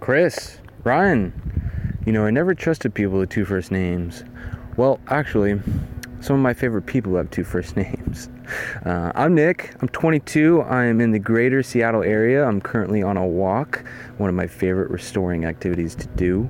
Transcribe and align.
Chris, 0.00 0.58
Ryan. 0.82 1.30
You 2.06 2.12
know, 2.12 2.24
I 2.24 2.30
never 2.30 2.54
trusted 2.54 2.94
people 2.94 3.18
with 3.18 3.28
two 3.28 3.44
first 3.44 3.70
names. 3.70 4.24
Well, 4.78 4.98
actually, 5.08 5.60
some 6.20 6.36
of 6.36 6.42
my 6.42 6.54
favorite 6.54 6.86
people 6.86 7.14
have 7.16 7.30
two 7.30 7.44
first 7.44 7.76
names. 7.76 8.30
Uh, 8.86 9.12
I'm 9.14 9.34
Nick. 9.34 9.74
I'm 9.82 9.88
22. 9.88 10.62
I 10.62 10.84
am 10.86 11.02
in 11.02 11.10
the 11.10 11.18
greater 11.18 11.62
Seattle 11.62 12.02
area. 12.02 12.46
I'm 12.46 12.62
currently 12.62 13.02
on 13.02 13.18
a 13.18 13.26
walk, 13.26 13.84
one 14.16 14.30
of 14.30 14.34
my 14.34 14.46
favorite 14.46 14.90
restoring 14.90 15.44
activities 15.44 15.94
to 15.96 16.06
do. 16.08 16.48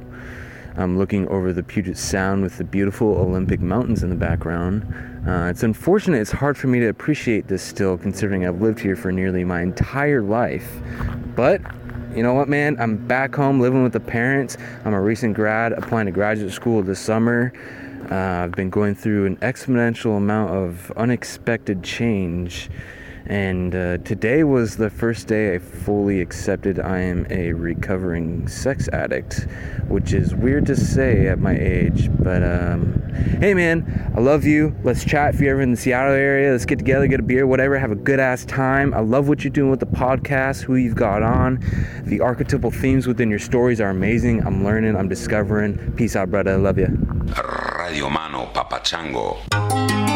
I'm 0.77 0.97
looking 0.97 1.27
over 1.27 1.53
the 1.53 1.65
Puget 1.65 1.99
Sound 1.99 2.45
with 2.45 2.57
the 2.57 2.65
beautiful 2.65 3.09
Olympic 3.17 3.61
Mountains 3.61 4.05
in 4.05 4.11
the 4.11 4.17
background. 4.17 4.87
Uh, 5.27 5.49
it's 5.51 5.65
unfortunate 5.65 6.21
it's 6.21 6.31
hard 6.31 6.57
for 6.57 6.69
me 6.69 6.79
to 6.79 6.87
appreciate 6.87 7.49
this 7.49 7.63
still, 7.63 7.99
considering 7.99 8.47
I've 8.47 8.63
lived 8.63 8.79
here 8.79 8.95
for 8.95 9.11
nearly 9.11 9.43
my 9.43 9.61
entire 9.61 10.23
life. 10.23 10.81
But 11.35 11.61
you 12.15 12.25
know 12.25 12.35
what, 12.35 12.49
man? 12.49 12.77
I'm 12.81 12.97
back 12.97 13.35
home 13.35 13.61
living 13.61 13.85
with 13.85 13.93
the 13.93 14.01
parents. 14.01 14.57
I'm 14.85 14.95
a 14.95 15.01
recent 15.01 15.35
grad 15.35 15.73
applying 15.73 16.07
to 16.07 16.13
graduate 16.13 16.53
school 16.53 16.83
this 16.83 16.99
summer. 16.99 17.53
Uh, 18.11 18.45
I've 18.45 18.53
been 18.53 18.71
going 18.71 18.97
through 18.97 19.27
an 19.27 19.37
exponential 19.37 20.17
amount 20.17 20.51
of 20.51 20.91
unexpected 20.97 21.85
change 21.85 22.69
and 23.31 23.77
uh, 23.77 23.99
today 23.99 24.43
was 24.43 24.77
the 24.77 24.91
first 24.91 25.29
day 25.29 25.55
I 25.55 25.61
fully 25.61 26.21
accepted 26.21 26.81
I 26.81 26.99
am 26.99 27.29
a 27.31 27.53
recovering 27.53 28.49
sex 28.49 28.89
addict, 28.89 29.47
which 29.87 30.13
is 30.13 30.35
weird 30.35 30.67
to 30.67 30.75
say 30.75 31.29
at 31.29 31.39
my 31.39 31.57
age. 31.57 32.11
But 32.19 32.43
um, 32.43 33.01
hey, 33.41 33.55
man, 33.55 34.13
I 34.17 34.21
love 34.21 34.43
you. 34.43 34.75
Let's 34.83 35.05
chat 35.05 35.37
if 35.37 35.41
you're 35.41 35.53
ever 35.53 35.61
in 35.63 35.71
the 35.71 35.77
Seattle 35.77 36.13
area. 36.13 36.51
Let's 36.51 36.65
get 36.65 36.81
together, 36.81 37.07
get 37.07 37.21
a 37.21 37.23
beer, 37.23 37.47
whatever. 37.47 37.79
Have 37.79 37.93
a 37.93 37.97
good 37.97 38.19
ass 38.19 38.45
time. 38.47 38.93
I 38.95 39.01
love 39.01 39.29
what 39.29 39.45
you're 39.45 39.53
doing 39.53 39.71
with 39.71 39.81
the 39.81 39.87
podcast, 39.87 40.63
who 40.63 40.75
you've 40.75 40.97
got 40.97 41.23
on. 41.23 41.65
The 42.03 42.19
archetypal 42.19 42.73
themes 42.73 43.07
within 43.07 43.31
your 43.31 43.39
stories 43.39 43.81
are 43.81 43.91
amazing. 43.91 44.45
I'm 44.45 44.65
learning, 44.65 44.97
I'm 44.97 45.09
discovering. 45.09 45.93
Peace 45.93 46.17
out, 46.17 46.33
brother. 46.33 46.55
I 46.55 46.57
love 46.57 46.79
you. 46.79 46.89
Radio 47.79 48.11
Mano 48.11 48.47
Papachango. 48.47 50.10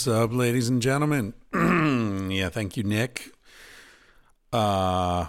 What's 0.00 0.08
up, 0.08 0.32
ladies 0.32 0.70
and 0.70 0.80
gentlemen? 0.80 1.34
yeah, 2.32 2.48
thank 2.48 2.78
you, 2.78 2.82
Nick. 2.82 3.34
Uh, 4.50 5.26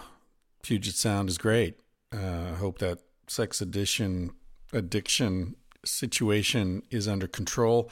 Puget 0.63 0.95
Sound 0.95 1.27
is 1.27 1.37
great. 1.37 1.77
I 2.13 2.15
uh, 2.15 2.55
hope 2.55 2.79
that 2.79 2.99
sex 3.27 3.59
addiction 3.59 4.31
addiction 4.71 5.57
situation 5.83 6.83
is 6.89 7.05
under 7.05 7.27
control. 7.27 7.91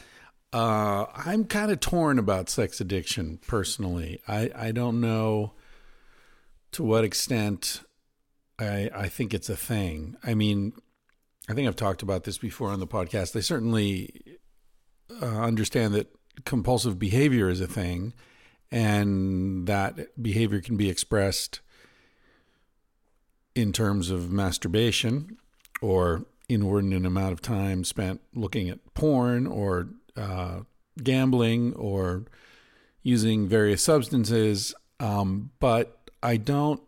Uh, 0.53 1.07
I'm 1.13 1.43
kind 1.43 1.69
of 1.69 1.81
torn 1.81 2.17
about 2.17 2.47
sex 2.47 2.79
addiction 2.79 3.39
personally. 3.45 4.21
I, 4.25 4.49
I 4.55 4.71
don't 4.71 5.01
know 5.01 5.55
to 6.71 6.81
what 6.81 7.03
extent 7.03 7.81
I 8.57 8.89
I 8.95 9.09
think 9.09 9.33
it's 9.33 9.49
a 9.49 9.57
thing. 9.57 10.15
I 10.23 10.33
mean, 10.33 10.71
I 11.49 11.53
think 11.55 11.67
I've 11.67 11.75
talked 11.75 12.03
about 12.03 12.23
this 12.23 12.37
before 12.37 12.69
on 12.69 12.79
the 12.79 12.87
podcast. 12.87 13.35
I 13.35 13.41
certainly 13.41 14.37
uh, 15.21 15.41
understand 15.41 15.93
that 15.95 16.15
compulsive 16.45 16.99
behavior 16.99 17.49
is 17.49 17.61
a 17.61 17.67
thing, 17.67 18.13
and 18.71 19.67
that 19.67 20.21
behavior 20.21 20.61
can 20.61 20.77
be 20.77 20.89
expressed 20.89 21.61
in 23.55 23.73
terms 23.73 24.09
of 24.09 24.31
masturbation 24.31 25.37
or 25.81 26.25
inordinate 26.47 27.05
amount 27.05 27.31
of 27.33 27.41
time 27.41 27.83
spent 27.83 28.21
looking 28.33 28.69
at 28.69 28.93
porn 28.93 29.45
or 29.45 29.89
uh, 30.15 30.61
gambling 31.01 31.73
or 31.75 32.25
using 33.03 33.47
various 33.47 33.83
substances. 33.83 34.73
Um, 34.99 35.51
but 35.59 36.09
I 36.21 36.37
don't. 36.37 36.81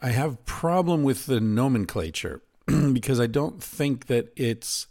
I 0.00 0.10
have 0.10 0.44
problem 0.44 1.02
with 1.02 1.26
the 1.26 1.40
nomenclature 1.40 2.42
because 2.92 3.18
I 3.18 3.26
don't 3.26 3.62
think 3.62 4.06
that 4.06 4.32
it's 4.36 4.86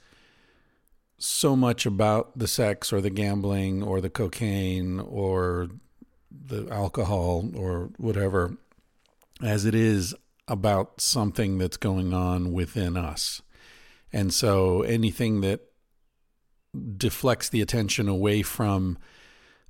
so 1.22 1.56
much 1.56 1.86
about 1.86 2.38
the 2.38 2.48
sex 2.48 2.92
or 2.92 3.00
the 3.00 3.09
gambling 3.12 3.84
or 3.84 4.02
the 4.02 4.09
cocaine 4.09 5.00
or 5.00 5.70
the 6.32 6.68
alcohol 6.72 7.50
or 7.56 7.92
whatever 7.98 8.58
as 9.44 9.66
it 9.66 9.76
is 9.76 10.16
about 10.48 11.00
something 11.00 11.59
that's 11.59 11.78
going 11.78 12.14
on 12.14 12.52
within 12.52 12.98
us. 12.98 13.42
And 14.12 14.34
so 14.34 14.82
anything 14.82 15.42
that 15.42 15.62
deflects 16.98 17.50
the 17.50 17.62
attention 17.62 18.08
away 18.09 18.42
from 18.42 18.98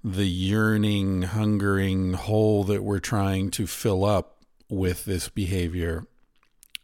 the 0.03 0.28
yearning, 0.28 1.23
hungering 1.23 2.13
hole 2.13 2.63
that 2.63 2.83
we're 2.83 3.00
trying 3.00 3.51
to 3.51 3.68
fill 3.68 4.06
up 4.06 4.38
with 4.69 5.03
this 5.03 5.28
behavior 5.28 6.06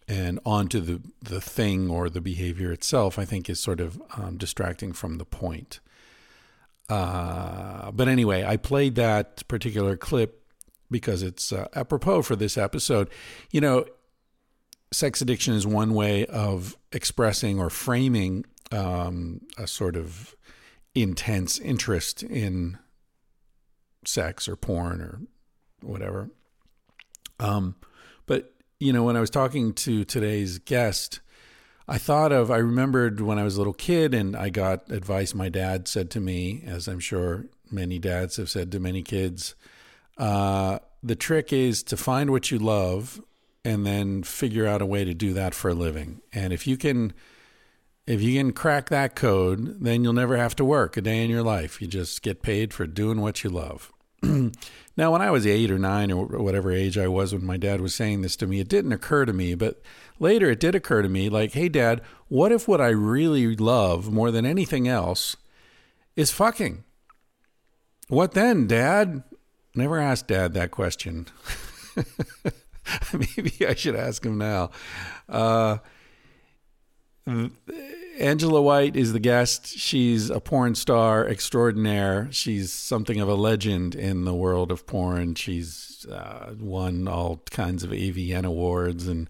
and 0.07 0.39
onto 0.45 0.79
the 0.79 1.01
the 1.21 1.41
thing 1.41 1.89
or 1.89 2.09
the 2.09 2.21
behavior 2.21 2.71
itself, 2.71 3.19
I 3.19 3.25
think 3.25 3.49
is 3.49 3.59
sort 3.59 3.79
of 3.81 4.01
um, 4.15 4.37
distracting 4.37 4.93
from 4.93 5.17
the 5.17 5.25
point. 5.25 5.79
Uh, 6.89 7.91
but 7.91 8.07
anyway, 8.07 8.45
I 8.45 8.57
played 8.57 8.95
that 8.95 9.45
particular 9.47 9.97
clip 9.97 10.43
because 10.89 11.21
it's 11.21 11.51
uh, 11.51 11.67
apropos 11.75 12.21
for 12.21 12.35
this 12.35 12.57
episode. 12.57 13.09
You 13.51 13.61
know, 13.61 13.85
sex 14.91 15.21
addiction 15.21 15.53
is 15.53 15.67
one 15.67 15.93
way 15.93 16.25
of 16.27 16.77
expressing 16.91 17.59
or 17.59 17.69
framing 17.69 18.45
um, 18.71 19.41
a 19.57 19.67
sort 19.67 19.97
of 19.97 20.35
intense 20.95 21.59
interest 21.59 22.23
in 22.23 22.77
sex 24.05 24.47
or 24.47 24.55
porn 24.55 25.01
or 25.01 25.19
whatever. 25.81 26.29
Um, 27.39 27.75
but 28.25 28.53
you 28.79 28.93
know, 28.93 29.03
when 29.03 29.17
I 29.17 29.21
was 29.21 29.29
talking 29.29 29.73
to 29.73 30.03
today's 30.05 30.59
guest, 30.59 31.19
I 31.87 31.97
thought 31.97 32.31
of, 32.31 32.51
I 32.51 32.57
remembered 32.57 33.21
when 33.21 33.39
I 33.39 33.43
was 33.43 33.55
a 33.55 33.59
little 33.59 33.73
kid 33.73 34.13
and 34.13 34.35
I 34.35 34.49
got 34.49 34.91
advice 34.91 35.33
my 35.33 35.49
dad 35.49 35.87
said 35.87 36.11
to 36.11 36.19
me, 36.19 36.63
as 36.65 36.87
I'm 36.87 36.99
sure 36.99 37.45
many 37.71 37.97
dads 37.97 38.37
have 38.37 38.49
said 38.49 38.71
to 38.71 38.79
many 38.79 39.01
kids. 39.01 39.55
Uh, 40.17 40.79
the 41.01 41.15
trick 41.15 41.53
is 41.53 41.83
to 41.83 41.97
find 41.97 42.29
what 42.29 42.51
you 42.51 42.59
love 42.59 43.21
and 43.63 43.85
then 43.85 44.23
figure 44.23 44.67
out 44.67 44.81
a 44.81 44.85
way 44.85 45.05
to 45.05 45.13
do 45.13 45.33
that 45.33 45.53
for 45.53 45.69
a 45.69 45.73
living. 45.73 46.21
And 46.33 46.53
if 46.53 46.67
you 46.67 46.77
can, 46.77 47.13
if 48.05 48.21
you 48.21 48.37
can 48.37 48.51
crack 48.51 48.89
that 48.89 49.15
code, 49.15 49.81
then 49.83 50.03
you'll 50.03 50.13
never 50.13 50.37
have 50.37 50.55
to 50.57 50.65
work 50.65 50.97
a 50.97 51.01
day 51.01 51.23
in 51.23 51.29
your 51.29 51.43
life. 51.43 51.81
You 51.81 51.87
just 51.87 52.21
get 52.21 52.41
paid 52.41 52.73
for 52.73 52.85
doing 52.85 53.21
what 53.21 53.43
you 53.43 53.49
love. 53.49 53.91
now, 54.97 55.11
when 55.11 55.21
I 55.21 55.31
was 55.31 55.45
eight 55.45 55.71
or 55.71 55.77
nine 55.77 56.11
or 56.11 56.25
whatever 56.25 56.71
age 56.71 56.97
I 56.97 57.07
was 57.07 57.33
when 57.33 57.45
my 57.45 57.57
dad 57.57 57.81
was 57.81 57.93
saying 57.93 58.21
this 58.21 58.35
to 58.37 58.47
me, 58.47 58.59
it 58.59 58.67
didn't 58.67 58.91
occur 58.91 59.25
to 59.25 59.33
me. 59.33 59.55
But 59.55 59.81
later 60.19 60.49
it 60.49 60.59
did 60.59 60.75
occur 60.75 61.01
to 61.01 61.09
me 61.09 61.29
like, 61.29 61.53
hey, 61.53 61.69
dad, 61.69 62.01
what 62.27 62.51
if 62.51 62.67
what 62.67 62.81
I 62.81 62.89
really 62.89 63.55
love 63.55 64.11
more 64.11 64.31
than 64.31 64.45
anything 64.45 64.87
else 64.87 65.35
is 66.15 66.31
fucking? 66.31 66.83
What 68.07 68.31
then, 68.31 68.67
dad? 68.67 69.23
Never 69.75 69.99
asked 69.99 70.27
dad 70.27 70.53
that 70.53 70.71
question. 70.71 71.27
Maybe 73.13 73.67
I 73.67 73.75
should 73.75 73.95
ask 73.95 74.25
him 74.25 74.37
now. 74.37 74.71
Uh, 75.27 75.77
Angela 78.17 78.61
White 78.61 78.95
is 78.95 79.13
the 79.13 79.19
guest. 79.19 79.67
She's 79.67 80.29
a 80.29 80.39
porn 80.39 80.75
star 80.75 81.27
extraordinaire. 81.27 82.27
She's 82.31 82.73
something 82.73 83.19
of 83.19 83.29
a 83.29 83.35
legend 83.35 83.95
in 83.95 84.25
the 84.25 84.33
world 84.33 84.71
of 84.71 84.87
porn. 84.87 85.35
She's 85.35 86.05
uh, 86.11 86.55
won 86.59 87.07
all 87.07 87.43
kinds 87.51 87.83
of 87.83 87.91
AVN 87.91 88.45
awards 88.45 89.07
and 89.07 89.29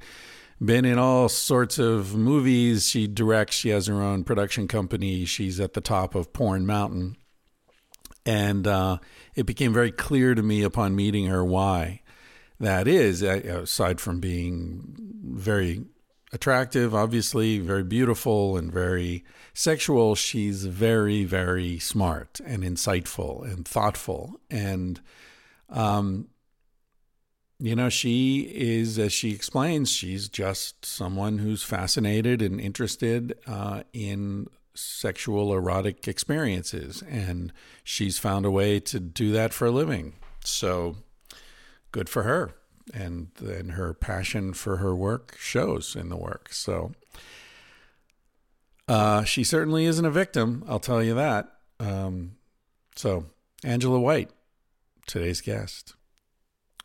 been 0.63 0.85
in 0.85 0.97
all 0.97 1.27
sorts 1.29 1.77
of 1.77 2.15
movies. 2.15 2.87
She 2.87 3.07
directs, 3.07 3.55
she 3.55 3.69
has 3.69 3.87
her 3.87 4.01
own 4.01 4.23
production 4.23 4.67
company. 4.67 5.25
She's 5.25 5.59
at 5.59 5.73
the 5.73 5.81
top 5.81 6.15
of 6.15 6.31
Porn 6.31 6.65
Mountain. 6.65 7.17
And 8.25 8.67
uh, 8.67 8.97
it 9.35 9.45
became 9.45 9.73
very 9.73 9.91
clear 9.91 10.33
to 10.33 10.43
me 10.43 10.63
upon 10.63 10.95
meeting 10.95 11.27
her 11.27 11.43
why 11.43 12.01
that 12.59 12.87
is, 12.87 13.21
uh, 13.21 13.61
aside 13.63 14.01
from 14.01 14.19
being 14.19 14.95
very 15.23 15.85
attractive, 16.33 16.93
obviously, 16.93 17.59
very 17.59 17.83
beautiful 17.83 18.57
and 18.57 18.71
very 18.71 19.23
sexual. 19.53 20.15
She's 20.15 20.65
very, 20.65 21.23
very 21.23 21.79
smart 21.79 22.39
and 22.45 22.63
insightful 22.63 23.43
and 23.43 23.67
thoughtful. 23.67 24.39
And, 24.49 24.99
um, 25.69 26.27
you 27.59 27.75
know, 27.75 27.89
she 27.89 28.51
is, 28.53 28.99
as 28.99 29.13
she 29.13 29.31
explains, 29.31 29.89
she's 29.89 30.27
just 30.27 30.85
someone 30.85 31.39
who's 31.39 31.63
fascinated 31.63 32.41
and 32.41 32.59
interested 32.59 33.37
uh, 33.47 33.83
in 33.93 34.47
sexual 34.77 35.53
erotic 35.53 36.07
experiences 36.07 37.01
and 37.09 37.51
she's 37.83 38.19
found 38.19 38.45
a 38.45 38.51
way 38.51 38.79
to 38.79 38.99
do 38.99 39.31
that 39.31 39.51
for 39.51 39.65
a 39.65 39.71
living 39.71 40.13
so 40.43 40.95
good 41.91 42.07
for 42.07 42.23
her 42.23 42.53
and 42.93 43.29
then 43.39 43.69
her 43.69 43.93
passion 43.93 44.53
for 44.53 44.77
her 44.77 44.95
work 44.95 45.35
shows 45.39 45.95
in 45.95 46.09
the 46.09 46.17
work 46.17 46.49
so 46.51 46.91
uh, 48.87 49.23
she 49.23 49.43
certainly 49.43 49.85
isn't 49.85 50.05
a 50.05 50.11
victim 50.11 50.63
i'll 50.67 50.79
tell 50.79 51.03
you 51.03 51.13
that 51.13 51.51
um, 51.79 52.31
so 52.95 53.25
angela 53.63 53.99
white 53.99 54.29
today's 55.05 55.41
guest 55.41 55.93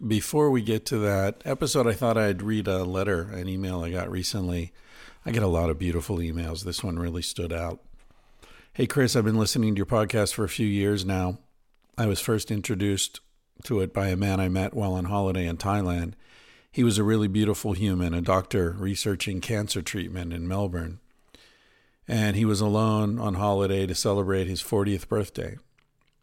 before 0.05 0.51
we 0.51 0.63
get 0.63 0.85
to 0.85 0.99
that 0.99 1.41
episode 1.45 1.87
i 1.87 1.93
thought 1.93 2.19
i'd 2.19 2.43
read 2.43 2.67
a 2.67 2.85
letter 2.85 3.31
an 3.33 3.49
email 3.49 3.83
i 3.83 3.91
got 3.91 4.11
recently 4.11 4.73
I 5.25 5.31
get 5.31 5.43
a 5.43 5.49
lot 5.49 5.71
of 5.71 5.79
beautiful 5.79 6.19
emails. 6.19 6.65
This 6.65 6.83
one 6.83 6.99
really 6.99 7.23
stood 7.23 7.53
out. 7.53 7.81
Hey, 8.73 8.87
Chris, 8.87 9.15
I've 9.15 9.25
been 9.25 9.39
listening 9.39 9.75
to 9.75 9.79
your 9.79 9.87
podcast 9.87 10.35
for 10.35 10.45
a 10.45 10.49
few 10.49 10.67
years 10.67 11.05
now. 11.05 11.39
I 11.97 12.07
was 12.07 12.19
first 12.19 12.51
introduced 12.51 13.21
to 13.65 13.81
it 13.81 13.93
by 13.93 14.09
a 14.09 14.17
man 14.17 14.41
I 14.41 14.49
met 14.49 14.75
while 14.75 14.95
on 14.95 15.07
holiday 15.07 15.47
in 15.47 15.57
Thailand. 15.57 16.15
He 16.71 16.85
was 16.85 16.99
a 16.99 17.05
really 17.05 17.29
beautiful 17.29 17.73
human, 17.73 18.15
a 18.15 18.23
doctor 18.23 18.71
researching 18.79 19.41
cancer 19.41 19.83
treatment 19.83 20.33
in 20.33 20.49
Melbourne. 20.49 21.01
And 22.09 22.35
he 22.35 22.45
was 22.45 22.61
alone 22.61 23.19
on 23.19 23.35
holiday 23.35 23.87
to 23.87 23.95
celebrate 23.95 24.47
his 24.47 24.63
40th 24.63 25.07
birthday. 25.09 25.59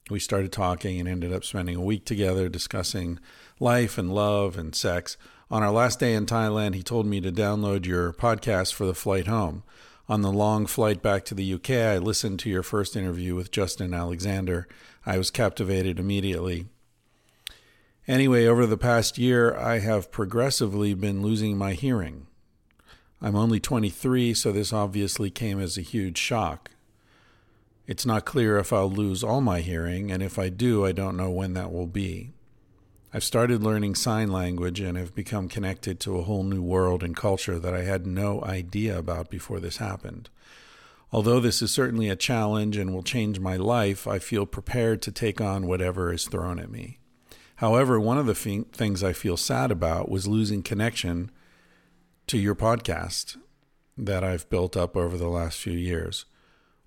We 0.09 0.19
started 0.19 0.51
talking 0.51 0.99
and 0.99 1.07
ended 1.07 1.31
up 1.31 1.43
spending 1.43 1.75
a 1.75 1.81
week 1.81 2.03
together 2.03 2.49
discussing 2.49 3.19
life 3.59 3.97
and 3.97 4.13
love 4.13 4.57
and 4.57 4.75
sex 4.75 5.17
on 5.51 5.63
our 5.63 5.71
last 5.71 5.99
day 5.99 6.13
in 6.13 6.27
Thailand, 6.27 6.75
he 6.75 6.83
told 6.83 7.07
me 7.07 7.19
to 7.21 7.31
download 7.31 7.87
your 7.87 8.13
podcast 8.13 8.71
for 8.71 8.85
the 8.85 8.93
flight 8.93 9.25
home. 9.25 9.63
On 10.07 10.21
the 10.21 10.31
long 10.31 10.67
flight 10.67 11.01
back 11.01 11.25
to 11.25 11.33
the 11.33 11.53
UK, 11.55 11.71
I 11.71 11.97
listened 11.97 12.39
to 12.41 12.51
your 12.51 12.61
first 12.61 12.95
interview 12.95 13.33
with 13.33 13.49
Justin 13.49 13.91
Alexander. 13.91 14.67
I 15.07 15.17
was 15.17 15.31
captivated 15.31 15.97
immediately. 15.97 16.67
Anyway, 18.09 18.47
over 18.47 18.65
the 18.65 18.75
past 18.75 19.19
year, 19.19 19.55
I 19.55 19.77
have 19.77 20.09
progressively 20.09 20.95
been 20.95 21.21
losing 21.21 21.55
my 21.55 21.73
hearing. 21.73 22.25
I'm 23.21 23.35
only 23.35 23.59
23, 23.59 24.33
so 24.33 24.51
this 24.51 24.73
obviously 24.73 25.29
came 25.29 25.59
as 25.59 25.77
a 25.77 25.83
huge 25.83 26.17
shock. 26.17 26.71
It's 27.85 28.07
not 28.07 28.25
clear 28.25 28.57
if 28.57 28.73
I'll 28.73 28.89
lose 28.89 29.23
all 29.23 29.41
my 29.41 29.59
hearing, 29.59 30.11
and 30.11 30.23
if 30.23 30.39
I 30.39 30.49
do, 30.49 30.87
I 30.87 30.91
don't 30.91 31.17
know 31.17 31.29
when 31.29 31.53
that 31.53 31.71
will 31.71 31.85
be. 31.85 32.31
I've 33.13 33.23
started 33.23 33.61
learning 33.61 33.93
sign 33.93 34.31
language 34.31 34.79
and 34.79 34.97
have 34.97 35.13
become 35.13 35.47
connected 35.47 35.99
to 35.99 36.17
a 36.17 36.23
whole 36.23 36.43
new 36.43 36.63
world 36.63 37.03
and 37.03 37.15
culture 37.15 37.59
that 37.59 37.75
I 37.75 37.83
had 37.83 38.07
no 38.07 38.41
idea 38.43 38.97
about 38.97 39.29
before 39.29 39.59
this 39.59 39.77
happened. 39.77 40.31
Although 41.11 41.39
this 41.39 41.61
is 41.61 41.69
certainly 41.69 42.09
a 42.09 42.15
challenge 42.15 42.75
and 42.75 42.91
will 42.91 43.03
change 43.03 43.39
my 43.39 43.55
life, 43.55 44.07
I 44.07 44.17
feel 44.17 44.47
prepared 44.47 45.03
to 45.03 45.11
take 45.11 45.39
on 45.39 45.67
whatever 45.67 46.11
is 46.11 46.25
thrown 46.25 46.57
at 46.57 46.71
me. 46.71 46.97
However, 47.59 47.99
one 47.99 48.17
of 48.17 48.25
the 48.25 48.63
things 48.71 49.03
I 49.03 49.11
feel 49.11 49.35
sad 49.35 49.69
about 49.69 50.07
was 50.07 50.29
losing 50.29 50.63
connection 50.63 51.29
to 52.27 52.37
your 52.37 52.55
podcast 52.55 53.35
that 53.97 54.23
I've 54.23 54.49
built 54.49 54.77
up 54.77 54.95
over 54.95 55.17
the 55.17 55.27
last 55.27 55.59
few 55.59 55.73
years. 55.73 56.23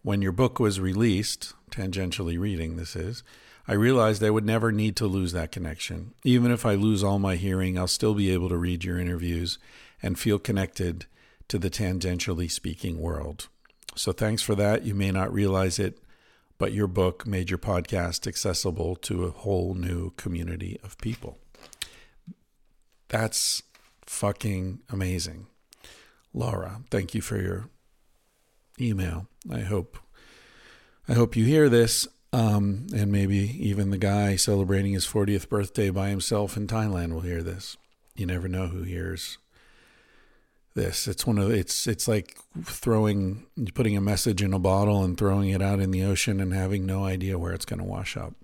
When 0.00 0.22
your 0.22 0.32
book 0.32 0.58
was 0.58 0.80
released, 0.80 1.52
tangentially 1.70 2.38
reading 2.38 2.76
this 2.76 2.96
is, 2.96 3.22
I 3.68 3.74
realized 3.74 4.24
I 4.24 4.30
would 4.30 4.46
never 4.46 4.72
need 4.72 4.96
to 4.96 5.06
lose 5.06 5.32
that 5.32 5.52
connection. 5.52 6.14
Even 6.24 6.50
if 6.50 6.64
I 6.64 6.74
lose 6.74 7.04
all 7.04 7.18
my 7.18 7.36
hearing, 7.36 7.78
I'll 7.78 7.86
still 7.86 8.14
be 8.14 8.30
able 8.30 8.48
to 8.48 8.56
read 8.56 8.82
your 8.82 8.98
interviews 8.98 9.58
and 10.02 10.18
feel 10.18 10.38
connected 10.38 11.04
to 11.48 11.58
the 11.58 11.68
tangentially 11.68 12.50
speaking 12.50 12.98
world. 12.98 13.48
So 13.94 14.12
thanks 14.12 14.40
for 14.40 14.54
that. 14.54 14.84
You 14.84 14.94
may 14.94 15.10
not 15.10 15.34
realize 15.34 15.78
it, 15.78 15.98
but 16.62 16.72
your 16.72 16.86
book 16.86 17.26
made 17.26 17.50
your 17.50 17.58
podcast 17.58 18.24
accessible 18.24 18.94
to 18.94 19.24
a 19.24 19.30
whole 19.30 19.74
new 19.74 20.10
community 20.10 20.78
of 20.84 20.96
people. 20.98 21.40
That's 23.08 23.64
fucking 24.06 24.78
amazing. 24.88 25.48
Laura, 26.32 26.82
thank 26.88 27.14
you 27.14 27.20
for 27.20 27.36
your 27.36 27.68
email. 28.80 29.26
I 29.50 29.62
hope 29.62 29.98
I 31.08 31.14
hope 31.14 31.34
you 31.34 31.44
hear 31.44 31.68
this. 31.68 32.06
Um, 32.32 32.86
and 32.94 33.10
maybe 33.10 33.38
even 33.58 33.90
the 33.90 33.98
guy 33.98 34.36
celebrating 34.36 34.92
his 34.92 35.04
40th 35.04 35.48
birthday 35.48 35.90
by 35.90 36.10
himself 36.10 36.56
in 36.56 36.68
Thailand 36.68 37.12
will 37.12 37.22
hear 37.22 37.42
this. 37.42 37.76
You 38.14 38.26
never 38.26 38.46
know 38.46 38.68
who 38.68 38.84
hears 38.84 39.38
this. 40.74 41.06
It's 41.06 41.26
one 41.26 41.38
of 41.38 41.50
it's 41.50 41.86
it's 41.86 42.08
like 42.08 42.36
throwing 42.62 43.46
putting 43.74 43.96
a 43.96 44.00
message 44.00 44.42
in 44.42 44.52
a 44.52 44.58
bottle 44.58 45.02
and 45.02 45.16
throwing 45.16 45.50
it 45.50 45.62
out 45.62 45.80
in 45.80 45.90
the 45.90 46.04
ocean 46.04 46.40
and 46.40 46.52
having 46.52 46.86
no 46.86 47.04
idea 47.04 47.38
where 47.38 47.52
it's 47.52 47.64
going 47.64 47.80
to 47.80 47.84
wash 47.84 48.16
up. 48.16 48.34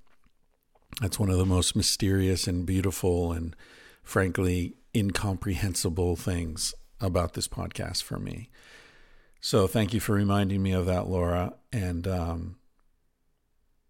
That's 1.00 1.18
one 1.18 1.30
of 1.30 1.38
the 1.38 1.46
most 1.46 1.76
mysterious 1.76 2.46
and 2.46 2.66
beautiful 2.66 3.32
and 3.32 3.54
frankly 4.02 4.74
incomprehensible 4.94 6.16
things 6.16 6.74
about 7.00 7.34
this 7.34 7.48
podcast 7.48 8.02
for 8.02 8.18
me. 8.18 8.50
So 9.40 9.66
thank 9.66 9.94
you 9.94 10.00
for 10.00 10.14
reminding 10.14 10.62
me 10.62 10.72
of 10.72 10.86
that, 10.86 11.06
Laura. 11.06 11.54
And 11.72 12.08
um, 12.08 12.56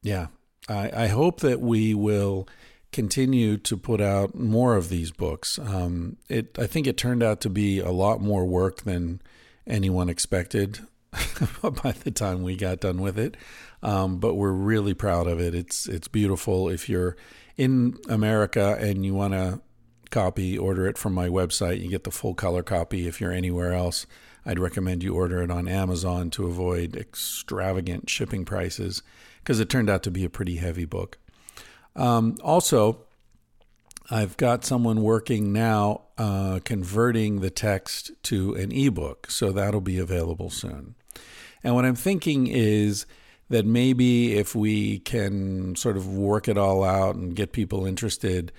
yeah, 0.02 0.26
I, 0.68 1.04
I 1.04 1.06
hope 1.06 1.40
that 1.40 1.60
we 1.60 1.94
will 1.94 2.46
continue 2.92 3.56
to 3.58 3.76
put 3.76 4.00
out 4.00 4.34
more 4.34 4.76
of 4.76 4.88
these 4.88 5.10
books. 5.10 5.58
Um, 5.58 6.16
it 6.28 6.58
I 6.58 6.66
think 6.66 6.86
it 6.86 6.96
turned 6.96 7.22
out 7.22 7.40
to 7.42 7.50
be 7.50 7.80
a 7.80 7.90
lot 7.90 8.20
more 8.20 8.44
work 8.44 8.82
than 8.82 9.20
anyone 9.66 10.08
expected 10.08 10.80
by 11.82 11.92
the 11.92 12.10
time 12.10 12.42
we 12.42 12.56
got 12.56 12.80
done 12.80 13.00
with 13.00 13.18
it. 13.18 13.36
Um, 13.82 14.18
but 14.18 14.34
we're 14.34 14.52
really 14.52 14.94
proud 14.94 15.26
of 15.26 15.40
it. 15.40 15.54
It's 15.54 15.86
it's 15.86 16.08
beautiful. 16.08 16.68
If 16.68 16.88
you're 16.88 17.16
in 17.56 17.98
America 18.08 18.76
and 18.80 19.04
you 19.04 19.14
want 19.14 19.34
to 19.34 19.60
copy, 20.10 20.56
order 20.56 20.86
it 20.86 20.98
from 20.98 21.12
my 21.12 21.28
website. 21.28 21.80
You 21.80 21.88
get 21.88 22.04
the 22.04 22.10
full 22.10 22.34
color 22.34 22.62
copy. 22.62 23.06
If 23.06 23.20
you're 23.20 23.32
anywhere 23.32 23.72
else, 23.72 24.06
I'd 24.46 24.58
recommend 24.58 25.02
you 25.02 25.14
order 25.14 25.42
it 25.42 25.50
on 25.50 25.68
Amazon 25.68 26.30
to 26.30 26.46
avoid 26.46 26.96
extravagant 26.96 28.08
shipping 28.08 28.44
prices 28.44 29.02
because 29.42 29.60
it 29.60 29.68
turned 29.68 29.90
out 29.90 30.02
to 30.04 30.10
be 30.10 30.24
a 30.24 30.30
pretty 30.30 30.56
heavy 30.56 30.86
book. 30.86 31.18
Um, 31.98 32.36
also, 32.42 33.04
I've 34.10 34.36
got 34.36 34.64
someone 34.64 35.02
working 35.02 35.52
now 35.52 36.02
uh, 36.16 36.60
converting 36.64 37.40
the 37.40 37.50
text 37.50 38.12
to 38.24 38.54
an 38.54 38.72
ebook, 38.72 39.30
so 39.30 39.52
that'll 39.52 39.82
be 39.82 39.98
available 39.98 40.48
soon. 40.48 40.94
And 41.62 41.74
what 41.74 41.84
I'm 41.84 41.96
thinking 41.96 42.46
is 42.46 43.04
that 43.50 43.66
maybe 43.66 44.36
if 44.36 44.54
we 44.54 45.00
can 45.00 45.74
sort 45.74 45.96
of 45.96 46.06
work 46.06 46.48
it 46.48 46.56
all 46.56 46.84
out 46.84 47.16
and 47.16 47.34
get 47.34 47.52
people 47.52 47.84
interested, 47.84 48.52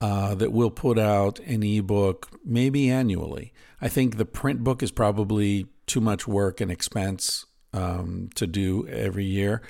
uh, 0.00 0.34
that 0.34 0.52
we'll 0.52 0.70
put 0.70 0.98
out 0.98 1.38
an 1.40 1.62
ebook 1.62 2.40
maybe 2.44 2.90
annually. 2.90 3.52
I 3.80 3.88
think 3.88 4.16
the 4.16 4.24
print 4.24 4.64
book 4.64 4.82
is 4.82 4.90
probably 4.90 5.66
too 5.86 6.00
much 6.00 6.26
work 6.26 6.60
and 6.60 6.70
expense 6.70 7.46
um, 7.72 8.30
to 8.34 8.46
do 8.46 8.86
every 8.88 9.24
year. 9.26 9.62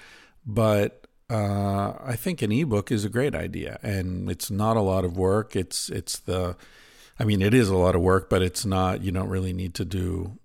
But 0.46 1.06
uh, 1.30 1.96
I 2.04 2.16
think 2.16 2.42
an 2.42 2.50
ebook 2.50 2.90
is 2.90 3.04
a 3.04 3.08
great 3.08 3.34
idea, 3.34 3.78
and 3.82 4.30
it's 4.30 4.50
not 4.50 4.76
a 4.76 4.82
lot 4.82 5.04
of 5.04 5.16
work. 5.16 5.54
It's 5.54 5.88
it's 5.88 6.18
the, 6.18 6.56
I 7.18 7.24
mean, 7.24 7.40
it 7.40 7.54
is 7.54 7.68
a 7.68 7.76
lot 7.76 7.94
of 7.94 8.02
work, 8.02 8.28
but 8.28 8.42
it's 8.42 8.66
not. 8.66 9.02
You 9.02 9.12
don't 9.12 9.28
really 9.28 9.52
need 9.52 9.74
to 9.74 9.84
do 9.84 10.38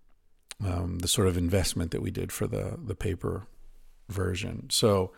um, 0.63 1.00
the 1.00 1.08
sort 1.08 1.27
of 1.27 1.38
investment 1.38 1.92
that 1.92 2.01
we 2.01 2.12
did 2.12 2.32
for 2.32 2.46
the 2.46 2.77
the 2.82 2.96
paper 2.96 3.48
version. 4.10 4.68
So 4.70 5.12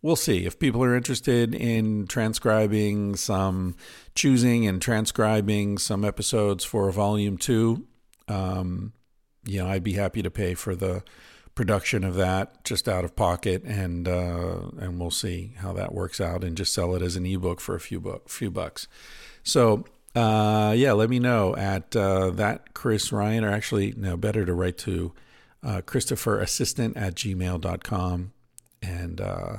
we'll 0.00 0.16
see 0.16 0.46
if 0.46 0.58
people 0.58 0.82
are 0.82 0.96
interested 0.96 1.54
in 1.54 2.06
transcribing 2.06 3.14
some, 3.16 3.76
choosing 4.14 4.66
and 4.66 4.80
transcribing 4.80 5.78
some 5.78 6.04
episodes 6.04 6.64
for 6.64 6.90
volume 6.90 7.36
two. 7.36 7.86
Um, 8.28 8.92
you 9.44 9.62
know, 9.62 9.68
I'd 9.68 9.84
be 9.84 9.94
happy 9.94 10.22
to 10.22 10.30
pay 10.30 10.54
for 10.54 10.74
the 10.74 11.02
production 11.54 12.04
of 12.04 12.14
that 12.14 12.64
just 12.64 12.88
out 12.88 13.04
of 13.04 13.14
pocket, 13.16 13.62
and 13.64 14.08
uh, 14.08 14.70
and 14.78 15.00
we'll 15.00 15.10
see 15.10 15.52
how 15.58 15.72
that 15.74 15.94
works 15.94 16.20
out, 16.20 16.44
and 16.44 16.56
just 16.56 16.72
sell 16.72 16.94
it 16.94 17.02
as 17.02 17.16
an 17.16 17.26
ebook 17.26 17.60
for 17.60 17.74
a 17.74 17.80
few 17.80 18.00
book 18.00 18.28
few 18.28 18.50
bucks. 18.50 18.88
So 19.42 19.84
uh, 20.14 20.74
yeah, 20.76 20.92
let 20.92 21.08
me 21.08 21.18
know 21.18 21.56
at 21.56 21.94
uh, 21.96 22.30
that 22.30 22.74
Chris 22.74 23.12
Ryan, 23.12 23.44
or 23.44 23.50
actually, 23.50 23.94
no, 23.96 24.16
better 24.16 24.44
to 24.44 24.52
write 24.52 24.78
to 24.78 25.12
uh, 25.62 25.80
Christopher 25.86 26.40
Assistant 26.40 26.96
at 26.96 27.14
gmail.com. 27.14 28.32
And 28.82 29.20
uh, 29.20 29.56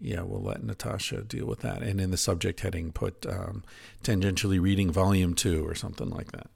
yeah, 0.00 0.22
we'll 0.22 0.42
let 0.42 0.64
Natasha 0.64 1.22
deal 1.22 1.46
with 1.46 1.60
that. 1.60 1.82
And 1.82 2.00
in 2.00 2.10
the 2.10 2.16
subject 2.16 2.60
heading, 2.60 2.90
put 2.90 3.24
um, 3.26 3.62
tangentially 4.02 4.60
reading 4.60 4.90
volume 4.90 5.34
two 5.34 5.66
or 5.66 5.74
something 5.74 6.10
like 6.10 6.32
that. 6.32 6.48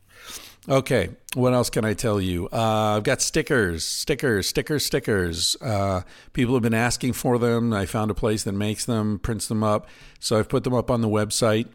Okay, 0.67 1.11
what 1.35 1.53
else 1.53 1.69
can 1.69 1.85
I 1.85 1.93
tell 1.93 2.19
you? 2.19 2.49
Uh, 2.51 2.97
I've 2.97 3.05
got 3.05 3.21
stickers, 3.21 3.85
stickers, 3.85 4.49
stickers, 4.49 4.87
stickers. 4.87 5.57
Uh, 5.61 6.03
people 6.33 6.55
have 6.55 6.63
been 6.63 6.73
asking 6.73 7.13
for 7.13 7.39
them. 7.39 7.75
I 7.75 7.85
found 7.85 8.11
a 8.11 8.15
place 8.15 8.45
that 8.45 8.53
makes 8.53 8.87
them, 8.87 9.19
prints 9.19 9.47
them 9.47 9.63
up. 9.63 9.87
So 10.21 10.39
I've 10.39 10.49
put 10.49 10.65
them 10.65 10.73
up 10.73 10.91
on 10.91 11.03
the 11.03 11.09
website. 11.09 11.69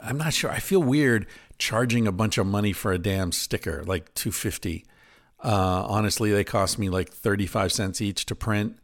I'm 0.00 0.16
not 0.16 0.32
sure. 0.32 0.50
I 0.50 0.58
feel 0.58 0.82
weird 0.82 1.26
charging 1.58 2.06
a 2.06 2.12
bunch 2.12 2.38
of 2.38 2.46
money 2.46 2.72
for 2.72 2.92
a 2.92 2.98
damn 2.98 3.30
sticker, 3.30 3.84
like 3.84 4.14
250. 4.14 4.86
Uh, 5.44 5.84
honestly, 5.86 6.32
they 6.32 6.44
cost 6.44 6.78
me 6.78 6.88
like 6.88 7.10
35 7.10 7.72
cents 7.72 8.00
each 8.00 8.24
to 8.26 8.34
print. 8.34 8.78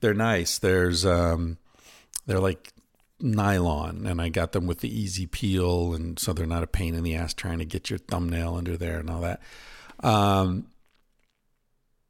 They're 0.00 0.14
nice. 0.14 0.58
There's, 0.58 1.04
um, 1.04 1.58
they're 2.26 2.40
like 2.40 2.72
nylon 3.24 4.06
and 4.06 4.20
I 4.20 4.28
got 4.28 4.52
them 4.52 4.66
with 4.66 4.80
the 4.80 5.00
easy 5.00 5.26
peel. 5.26 5.94
And 5.94 6.18
so 6.18 6.32
they're 6.32 6.46
not 6.46 6.62
a 6.62 6.68
pain 6.68 6.94
in 6.94 7.02
the 7.02 7.16
ass 7.16 7.34
trying 7.34 7.58
to 7.58 7.64
get 7.64 7.90
your 7.90 7.98
thumbnail 7.98 8.54
under 8.54 8.76
there 8.76 8.98
and 8.98 9.10
all 9.10 9.22
that. 9.22 9.40
Um, 10.00 10.66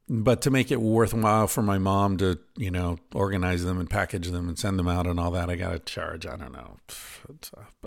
but 0.07 0.41
to 0.41 0.51
make 0.51 0.71
it 0.71 0.79
worthwhile 0.79 1.47
for 1.47 1.63
my 1.63 1.79
mom 1.79 2.17
to, 2.17 2.37
you 2.57 2.69
know, 2.69 2.99
organize 3.13 3.63
them 3.63 3.79
and 3.79 3.89
package 3.89 4.29
them 4.29 4.47
and 4.47 4.59
send 4.59 4.77
them 4.77 4.87
out 4.87 5.07
and 5.07 5.19
all 5.19 5.31
that, 5.31 5.49
I 5.49 5.55
got 5.55 5.71
to 5.71 5.79
charge, 5.79 6.27
I 6.27 6.35
don't 6.35 6.53
know, 6.53 6.77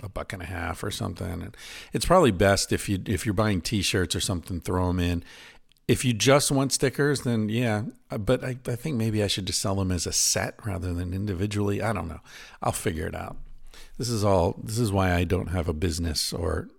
a 0.03 0.09
buck 0.09 0.33
and 0.33 0.41
a 0.41 0.45
half 0.45 0.83
or 0.83 0.91
something. 0.91 1.27
And 1.27 1.55
it's 1.93 2.05
probably 2.05 2.31
best 2.31 2.73
if 2.73 2.89
you 2.89 2.99
if 3.05 3.25
you're 3.25 3.33
buying 3.33 3.61
t-shirts 3.61 4.17
or 4.17 4.19
something, 4.19 4.59
throw 4.59 4.87
them 4.87 4.99
in. 4.99 5.23
If 5.89 6.05
you 6.05 6.13
just 6.13 6.51
want 6.51 6.71
stickers, 6.71 7.21
then 7.21 7.49
yeah, 7.49 7.83
but 8.11 8.43
I, 8.43 8.57
I 8.67 8.75
think 8.75 8.95
maybe 8.95 9.23
I 9.23 9.27
should 9.27 9.47
just 9.47 9.59
sell 9.59 9.73
them 9.73 9.91
as 9.91 10.05
a 10.05 10.11
set 10.11 10.53
rather 10.63 10.93
than 10.93 11.15
individually. 11.15 11.81
I 11.81 11.93
don't 11.93 12.07
know. 12.07 12.19
I'll 12.61 12.71
figure 12.71 13.07
it 13.07 13.15
out. 13.15 13.37
This 13.97 14.07
is 14.07 14.23
all. 14.23 14.55
This 14.63 14.77
is 14.77 14.91
why 14.91 15.13
I 15.13 15.23
don't 15.23 15.47
have 15.47 15.67
a 15.67 15.73
business 15.73 16.31
or 16.31 16.69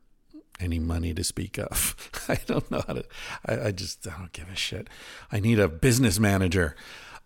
any 0.60 0.78
money 0.78 1.12
to 1.12 1.24
speak 1.24 1.58
of. 1.58 1.96
I 2.28 2.38
don't 2.46 2.70
know 2.70 2.84
how 2.86 2.94
to, 2.94 3.04
I, 3.46 3.60
I, 3.66 3.72
just 3.72 4.06
I 4.06 4.16
don't 4.16 4.32
give 4.32 4.48
a 4.48 4.54
shit. 4.54 4.86
I 5.32 5.40
need 5.40 5.58
a 5.58 5.66
business 5.66 6.20
manager. 6.20 6.76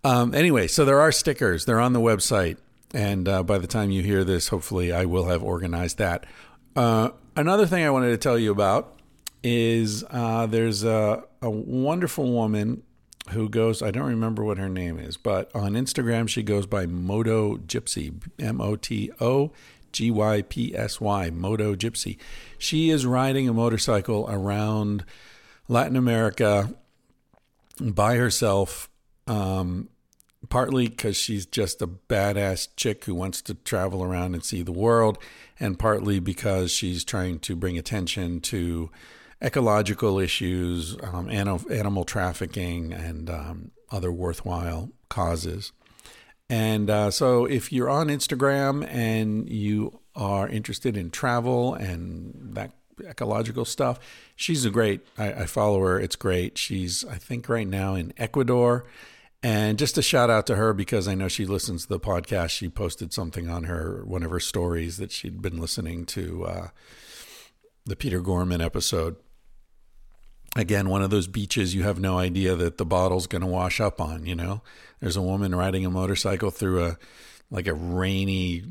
Um, 0.02 0.34
anyway, 0.34 0.68
so 0.68 0.86
there 0.86 1.00
are 1.00 1.12
stickers. 1.12 1.66
They're 1.66 1.80
on 1.80 1.92
the 1.92 2.00
website. 2.00 2.56
And 2.94 3.28
uh, 3.28 3.42
by 3.42 3.58
the 3.58 3.66
time 3.66 3.90
you 3.90 4.02
hear 4.02 4.24
this, 4.24 4.48
hopefully 4.48 4.90
I 4.90 5.04
will 5.04 5.24
have 5.26 5.42
organized 5.42 5.98
that. 5.98 6.24
Uh, 6.74 7.10
another 7.36 7.66
thing 7.66 7.84
I 7.84 7.90
wanted 7.90 8.10
to 8.10 8.16
tell 8.16 8.38
you 8.38 8.52
about 8.52 8.98
is 9.42 10.04
uh, 10.10 10.46
there's 10.46 10.84
a, 10.84 11.24
a 11.44 11.50
wonderful 11.50 12.32
woman 12.32 12.82
who 13.30 13.48
goes, 13.48 13.82
I 13.82 13.90
don't 13.90 14.08
remember 14.08 14.44
what 14.44 14.58
her 14.58 14.68
name 14.68 14.98
is, 14.98 15.16
but 15.18 15.54
on 15.54 15.72
Instagram 15.72 16.28
she 16.28 16.42
goes 16.42 16.66
by 16.66 16.86
Moto 16.86 17.56
Gypsy, 17.58 18.22
M 18.38 18.60
O 18.60 18.76
T 18.76 19.10
O 19.20 19.52
G 19.92 20.10
Y 20.10 20.42
P 20.42 20.74
S 20.74 21.00
Y, 21.00 21.30
Moto 21.30 21.74
Gypsy. 21.74 22.16
She 22.58 22.88
is 22.90 23.04
riding 23.04 23.48
a 23.48 23.52
motorcycle 23.52 24.26
around 24.28 25.04
Latin 25.68 25.96
America 25.96 26.74
by 27.78 28.16
herself, 28.16 28.88
um, 29.26 29.88
partly 30.48 30.88
because 30.88 31.16
she's 31.16 31.44
just 31.44 31.82
a 31.82 31.86
badass 31.86 32.68
chick 32.76 33.04
who 33.04 33.14
wants 33.14 33.42
to 33.42 33.54
travel 33.54 34.02
around 34.02 34.34
and 34.34 34.44
see 34.44 34.62
the 34.62 34.72
world, 34.72 35.18
and 35.60 35.78
partly 35.78 36.20
because 36.20 36.70
she's 36.70 37.04
trying 37.04 37.38
to 37.40 37.54
bring 37.54 37.76
attention 37.76 38.40
to 38.40 38.90
ecological 39.42 40.18
issues, 40.18 40.96
um, 41.02 41.28
animal 41.30 42.04
trafficking, 42.04 42.92
and 42.92 43.30
um, 43.30 43.70
other 43.90 44.12
worthwhile 44.12 44.90
causes. 45.08 45.72
And 46.48 46.90
uh, 46.90 47.10
so, 47.10 47.46
if 47.46 47.72
you're 47.72 47.88
on 47.88 48.08
Instagram 48.08 48.86
and 48.88 49.48
you 49.48 50.00
are 50.14 50.48
interested 50.48 50.96
in 50.96 51.10
travel 51.10 51.74
and 51.74 52.54
that 52.54 52.72
ecological 53.00 53.64
stuff, 53.64 53.98
she's 54.36 54.64
a 54.64 54.70
great. 54.70 55.00
I, 55.16 55.32
I 55.32 55.46
follow 55.46 55.80
her. 55.80 55.98
It's 55.98 56.16
great. 56.16 56.58
She's, 56.58 57.04
I 57.04 57.16
think, 57.16 57.48
right 57.48 57.66
now 57.66 57.94
in 57.94 58.12
Ecuador. 58.16 58.84
And 59.42 59.78
just 59.78 59.98
a 59.98 60.02
shout 60.02 60.30
out 60.30 60.46
to 60.46 60.56
her 60.56 60.72
because 60.72 61.06
I 61.06 61.14
know 61.14 61.28
she 61.28 61.44
listens 61.44 61.82
to 61.82 61.88
the 61.88 62.00
podcast. 62.00 62.50
She 62.50 62.70
posted 62.70 63.12
something 63.12 63.48
on 63.48 63.64
her 63.64 64.02
one 64.06 64.22
of 64.22 64.30
her 64.30 64.40
stories 64.40 64.96
that 64.96 65.12
she'd 65.12 65.42
been 65.42 65.60
listening 65.60 66.06
to 66.06 66.44
uh, 66.46 66.68
the 67.84 67.94
Peter 67.94 68.20
Gorman 68.20 68.62
episode 68.62 69.16
again 70.56 70.88
one 70.88 71.02
of 71.02 71.10
those 71.10 71.26
beaches 71.26 71.74
you 71.74 71.82
have 71.82 71.98
no 71.98 72.18
idea 72.18 72.54
that 72.54 72.78
the 72.78 72.86
bottle's 72.86 73.26
going 73.26 73.42
to 73.42 73.46
wash 73.46 73.80
up 73.80 74.00
on 74.00 74.26
you 74.26 74.34
know? 74.34 74.62
There's 75.00 75.16
a 75.16 75.22
woman 75.22 75.54
riding 75.54 75.84
a 75.84 75.90
motorcycle 75.90 76.50
through 76.50 76.84
a 76.84 76.98
like 77.50 77.66
a 77.66 77.74
rainy 77.74 78.64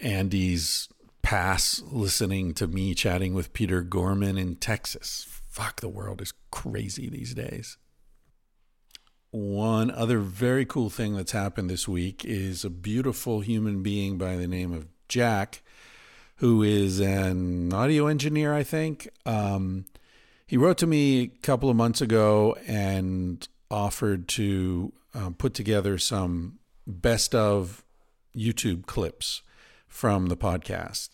andes 0.00 0.88
pass 1.22 1.82
listening 1.86 2.52
to 2.52 2.66
me 2.66 2.94
chatting 2.94 3.32
with 3.34 3.52
peter 3.52 3.82
gorman 3.82 4.36
in 4.36 4.56
texas. 4.56 5.26
Fuck 5.48 5.80
the 5.80 5.88
world 5.88 6.20
is 6.20 6.32
crazy 6.50 7.08
these 7.08 7.34
days. 7.34 7.76
One 9.30 9.90
other 9.90 10.18
very 10.18 10.66
cool 10.66 10.90
thing 10.90 11.14
that's 11.14 11.32
happened 11.32 11.70
this 11.70 11.88
week 11.88 12.24
is 12.24 12.64
a 12.64 12.70
beautiful 12.70 13.40
human 13.40 13.82
being 13.82 14.18
by 14.18 14.36
the 14.36 14.48
name 14.48 14.72
of 14.72 14.88
jack 15.08 15.62
who 16.36 16.62
is 16.62 16.98
an 17.00 17.72
audio 17.72 18.08
engineer 18.08 18.52
i 18.52 18.62
think. 18.62 19.08
Um, 19.24 19.84
he 20.52 20.58
wrote 20.58 20.76
to 20.76 20.86
me 20.86 21.22
a 21.22 21.28
couple 21.28 21.70
of 21.70 21.76
months 21.76 22.02
ago 22.02 22.54
and 22.66 23.48
offered 23.70 24.28
to 24.28 24.92
um, 25.14 25.32
put 25.32 25.54
together 25.54 25.96
some 25.96 26.58
best 26.86 27.34
of 27.34 27.82
YouTube 28.36 28.84
clips 28.84 29.40
from 29.88 30.26
the 30.26 30.36
podcast. 30.36 31.08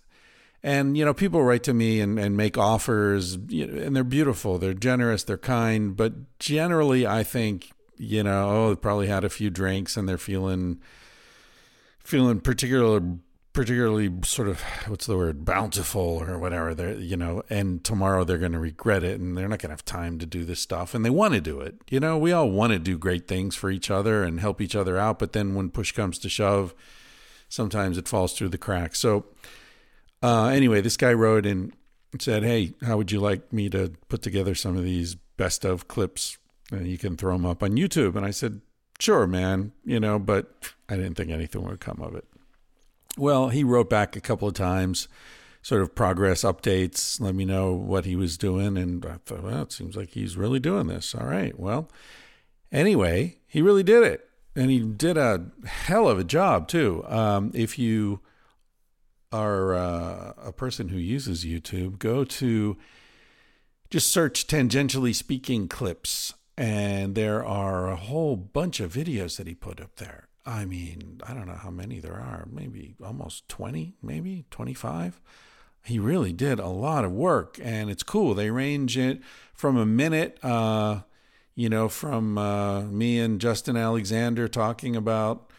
And, 0.61 0.99
you 0.99 1.05
know, 1.05 1.15
people 1.15 1.45
write 1.45 1.63
to 1.63 1.73
me 1.73 2.01
and, 2.01 2.19
and 2.19 2.37
make 2.37 2.59
offers, 2.59 3.35
and 3.35 3.95
they're 3.95 4.03
beautiful, 4.03 4.59
they're 4.59 4.75
generous, 4.75 5.23
they're 5.23 5.39
kind. 5.39 5.97
But 5.97 6.15
generally, 6.41 7.07
I 7.07 7.23
think, 7.23 7.71
you 7.97 8.25
know, 8.25 8.51
oh, 8.51 8.69
they 8.71 8.75
probably 8.81 9.07
had 9.07 9.23
a 9.23 9.29
few 9.29 9.51
drinks 9.51 9.97
and 9.97 10.09
they're 10.09 10.19
feeling 10.19 10.81
feeling 12.03 12.41
particularly 12.41 13.19
particularly 13.53 14.11
sort 14.25 14.49
of 14.49 14.61
what's 14.87 15.07
the 15.07 15.17
word 15.17 15.45
bountiful 15.45 16.23
or 16.23 16.39
whatever 16.39 16.75
they're 16.75 16.95
you 16.95 17.17
know 17.17 17.43
and 17.49 17.83
tomorrow 17.83 18.25
they're 18.25 18.39
going 18.39 18.53
to 18.53 18.59
regret 18.59 19.03
it 19.03 19.19
and 19.19 19.37
they're 19.37 19.49
not 19.49 19.59
going 19.59 19.71
to 19.71 19.73
have 19.73 19.85
time 19.85 20.19
to 20.19 20.27
do 20.27 20.45
this 20.45 20.61
stuff 20.61 20.95
and 20.95 21.05
they 21.05 21.11
want 21.11 21.35
to 21.35 21.41
do 21.41 21.61
it. 21.61 21.77
You 21.91 22.01
know 22.01 22.19
we 22.19 22.33
all 22.33 22.51
want 22.51 22.73
to 22.73 22.79
do 22.79 22.99
great 22.99 23.27
things 23.27 23.57
for 23.57 23.71
each 23.71 23.91
other 23.91 24.23
and 24.23 24.41
help 24.41 24.61
each 24.61 24.77
other 24.77 24.99
out 24.99 25.19
but 25.19 25.33
then 25.33 25.55
when 25.55 25.71
push 25.71 25.93
comes 25.93 26.19
to 26.21 26.29
shove 26.29 26.75
sometimes 27.49 27.97
it 27.97 28.09
falls 28.09 28.35
through 28.35 28.51
the 28.51 28.59
cracks. 28.59 28.99
So 28.99 29.27
uh, 30.23 30.47
anyway 30.47 30.81
this 30.81 30.97
guy 30.97 31.13
wrote 31.13 31.47
and 31.47 31.73
said 32.19 32.43
hey 32.43 32.75
how 32.83 32.97
would 32.97 33.11
you 33.11 33.21
like 33.21 33.53
me 33.53 33.69
to 33.71 33.93
put 34.09 34.23
together 34.23 34.55
some 34.55 34.77
of 34.77 34.85
these 34.85 35.15
best 35.37 35.65
of 35.65 35.89
clips? 35.89 36.39
And 36.71 36.87
you 36.87 36.99
can 36.99 37.17
throw 37.17 37.33
them 37.33 37.47
up 37.47 37.63
on 37.63 37.73
youtube 37.73 38.15
and 38.15 38.27
i 38.27 38.31
said 38.31 38.61
sure 39.01 39.27
man 39.27 39.73
you 39.87 39.99
know 39.99 40.19
but 40.19 40.53
i 40.89 40.97
didn't 40.97 41.15
think 41.15 41.31
anything 41.31 41.63
would 41.63 41.81
come 41.81 42.01
of 42.03 42.15
it 42.15 42.27
well, 43.19 43.49
he 43.49 43.65
wrote 43.65 43.91
back 43.91 44.17
a 44.17 44.21
couple 44.21 44.49
of 44.49 44.55
times, 44.55 45.09
sort 45.63 45.83
of 45.83 45.95
progress 45.95 46.43
updates, 46.43 47.21
let 47.21 47.35
me 47.35 47.45
know 47.45 47.73
what 47.73 48.05
he 48.05 48.17
was 48.17 48.39
doing. 48.39 48.77
And 48.79 49.05
I 49.05 49.17
thought, 49.25 49.43
well, 49.43 49.63
it 49.63 49.73
seems 49.73 49.97
like 49.97 50.11
he's 50.11 50.37
really 50.37 50.61
doing 50.61 50.87
this. 50.87 51.15
All 51.15 51.27
right. 51.27 51.59
Well, 51.59 51.91
anyway, 52.73 53.39
he 53.47 53.61
really 53.61 53.83
did 53.83 54.03
it. 54.05 54.29
And 54.57 54.71
he 54.71 54.81
did 54.81 55.17
a 55.17 55.47
hell 55.67 56.09
of 56.09 56.19
a 56.19 56.25
job, 56.25 56.69
too. 56.69 57.05
Um, 57.07 57.53
if 57.55 57.79
you 57.79 58.21
are 59.31 59.75
uh, 59.75 60.33
a 60.43 60.53
person 60.53 60.89
who 60.89 60.99
uses 60.99 61.45
YouTube, 61.45 61.99
go 61.99 62.25
to 62.25 62.77
just 63.91 64.11
search 64.11 64.47
tangentially 64.47 65.15
speaking 65.15 65.69
clips. 65.69 66.35
And 66.57 67.15
there 67.15 67.45
are 67.45 67.89
a 67.89 67.97
whole 67.97 68.37
bunch 68.37 68.81
of 68.81 68.93
videos 68.93 69.37
that 69.37 69.47
he 69.47 69.55
put 69.55 69.81
up 69.81 69.97
there. 69.97 70.28
I 70.49 70.65
mean, 70.65 71.21
I 71.27 71.35
don't 71.35 71.47
know 71.47 71.53
how 71.61 71.69
many 71.69 72.01
there 72.01 72.15
are, 72.15 72.49
maybe 72.51 72.95
almost 73.05 73.47
20, 73.51 73.93
maybe 74.03 74.47
25. 74.51 75.21
He 75.85 75.99
really 75.99 76.33
did 76.33 76.59
a 76.59 76.69
lot 76.69 77.05
of 77.05 77.13
work, 77.13 77.59
and 77.63 77.91
it's 77.91 78.03
cool. 78.03 78.33
They 78.33 78.51
range 78.51 78.97
it 78.97 79.21
from 79.53 79.77
a 79.77 79.85
minute, 79.85 80.43
uh, 80.43 81.01
you 81.55 81.69
know, 81.69 81.91
from 81.91 82.39
uh, 82.39 82.81
me 82.85 83.21
and 83.21 83.39
Justin 83.43 83.77
Alexander 83.77 84.49
talking 84.49 84.97
about 84.97 85.51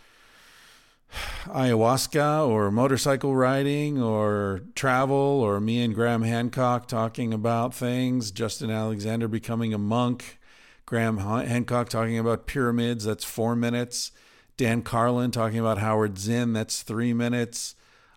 ayahuasca 1.45 2.47
or 2.47 2.71
motorcycle 2.71 3.35
riding 3.35 4.01
or 4.01 4.61
travel, 4.73 5.15
or 5.15 5.59
me 5.59 5.83
and 5.83 5.93
Graham 5.93 6.23
Hancock 6.23 6.87
talking 6.87 7.31
about 7.31 7.75
things, 7.75 8.31
Justin 8.31 8.71
Alexander 8.71 9.27
becoming 9.27 9.71
a 9.71 9.77
monk, 9.77 10.39
Graham 10.87 11.19
Hancock 11.19 11.89
talking 11.89 12.17
about 12.17 12.47
pyramids, 12.47 13.05
that's 13.05 13.23
four 13.23 13.55
minutes. 13.55 14.11
Dan 14.59 14.81
Carlin 14.81 15.31
talking 15.31 15.57
about 15.57 15.77
Howard 15.77 16.17
Zinn. 16.17 16.51
That's 16.51 16.81
three 16.81 17.13
minutes. 17.13 17.75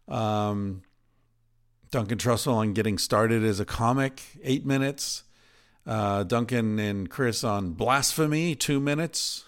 Um, 0.09 0.83
Duncan 1.93 2.19
Trussell 2.19 2.55
on 2.55 2.73
getting 2.73 2.99
started 2.99 3.45
as 3.45 3.61
a 3.61 3.65
comic, 3.65 4.21
eight 4.43 4.67
minutes. 4.67 5.23
Uh, 5.87 6.25
Duncan 6.25 6.81
and 6.81 7.09
Chris 7.09 7.45
on 7.45 7.75
blasphemy, 7.75 8.57
two 8.57 8.81
minutes. 8.81 9.45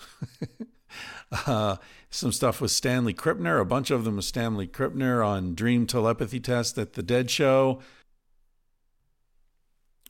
uh, 1.48 1.78
some 2.10 2.30
stuff 2.30 2.60
with 2.60 2.70
Stanley 2.70 3.12
Krippner, 3.12 3.60
a 3.60 3.64
bunch 3.64 3.90
of 3.90 4.04
them 4.04 4.14
with 4.14 4.24
Stanley 4.24 4.68
Krippner 4.68 5.26
on 5.26 5.56
dream 5.56 5.88
telepathy 5.88 6.38
test 6.38 6.78
at 6.78 6.92
the 6.92 7.02
Dead 7.02 7.28
Show. 7.28 7.80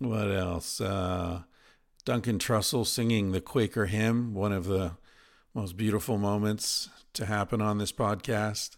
What 0.00 0.30
else? 0.30 0.82
Uh, 0.82 1.44
Duncan 2.04 2.38
Trussell 2.38 2.86
singing 2.86 3.32
the 3.32 3.40
Quaker 3.40 3.86
hymn, 3.86 4.34
one 4.34 4.52
of 4.52 4.66
the 4.66 4.98
most 5.54 5.76
beautiful 5.76 6.18
moments 6.18 6.90
to 7.12 7.26
happen 7.26 7.60
on 7.62 7.78
this 7.78 7.92
podcast. 7.92 8.76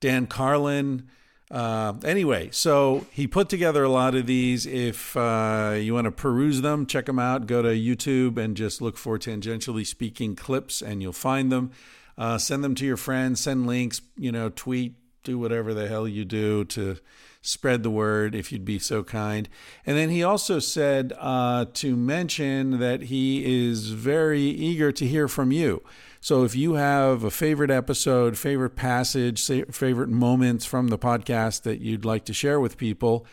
Dan 0.00 0.26
Carlin 0.26 1.08
Uh, 1.50 1.92
anyway, 2.02 2.48
so 2.50 3.04
he 3.12 3.26
put 3.26 3.50
together 3.50 3.84
a 3.84 3.88
lot 3.90 4.14
of 4.14 4.24
these. 4.24 4.64
If 4.64 5.14
uh, 5.18 5.76
you 5.78 5.92
want 5.92 6.06
to 6.06 6.10
peruse 6.10 6.62
them, 6.62 6.86
check 6.86 7.04
them 7.04 7.18
out. 7.18 7.46
Go 7.46 7.60
to 7.60 7.68
YouTube 7.68 8.38
and 8.38 8.56
just 8.56 8.80
look 8.80 8.96
for 8.96 9.18
tangentially 9.18 9.86
speaking 9.86 10.34
clips, 10.34 10.80
and 10.80 11.02
you'll 11.02 11.12
find 11.12 11.52
them. 11.52 11.70
Uh, 12.16 12.38
send 12.38 12.64
them 12.64 12.74
to 12.76 12.86
your 12.86 12.96
friends. 12.96 13.40
Send 13.40 13.66
links. 13.66 14.00
You 14.16 14.32
know, 14.32 14.48
tweet, 14.48 14.94
do 15.24 15.38
whatever 15.38 15.74
the 15.74 15.88
hell 15.88 16.08
you 16.08 16.24
do 16.24 16.64
to 16.66 16.96
spread 17.42 17.82
the 17.82 17.90
word 17.90 18.34
if 18.34 18.50
you'd 18.50 18.64
be 18.64 18.78
so 18.78 19.02
kind. 19.02 19.46
And 19.84 19.98
then 19.98 20.08
he 20.08 20.22
also 20.22 20.58
said 20.58 21.12
uh, 21.18 21.66
to 21.74 21.96
mention 21.96 22.78
that 22.78 23.02
he 23.02 23.68
is 23.68 23.90
very 23.90 24.40
eager 24.40 24.90
to 24.92 25.06
hear 25.06 25.28
from 25.28 25.52
you. 25.52 25.82
So 26.22 26.44
if 26.44 26.54
you 26.54 26.74
have 26.74 27.24
a 27.24 27.32
favorite 27.32 27.72
episode, 27.72 28.38
favorite 28.38 28.76
passage, 28.76 29.44
favorite 29.44 30.08
moments 30.08 30.64
from 30.64 30.86
the 30.86 30.96
podcast 30.96 31.62
that 31.62 31.80
you'd 31.80 32.04
like 32.04 32.24
to 32.26 32.32
share 32.32 32.60
with 32.60 32.76
people, 32.76 33.26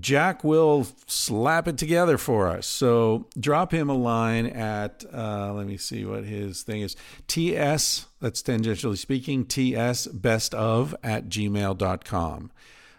Jack 0.00 0.42
will 0.42 0.84
slap 1.06 1.68
it 1.68 1.78
together 1.78 2.18
for 2.18 2.48
us. 2.48 2.66
So 2.66 3.28
drop 3.38 3.70
him 3.70 3.88
a 3.88 3.94
line 3.94 4.46
at, 4.46 5.04
uh, 5.14 5.52
let 5.52 5.68
me 5.68 5.76
see 5.76 6.04
what 6.04 6.24
his 6.24 6.64
thing 6.64 6.80
is 6.80 6.96
TS, 7.28 8.06
that's 8.18 8.42
tangentially 8.42 8.98
speaking, 8.98 9.44
TS 9.44 10.08
best 10.08 10.54
of 10.54 10.92
at 11.04 11.28
gmail.com. 11.28 12.50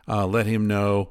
Uh, 0.08 0.28
let 0.28 0.46
him 0.46 0.66
know 0.66 1.10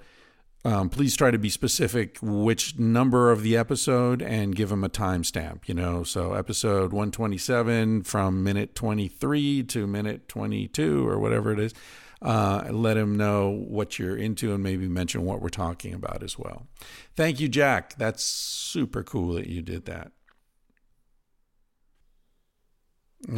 um, 0.64 0.88
please 0.88 1.14
try 1.14 1.30
to 1.30 1.38
be 1.38 1.50
specific 1.50 2.16
which 2.22 2.78
number 2.78 3.30
of 3.30 3.42
the 3.42 3.56
episode 3.56 4.22
and 4.22 4.56
give 4.56 4.70
them 4.70 4.82
a 4.82 4.88
timestamp. 4.88 5.68
You 5.68 5.74
know, 5.74 6.04
so 6.04 6.32
episode 6.32 6.92
127 6.92 8.04
from 8.04 8.42
minute 8.42 8.74
23 8.74 9.64
to 9.64 9.86
minute 9.86 10.28
22 10.28 11.06
or 11.06 11.18
whatever 11.18 11.52
it 11.52 11.58
is. 11.58 11.74
Uh, 12.22 12.64
let 12.70 12.96
him 12.96 13.16
know 13.16 13.50
what 13.50 13.98
you're 13.98 14.16
into 14.16 14.54
and 14.54 14.62
maybe 14.62 14.88
mention 14.88 15.26
what 15.26 15.42
we're 15.42 15.50
talking 15.50 15.92
about 15.92 16.22
as 16.22 16.38
well. 16.38 16.66
Thank 17.14 17.38
you, 17.38 17.48
Jack. 17.50 17.96
That's 17.98 18.24
super 18.24 19.02
cool 19.02 19.34
that 19.34 19.46
you 19.46 19.60
did 19.60 19.84
that. 19.84 20.12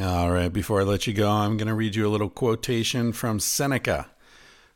All 0.00 0.30
right, 0.30 0.52
before 0.52 0.80
I 0.80 0.84
let 0.84 1.08
you 1.08 1.14
go, 1.14 1.28
I'm 1.28 1.56
going 1.56 1.68
to 1.68 1.74
read 1.74 1.96
you 1.96 2.06
a 2.06 2.10
little 2.10 2.28
quotation 2.28 3.12
from 3.12 3.40
Seneca 3.40 4.10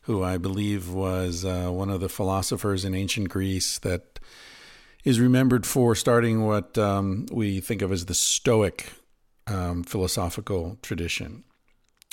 who 0.03 0.23
I 0.23 0.39
believe 0.39 0.91
was 0.91 1.45
uh, 1.45 1.69
one 1.71 1.91
of 1.91 2.01
the 2.01 2.09
philosophers 2.09 2.85
in 2.85 2.95
ancient 2.95 3.29
Greece 3.29 3.79
that 3.81 4.19
is 5.05 5.21
remembered 5.21 5.67
for 5.67 5.95
starting 5.95 6.45
what 6.45 6.77
um, 6.79 7.27
we 7.31 7.61
think 7.61 7.83
of 7.83 7.93
as 7.93 8.07
the 8.07 8.15
Stoic 8.15 8.93
um, 9.47 9.83
philosophical 9.83 10.79
tradition, 10.83 11.45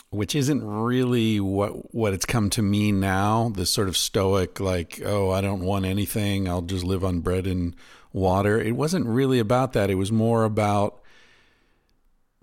which 0.10 0.36
isn't 0.36 0.65
really 0.65 1.39
what 1.39 1.94
what 1.94 2.13
it's 2.13 2.25
come 2.25 2.50
to 2.51 2.62
mean 2.62 3.00
now. 3.00 3.51
This 3.56 3.70
sort 3.70 3.88
of 3.88 3.98
Stoic, 3.98 4.60
like, 4.60 5.01
oh, 5.06 5.32
I 5.32 5.41
don't 5.41 5.62
want 5.62 5.86
anything; 5.86 6.48
I'll 6.48 6.62
just 6.62 6.86
live 6.86 7.03
on 7.03 7.20
bread 7.20 7.48
and 7.48 7.75
water. 8.13 8.60
It 8.60 8.75
wasn't 8.75 9.06
really 9.06 9.39
about 9.39 9.74
that. 9.74 9.89
It 9.89 9.96
was 9.96 10.12
more 10.12 10.44
about 10.44 11.01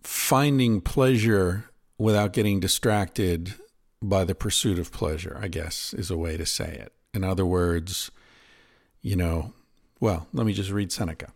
finding 0.03 0.81
pleasure 0.81 1.71
without 1.99 2.33
getting 2.33 2.61
distracted 2.61 3.55
by 4.09 4.25
the 4.25 4.35
pursuit 4.35 4.79
of 4.79 4.93
pleasure, 4.93 5.39
I 5.41 5.49
guess 5.49 5.95
is 5.95 6.11
a 6.11 6.17
way 6.17 6.37
to 6.37 6.47
say 6.47 6.67
it. 6.67 6.93
In 7.13 7.25
other 7.25 7.47
words, 7.47 8.11
you 9.01 9.17
know, 9.17 9.53
well, 10.01 10.27
let 10.33 10.47
me 10.47 10.53
just 10.53 10.71
read 10.71 10.93
Seneca. 10.93 11.33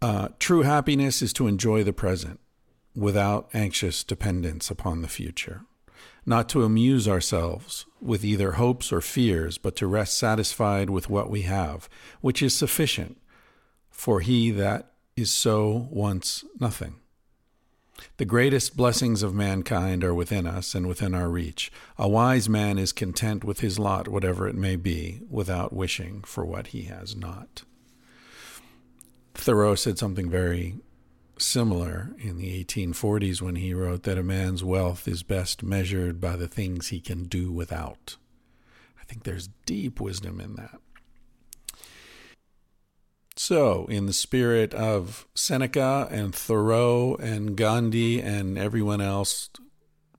Uh, 0.00 0.28
True 0.38 0.62
happiness 0.62 1.22
is 1.22 1.32
to 1.34 1.48
enjoy 1.48 1.82
the 1.82 1.92
present 1.92 2.40
without 2.94 3.48
anxious 3.52 4.04
dependence 4.04 4.70
upon 4.70 5.02
the 5.02 5.08
future, 5.08 5.62
not 6.24 6.48
to 6.50 6.64
amuse 6.64 7.08
ourselves 7.08 7.86
with 8.00 8.24
either 8.24 8.52
hopes 8.52 8.92
or 8.92 9.00
fears, 9.00 9.58
but 9.58 9.76
to 9.76 9.86
rest 9.86 10.16
satisfied 10.16 10.90
with 10.90 11.10
what 11.10 11.30
we 11.30 11.42
have, 11.42 11.88
which 12.20 12.42
is 12.42 12.54
sufficient, 12.54 13.20
for 13.90 14.20
he 14.20 14.50
that 14.50 14.92
is 15.16 15.32
so 15.32 15.88
wants 15.90 16.44
nothing. 16.60 16.96
The 18.16 18.24
greatest 18.24 18.76
blessings 18.76 19.22
of 19.22 19.34
mankind 19.34 20.04
are 20.04 20.14
within 20.14 20.46
us 20.46 20.74
and 20.74 20.86
within 20.86 21.14
our 21.14 21.28
reach. 21.28 21.70
A 21.96 22.08
wise 22.08 22.48
man 22.48 22.78
is 22.78 22.92
content 22.92 23.44
with 23.44 23.60
his 23.60 23.78
lot, 23.78 24.08
whatever 24.08 24.48
it 24.48 24.54
may 24.54 24.76
be, 24.76 25.20
without 25.28 25.72
wishing 25.72 26.22
for 26.22 26.44
what 26.44 26.68
he 26.68 26.82
has 26.82 27.16
not. 27.16 27.62
Thoreau 29.34 29.74
said 29.74 29.98
something 29.98 30.28
very 30.28 30.76
similar 31.38 32.10
in 32.18 32.38
the 32.38 32.64
1840s 32.64 33.40
when 33.40 33.56
he 33.56 33.72
wrote 33.72 34.02
that 34.02 34.18
a 34.18 34.22
man's 34.22 34.64
wealth 34.64 35.06
is 35.06 35.22
best 35.22 35.62
measured 35.62 36.20
by 36.20 36.36
the 36.36 36.48
things 36.48 36.88
he 36.88 37.00
can 37.00 37.24
do 37.24 37.52
without. 37.52 38.16
I 39.00 39.04
think 39.04 39.22
there's 39.22 39.48
deep 39.64 40.00
wisdom 40.00 40.40
in 40.40 40.56
that. 40.56 40.80
So, 43.38 43.86
in 43.86 44.06
the 44.06 44.12
spirit 44.12 44.74
of 44.74 45.24
Seneca 45.32 46.08
and 46.10 46.34
Thoreau 46.34 47.14
and 47.20 47.56
Gandhi 47.56 48.20
and 48.20 48.58
everyone 48.58 49.00
else 49.00 49.48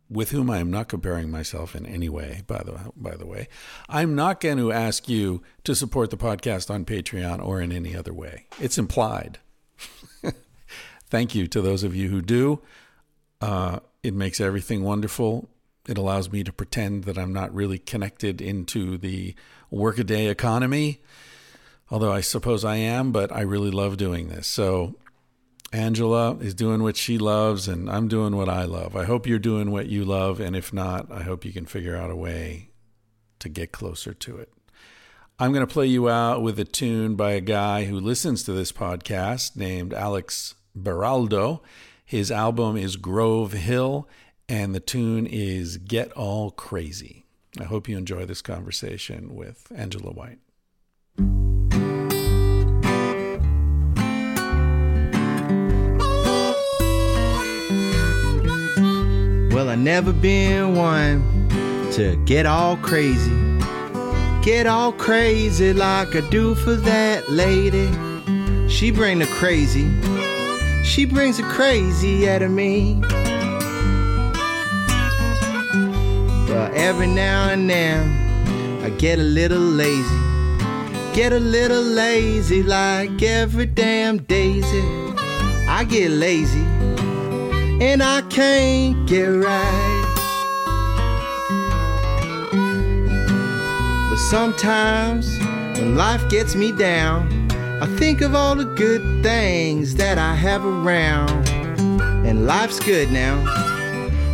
with 0.10 0.32
whom 0.32 0.50
I 0.50 0.60
am 0.60 0.72
not 0.72 0.88
comparing 0.88 1.30
myself 1.30 1.76
in 1.76 1.86
any 1.86 2.08
way, 2.08 2.44
by 2.48 2.64
the 2.64 2.94
by 2.96 3.18
the 3.18 3.26
way, 3.26 3.50
I'm 3.90 4.16
not 4.16 4.40
going 4.40 4.58
to 4.60 4.72
ask 4.72 5.10
you 5.10 5.44
to 5.66 5.76
support 5.76 6.12
the 6.12 6.18
podcast 6.18 6.70
on 6.70 6.86
Patreon 6.86 7.46
or 7.46 7.60
in 7.60 7.74
any 7.74 7.94
other 7.94 8.14
way. 8.14 8.48
It's 8.58 8.78
implied. 8.78 9.40
Thank 11.10 11.36
you 11.36 11.46
to 11.48 11.62
those 11.62 11.84
of 11.84 11.94
you 11.94 12.08
who 12.08 12.22
do. 12.22 12.62
Uh, 13.42 13.82
it 14.02 14.14
makes 14.14 14.40
everything 14.40 14.82
wonderful. 14.82 15.50
It 15.90 15.98
allows 15.98 16.32
me 16.32 16.46
to 16.46 16.54
pretend 16.54 17.04
that 17.04 17.18
I'm 17.18 17.34
not 17.34 17.54
really 17.54 17.80
connected 17.80 18.40
into 18.40 18.98
the 18.98 19.36
workaday 19.70 20.28
economy 20.28 21.02
although 21.90 22.12
I 22.12 22.22
suppose 22.22 22.64
I 22.64 22.76
am, 22.76 23.12
but 23.12 23.32
I 23.32 23.42
really 23.42 23.72
love 23.72 23.98
doing 23.98 24.28
this. 24.28 24.48
So 24.48 24.96
Angela 25.72 26.36
is 26.38 26.54
doing 26.54 26.82
what 26.82 26.98
she 26.98 27.18
loves, 27.18 27.68
and 27.68 27.90
I'm 27.90 28.08
doing 28.08 28.36
what 28.36 28.50
I 28.50 28.66
love. 28.66 28.96
I 28.96 29.06
hope 29.06 29.28
you're 29.28 29.40
doing 29.40 29.72
what 29.72 29.88
you 29.88 30.04
love, 30.04 30.40
and 30.40 30.56
if 30.56 30.74
not, 30.74 31.12
I 31.12 31.24
hope 31.24 31.46
you 31.46 31.54
can 31.54 31.66
figure 31.66 31.96
out 31.96 32.12
a 32.12 32.16
way 32.16 32.70
to 33.40 33.50
get 33.50 33.72
closer 33.72 34.14
to 34.14 34.38
it. 34.38 34.52
I'm 35.38 35.54
going 35.54 35.66
to 35.66 35.72
play 35.72 35.86
you 35.86 36.10
out 36.10 36.42
with 36.42 36.60
a 36.60 36.66
tune 36.66 37.16
by 37.16 37.32
a 37.32 37.42
guy 37.42 37.86
who 37.86 38.00
listens 38.00 38.44
to 38.44 38.52
this 38.52 38.72
podcast 38.72 39.56
named 39.56 39.94
Alex 39.94 40.56
Beraldo. 40.78 41.62
His 42.04 42.32
album 42.32 42.76
is 42.76 42.98
Grove 42.98 43.54
Hill, 43.54 44.10
and 44.50 44.74
the 44.76 44.80
tune 44.80 45.28
is 45.28 45.78
Get 45.78 46.12
All 46.14 46.52
Crazy. 46.52 47.26
I 47.60 47.64
hope 47.64 47.88
you 47.88 47.98
enjoy 47.98 48.26
this 48.26 48.42
conversation 48.42 49.36
with 49.36 49.72
Angela 49.74 50.12
White. 50.12 50.40
Well, 59.60 59.68
I 59.68 59.76
never 59.76 60.14
been 60.14 60.74
one 60.74 61.50
to 61.92 62.16
get 62.24 62.46
all 62.46 62.78
crazy. 62.78 63.60
Get 64.42 64.68
all 64.68 64.94
crazy 64.94 65.74
like 65.74 66.16
I 66.16 66.22
do 66.30 66.56
for 66.56 66.76
that 66.76 67.30
lady. 67.30 67.90
She 68.70 68.90
bring 68.90 69.20
the 69.20 69.26
crazy. 69.26 69.84
She 70.86 71.04
brings 71.04 71.36
the 71.36 71.44
crazy 71.44 72.30
out 72.30 72.42
of 72.42 72.52
me. 72.52 73.02
But 76.48 76.74
every 76.74 77.08
now 77.08 77.50
and 77.50 77.70
then 77.70 78.82
I 78.82 78.92
get 78.92 79.20
a 79.20 79.24
little 79.24 79.60
lazy. 79.60 80.22
Get 81.14 81.34
a 81.34 81.40
little 81.40 81.84
lazy 81.84 82.64
like 82.64 83.22
every 83.22 83.66
damn 83.66 84.20
daisy. 84.20 84.86
I 85.68 85.86
get 85.86 86.12
lazy 86.12 86.79
and 87.82 88.04
I 88.04 88.22
can't 88.24 89.08
get 89.08 89.26
right. 89.26 90.06
But 94.10 94.18
sometimes 94.18 95.38
when 95.78 95.96
life 95.96 96.28
gets 96.30 96.56
me 96.56 96.72
down, 96.72 97.50
I 97.82 97.86
think 97.98 98.22
of 98.22 98.36
all 98.36 98.56
the 98.56 98.66
good 98.66 99.24
things 99.24 99.96
that 99.96 100.18
I 100.18 100.36
have 100.36 100.66
around. 100.66 101.48
And 102.26 102.46
life's 102.46 102.80
good 102.80 103.12
now. 103.12 103.38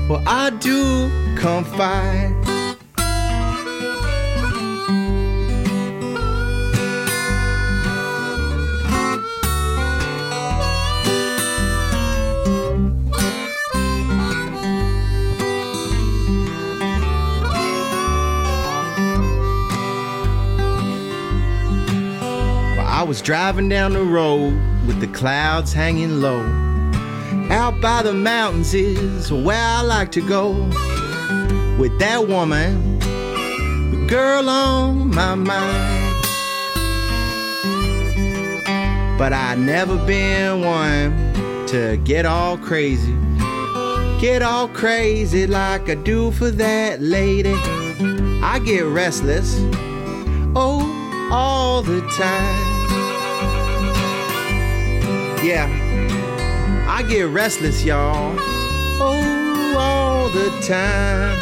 Well, 0.09 0.23
I 0.25 0.49
do 0.49 1.09
confide. 1.37 2.44
Was 23.05 23.21
driving 23.21 23.69
down 23.69 23.93
the 23.93 24.03
road 24.03 24.53
with 24.87 24.99
the 24.99 25.07
clouds 25.07 25.71
hanging 25.71 26.21
low. 26.21 26.41
Out 27.51 27.79
by 27.79 28.01
the 28.01 28.13
mountains 28.13 28.73
is 28.73 29.31
where 29.31 29.61
I 29.61 29.81
like 29.81 30.11
to 30.13 30.27
go. 30.27 30.53
With 31.77 31.99
that 31.99 32.27
woman, 32.27 32.97
the 32.99 34.07
girl 34.09 34.49
on 34.49 35.13
my 35.13 35.35
mind. 35.35 36.15
But 39.19 39.33
I 39.33 39.53
never 39.55 39.97
been 40.05 40.61
one 40.61 41.67
to 41.67 41.97
get 42.03 42.25
all 42.25 42.57
crazy. 42.57 43.15
Get 44.19 44.41
all 44.41 44.67
crazy 44.69 45.45
like 45.45 45.89
I 45.89 45.95
do 45.95 46.31
for 46.31 46.49
that 46.49 47.01
lady. 47.01 47.53
I 48.41 48.59
get 48.65 48.85
restless, 48.85 49.57
oh, 50.55 51.29
all 51.31 51.83
the 51.83 52.01
time. 52.17 52.74
Yeah, 55.45 55.69
I 56.89 57.03
get 57.03 57.27
restless, 57.27 57.85
y'all, 57.85 58.35
oh, 58.99 59.75
all 59.77 60.29
the 60.29 60.49
time. 60.65 61.39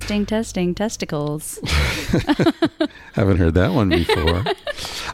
Testing, 0.00 0.26
testing, 0.26 0.74
testicles. 0.74 1.58
Haven't 3.14 3.38
heard 3.38 3.54
that 3.54 3.72
one 3.72 3.88
before. 3.88 4.44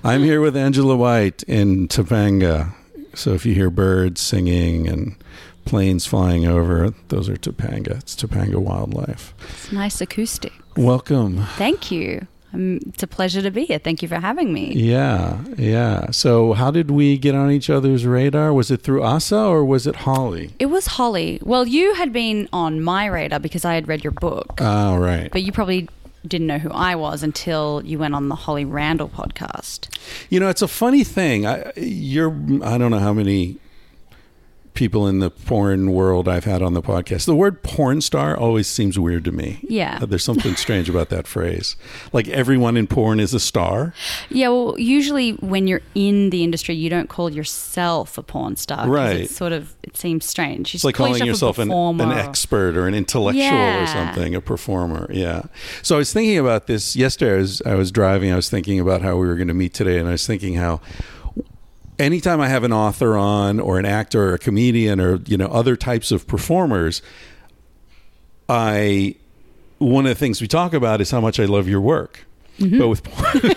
I'm 0.03 0.25
here 0.25 0.41
with 0.41 0.57
Angela 0.57 0.97
White 0.97 1.45
in 1.45 1.87
Topanga. 1.87 2.75
So 3.17 3.33
if 3.33 3.45
you 3.47 3.55
hear 3.55 3.71
birds 3.71 4.21
singing 4.21 4.87
and 4.89 5.17
planes 5.65 6.07
flying 6.07 6.47
over, 6.47 6.93
those 7.09 7.29
are 7.29 7.37
Topanga. 7.37 7.99
It's 7.99 8.15
Topanga 8.15 8.57
Wildlife. 8.57 9.35
It's 9.51 9.73
nice 9.73 10.01
acoustic. 10.01 10.53
Welcome. 10.77 11.39
Thank 11.57 11.91
you. 11.91 12.27
Um, 12.53 12.79
it's 12.87 13.03
a 13.03 13.07
pleasure 13.09 13.43
to 13.43 13.51
be 13.51 13.65
here. 13.65 13.79
Thank 13.79 14.03
you 14.03 14.09
for 14.09 14.21
having 14.21 14.53
me. 14.53 14.73
Yeah, 14.75 15.43
yeah. 15.59 16.11
So 16.13 16.53
how 16.53 16.71
did 16.71 16.91
we 16.91 17.19
get 17.19 17.35
on 17.35 17.51
each 17.51 17.69
other's 17.69 18.07
radar? 18.07 18.53
Was 18.53 18.71
it 18.71 18.83
through 18.83 19.03
Asa 19.03 19.37
or 19.39 19.65
was 19.65 19.87
it 19.87 19.97
Holly? 19.97 20.53
It 20.59 20.67
was 20.67 20.87
Holly. 20.87 21.41
Well, 21.43 21.67
you 21.67 21.95
had 21.95 22.13
been 22.13 22.49
on 22.53 22.81
my 22.83 23.07
radar 23.07 23.41
because 23.41 23.65
I 23.65 23.75
had 23.75 23.89
read 23.89 24.05
your 24.05 24.13
book, 24.13 24.59
Oh, 24.61 24.97
right. 24.97 25.31
but 25.33 25.43
you 25.43 25.51
probably 25.53 25.89
didn't 26.27 26.47
know 26.47 26.59
who 26.59 26.71
I 26.71 26.95
was 26.95 27.23
until 27.23 27.83
you 27.85 27.99
went 27.99 28.15
on 28.15 28.29
the 28.29 28.35
Holly 28.35 28.65
Randall 28.65 29.09
podcast. 29.09 29.89
You 30.31 30.41
know, 30.41 30.49
it's 30.49 30.63
a 30.63 30.69
funny 30.69 31.05
thing. 31.05 31.47
I, 31.47 31.73
you're, 31.77 32.31
I 32.63 32.79
don't 32.79 32.91
know 32.91 32.99
how 32.99 33.13
many 33.13 33.59
people 34.77 35.09
in 35.09 35.19
the 35.19 35.31
porn 35.31 35.91
world 35.91 36.29
I've 36.29 36.45
had 36.45 36.63
on 36.63 36.75
the 36.75 36.83
podcast. 36.83 37.27
The 37.27 37.35
word 37.35 37.63
porn 37.63 38.01
star 38.01 38.37
always 38.37 38.69
seems 38.69 38.99
weird 38.99 39.25
to 39.25 39.33
me. 39.33 39.59
Yeah. 39.63 39.99
Uh, 40.01 40.07
There's 40.07 40.23
something 40.23 40.55
strange 40.55 40.89
about 40.89 41.09
that 41.09 41.27
phrase. 41.27 41.75
Like 42.13 42.29
everyone 42.29 42.77
in 42.77 42.87
porn 42.87 43.19
is 43.19 43.35
a 43.35 43.41
star. 43.41 43.95
Yeah, 44.29 44.49
well, 44.49 44.79
usually 44.79 45.33
when 45.33 45.67
you're 45.67 45.83
in 45.95 46.31
the 46.31 46.45
industry, 46.45 46.75
you 46.77 46.89
don't 46.89 47.09
call 47.09 47.31
yourself 47.31 48.19
a 48.19 48.23
porn 48.23 48.57
star. 48.57 48.89
Right. 48.89 49.23
It's 49.23 49.35
sort 49.35 49.53
of, 49.53 49.75
it 49.83 49.97
seems 49.97 50.25
strange. 50.25 50.73
You 50.73 50.79
It's 50.79 50.85
like 50.85 50.95
call 50.95 51.09
calling 51.09 51.25
yourself 51.25 51.59
an, 51.59 51.71
an 51.73 52.13
expert 52.13 52.77
or 52.77 52.87
an 52.87 52.95
intellectual 52.95 53.83
or 53.83 53.87
something, 53.87 54.35
a 54.35 54.41
performer. 54.41 55.11
Yeah. 55.11 55.43
So 55.83 55.97
I 55.97 55.99
was 55.99 56.13
thinking 56.13 56.39
about 56.39 56.67
this 56.67 56.95
yesterday. 56.95 57.35
I 57.35 57.39
was, 57.39 57.63
I 57.63 57.75
was 57.75 57.91
driving. 57.91 58.31
I 58.31 58.37
was 58.37 58.51
thinking 58.51 58.79
about 58.79 59.03
how 59.03 59.17
we 59.17 59.27
were 59.27 59.37
going 59.37 59.49
to 59.49 59.55
meet 59.55 59.73
today, 59.75 59.99
and 59.99 60.07
I 60.07 60.13
was 60.13 60.27
thinking 60.27 60.55
how 60.55 60.81
anytime 61.99 62.41
I 62.41 62.49
have 62.49 62.65
an 62.65 62.73
author 62.73 63.17
on 63.17 63.59
or 63.61 63.79
an 63.79 63.87
actor 63.87 64.31
or 64.31 64.35
a 64.35 64.39
comedian 64.39 65.01
or 65.01 65.17
you 65.27 65.37
know 65.37 65.47
other 65.47 65.77
types 65.77 66.11
of 66.13 66.27
performers, 66.27 67.03
I 68.49 69.17
one 69.79 70.07
of 70.07 70.11
the 70.11 70.15
things 70.15 70.41
we 70.41 70.49
talk 70.49 70.73
about 70.73 71.01
is 71.01 71.11
how 71.11 71.21
much 71.21 71.39
I 71.41 71.45
love 71.45 71.69
your 71.69 71.81
work. 71.81 72.27
Mm-hmm. 72.59 72.79
But 72.79 72.89
with 72.89 73.05
porn, 73.05 73.55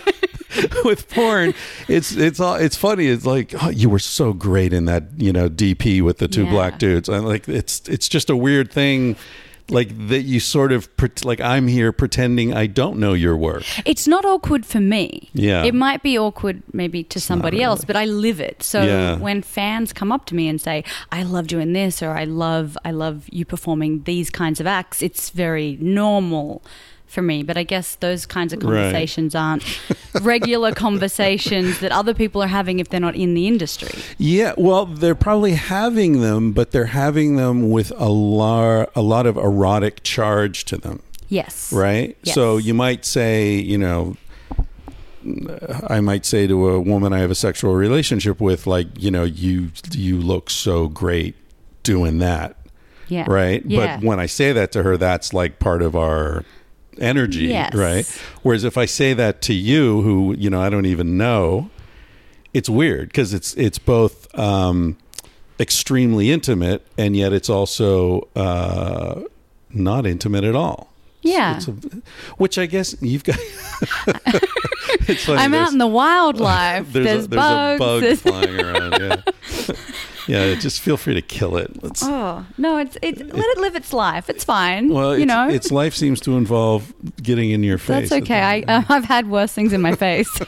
with 0.86 1.10
porn, 1.10 1.54
it's 1.88 2.12
it's 2.16 2.40
all 2.40 2.56
it's 2.56 2.76
funny. 2.76 3.08
It's 3.08 3.26
like 3.26 3.54
oh, 3.64 3.70
you 3.70 3.90
were 3.90 4.00
so 4.00 4.34
great 4.34 4.74
in 4.74 4.86
that 4.86 5.04
you 5.18 5.32
know 5.32 5.50
DP 5.50 6.02
with 6.02 6.18
the 6.18 6.28
two 6.28 6.46
Yeah. 6.46 6.52
black 6.52 6.80
dudes. 6.80 7.08
And 7.08 7.26
like 7.26 7.48
it's 7.48 7.88
it's 7.88 8.10
just 8.10 8.30
a 8.30 8.36
weird 8.36 8.72
thing, 8.72 9.16
like 9.72 10.08
that 10.08 10.22
you 10.24 10.40
sort 10.40 10.72
of 10.72 10.96
pret- 10.98 11.26
like 11.26 11.40
I'm 11.42 11.68
here 11.68 11.92
pretending 11.92 12.54
I 12.54 12.68
don't 12.68 13.00
know 13.00 13.14
your 13.14 13.36
work. 13.38 13.64
It's 13.86 14.08
not 14.08 14.26
awkward 14.26 14.66
for 14.66 14.80
me. 14.80 15.30
Yeah. 15.34 15.64
It 15.64 15.74
might 15.76 16.02
be 16.04 16.18
awkward 16.18 16.64
maybe 16.74 17.04
to 17.06 17.20
somebody 17.20 17.62
else, 17.62 17.84
but 17.86 17.96
I 17.96 18.06
live 18.06 18.40
it. 18.40 18.64
So 18.64 18.82
Yeah. 18.84 19.18
when 19.18 19.42
fans 19.42 19.94
come 19.94 20.12
up 20.12 20.26
to 20.28 20.36
me 20.36 20.48
and 20.48 20.60
say, 20.62 20.84
"I 21.12 21.24
love 21.24 21.48
doing 21.48 21.74
this," 21.74 22.02
or 22.02 22.12
"I 22.12 22.26
love 22.26 22.78
I 22.84 22.92
love 22.92 23.26
you 23.32 23.46
performing 23.46 24.04
these 24.04 24.30
kinds 24.30 24.60
of 24.60 24.68
acts," 24.68 25.02
it's 25.02 25.30
very 25.30 25.78
normal 25.80 26.62
for 27.10 27.22
me. 27.22 27.44
But 27.44 27.58
I 27.58 27.64
guess 27.64 27.96
those 27.96 28.26
kinds 28.26 28.54
of 28.54 28.64
Right. 28.64 28.70
conversations 28.84 29.36
aren't 29.36 29.64
regular 30.22 30.72
conversations 30.88 31.80
that 31.80 31.92
other 31.92 32.14
people 32.14 32.42
are 32.42 32.48
having 32.48 32.80
if 32.80 32.90
they're 32.90 33.00
not 33.00 33.16
in 33.16 33.34
the 33.34 33.48
industry. 33.48 33.92
Yeah, 34.18 34.54
well, 34.58 34.86
they're 34.86 35.16
probably 35.16 35.54
having 35.54 36.22
them, 36.22 36.52
but 36.54 36.72
they're 36.72 36.86
having 36.86 37.36
them 37.36 37.70
with 37.70 37.92
a 37.98 38.10
lot 38.10 38.92
a 38.96 39.02
lot 39.02 39.26
of 39.26 39.36
erotic 39.38 40.04
charge 40.04 40.64
to 40.66 40.78
them. 40.78 41.02
Yes. 41.28 41.72
right? 41.72 42.18
Yes. 42.24 42.34
So 42.34 42.58
you 42.58 42.74
might 42.74 43.06
say, 43.06 43.54
you 43.54 43.78
know, 43.78 44.16
I 45.88 46.00
might 46.00 46.26
say 46.26 46.48
to 46.48 46.70
a 46.70 46.80
woman 46.80 47.12
I 47.14 47.20
have 47.20 47.30
a 47.32 47.36
sexual 47.36 47.76
relationship 47.76 48.40
with, 48.40 48.66
like, 48.66 48.88
you 48.98 49.12
know, 49.12 49.24
you 49.26 49.70
you 49.92 50.18
look 50.18 50.50
so 50.50 50.88
great 50.88 51.36
doing 51.84 52.20
that, 52.20 52.56
Yeah. 53.10 53.26
right? 53.28 53.62
Yeah. 53.66 53.98
But 53.98 54.06
when 54.06 54.20
I 54.20 54.26
say 54.28 54.54
that 54.54 54.72
to 54.72 54.84
her, 54.84 54.98
that's 54.98 55.34
like 55.34 55.60
part 55.60 55.82
of 55.82 55.96
our 55.96 56.46
energy, 57.02 57.46
Yes. 57.48 57.74
right? 57.74 58.06
Whereas 58.44 58.64
if 58.64 58.78
I 58.78 58.86
say 58.86 59.14
that 59.14 59.42
to 59.44 59.54
you, 59.54 60.02
who 60.02 60.36
you 60.38 60.50
know 60.50 60.62
I 60.62 60.70
don't 60.70 60.86
even 60.86 61.18
know, 61.18 61.70
it's 62.54 62.70
weird 62.70 63.10
because 63.10 63.34
it's 63.34 63.54
it's 63.56 63.80
both 63.80 64.28
um, 64.38 64.98
extremely 65.60 66.32
intimate 66.32 66.86
and 66.98 67.16
yet 67.16 67.34
it's 67.34 67.50
also 67.50 68.28
uh, 68.36 69.22
not 69.72 70.06
intimate 70.06 70.44
at 70.44 70.56
all. 70.56 70.88
Yeah. 71.22 71.58
It's 71.58 71.68
a, 71.68 71.72
which 72.38 72.58
I 72.58 72.66
guess 72.66 72.96
you've 73.02 73.26
got. 73.26 73.38
I'm 75.28 75.54
out 75.54 75.72
in 75.72 75.78
the 75.78 75.88
wildlife. 75.88 76.92
There's, 76.94 77.06
There's, 77.06 77.26
a, 77.26 77.28
there's 77.28 77.80
bugs. 77.80 78.06
a 78.06 78.10
bug 78.10 78.18
flying 78.46 78.60
around. 78.60 79.02
Yeah, 79.02 79.22
yeah. 80.30 80.56
Just 80.56 80.82
feel 80.82 80.98
free 80.98 81.14
to 81.16 81.22
kill 81.22 81.58
it. 81.58 81.84
Let's. 81.84 82.04
Oh 82.04 82.46
no! 82.58 82.78
It's 82.78 82.98
it. 83.02 83.18
Let 83.20 83.46
it 83.46 83.58
live 83.58 83.76
its 83.76 83.94
life. 83.94 84.30
It's 84.30 84.44
fine. 84.44 84.90
well, 84.90 85.16
you 85.16 85.24
it's, 85.24 85.28
know, 85.28 85.50
its 85.50 85.72
life 85.72 85.96
seems 85.96 86.20
to 86.22 86.38
involve 86.38 86.94
getting 87.22 87.52
in 87.52 87.64
your 87.64 87.78
face. 87.78 88.10
that's 88.10 88.24
okay. 88.24 88.40
I 88.40 88.62
uh, 88.68 88.84
I've 88.90 89.06
had 89.06 89.30
worse 89.30 89.54
things 89.54 89.74
in 89.74 89.82
my 89.82 89.96
face. 89.96 90.30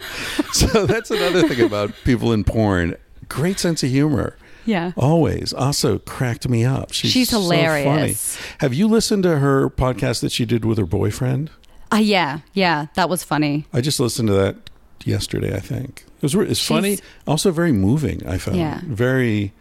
so 0.52 0.86
that's 0.86 1.10
another 1.10 1.48
thing 1.48 1.64
about 1.64 1.92
people 2.04 2.32
in 2.32 2.44
porn. 2.44 2.96
Great 3.28 3.58
sense 3.58 3.82
of 3.82 3.90
humor. 3.90 4.36
yeah. 4.64 4.92
Always. 4.96 5.52
Also 5.52 5.98
cracked 5.98 6.48
me 6.48 6.64
up. 6.64 6.92
She's, 6.92 7.10
She's 7.10 7.30
so 7.30 7.40
hilarious. 7.40 8.36
funny. 8.36 8.56
Have 8.58 8.74
you 8.74 8.86
listened 8.88 9.22
to 9.24 9.38
her 9.38 9.68
podcast 9.70 10.20
that 10.20 10.32
she 10.32 10.44
did 10.44 10.64
with 10.64 10.78
her 10.78 10.86
boyfriend? 10.86 11.50
Uh, 11.92 11.96
yeah, 11.96 12.40
yeah, 12.54 12.86
that 12.94 13.08
was 13.10 13.22
funny. 13.22 13.66
I 13.72 13.80
just 13.80 14.00
listened 14.00 14.28
to 14.28 14.34
that 14.34 14.70
yesterday. 15.04 15.54
I 15.54 15.60
think 15.60 16.04
it 16.22 16.34
was. 16.34 16.34
It's 16.36 16.64
funny. 16.66 16.98
Also 17.26 17.50
very 17.50 17.72
moving. 17.72 18.26
I 18.26 18.38
found 18.38 18.56
Yeah. 18.58 18.80
very 18.84 19.52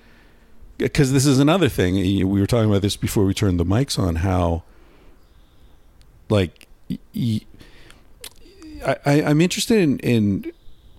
because 0.78 1.12
this 1.12 1.26
is 1.26 1.40
another 1.40 1.70
thing. 1.70 1.96
We 1.96 2.40
were 2.40 2.48
talking 2.48 2.70
about 2.70 2.82
this 2.82 2.96
before 2.96 3.26
we 3.26 3.34
turned 3.34 3.60
the 3.60 3.66
mics 3.66 4.00
on. 4.00 4.18
How 4.18 4.64
like 6.30 6.68
y- 6.90 6.98
y- 7.16 7.42
I, 8.86 8.96
I, 9.06 9.24
I'm 9.24 9.42
interested 9.42 9.78
in, 9.80 10.00
in 10.00 10.52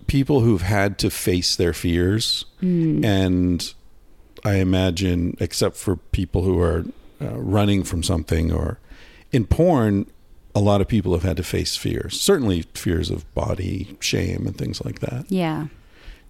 people 0.07 0.39
who've 0.41 0.61
had 0.61 0.97
to 0.99 1.09
face 1.09 1.55
their 1.55 1.73
fears, 1.73 2.45
and 2.61 3.73
I 4.45 4.55
imagine, 4.55 5.35
except 5.41 5.75
for 5.75 5.97
people 5.97 6.43
who 6.43 6.59
are 6.61 6.85
uh, 7.21 7.35
running 7.37 7.83
from 7.83 8.03
something 8.03 8.51
or 8.53 8.79
in 9.33 9.45
porn, 9.45 10.05
a 10.55 10.59
lot 10.59 10.81
of 10.81 10.87
people 10.87 11.13
have 11.13 11.23
had 11.23 11.37
to 11.37 11.43
face 11.43 11.75
fears. 11.75 12.19
Certainly, 12.19 12.63
fears 12.73 13.09
of 13.09 13.31
body 13.33 13.97
shame 13.99 14.45
and 14.45 14.57
things 14.57 14.83
like 14.83 14.99
that. 14.99 15.25
Yeah. 15.29 15.67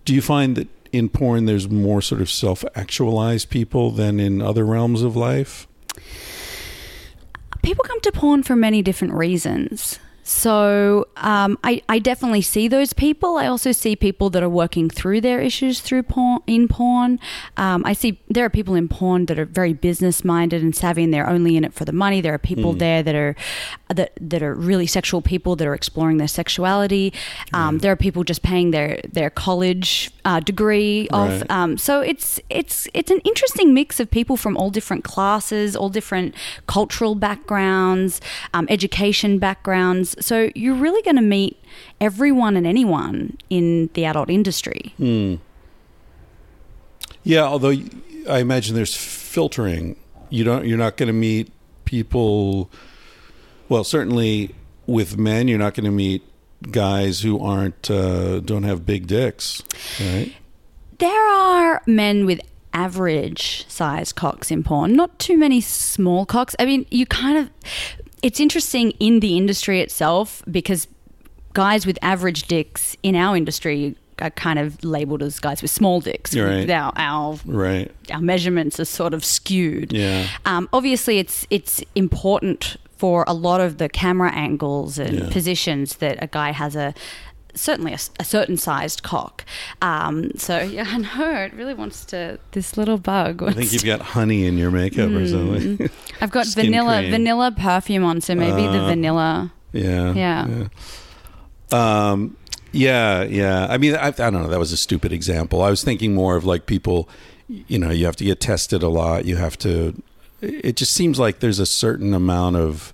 Do 0.06 0.14
you 0.14 0.22
find 0.22 0.56
that 0.56 0.68
in 0.92 1.10
porn 1.10 1.46
there's 1.46 1.70
more 1.70 2.02
sort 2.02 2.22
of 2.22 2.30
self-actualized 2.30 3.50
people 3.50 3.92
than 3.92 4.20
in 4.20 4.42
other 4.42 4.66
realms 4.66 5.02
of 5.02 5.16
life? 5.16 5.68
People 7.62 7.84
come 7.86 8.02
to 8.02 8.12
porn 8.12 8.44
for 8.44 8.56
many 8.56 8.82
different 8.82 9.14
reasons. 9.14 10.00
So 10.24 11.08
um, 11.18 11.58
I, 11.64 11.82
I 11.90 12.00
definitely 12.00 12.42
see 12.42 12.68
those 12.68 12.94
people. 12.94 13.38
I 13.38 13.48
also 13.48 13.72
see 13.72 13.96
people 13.96 14.30
that 14.32 14.42
are 14.42 14.50
working 14.50 14.90
through 14.90 15.22
their 15.22 15.42
issues 15.42 15.82
through 15.82 16.04
porn 16.04 16.40
in 16.48 16.68
porn. 16.68 17.20
Um, 17.58 17.84
I 17.86 17.94
see 17.94 18.22
there 18.30 18.46
are 18.46 18.50
people 18.50 18.74
in 18.74 18.88
porn 18.88 19.26
that 19.26 19.38
are 19.38 19.46
very 19.46 19.74
business 19.74 20.24
minded 20.24 20.64
and 20.64 20.74
savvy, 20.76 21.04
and 21.04 21.14
they're 21.14 21.30
only 21.30 21.58
in 21.58 21.66
it 21.66 21.74
for 21.74 21.86
the 21.86 21.92
money. 21.92 22.22
There 22.22 22.34
are 22.34 22.38
people 22.38 22.74
there 22.74 23.04
that 23.04 23.16
are 23.16 23.36
that 23.90 24.14
that 24.20 24.42
are 24.42 24.56
really 24.56 24.88
sexual 24.88 25.22
people 25.22 25.56
that 25.58 25.68
are 25.68 25.74
exploring 25.74 26.18
their 26.18 26.28
sexuality. 26.28 27.14
Um, 27.52 27.80
There 27.80 27.92
are 27.92 27.98
people 27.98 28.24
just 28.24 28.42
paying 28.42 28.72
their 28.72 29.02
their 29.12 29.30
college 29.30 30.10
uh, 30.24 30.40
degree 30.40 31.10
off. 31.12 31.30
Right. 31.30 31.52
Um, 31.52 31.78
so 31.78 32.00
it's 32.00 32.40
it's 32.50 32.88
it's 32.94 33.12
an 33.12 33.20
interesting 33.26 33.74
mix 33.74 34.00
of 34.00 34.10
people 34.10 34.38
from 34.38 34.56
all 34.56 34.70
different 34.70 35.04
classes, 35.04 35.76
all 35.76 35.90
different 35.90 36.34
cultural 36.66 37.16
backgrounds, 37.16 38.22
um, 38.54 38.68
education 38.70 39.38
backgrounds. 39.38 40.13
So 40.20 40.50
you're 40.56 40.76
really 40.76 41.02
going 41.02 41.16
to 41.16 41.22
meet 41.22 41.62
everyone 42.02 42.56
and 42.58 42.66
anyone 42.68 43.38
in 43.50 43.90
the 43.94 44.06
adult 44.06 44.30
industry. 44.30 44.94
Yeah, 47.24 47.44
although 47.44 47.74
I 48.30 48.40
imagine 48.40 48.76
there's 48.76 48.96
filtering. 48.96 49.96
You 50.30 50.44
don't. 50.44 50.66
You're 50.66 50.78
not 50.78 50.98
going 50.98 51.08
to 51.08 51.14
meet 51.14 51.52
people. 51.86 52.70
Well, 53.70 53.84
certainly 53.84 54.56
with 54.86 55.18
men, 55.18 55.48
you're 55.48 55.60
not 55.60 55.74
going 55.74 55.86
to 55.86 55.92
meet 55.92 56.22
guys 56.72 57.22
who 57.22 57.40
aren't 57.44 57.90
uh, 57.90 58.40
don't 58.40 58.64
have 58.64 58.86
big 58.86 59.08
dicks, 59.08 59.62
right? 60.00 60.34
There 61.00 61.30
are 61.30 61.82
men 61.86 62.26
with 62.26 62.40
average 62.74 63.66
sized 63.68 64.16
cocks 64.16 64.50
in 64.52 64.64
porn, 64.64 64.96
not 64.96 65.20
too 65.20 65.38
many 65.38 65.62
small 65.62 66.26
cocks. 66.26 66.56
I 66.60 66.66
mean, 66.66 66.86
you 66.92 67.06
kind 67.06 67.38
of. 67.38 67.50
It's 68.24 68.40
interesting 68.40 68.92
in 69.00 69.20
the 69.20 69.38
industry 69.38 69.80
itself 69.82 70.42
because 70.50 70.88
guys 71.54 71.86
with 71.86 72.00
average 72.02 72.44
dicks 72.48 72.98
in 73.04 73.16
our 73.16 73.38
industry 73.38 73.96
are 74.20 74.30
kind 74.32 74.58
of 74.60 74.84
labeled 74.84 75.22
as 75.22 75.40
guys 75.40 75.62
with 75.62 75.70
small 75.72 76.00
dicks. 76.00 76.36
Right. 76.36 76.70
Our, 76.70 76.92
our 76.96 77.38
Right. 77.46 77.92
our 78.12 78.22
measurements 78.22 78.80
are 78.80 78.86
sort 78.86 79.14
of 79.14 79.26
skewed. 79.26 79.92
Yeah. 79.94 80.28
Um, 80.46 80.70
obviously, 80.72 81.20
it's 81.20 81.46
it's 81.50 81.84
important 81.96 82.78
for 82.98 83.26
a 83.28 83.34
lot 83.34 83.60
of 83.60 83.78
the 83.80 83.90
camera 83.90 84.32
angles 84.34 84.98
and 84.98 85.20
Yeah. 85.20 85.30
positions 85.30 85.98
that 85.98 86.18
a 86.24 86.28
guy 86.28 86.52
has 86.54 86.76
a 86.76 86.94
certainly 87.56 87.94
a 87.94 88.24
certain 88.24 88.58
sized 88.58 89.04
cock. 89.04 89.46
Um, 89.82 90.32
so 90.36 90.60
yeah, 90.62 90.86
I 90.88 90.98
know 90.98 91.32
it 91.44 91.54
really 91.54 91.74
wants 91.74 92.06
to. 92.06 92.40
This 92.52 92.78
little 92.78 92.98
bug. 92.98 93.44
I 93.44 93.54
think 93.54 93.74
you've 93.74 93.86
got 93.86 94.02
honey 94.02 94.46
in 94.46 94.58
your 94.58 94.72
makeup 94.72 95.12
or 95.12 95.28
something. 95.28 95.90
I've 96.22 96.32
got 96.32 96.46
skin 96.48 96.66
vanilla 96.66 97.00
cream. 97.00 97.12
vanilla 97.12 97.52
perfume 97.52 98.04
on, 98.04 98.22
so 98.22 98.36
maybe 98.36 98.62
the 98.64 98.80
Uh, 98.84 98.88
vanilla. 98.88 99.54
yeah. 99.72 100.14
Yeah. 100.14 100.68
yeah. 101.72 102.10
Um. 102.12 102.38
Yeah. 102.72 103.24
Yeah. 103.24 103.68
I 103.70 103.78
mean, 103.78 103.96
I, 103.96 104.08
I 104.08 104.12
don't 104.12 104.34
know. 104.34 104.48
That 104.48 104.60
was 104.60 104.72
a 104.72 104.78
stupid 104.78 105.12
example. 105.12 105.62
I 105.62 105.70
was 105.70 105.84
thinking 105.84 106.14
more 106.14 106.36
of 106.36 106.46
like 106.46 106.66
people. 106.66 107.08
You 107.48 107.78
know, 107.78 107.90
you 107.92 108.06
have 108.06 108.16
to 108.18 108.24
get 108.24 108.40
tested 108.40 108.84
a 108.84 108.90
lot. 108.90 109.26
You 109.26 109.36
have 109.36 109.58
to. 109.60 110.02
It 110.42 110.76
just 110.76 110.94
seems 110.94 111.20
like 111.20 111.40
there's 111.40 111.60
a 111.60 111.66
certain 111.66 112.14
amount 112.14 112.56
of. 112.56 112.94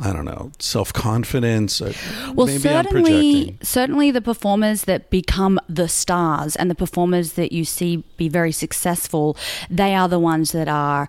I 0.00 0.12
don't 0.12 0.24
know, 0.24 0.50
self 0.58 0.92
confidence. 0.92 1.80
Uh, 1.80 1.92
well, 2.34 2.46
maybe 2.46 2.58
certainly, 2.58 3.58
certainly 3.62 4.10
the 4.10 4.20
performers 4.20 4.82
that 4.82 5.10
become 5.10 5.60
the 5.68 5.88
stars 5.88 6.56
and 6.56 6.70
the 6.70 6.74
performers 6.74 7.32
that 7.34 7.52
you 7.52 7.64
see 7.64 8.04
be 8.16 8.28
very 8.28 8.52
successful, 8.52 9.36
they 9.70 9.94
are 9.94 10.08
the 10.08 10.18
ones 10.18 10.52
that 10.52 10.68
are 10.68 11.08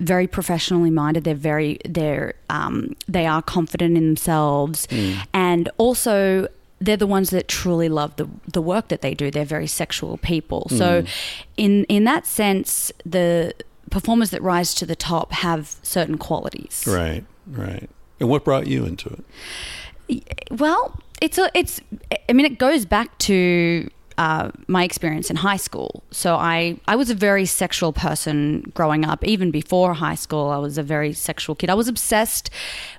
very 0.00 0.26
professionally 0.26 0.90
minded. 0.90 1.24
They're 1.24 1.34
very 1.34 1.78
they're 1.84 2.34
um, 2.50 2.96
they 3.08 3.26
are 3.26 3.42
confident 3.42 3.96
in 3.96 4.06
themselves, 4.06 4.86
hmm. 4.90 5.14
and 5.32 5.68
also 5.76 6.48
they're 6.78 6.96
the 6.96 7.06
ones 7.06 7.30
that 7.30 7.48
truly 7.48 7.88
love 7.88 8.16
the 8.16 8.28
the 8.52 8.62
work 8.62 8.88
that 8.88 9.00
they 9.00 9.14
do. 9.14 9.30
They're 9.30 9.44
very 9.44 9.66
sexual 9.66 10.18
people. 10.18 10.66
Hmm. 10.70 10.76
So, 10.76 11.04
in 11.56 11.84
in 11.84 12.04
that 12.04 12.26
sense, 12.26 12.92
the 13.04 13.54
performers 13.90 14.30
that 14.30 14.42
rise 14.42 14.74
to 14.74 14.86
the 14.86 14.96
top 14.96 15.32
have 15.32 15.76
certain 15.82 16.18
qualities. 16.18 16.84
Right. 16.86 17.24
Right. 17.46 17.88
And 18.20 18.28
what 18.28 18.44
brought 18.44 18.66
you 18.66 18.84
into 18.84 19.10
it? 20.08 20.48
Well, 20.50 21.00
it's 21.20 21.38
a, 21.38 21.50
it's. 21.54 21.80
I 22.28 22.32
mean, 22.32 22.46
it 22.46 22.58
goes 22.58 22.84
back 22.84 23.16
to 23.18 23.88
uh, 24.18 24.50
my 24.66 24.82
experience 24.84 25.28
in 25.30 25.36
high 25.36 25.56
school. 25.56 26.02
So 26.10 26.36
I, 26.36 26.80
I 26.88 26.96
was 26.96 27.10
a 27.10 27.14
very 27.14 27.44
sexual 27.44 27.92
person 27.92 28.72
growing 28.74 29.04
up. 29.04 29.22
Even 29.24 29.50
before 29.50 29.94
high 29.94 30.14
school, 30.14 30.48
I 30.48 30.56
was 30.56 30.78
a 30.78 30.82
very 30.82 31.12
sexual 31.12 31.54
kid. 31.54 31.68
I 31.68 31.74
was 31.74 31.88
obsessed 31.88 32.48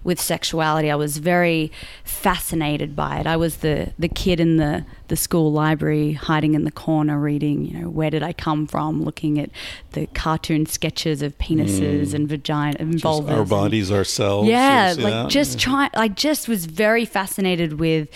with 0.04 0.22
sexuality. 0.22 0.92
I 0.92 0.96
was 0.96 1.18
very 1.18 1.72
fascinated 2.04 2.96
by 2.96 3.20
it. 3.20 3.28
I 3.28 3.38
was 3.38 3.58
the 3.58 3.94
the 3.98 4.08
kid 4.08 4.40
in 4.40 4.58
the 4.58 4.86
the 5.08 5.16
school 5.16 5.52
library, 5.52 6.14
hiding 6.14 6.54
in 6.54 6.66
the 6.66 6.72
corner, 6.72 7.20
reading. 7.20 7.66
You 7.66 7.80
know, 7.82 7.90
where 7.90 8.10
did 8.10 8.24
I 8.24 8.34
come 8.34 8.68
from? 8.68 9.02
Looking 9.04 9.40
at 9.40 9.50
the 9.94 10.06
cartoon 10.08 10.66
sketches 10.66 11.22
of 11.22 11.38
penises 11.38 12.14
and 12.14 12.28
vagina 12.28 12.78
and 12.80 12.96
vulvas. 12.96 13.32
our 13.32 13.40
and- 13.42 13.50
bodies 13.50 13.92
ourselves. 13.92 14.50
yeah, 14.50 14.94
like 14.98 15.30
just 15.30 15.60
try. 15.60 15.90
I 15.96 16.10
just 16.10 16.48
was 16.48 16.66
very 16.66 17.06
fascinated 17.06 17.80
with 17.80 18.10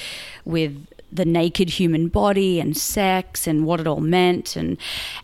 with 0.45 0.87
the 1.11 1.25
naked 1.25 1.69
human 1.69 2.07
body 2.07 2.59
and 2.59 2.75
sex 2.75 3.47
and 3.47 3.65
what 3.65 3.79
it 3.79 3.87
all 3.87 4.01
meant, 4.01 4.55
and 4.55 4.77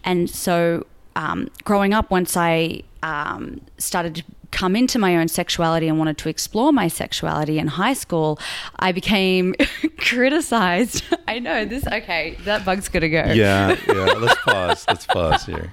and 0.04 0.30
so 0.30 0.86
um, 1.15 1.50
growing 1.63 1.93
up, 1.93 2.12
once 2.12 2.38
I 2.38 2.84
um, 3.04 3.62
started 3.78 4.15
to 4.15 4.23
come 4.52 4.76
into 4.76 4.97
my 4.97 5.17
own 5.17 5.28
sexuality 5.28 5.88
and 5.88 5.97
wanted 5.97 6.17
to 6.19 6.30
explore 6.30 6.71
my 6.71 6.88
sexuality 6.88 7.60
in 7.60 7.67
high 7.67 7.93
school, 7.93 8.39
I 8.78 8.91
became 8.91 9.56
criticized. 9.97 11.04
I 11.28 11.39
know 11.39 11.65
this. 11.65 11.86
Okay, 11.88 12.38
that 12.45 12.63
bug's 12.63 12.88
gonna 12.88 13.10
go. 13.10 13.23
Yeah, 13.34 13.76
yeah. 13.88 14.13
Let's 14.17 14.41
pause. 14.41 14.86
Let's 14.88 15.06
pause 15.06 15.45
here. 15.45 15.71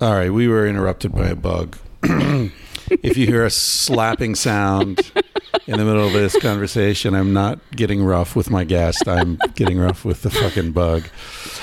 All 0.00 0.14
right, 0.14 0.32
we 0.32 0.48
were 0.48 0.66
interrupted 0.66 1.12
by 1.12 1.28
a 1.28 1.36
bug. 1.36 1.78
if 2.02 3.16
you 3.16 3.26
hear 3.26 3.44
a 3.44 3.50
slapping 3.50 4.34
sound 4.34 5.10
in 5.66 5.78
the 5.78 5.84
middle 5.84 6.06
of 6.06 6.12
this 6.12 6.38
conversation, 6.40 7.14
I'm 7.14 7.32
not 7.32 7.58
getting 7.72 8.04
rough 8.04 8.36
with 8.36 8.50
my 8.50 8.64
guest. 8.64 9.08
I'm 9.08 9.38
getting 9.54 9.78
rough 9.78 10.04
with 10.04 10.22
the 10.22 10.30
fucking 10.30 10.72
bug. 10.72 11.08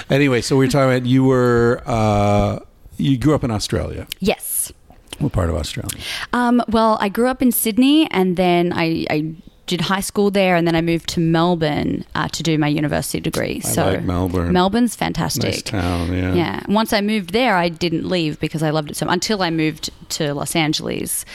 Anyway, 0.09 0.41
so 0.41 0.57
we 0.57 0.65
were 0.65 0.71
talking 0.71 0.97
about 0.97 1.07
you 1.07 1.23
were 1.23 1.81
uh, 1.85 2.59
you 2.97 3.17
grew 3.17 3.33
up 3.35 3.43
in 3.43 3.51
Australia. 3.51 4.07
Yes. 4.19 4.71
What 5.19 5.31
part 5.31 5.49
of 5.49 5.55
Australia? 5.55 5.97
Um, 6.33 6.61
well, 6.67 6.97
I 6.99 7.09
grew 7.09 7.27
up 7.27 7.41
in 7.41 7.51
Sydney, 7.51 8.09
and 8.11 8.35
then 8.35 8.73
I, 8.73 9.05
I 9.09 9.35
did 9.67 9.81
high 9.81 10.01
school 10.01 10.31
there, 10.31 10.55
and 10.55 10.67
then 10.67 10.75
I 10.75 10.81
moved 10.81 11.07
to 11.09 11.19
Melbourne 11.19 12.03
uh, 12.15 12.27
to 12.29 12.43
do 12.43 12.57
my 12.57 12.67
university 12.67 13.19
degree. 13.19 13.61
I 13.63 13.67
so 13.67 13.85
like 13.85 14.03
Melbourne. 14.03 14.51
Melbourne's 14.51 14.95
fantastic. 14.95 15.43
Nice 15.43 15.61
town. 15.61 16.13
Yeah. 16.13 16.33
Yeah. 16.33 16.63
Once 16.67 16.91
I 16.91 17.01
moved 17.01 17.31
there, 17.31 17.55
I 17.55 17.69
didn't 17.69 18.07
leave 18.07 18.39
because 18.39 18.63
I 18.63 18.71
loved 18.71 18.91
it 18.91 18.97
so 18.97 19.07
until 19.07 19.41
I 19.41 19.49
moved 19.49 19.89
to 20.09 20.33
Los 20.33 20.55
Angeles. 20.55 21.25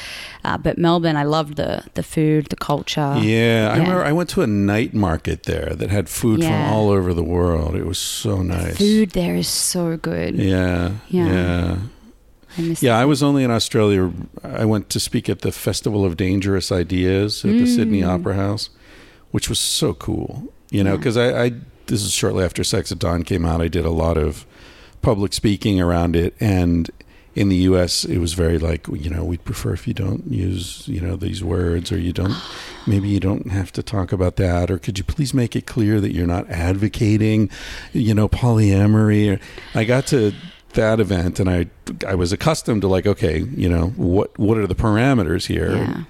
Uh, 0.45 0.57
but 0.57 0.79
Melbourne, 0.79 1.17
I 1.17 1.25
loved 1.25 1.57
the 1.57 1.83
the 1.95 2.03
food, 2.03 2.47
the 2.47 2.57
culture. 2.57 3.17
Yeah, 3.21 3.71
I 3.73 3.79
remember 3.79 4.05
I 4.05 4.13
went 4.13 4.31
to 4.31 4.43
a 4.43 4.47
night 4.47 4.95
market 4.95 5.43
there 5.45 5.75
that 5.75 5.91
had 5.91 6.09
food 6.09 6.41
Yeah. 6.41 6.49
from 6.69 6.75
all 6.77 6.91
over 6.91 7.13
the 7.13 7.25
world. 7.25 7.75
It 7.75 7.85
was 7.87 7.99
so 7.99 8.43
nice. 8.43 8.77
Food 8.79 9.11
there 9.11 9.35
is 9.37 9.49
so 9.49 9.97
good. 9.97 10.37
Yeah, 10.37 10.93
Yeah. 11.09 11.27
yeah, 11.27 11.77
I 12.57 12.77
yeah. 12.81 12.99
I 12.99 13.05
was 13.05 13.23
only 13.23 13.43
in 13.45 13.51
Australia. 13.51 14.13
I 14.45 14.65
went 14.65 14.89
to 14.91 15.01
speak 15.01 15.29
at 15.29 15.41
the 15.41 15.53
Festival 15.53 16.05
of 16.05 16.17
Dangerous 16.17 16.71
Ideas 16.73 17.45
at 17.45 17.51
the 17.53 17.67
Sydney 17.67 18.03
Mm. 18.03 18.09
Opera 18.09 18.35
House, 18.35 18.71
which 19.33 19.49
was 19.49 19.59
so 19.59 19.93
cool. 19.93 20.53
You 20.71 20.85
know, 20.85 20.93
Yeah. 20.93 20.97
because 20.99 21.17
I, 21.17 21.45
I 21.47 21.53
this 21.87 22.03
is 22.03 22.13
shortly 22.13 22.45
after 22.45 22.63
Sex 22.65 22.93
at 22.93 22.99
Dawn 22.99 23.23
came 23.25 23.45
out. 23.45 23.61
I 23.61 23.69
did 23.69 23.85
a 23.85 23.91
lot 23.91 24.17
of 24.17 24.45
public 25.03 25.33
speaking 25.33 25.81
around 25.81 26.15
it, 26.17 26.35
and 26.39 26.91
in 27.39 27.49
the 27.51 27.57
U.S., 27.71 28.05
it 28.05 28.19
was 28.19 28.33
very 28.35 28.59
like 28.59 28.89
you 28.89 29.09
know 29.09 29.23
we'd 29.25 29.45
prefer 29.45 29.73
if 29.73 29.87
you 29.87 29.95
don't 29.95 30.27
use 30.27 30.89
you 30.89 31.01
know 31.01 31.15
these 31.15 31.41
words 31.45 31.93
or 31.93 31.99
you 31.99 32.13
don't 32.13 32.35
maybe 32.87 33.09
you 33.09 33.21
don't 33.21 33.51
have 33.53 33.71
to 33.73 33.83
talk 33.83 34.13
about 34.13 34.35
that 34.37 34.71
or 34.73 34.79
could 34.79 34.99
you 34.99 35.05
please 35.05 35.33
make 35.33 35.55
it 35.55 35.65
clear 35.65 36.01
that 36.01 36.13
you're 36.13 36.27
not 36.27 36.49
advocating 36.51 37.49
you 37.93 38.13
know 38.15 38.29
polyamory 38.29 39.41
i 39.75 39.85
got 39.85 40.07
to 40.07 40.33
that 40.75 40.99
event 41.01 41.39
and 41.41 41.49
i 41.49 41.67
i 42.07 42.15
was 42.15 42.33
accustomed 42.33 42.83
to 42.83 42.89
like 42.89 43.07
okay 43.07 43.39
you 43.57 43.69
know 43.69 43.89
what 43.97 44.37
what 44.39 44.59
are 44.59 44.67
the 44.67 44.75
parameters 44.75 45.47
here 45.47 45.73
Yeah. 45.77 46.03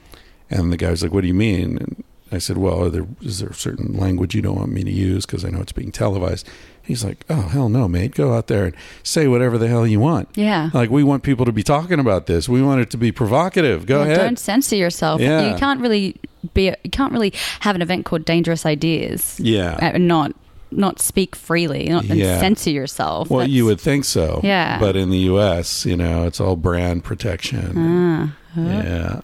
and 0.50 0.72
the 0.72 0.76
guy 0.78 0.90
was 0.90 1.02
like 1.02 1.12
what 1.12 1.20
do 1.22 1.28
you 1.28 1.34
mean 1.34 1.76
and 1.78 2.04
i 2.32 2.38
said 2.38 2.56
well 2.58 2.84
are 2.84 2.90
there 2.90 3.06
is 3.20 3.38
there 3.40 3.50
a 3.50 3.54
certain 3.54 3.94
language 3.96 4.34
you 4.34 4.42
don't 4.42 4.56
want 4.56 4.72
me 4.72 4.82
to 4.82 4.90
use 4.90 5.26
because 5.26 5.44
i 5.44 5.50
know 5.50 5.60
it's 5.60 5.72
being 5.72 5.92
televised 5.92 6.48
he's 6.88 7.04
like 7.04 7.24
oh 7.30 7.42
hell 7.42 7.68
no 7.68 7.86
mate 7.86 8.12
go 8.14 8.34
out 8.34 8.48
there 8.48 8.64
and 8.64 8.74
say 9.04 9.28
whatever 9.28 9.56
the 9.58 9.68
hell 9.68 9.86
you 9.86 10.00
want 10.00 10.28
Yeah. 10.34 10.70
like 10.74 10.90
we 10.90 11.04
want 11.04 11.22
people 11.22 11.44
to 11.46 11.52
be 11.52 11.62
talking 11.62 12.00
about 12.00 12.26
this 12.26 12.48
we 12.48 12.60
want 12.62 12.80
it 12.80 12.90
to 12.90 12.96
be 12.96 13.12
provocative 13.12 13.86
go 13.86 14.02
ahead 14.02 14.16
Don't 14.18 14.38
censor 14.38 14.74
yourself. 14.74 15.20
Yeah. 15.20 15.52
You 15.52 15.58
can't 15.58 15.80
really 15.80 16.16
be. 16.54 16.72
You 16.82 16.90
can't 16.90 17.12
really 17.12 17.32
have 17.60 17.76
an 17.76 17.82
event 17.82 18.04
called 18.06 18.24
Dangerous 18.24 18.66
Ideas. 18.66 19.38
yeah 19.38 19.78
and 19.80 20.08
not 20.08 20.32
not 20.70 21.00
speak 21.00 21.34
freely, 21.34 21.88
not 21.88 22.04
and 22.10 22.18
Yeah. 22.18 22.38
censor 22.40 22.70
yourself. 22.70 23.30
Well, 23.30 23.38
That's- 23.40 23.54
you 23.54 23.64
would 23.64 23.80
think 23.80 24.04
so. 24.04 24.40
Yeah. 24.44 24.78
But 24.78 24.96
in 24.96 25.08
the 25.08 25.18
U.S., 25.32 25.86
you 25.86 25.96
know, 25.96 26.26
it's 26.26 26.40
all 26.40 26.56
brand 26.56 27.04
protection. 27.04 27.72
Ah, 27.76 28.36
Yeah. 28.54 29.20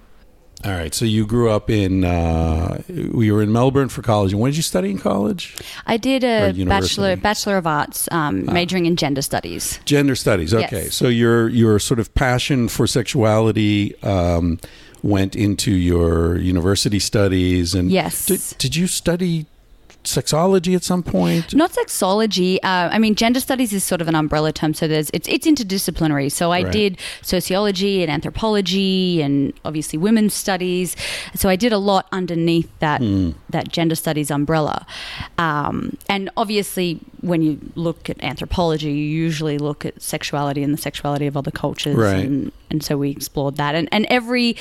All 0.65 0.73
right. 0.73 0.95
So 0.95 1.05
you 1.05 1.27
grew 1.27 1.51
up 1.51 1.69
in, 1.69 2.05
uh, 2.05 2.83
we 2.89 3.31
were 3.31 3.43
in 3.43 3.53
Melbourne 3.53 3.91
for 3.91 4.01
college. 4.01 4.33
And 4.33 4.41
what 4.41 4.49
did 4.49 4.57
you 4.57 4.63
study 4.63 4.91
in 4.91 4.99
college? 4.99 5.57
I 5.87 5.99
did 5.99 6.25
a 6.25 6.53
bachelor 6.65 7.17
bachelor 7.17 7.59
of 7.59 7.67
arts, 7.67 8.09
um, 8.11 8.47
majoring 8.47 8.87
in 8.87 8.97
gender 8.97 9.21
studies. 9.23 9.79
Gender 9.85 10.15
studies. 10.15 10.55
Okay. 10.55 10.85
Yes. 10.85 10.95
So 10.95 11.09
your 11.09 11.49
your 11.49 11.79
sort 11.79 12.01
of 12.01 12.15
passion 12.15 12.69
for 12.69 12.87
sexuality 12.87 13.95
um, 14.03 14.59
went 15.03 15.37
into 15.37 15.71
your 15.71 16.37
university 16.39 16.99
studies. 16.99 17.75
And 17.75 17.91
Yes. 17.91 18.25
Did, 18.25 18.41
did 18.59 18.77
you 18.77 18.87
study 18.87 19.45
sexology 20.05 20.75
at 20.77 20.83
some 20.85 21.03
point? 21.03 21.55
Not 21.55 21.73
sexology. 21.73 22.57
Uh, 22.63 22.89
I 22.93 22.99
mean, 22.99 23.15
gender 23.15 23.41
studies 23.41 23.73
is 23.73 23.85
sort 23.85 24.01
of 24.01 24.09
an 24.09 24.15
umbrella 24.15 24.53
term, 24.53 24.75
so 24.75 24.87
there's 24.89 25.11
it's 25.13 25.29
it's 25.29 25.47
interdisciplinary. 25.47 26.31
So 26.31 26.51
I 26.53 26.63
Right. 26.63 26.73
did 26.73 26.99
sociology 27.23 28.03
and 28.03 28.11
anthropology, 28.11 29.21
and 29.23 29.53
obviously 29.65 29.99
women's 29.99 30.35
studies. 30.35 30.97
So 31.35 31.49
I 31.49 31.57
did 31.57 31.73
a 31.73 31.79
lot 31.79 32.07
underneath 32.13 32.71
that 32.79 33.01
that 33.51 33.69
gender 33.71 33.95
studies 33.95 34.31
umbrella. 34.31 34.87
Um, 35.39 35.97
and 36.09 36.31
obviously, 36.37 37.01
when 37.21 37.43
you 37.43 37.59
look 37.75 38.09
at 38.11 38.23
anthropology, 38.23 38.89
you 38.91 39.07
usually 39.27 39.59
look 39.59 39.85
at 39.85 40.01
sexuality 40.03 40.63
and 40.63 40.73
the 40.73 40.79
sexuality 40.81 41.27
of 41.27 41.37
other 41.37 41.51
cultures, 41.51 41.97
Right. 41.97 42.25
and 42.27 42.53
and 42.71 42.83
so 42.83 42.97
we 42.97 43.11
explored 43.11 43.57
that. 43.57 43.75
And 43.75 43.89
and 43.93 44.07
every 44.11 44.57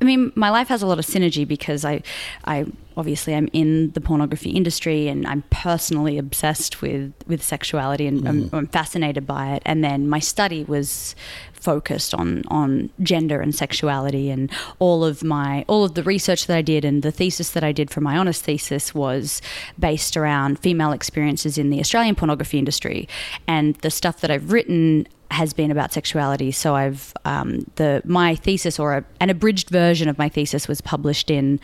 I 0.00 0.04
mean, 0.04 0.32
my 0.34 0.50
life 0.50 0.68
has 0.68 0.82
a 0.82 0.86
lot 0.86 0.98
of 0.98 1.06
synergy 1.06 1.46
because 1.46 1.84
I, 1.84 2.02
I 2.44 2.66
obviously 2.96 3.34
I'm 3.34 3.48
in 3.52 3.90
the 3.92 4.00
pornography 4.00 4.50
industry 4.50 5.08
and 5.08 5.26
I'm 5.26 5.42
personally 5.50 6.18
obsessed 6.18 6.82
with 6.82 7.12
with 7.26 7.42
sexuality 7.42 8.06
and 8.06 8.28
I'm, 8.28 8.42
mm-hmm. 8.44 8.56
I'm 8.56 8.66
fascinated 8.66 9.26
by 9.26 9.54
it. 9.54 9.62
And 9.64 9.82
then 9.82 10.08
my 10.08 10.18
study 10.18 10.64
was 10.64 11.16
focused 11.52 12.14
on 12.14 12.44
on 12.48 12.90
gender 13.02 13.40
and 13.40 13.54
sexuality 13.54 14.30
and 14.30 14.50
all 14.78 15.04
of 15.04 15.24
my 15.24 15.64
all 15.68 15.84
of 15.84 15.94
the 15.94 16.02
research 16.02 16.46
that 16.46 16.56
I 16.56 16.62
did 16.62 16.84
and 16.84 17.02
the 17.02 17.10
thesis 17.10 17.50
that 17.50 17.64
I 17.64 17.72
did 17.72 17.90
for 17.90 18.00
my 18.00 18.16
honors 18.16 18.40
thesis 18.40 18.94
was 18.94 19.42
based 19.78 20.16
around 20.16 20.58
female 20.60 20.92
experiences 20.92 21.58
in 21.58 21.70
the 21.70 21.80
Australian 21.80 22.14
pornography 22.14 22.58
industry 22.58 23.08
and 23.46 23.74
the 23.76 23.90
stuff 23.90 24.20
that 24.20 24.30
I've 24.30 24.52
written 24.52 25.06
has 25.30 25.52
been 25.52 25.70
about 25.70 25.92
sexuality. 25.92 26.50
So 26.50 26.74
I've 26.74 27.12
um, 27.24 27.70
the 27.76 28.02
my 28.04 28.34
thesis 28.34 28.78
or 28.78 28.96
a, 28.96 29.04
an 29.20 29.30
abridged 29.30 29.70
version 29.70 30.08
of 30.08 30.18
my 30.18 30.28
thesis 30.28 30.68
was 30.68 30.80
published 30.80 31.30
in 31.30 31.60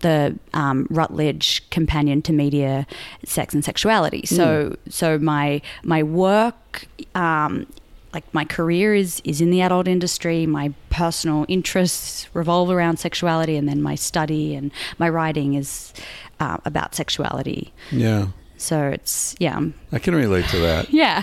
the 0.00 0.38
um, 0.54 0.86
Routledge 0.90 1.68
Companion 1.70 2.22
to 2.22 2.32
Media 2.32 2.86
Sex 3.24 3.52
and 3.54 3.64
Sexuality. 3.64 4.26
So 4.26 4.76
so 4.88 5.18
my 5.18 5.62
my 5.82 6.02
work. 6.02 6.86
Um, 7.14 7.66
like 8.12 8.34
my 8.34 8.44
career 8.44 8.92
is 8.92 9.22
is 9.24 9.40
in 9.40 9.52
the 9.52 9.60
adult 9.60 9.86
industry. 9.86 10.44
My 10.44 10.74
personal 10.90 11.46
interests 11.48 12.28
revolve 12.34 12.68
around 12.70 12.98
sexuality, 12.98 13.56
and 13.56 13.68
then 13.68 13.80
my 13.80 13.94
study 13.94 14.56
and 14.56 14.72
my 14.98 15.08
writing 15.08 15.54
is 15.54 15.92
uh, 16.40 16.56
about 16.64 16.94
sexuality. 16.96 17.72
Yeah, 17.92 18.28
So 18.56 18.88
it's 18.88 19.36
yeah, 19.38 19.60
I 19.92 19.98
can 20.00 20.14
relate 20.14 20.46
to 20.48 20.58
that. 20.58 20.90
yeah, 20.92 21.22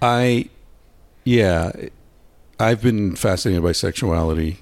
I, 0.00 0.48
yeah, 1.26 1.72
I've 2.58 2.80
been 2.80 3.16
fascinated 3.16 3.62
by 3.62 3.72
sexuality 3.72 4.58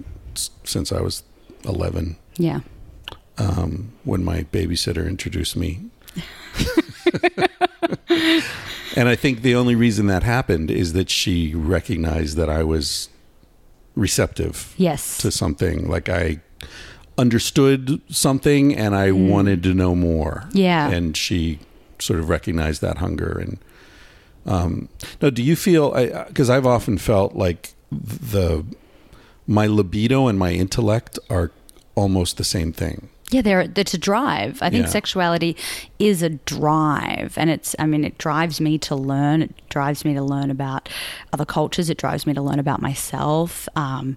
since 0.64 0.90
I 0.90 1.00
was 1.00 1.22
11 1.64 2.16
yeah. 2.38 2.60
um, 3.38 3.92
when 4.02 4.24
my 4.24 4.44
babysitter 4.44 5.06
introduced 5.06 5.56
me. 5.56 5.80
and 8.96 9.08
I 9.08 9.14
think 9.14 9.42
the 9.42 9.54
only 9.54 9.74
reason 9.74 10.06
that 10.06 10.22
happened 10.22 10.70
is 10.70 10.94
that 10.94 11.10
she 11.10 11.54
recognized 11.54 12.36
that 12.38 12.48
I 12.48 12.62
was 12.64 13.10
receptive 13.94 14.74
Yes. 14.78 15.18
to 15.18 15.30
something. 15.30 15.86
Like 15.88 16.08
I 16.08 16.40
understood 17.18 18.00
something 18.08 18.74
and 18.74 18.96
I 18.96 19.12
wanted 19.12 19.62
to 19.64 19.74
know 19.74 19.94
more. 19.94 20.48
Yeah. 20.52 20.90
And 20.90 21.16
she 21.16 21.58
sort 21.98 22.18
of 22.20 22.28
recognized 22.28 22.80
that 22.80 22.98
hunger. 22.98 23.38
And 23.38 23.58
um, 24.46 24.88
now, 25.20 25.30
do 25.30 25.42
you 25.42 25.56
feel? 25.56 25.92
Because 26.28 26.50
I've 26.50 26.66
often 26.66 26.98
felt 26.98 27.34
like 27.34 27.74
the 27.90 28.64
my 29.46 29.66
libido 29.66 30.26
and 30.26 30.38
my 30.38 30.52
intellect 30.52 31.18
are 31.30 31.50
almost 31.94 32.36
the 32.36 32.44
same 32.44 32.72
thing. 32.72 33.08
Yeah, 33.30 33.40
they're 33.42 33.60
it's 33.74 33.94
a 33.94 33.98
drive. 33.98 34.58
I 34.62 34.70
think 34.70 34.84
Yeah. 34.84 34.90
sexuality 34.90 35.56
is 35.98 36.22
a 36.22 36.28
drive, 36.30 37.34
and 37.36 37.50
it's. 37.50 37.74
I 37.78 37.86
mean, 37.86 38.04
it 38.04 38.18
drives 38.18 38.60
me 38.60 38.78
to 38.78 38.94
learn. 38.94 39.42
It 39.42 39.54
drives 39.70 40.04
me 40.04 40.14
to 40.14 40.22
learn 40.22 40.50
about 40.50 40.88
other 41.32 41.44
cultures. 41.46 41.88
It 41.90 41.96
drives 41.98 42.26
me 42.26 42.34
to 42.34 42.42
learn 42.42 42.58
about 42.58 42.82
myself. 42.82 43.68
Um, 43.76 44.16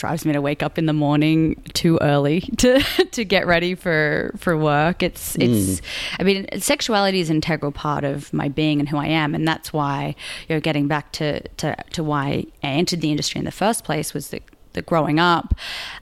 drives 0.00 0.24
me 0.24 0.32
to 0.32 0.40
wake 0.40 0.62
up 0.62 0.78
in 0.78 0.86
the 0.86 0.94
morning 0.94 1.62
too 1.74 1.98
early 2.00 2.40
to 2.56 2.80
to 3.12 3.24
get 3.24 3.46
ready 3.46 3.74
for 3.74 4.32
for 4.36 4.56
work. 4.56 5.02
It's 5.02 5.36
it's. 5.36 5.82
I 6.18 6.22
mean, 6.22 6.46
sexuality 6.58 7.20
is 7.20 7.28
an 7.28 7.36
integral 7.36 7.70
part 7.70 8.04
of 8.04 8.32
my 8.32 8.48
being 8.48 8.80
and 8.80 8.88
who 8.88 8.96
I 8.96 9.06
am, 9.06 9.34
and 9.34 9.46
that's 9.46 9.72
why 9.72 10.16
you 10.48 10.56
know, 10.56 10.60
getting 10.60 10.88
back 10.88 11.12
to 11.12 11.40
to 11.58 11.76
to 11.92 12.02
why 12.02 12.46
I 12.64 12.68
entered 12.68 13.02
the 13.02 13.10
industry 13.10 13.38
in 13.38 13.44
the 13.44 13.52
first 13.52 13.84
place 13.84 14.14
was 14.14 14.30
that 14.30 14.42
that 14.72 14.86
growing 14.86 15.18
up, 15.18 15.54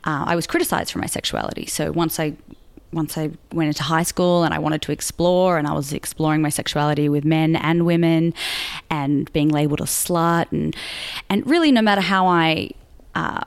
uh, 0.05 0.25
I 0.27 0.37
was 0.37 0.47
criticized 0.47 0.93
for 0.93 0.99
my 0.99 1.07
sexuality. 1.07 1.67
So 1.67 1.91
once 1.91 2.21
I 2.21 2.37
once 2.93 3.19
I 3.19 3.31
went 3.53 3.69
into 3.69 3.83
high 3.83 4.05
school 4.05 4.45
and 4.45 4.55
I 4.55 4.59
wanted 4.59 4.83
to 4.83 4.93
explore, 4.93 5.59
and 5.59 5.67
I 5.67 5.73
was 5.73 5.93
exploring 5.93 6.41
my 6.41 6.51
sexuality 6.51 7.09
with 7.09 7.25
men 7.25 7.57
and 7.57 7.85
women, 7.85 8.33
and 8.91 9.31
being 9.33 9.49
labeled 9.49 9.81
a 9.81 9.85
slut, 9.85 10.53
and 10.53 10.77
and 11.29 11.45
really, 11.49 11.73
no 11.73 11.83
matter 11.83 12.01
how 12.01 12.27
I. 12.27 12.71
Uh, 13.15 13.41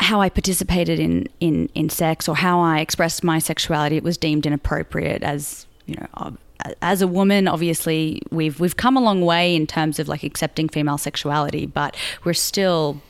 how 0.00 0.20
I 0.20 0.28
participated 0.28 0.98
in, 1.00 1.28
in, 1.40 1.68
in 1.74 1.88
sex 1.90 2.28
or 2.28 2.36
how 2.36 2.60
I 2.60 2.80
expressed 2.80 3.24
my 3.24 3.38
sexuality, 3.38 3.96
it 3.96 4.04
was 4.04 4.16
deemed 4.16 4.46
inappropriate 4.46 5.22
as 5.22 5.66
you 5.86 5.96
know. 5.96 6.36
As 6.82 7.00
a 7.02 7.06
woman, 7.06 7.46
obviously, 7.46 8.20
we've 8.32 8.58
we've 8.58 8.76
come 8.76 8.96
a 8.96 9.00
long 9.00 9.20
way 9.24 9.54
in 9.54 9.66
terms 9.66 10.00
of 10.00 10.08
like 10.08 10.24
accepting 10.24 10.68
female 10.68 10.98
sexuality, 10.98 11.66
but 11.66 11.96
we're 12.24 12.34
still 12.34 13.00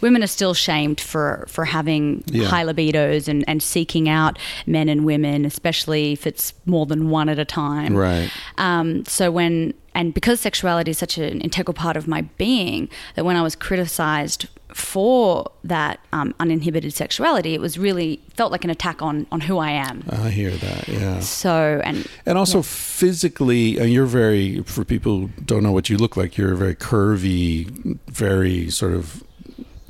women 0.00 0.22
are 0.22 0.26
still 0.28 0.52
shamed 0.52 1.00
for 1.00 1.44
for 1.48 1.64
having 1.64 2.24
Yeah. 2.26 2.46
high 2.48 2.64
libidos 2.64 3.28
and 3.28 3.44
and 3.48 3.62
seeking 3.62 4.08
out 4.08 4.36
men 4.66 4.88
and 4.88 5.04
women, 5.04 5.44
especially 5.44 6.12
if 6.12 6.26
it's 6.26 6.52
more 6.66 6.86
than 6.86 7.08
one 7.08 7.28
at 7.28 7.38
a 7.38 7.44
time. 7.44 7.94
Right. 7.96 8.30
Um, 8.58 9.04
so 9.04 9.30
when 9.30 9.74
and 9.94 10.12
because 10.12 10.40
sexuality 10.40 10.90
is 10.90 10.98
such 10.98 11.18
an 11.18 11.40
integral 11.40 11.74
part 11.74 11.96
of 11.96 12.08
my 12.08 12.22
being, 12.36 12.88
that 13.14 13.24
when 13.24 13.36
I 13.36 13.42
was 13.42 13.54
criticized 13.54 14.46
for 14.78 15.50
that 15.64 16.00
um, 16.12 16.34
uninhibited 16.38 16.94
sexuality, 16.94 17.52
it 17.54 17.60
was 17.60 17.78
really 17.78 18.20
felt 18.34 18.52
like 18.52 18.64
an 18.64 18.70
attack 18.70 19.02
on 19.02 19.26
on 19.32 19.40
who 19.40 19.58
I 19.58 19.70
am. 19.70 20.04
I 20.08 20.30
hear 20.30 20.50
that. 20.50 20.88
Yeah. 20.88 21.20
So 21.20 21.80
and 21.84 22.06
And 22.24 22.38
also 22.38 22.62
physically, 22.62 23.78
and 23.78 23.92
you're 23.92 24.06
very, 24.06 24.62
for 24.62 24.84
people 24.84 25.12
who 25.18 25.30
don't 25.44 25.62
know 25.62 25.72
what 25.72 25.90
you 25.90 25.96
look 25.98 26.16
like, 26.16 26.38
you're 26.38 26.54
very 26.54 26.74
curvy, 26.74 27.66
very 28.06 28.70
sort 28.70 28.94
of, 28.94 29.24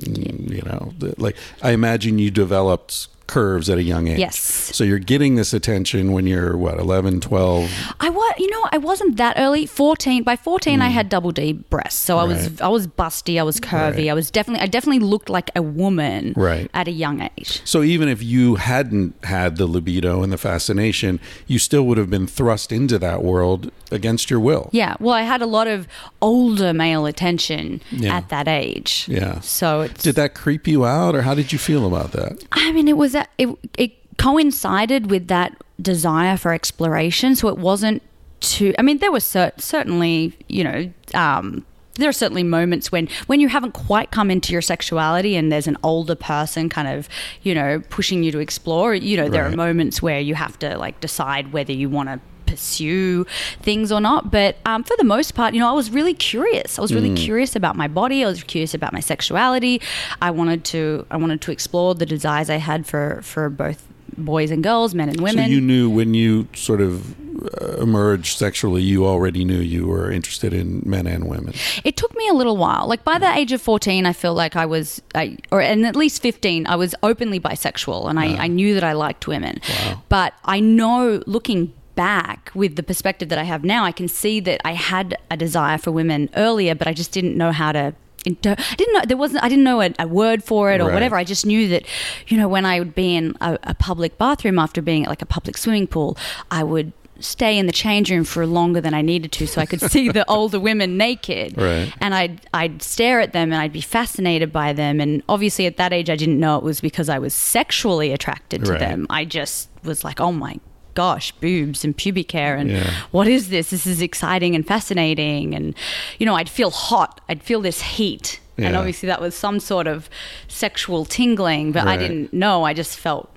mm, 0.00 0.50
you 0.50 0.62
know, 0.62 0.92
like 1.18 1.36
I 1.62 1.72
imagine 1.72 2.18
you 2.18 2.30
developed 2.30 3.08
curves 3.28 3.70
at 3.70 3.78
a 3.78 3.82
young 3.82 4.08
age. 4.08 4.18
Yes. 4.18 4.36
So 4.74 4.82
you're 4.82 4.98
getting 4.98 5.36
this 5.36 5.52
attention 5.52 6.10
when 6.12 6.26
you're, 6.26 6.56
what, 6.56 6.78
11, 6.80 7.20
12? 7.20 7.70
I 8.00 8.10
was, 8.10 8.34
you 8.38 8.50
know, 8.50 8.66
I 8.72 8.78
wasn't 8.78 9.16
that 9.18 9.38
early. 9.38 9.66
Fourteen. 9.66 10.22
By 10.24 10.34
fourteen, 10.34 10.80
I 10.82 10.88
had 10.88 11.08
double 11.08 11.30
D 11.30 11.52
breasts, 11.52 12.00
so 12.00 12.18
I 12.18 12.24
was, 12.24 12.48
Mm. 12.48 12.60
I 12.62 12.68
was 12.68 12.86
busty, 12.86 13.38
I 13.38 13.42
was 13.44 13.60
curvy, 13.60 13.96
Right. 13.96 14.08
I 14.08 14.14
was 14.14 14.30
definitely, 14.30 14.62
I 14.62 14.66
definitely 14.66 15.00
looked 15.06 15.28
like 15.28 15.50
a 15.54 15.62
woman, 15.62 16.32
Right. 16.36 16.68
at 16.74 16.88
a 16.88 16.90
young 16.90 17.20
age. 17.36 17.60
So 17.64 17.82
even 17.82 18.08
if 18.08 18.22
you 18.22 18.56
hadn't 18.56 19.14
had 19.24 19.56
the 19.56 19.66
libido 19.66 20.22
and 20.22 20.32
the 20.32 20.38
fascination, 20.38 21.20
you 21.46 21.58
still 21.58 21.84
would 21.86 21.98
have 21.98 22.10
been 22.10 22.26
thrust 22.26 22.72
into 22.72 22.98
that 22.98 23.22
world 23.22 23.70
against 23.90 24.30
your 24.30 24.40
will. 24.40 24.68
Yeah, 24.72 24.94
well, 25.00 25.14
I 25.14 25.22
had 25.22 25.40
a 25.42 25.46
lot 25.46 25.66
of 25.68 25.86
older 26.20 26.72
male 26.72 27.06
attention 27.06 27.80
Yeah. 27.90 28.16
at 28.16 28.28
that 28.30 28.48
age. 28.48 29.06
Yeah. 29.08 29.40
So 29.40 29.82
it's. 29.82 30.02
Did 30.02 30.14
that 30.16 30.34
creep 30.34 30.66
you 30.66 30.84
out, 30.84 31.14
or 31.14 31.22
how 31.22 31.34
did 31.34 31.52
you 31.52 31.58
feel 31.58 31.86
about 31.86 32.12
that? 32.12 32.44
I 32.52 32.72
mean, 32.72 32.88
it 32.88 32.96
was 32.96 33.14
that 33.18 33.30
it, 33.36 33.48
it 33.76 34.16
coincided 34.16 35.10
with 35.10 35.28
that 35.28 35.56
desire 35.80 36.36
for 36.36 36.52
exploration. 36.52 37.34
So 37.34 37.48
it 37.48 37.58
wasn't 37.58 38.02
too. 38.40 38.74
I 38.78 38.82
mean, 38.82 38.98
there 38.98 39.10
was 39.10 39.24
cer- 39.24 39.52
certainly, 39.58 40.32
you 40.48 40.62
know, 40.64 40.92
um, 41.14 41.66
there 41.94 42.08
are 42.08 42.12
certainly 42.12 42.44
moments 42.44 42.92
when 42.92 43.08
when 43.26 43.40
you 43.40 43.48
haven't 43.48 43.72
quite 43.72 44.12
come 44.12 44.30
into 44.30 44.52
your 44.52 44.62
sexuality 44.62 45.34
and 45.34 45.50
there's 45.50 45.66
an 45.66 45.76
older 45.82 46.14
person 46.14 46.68
kind 46.68 46.86
of, 46.86 47.08
you 47.42 47.54
know, 47.54 47.82
pushing 47.90 48.22
you 48.22 48.30
to 48.30 48.38
explore. 48.38 48.94
You 48.94 49.16
know, 49.16 49.28
there 49.28 49.44
are 49.44 49.50
moments 49.50 50.00
where 50.00 50.20
you 50.20 50.36
have 50.36 50.56
to 50.60 50.78
like 50.78 51.00
decide 51.00 51.52
whether 51.52 51.72
you 51.72 51.88
want 51.90 52.08
to 52.08 52.20
pursue 52.50 53.24
things 53.60 53.90
or 53.92 54.00
not 54.00 54.30
but 54.30 54.56
um, 54.66 54.82
for 54.82 54.96
the 54.96 55.04
most 55.04 55.34
part 55.34 55.54
you 55.54 55.60
know 55.60 55.68
i 55.68 55.72
was 55.72 55.90
really 55.90 56.14
curious. 56.14 56.78
I 56.78 56.82
was 56.82 56.94
really 56.94 57.14
curious 57.14 57.56
about 57.56 57.76
my 57.76 57.88
body. 57.88 58.24
I 58.24 58.28
was 58.28 58.42
curious 58.42 58.74
about 58.74 58.92
my 58.92 59.00
sexuality. 59.00 59.80
I 60.20 60.30
wanted 60.30 60.64
to 60.72 61.06
i 61.10 61.16
wanted 61.16 61.40
to 61.42 61.52
explore 61.52 61.94
the 61.94 62.06
desires 62.06 62.50
i 62.50 62.56
had 62.56 62.86
for 62.86 63.20
for 63.22 63.48
both 63.50 63.86
boys 64.16 64.50
and 64.50 64.62
girls 64.62 64.94
men 64.94 65.08
and 65.08 65.20
women. 65.20 65.44
So 65.44 65.50
you 65.50 65.60
knew 65.60 65.88
when 65.88 66.14
you 66.14 66.48
sort 66.54 66.80
of 66.80 67.14
uh, 67.62 67.76
emerged 67.80 68.36
sexually, 68.36 68.82
you 68.82 69.06
already 69.06 69.44
knew 69.44 69.58
you 69.60 69.86
were 69.86 70.10
interested 70.10 70.52
in 70.52 70.82
men 70.84 71.06
and 71.06 71.28
women. 71.28 71.54
It 71.84 71.96
took 71.96 72.14
me 72.16 72.28
a 72.28 72.34
little 72.34 72.56
while. 72.56 72.88
Like 72.88 73.04
by 73.04 73.18
the 73.18 73.32
age 73.32 73.52
of 73.52 73.62
14, 73.62 74.06
I 74.06 74.12
feel 74.12 74.34
like 74.34 74.56
I 74.56 74.66
was, 74.66 75.00
I, 75.14 75.36
or 75.52 75.60
and 75.60 75.86
at 75.86 75.94
least 75.94 76.20
15, 76.20 76.66
I 76.66 76.74
was 76.76 76.94
openly 77.02 77.38
bisexual 77.38 78.10
and 78.10 78.18
I, 78.18 78.36
I 78.36 78.46
knew 78.48 78.74
that 78.74 78.84
I 78.84 78.92
liked 78.92 79.28
women. 79.28 79.60
But 80.08 80.34
I 80.44 80.58
know 80.60 81.22
looking 81.26 81.72
back 81.98 82.50
with 82.54 82.76
the 82.76 82.82
perspective 82.84 83.28
that 83.30 83.38
I 83.38 83.46
have 83.52 83.62
now, 83.64 83.80
I 83.84 83.92
can 83.92 84.08
see 84.08 84.38
that 84.48 84.60
I 84.64 84.72
had 84.92 85.16
a 85.30 85.36
desire 85.36 85.78
for 85.78 85.90
women 86.00 86.30
earlier, 86.36 86.74
but 86.80 86.86
I 86.86 86.94
just 86.94 87.10
didn't 87.16 87.36
know 87.36 87.50
how 87.52 87.72
to 87.72 87.92
inter- 88.24 88.56
I 88.72 88.74
didn't 88.76 88.94
know 88.94 89.02
there 89.06 89.16
wasn't 89.24 89.42
I 89.46 89.48
didn't 89.48 89.64
know 89.64 89.80
a, 89.82 89.90
a 89.98 90.06
word 90.06 90.40
for 90.44 90.70
it 90.72 90.80
or 90.80 90.84
Right. 90.86 90.94
whatever. 90.94 91.16
I 91.16 91.24
just 91.24 91.44
knew 91.44 91.66
that 91.68 91.82
you 92.28 92.36
know 92.38 92.48
when 92.48 92.64
I 92.64 92.78
would 92.78 92.94
be 92.94 93.16
in 93.16 93.34
a, 93.40 93.58
a 93.64 93.74
public 93.74 94.16
bathroom 94.16 94.58
after 94.58 94.80
being 94.80 95.02
at 95.04 95.08
like 95.08 95.22
a 95.22 95.26
public 95.26 95.56
swimming 95.58 95.86
pool, 95.88 96.16
I 96.50 96.62
would 96.62 96.92
stay 97.20 97.58
in 97.58 97.66
the 97.66 97.72
change 97.72 98.12
room 98.12 98.22
for 98.22 98.46
longer 98.46 98.80
than 98.80 98.94
I 98.94 99.02
needed 99.02 99.32
to 99.32 99.46
so 99.48 99.60
I 99.60 99.66
could 99.66 99.80
see 99.80 100.08
the 100.08 100.24
older 100.36 100.60
women 100.60 100.96
naked. 100.96 101.58
Right. 101.58 101.92
And 102.00 102.14
I'd 102.14 102.36
I'd 102.54 102.80
stare 102.82 103.18
at 103.20 103.32
them 103.32 103.52
and 103.52 103.60
I'd 103.60 103.72
be 103.72 103.80
fascinated 103.80 104.52
by 104.52 104.72
them 104.72 105.00
and 105.00 105.22
obviously 105.28 105.66
at 105.66 105.76
that 105.78 105.92
age 105.92 106.08
I 106.10 106.16
didn't 106.22 106.38
know 106.44 106.56
it 106.58 106.62
was 106.62 106.80
because 106.80 107.08
I 107.08 107.18
was 107.18 107.34
sexually 107.34 108.12
attracted 108.12 108.64
to 108.66 108.70
Right. 108.72 108.78
them. 108.80 109.06
I 109.10 109.24
just 109.24 109.68
was 109.82 110.04
like, 110.04 110.20
"Oh 110.20 110.30
my 110.32 110.54
gosh, 111.02 111.30
boobs 111.40 111.84
and 111.84 111.96
pubic 111.96 112.30
hair 112.32 112.56
and 112.56 112.70
Yeah. 112.70 112.90
what 113.12 113.28
is 113.28 113.48
this? 113.50 113.70
This 113.70 113.86
is 113.86 114.02
exciting 114.02 114.54
and 114.56 114.66
fascinating. 114.66 115.54
And, 115.54 115.74
you 116.18 116.26
know, 116.26 116.34
I'd 116.34 116.48
feel 116.48 116.70
hot. 116.70 117.20
I'd 117.28 117.42
feel 117.42 117.60
this 117.60 117.80
heat. 117.96 118.40
And 118.58 118.74
obviously 118.74 119.06
that 119.06 119.20
was 119.20 119.34
some 119.36 119.60
sort 119.60 119.86
of 119.86 120.10
sexual 120.48 121.04
tingling, 121.04 121.70
but 121.70 121.86
I 121.86 121.96
didn't 121.96 122.32
know. 122.32 122.64
I 122.64 122.72
just 122.74 122.98
felt 122.98 123.28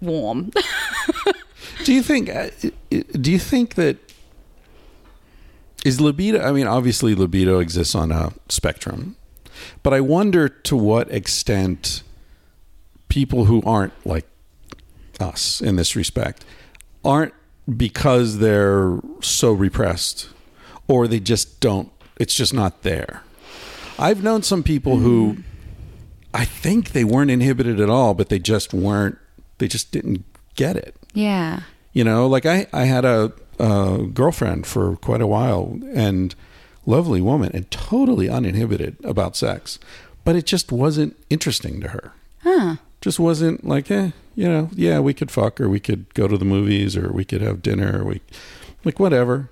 warm. 0.00 0.50
Do 1.84 1.92
you 1.94 2.02
think? 2.02 2.28
uh, 2.28 2.48
Do 3.24 3.30
you 3.30 3.38
think 3.38 3.76
that 3.76 3.96
is 5.84 6.00
libido? 6.00 6.40
I 6.40 6.50
mean, 6.52 6.66
obviously, 6.66 7.14
libido 7.14 7.60
exists 7.60 7.94
on 7.94 8.10
a 8.10 8.32
spectrum, 8.48 9.14
but 9.84 9.92
I 9.94 10.00
wonder 10.00 10.48
to 10.48 10.76
what 10.76 11.08
extent 11.12 12.02
people 13.08 13.44
who 13.44 13.62
aren't 13.62 13.92
like 14.04 14.26
us 15.20 15.60
in 15.60 15.76
this 15.76 15.94
respect 15.96 16.44
aren't 17.06 17.32
because 17.76 18.38
they're 18.38 19.00
so 19.20 19.52
repressed, 19.52 20.28
or 20.88 21.08
they 21.08 21.20
just 21.20 21.60
don't. 21.60 21.90
It's 22.18 22.34
just 22.34 22.52
not 22.52 22.82
there. 22.82 23.22
I've 23.98 24.22
known 24.22 24.42
some 24.42 24.62
people 24.62 24.98
who 24.98 25.34
hmm. 25.34 25.40
I 26.34 26.44
think 26.44 26.90
they 26.92 27.04
weren't 27.04 27.30
inhibited 27.30 27.80
at 27.80 27.88
all, 27.88 28.12
but 28.12 28.28
they 28.28 28.38
just 28.38 28.74
weren't. 28.74 29.16
They 29.58 29.68
just 29.68 29.90
didn't 29.90 30.24
get 30.54 30.76
it. 30.76 30.94
yeah. 31.14 31.60
You 31.92 32.04
know, 32.04 32.26
like 32.26 32.44
I, 32.44 32.66
I 32.74 32.84
had 32.84 33.06
a, 33.06 33.32
a 33.58 34.04
girlfriend 34.12 34.66
for 34.66 34.96
quite 34.96 35.22
a 35.22 35.26
while 35.26 35.78
and 35.94 36.34
lovely 36.84 37.22
woman 37.22 37.50
and 37.54 37.70
totally 37.70 38.28
uninhibited 38.28 38.98
about 39.02 39.34
sex, 39.34 39.78
but 40.22 40.36
it 40.36 40.44
just 40.44 40.70
wasn't 40.70 41.16
interesting 41.30 41.80
to 41.80 41.88
her. 41.88 42.12
Huh. 42.42 42.76
Just 43.06 43.20
wasn't 43.20 43.64
like, 43.64 43.88
eh, 43.88 44.10
you 44.34 44.48
know, 44.48 44.68
yeah, 44.74 44.98
we 44.98 45.14
could 45.14 45.30
fuck 45.30 45.60
or 45.60 45.68
we 45.68 45.78
could 45.78 46.12
go 46.14 46.26
to 46.26 46.36
the 46.36 46.44
movies 46.44 46.96
or 46.96 47.12
we 47.12 47.24
could 47.24 47.40
have 47.40 47.62
dinner 47.62 48.00
or 48.00 48.04
we, 48.04 48.20
like 48.84 48.98
whatever. 48.98 49.48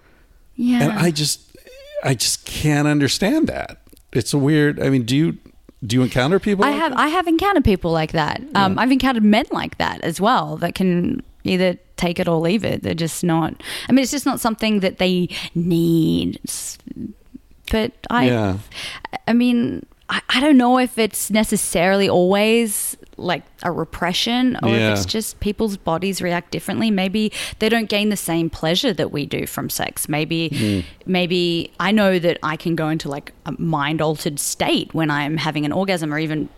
Yeah. 0.57 0.83
And 0.83 0.93
I 0.95 1.13
just, 1.13 1.57
I 2.03 2.15
just 2.15 2.45
can't 2.47 2.89
understand 2.89 3.47
that. 3.47 3.81
It's 4.13 4.35
a 4.35 4.39
weird. 4.39 4.83
I 4.83 4.91
mean, 4.91 5.05
do 5.05 5.17
you, 5.17 5.39
do 5.87 5.95
you 5.95 6.03
encounter 6.03 6.41
people? 6.41 6.65
I 6.65 6.71
like 6.71 6.81
have 6.81 6.91
that? 6.91 6.99
I 6.99 7.07
have 7.11 7.29
encountered 7.29 7.63
people 7.65 7.93
like 7.93 8.11
that. 8.11 8.43
Um, 8.57 8.77
I've 8.77 8.91
encountered 8.91 9.23
men 9.23 9.45
like 9.53 9.79
that 9.79 10.01
as 10.01 10.21
well 10.21 10.57
that 10.57 10.75
can 10.75 11.23
either 11.45 11.79
take 11.97 12.19
it 12.19 12.27
or 12.27 12.41
leave 12.41 12.65
it. 12.65 12.83
They're 12.83 12.93
just 12.95 13.23
not. 13.23 13.55
I 13.89 13.93
mean, 13.93 14.03
it's 14.03 14.11
just 14.11 14.27
not 14.27 14.41
something 14.41 14.81
that 14.81 14.99
they 14.99 15.29
need. 15.55 16.41
It's- 16.43 16.77
But 17.71 17.93
I, 18.11 18.27
Yeah. 18.27 18.59
I 19.29 19.33
mean, 19.33 19.87
I, 20.09 20.21
I 20.29 20.41
don't 20.41 20.57
know 20.59 20.79
if 20.81 20.99
it's 20.99 21.31
necessarily 21.31 22.09
always 22.09 22.97
like 23.17 23.43
a 23.63 23.71
repression 23.71 24.57
or 24.63 24.69
Yeah. 24.71 24.93
if 24.93 24.99
it's 24.99 25.07
just 25.07 25.41
people's 25.41 25.77
bodies 25.77 26.21
react 26.21 26.51
differently. 26.51 26.91
Maybe 26.91 27.33
they 27.61 27.69
don't 27.69 27.89
gain 27.89 28.09
the 28.09 28.17
same 28.17 28.51
pleasure 28.51 28.93
that 28.93 29.13
we 29.13 29.25
do 29.27 29.47
from 29.47 29.71
sex. 29.71 30.09
Maybe, 30.09 30.49
Hmm. 30.49 30.81
maybe 31.11 31.71
I 31.79 31.93
know 31.93 32.19
that 32.19 32.39
I 32.43 32.57
can 32.57 32.75
go 32.75 32.89
into 32.89 33.09
like 33.09 33.33
a 33.47 33.53
mind 33.61 34.01
altered 34.03 34.39
state 34.41 34.93
when 34.95 35.11
I'm 35.11 35.37
having 35.37 35.65
an 35.65 35.73
orgasm 35.73 36.13
or 36.13 36.19
even 36.19 36.49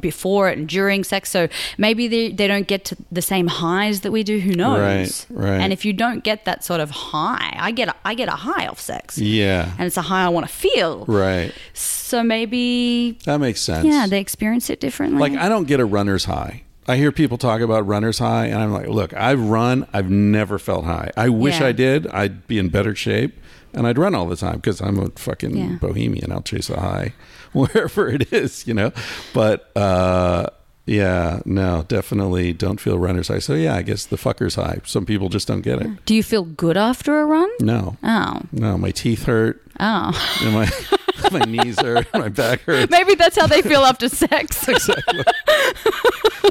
before 0.00 0.48
it 0.50 0.58
and 0.58 0.68
during 0.68 1.04
sex. 1.04 1.30
So 1.30 1.48
maybe 1.78 2.08
they, 2.08 2.30
they 2.32 2.46
don't 2.46 2.66
get 2.66 2.84
to 2.86 2.96
the 3.12 3.22
same 3.22 3.46
highs 3.46 4.00
that 4.02 4.12
we 4.12 4.22
do. 4.22 4.38
Who 4.40 4.54
knows? 4.54 5.26
Right, 5.30 5.48
right. 5.50 5.60
And 5.60 5.72
if 5.72 5.84
you 5.84 5.92
don't 5.92 6.22
get 6.24 6.44
that 6.44 6.64
sort 6.64 6.80
of 6.80 6.90
high, 6.90 7.54
I 7.58 7.70
get 7.70 7.88
a, 7.88 7.94
I 8.04 8.14
get 8.14 8.28
a 8.28 8.32
high 8.36 8.66
off 8.66 8.80
sex. 8.80 9.18
Yeah. 9.18 9.72
And 9.78 9.86
it's 9.86 9.96
a 9.96 10.02
high 10.02 10.24
I 10.24 10.28
want 10.28 10.46
to 10.46 10.52
feel. 10.52 11.04
Right. 11.06 11.52
So 11.72 12.22
maybe, 12.22 13.18
That 13.24 13.38
makes 13.38 13.60
sense. 13.60 13.86
yeah, 13.86 14.06
they 14.08 14.20
experience 14.20 14.70
it 14.70 14.80
differently. 14.80 15.18
Like 15.20 15.32
I 15.38 15.48
don't 15.48 15.64
get 15.66 15.80
a 15.80 15.84
runner's 15.84 16.24
high. 16.26 16.62
I 16.86 16.96
hear 16.96 17.12
people 17.12 17.38
talk 17.38 17.62
about 17.62 17.86
runner's 17.86 18.18
high, 18.18 18.44
and 18.48 18.56
I'm 18.62 18.70
like, 18.70 18.88
look, 18.88 19.14
I've 19.14 19.40
run. 19.40 19.86
I've 19.94 20.10
never 20.10 20.58
felt 20.58 20.84
high. 20.84 21.10
I 21.16 21.30
wish 21.30 21.60
Yeah. 21.60 21.68
I 21.68 21.72
did. 21.72 22.06
I'd 22.08 22.46
be 22.46 22.58
in 22.58 22.68
better 22.68 22.94
shape, 22.94 23.40
and 23.74 23.86
I'd 23.86 23.98
run 23.98 24.14
all 24.14 24.26
the 24.26 24.36
time 24.36 24.56
because 24.56 24.80
I'm 24.80 24.98
a 24.98 25.10
fucking 25.10 25.56
Yeah. 25.56 25.76
bohemian. 25.80 26.32
I'll 26.32 26.42
chase 26.42 26.70
a 26.70 26.80
high 26.80 27.12
wherever 27.52 28.08
it 28.08 28.32
is, 28.32 28.66
you 28.66 28.74
know. 28.74 28.92
But 29.32 29.70
uh, 29.76 30.46
yeah, 30.86 31.40
no, 31.46 31.84
definitely 31.88 32.52
don't 32.52 32.78
feel 32.80 32.98
runner's 32.98 33.28
high. 33.28 33.38
So 33.38 33.54
yeah, 33.54 33.74
I 33.74 33.82
guess 33.82 34.04
the 34.06 34.16
fucker's 34.16 34.54
high. 34.56 34.80
Some 34.84 35.06
people 35.06 35.28
just 35.28 35.48
don't 35.48 35.62
get 35.62 35.80
it. 35.80 36.04
Do 36.04 36.14
you 36.14 36.22
feel 36.22 36.44
good 36.44 36.76
after 36.76 37.20
a 37.20 37.24
run? 37.26 37.48
No, 37.60 37.96
Oh, 38.02 38.40
no, 38.52 38.76
my 38.78 38.90
teeth 38.90 39.24
hurt, 39.24 39.62
oh. 39.80 40.38
and 40.42 40.52
my 40.54 40.70
my 41.32 41.40
knees 41.40 41.80
hurt, 41.80 42.06
my 42.14 42.28
back 42.28 42.60
hurts. 42.62 42.90
Maybe 42.90 43.14
that's 43.14 43.36
how 43.36 43.46
they 43.46 43.62
feel 43.62 43.82
after 43.82 44.08
sex. 44.08 44.68
Exactly. 44.74 45.22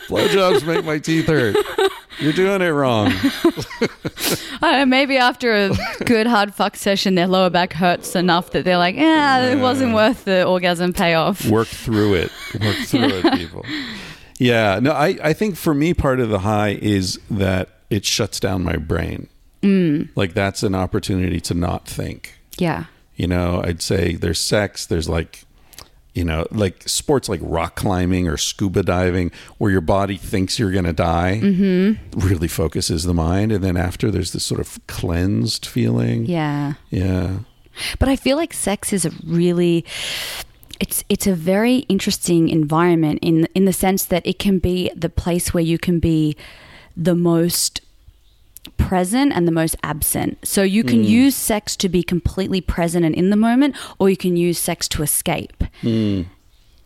Blowjobs 0.08 0.66
make 0.66 0.86
my 0.86 0.98
teeth 0.98 1.28
hurt. 1.28 1.56
You're 2.20 2.34
doing 2.34 2.62
it 2.62 2.70
wrong. 2.70 3.12
I 3.12 4.60
don't 4.62 4.80
know, 4.80 4.86
maybe 4.86 5.18
after 5.18 5.54
a 5.54 5.72
good 6.06 6.28
hard 6.28 6.54
fuck 6.54 6.76
session, 6.76 7.16
their 7.16 7.28
lower 7.28 7.50
back 7.50 7.74
hurts 7.74 8.16
enough 8.16 8.52
that 8.52 8.64
they're 8.66 8.78
like, 8.78 8.96
yeah, 8.96 9.52
it 9.52 9.60
wasn't 9.60 9.94
worth 9.94 10.26
the 10.26 10.46
orgasm 10.46 10.94
payoff. 10.94 11.46
Work 11.46 11.68
through 11.68 12.16
it. 12.16 12.32
Work 12.62 12.76
through 12.86 13.10
it, 13.10 13.34
people. 13.38 13.66
Yeah. 14.40 14.80
No, 14.82 14.92
I, 14.92 15.18
I 15.22 15.34
think 15.34 15.56
for 15.56 15.74
me, 15.74 15.94
part 15.94 16.20
of 16.20 16.30
the 16.30 16.40
high 16.40 16.78
is 16.82 17.20
that 17.30 17.70
it 17.90 18.06
shuts 18.06 18.40
down 18.40 18.64
my 18.64 18.78
brain. 18.78 19.28
Mm. 19.62 20.10
Like 20.16 20.34
that's 20.34 20.64
an 20.64 20.76
opportunity 20.76 21.40
to 21.42 21.54
not 21.54 21.88
think. 21.88 22.38
Yeah. 22.58 22.86
You 23.16 23.28
know, 23.28 23.62
I'd 23.64 23.82
say 23.82 24.16
there's 24.16 24.40
sex, 24.40 24.86
there's 24.86 25.08
like, 25.08 25.46
you 26.14 26.24
know, 26.24 26.48
like 26.52 26.88
sports 26.88 27.30
like 27.30 27.40
rock 27.44 27.76
climbing 27.76 28.28
or 28.28 28.38
scuba 28.38 28.84
diving, 28.84 29.32
where 29.58 29.72
your 29.72 29.82
body 29.82 30.18
thinks 30.18 30.58
you're 30.58 30.72
going 30.72 30.86
to 30.86 30.94
die, 30.94 31.40
mm-hmm. 31.44 32.20
really 32.20 32.48
focuses 32.48 33.04
the 33.04 33.14
mind. 33.14 33.52
And 33.52 33.64
then 33.64 33.78
after, 33.78 34.12
there's 34.12 34.34
this 34.34 34.44
sort 34.44 34.60
of 34.60 34.80
cleansed 34.88 35.66
feeling. 35.66 36.26
Yeah. 36.26 36.74
Yeah. 36.90 37.40
But 38.00 38.10
I 38.10 38.16
feel 38.16 38.38
like 38.38 38.54
sex 38.54 38.94
is 38.94 39.06
a 39.06 39.12
really 39.26 39.86
it's 40.80 41.04
it's 41.08 41.28
a 41.28 41.34
very 41.34 41.78
interesting 41.88 42.50
environment 42.50 43.20
in 43.22 43.48
in 43.56 43.66
the 43.66 43.74
sense 43.74 44.06
that 44.06 44.26
it 44.26 44.40
can 44.40 44.60
be 44.60 44.92
the 44.96 45.10
place 45.10 45.54
where 45.54 45.64
you 45.64 45.78
can 45.78 46.00
be 46.00 46.36
the 46.96 47.16
most 47.16 47.82
present 48.78 49.34
and 49.34 49.48
the 49.48 49.52
most 49.52 49.76
absent. 49.84 50.38
So 50.48 50.64
you 50.64 50.84
can 50.84 51.04
use 51.04 51.36
sex 51.36 51.76
to 51.78 51.90
be 51.90 52.04
completely 52.04 52.62
present 52.62 53.06
and 53.06 53.14
in 53.16 53.30
the 53.30 53.36
moment 53.36 53.76
or 54.00 54.10
you 54.10 54.18
can 54.18 54.36
use 54.38 54.58
sex 54.60 54.88
to 54.90 55.04
escape. 55.04 55.64
And 55.84 56.28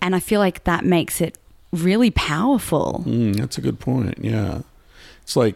I 0.01 0.19
feel 0.19 0.39
like 0.39 0.63
that 0.63 0.85
makes 0.85 1.21
it 1.21 1.37
really 1.71 2.11
powerful. 2.11 3.03
Mm, 3.05 3.35
that's 3.35 3.57
a 3.57 3.61
good 3.61 3.79
point. 3.79 4.17
Yeah. 4.21 4.61
It's 5.21 5.35
like 5.35 5.55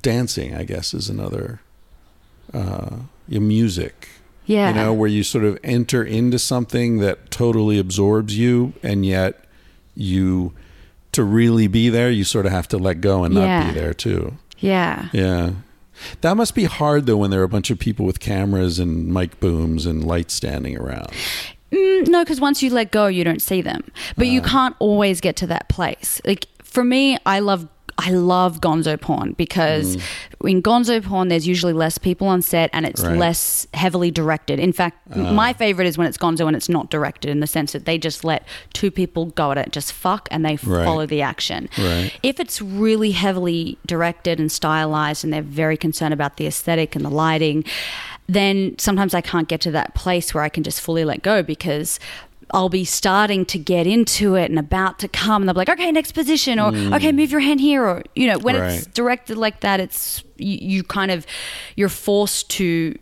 dancing, 0.00 0.54
I 0.54 0.64
guess, 0.64 0.94
is 0.94 1.08
another 1.08 1.60
uh, 2.54 2.96
yeah, 3.28 3.40
music. 3.40 4.08
Yeah. 4.46 4.68
You 4.70 4.74
know, 4.74 4.92
where 4.92 5.08
you 5.08 5.22
sort 5.22 5.44
of 5.44 5.58
enter 5.64 6.02
into 6.02 6.38
something 6.38 6.98
that 6.98 7.30
totally 7.30 7.78
absorbs 7.78 8.36
you, 8.36 8.72
and 8.82 9.06
yet 9.06 9.44
you, 9.94 10.52
to 11.12 11.22
really 11.22 11.68
be 11.68 11.88
there, 11.88 12.10
you 12.10 12.24
sort 12.24 12.46
of 12.46 12.52
have 12.52 12.68
to 12.68 12.78
let 12.78 13.00
go 13.00 13.24
and 13.24 13.34
not 13.34 13.44
Yeah. 13.44 13.68
be 13.68 13.78
there 13.78 13.94
too. 13.94 14.36
Yeah. 14.62 15.08
Yeah. 15.12 15.50
That 16.22 16.36
must 16.36 16.54
be 16.54 16.64
hard 16.64 17.04
though 17.06 17.18
when 17.18 17.30
there 17.30 17.40
are 17.40 17.44
a 17.44 17.48
bunch 17.48 17.70
of 17.70 17.78
people 17.78 18.06
with 18.06 18.18
cameras 18.18 18.78
and 18.78 19.12
mic 19.12 19.38
booms 19.40 19.84
and 19.86 20.02
lights 20.02 20.32
standing 20.34 20.76
around. 20.78 21.08
Mm, 21.70 22.08
no, 22.08 22.24
because 22.24 22.40
once 22.40 22.62
you 22.62 22.70
let 22.70 22.90
go, 22.90 23.06
you 23.06 23.22
don't 23.24 23.42
see 23.42 23.60
them. 23.62 23.82
But 24.16 24.26
Uh. 24.26 24.30
you 24.30 24.40
can't 24.42 24.74
always 24.78 25.20
get 25.20 25.36
to 25.36 25.46
that 25.48 25.68
place. 25.68 26.20
Like 26.24 26.46
for 26.62 26.82
me, 26.82 27.18
I 27.26 27.40
love. 27.40 27.68
I 27.98 28.10
love 28.10 28.60
gonzo 28.60 29.00
porn 29.00 29.32
because 29.32 29.96
in 30.44 30.62
gonzo 30.62 31.02
porn, 31.04 31.28
there's 31.28 31.46
usually 31.46 31.72
less 31.72 31.98
people 31.98 32.26
on 32.26 32.42
set 32.42 32.70
and 32.72 32.84
it's 32.86 33.02
Mm. 33.02 33.08
Right. 33.10 33.18
less 33.18 33.66
heavily 33.74 34.10
directed. 34.10 34.58
In 34.58 34.72
fact, 34.72 35.14
my 35.16 35.52
favorite 35.52 35.86
is 35.86 35.96
when 35.98 36.06
it's 36.06 36.16
gonzo 36.18 36.46
and 36.46 36.56
it's 36.56 36.68
not 36.68 36.90
directed 36.90 37.30
in 37.30 37.40
the 37.40 37.46
sense 37.46 37.72
that 37.72 37.84
they 37.84 37.98
just 37.98 38.24
let 38.24 38.44
two 38.72 38.90
people 38.90 39.26
go 39.26 39.50
at 39.52 39.58
it, 39.58 39.72
just 39.72 39.92
fuck, 39.92 40.26
and 40.30 40.44
they 40.44 40.56
Right. 40.64 40.84
follow 40.84 41.06
the 41.06 41.22
action. 41.22 41.68
Right. 41.78 42.12
If 42.22 42.40
it's 42.40 42.60
really 42.62 43.12
heavily 43.12 43.78
directed 43.86 44.40
and 44.40 44.50
stylized 44.50 45.22
and 45.24 45.32
they're 45.32 45.42
very 45.42 45.76
concerned 45.76 46.14
about 46.14 46.38
the 46.38 46.46
aesthetic 46.46 46.96
and 46.96 47.04
the 47.04 47.10
lighting, 47.10 47.64
then 48.28 48.74
sometimes 48.78 49.14
I 49.14 49.20
can't 49.20 49.48
get 49.48 49.60
to 49.62 49.70
that 49.72 49.94
place 49.94 50.32
where 50.32 50.42
I 50.44 50.48
can 50.48 50.62
just 50.62 50.80
fully 50.80 51.04
let 51.04 51.22
go 51.22 51.42
because 51.42 51.98
I'll 52.52 52.68
be 52.68 52.84
starting 52.84 53.44
to 53.46 53.58
get 53.58 53.86
into 53.86 54.34
it 54.34 54.50
and 54.50 54.58
about 54.58 54.98
to 55.00 55.08
come 55.08 55.42
and 55.42 55.48
they'll 55.48 55.54
be 55.54 55.58
like, 55.58 55.68
okay, 55.68 55.90
next 55.92 56.12
position 56.12 56.58
or 56.58 56.72
mm. 56.72 56.94
okay, 56.94 57.12
move 57.12 57.30
your 57.30 57.40
hand 57.40 57.60
here 57.60 57.84
or 57.84 58.02
you 58.14 58.26
know, 58.26 58.38
when 58.38 58.56
it's 58.56 58.86
directed 58.86 59.36
like 59.36 59.60
that, 59.60 59.80
it's 59.80 60.22
you, 60.36 60.58
you 60.60 60.82
kind 60.82 61.10
of 61.10 61.26
you're 61.76 61.88
forced 61.88 62.50
to 62.50 62.98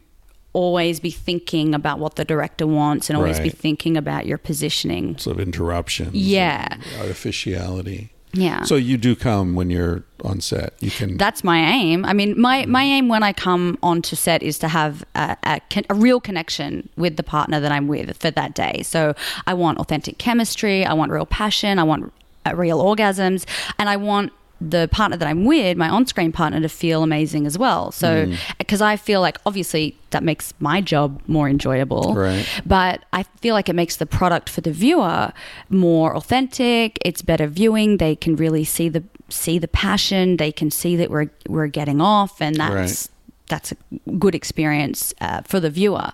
always 0.52 0.98
be 1.00 1.10
thinking 1.10 1.74
about 1.74 1.98
what 1.98 2.16
the 2.16 2.24
director 2.24 2.66
wants 2.66 3.08
and 3.08 3.16
always 3.16 3.38
be 3.38 3.50
thinking 3.50 3.96
about 3.96 4.26
your 4.26 4.38
positioning. 4.38 5.16
Sort 5.16 5.36
of 5.36 5.40
interruptions. 5.40 6.14
Yeah. 6.14 6.76
Artificiality. 6.98 8.12
Yeah. 8.32 8.62
So 8.62 8.76
you 8.76 8.96
do 8.96 9.16
come 9.16 9.54
when 9.54 9.70
you're 9.70 10.04
on 10.24 10.40
set. 10.40 10.74
You 10.80 10.90
can. 10.90 11.16
that's 11.16 11.42
my 11.42 11.58
aim. 11.58 12.04
I 12.04 12.12
mean, 12.12 12.40
my, 12.40 12.66
my 12.66 12.82
aim 12.82 13.08
when 13.08 13.22
I 13.22 13.32
come 13.32 13.78
onto 13.82 14.16
set 14.16 14.42
is 14.42 14.58
to 14.58 14.68
have 14.68 15.02
a, 15.14 15.36
a, 15.44 15.60
a 15.88 15.94
real 15.94 16.20
connection 16.20 16.88
with 16.96 17.16
the 17.16 17.22
partner 17.22 17.60
that 17.60 17.72
I'm 17.72 17.88
with 17.88 18.16
for 18.18 18.30
that 18.30 18.54
day. 18.54 18.82
So 18.82 19.14
I 19.46 19.54
want 19.54 19.78
authentic 19.78 20.18
chemistry, 20.18 20.84
I 20.84 20.92
want 20.92 21.10
real 21.10 21.26
passion, 21.26 21.78
I 21.78 21.84
want 21.84 22.12
uh, 22.46 22.54
real 22.54 22.82
orgasms, 22.82 23.46
and 23.78 23.88
I 23.88 23.96
want 23.96 24.32
the 24.60 24.88
partner 24.92 25.16
that 25.16 25.26
I'm 25.26 25.44
with, 25.44 25.76
my 25.76 25.88
on 25.88 26.06
screen 26.06 26.32
partner, 26.32 26.60
to 26.60 26.68
feel 26.68 27.02
amazing 27.02 27.46
as 27.46 27.56
well. 27.56 27.92
So, 27.92 28.26
mm. 28.26 28.38
because 28.58 28.80
I 28.80 28.96
feel 28.96 29.20
like 29.20 29.38
obviously 29.46 29.96
that 30.10 30.22
makes 30.22 30.52
my 30.58 30.80
job 30.80 31.22
more 31.26 31.48
enjoyable. 31.48 32.14
Right. 32.14 32.46
But 32.66 33.04
I 33.12 33.22
feel 33.40 33.54
like 33.54 33.68
it 33.68 33.74
makes 33.74 33.96
the 33.96 34.06
product 34.06 34.48
for 34.48 34.60
the 34.60 34.72
viewer 34.72 35.32
more 35.68 36.16
authentic. 36.16 36.98
It's 37.04 37.22
better 37.22 37.46
viewing. 37.46 37.96
They 37.96 38.16
can 38.16 38.36
really 38.36 38.64
see 38.64 38.88
the 38.88 39.02
see 39.28 39.58
the 39.58 39.68
passion. 39.68 40.36
They 40.36 40.52
can 40.52 40.70
see 40.70 40.96
that 40.96 41.10
we're 41.10 41.30
we're 41.48 41.68
getting 41.68 42.00
off, 42.00 42.40
and 42.40 42.56
that's 42.56 42.74
Right. 42.74 43.16
That's 43.50 43.72
a 43.72 43.76
good 44.18 44.34
experience 44.34 45.12
uh, 45.20 45.42
for 45.42 45.60
the 45.60 45.68
viewer. 45.68 46.10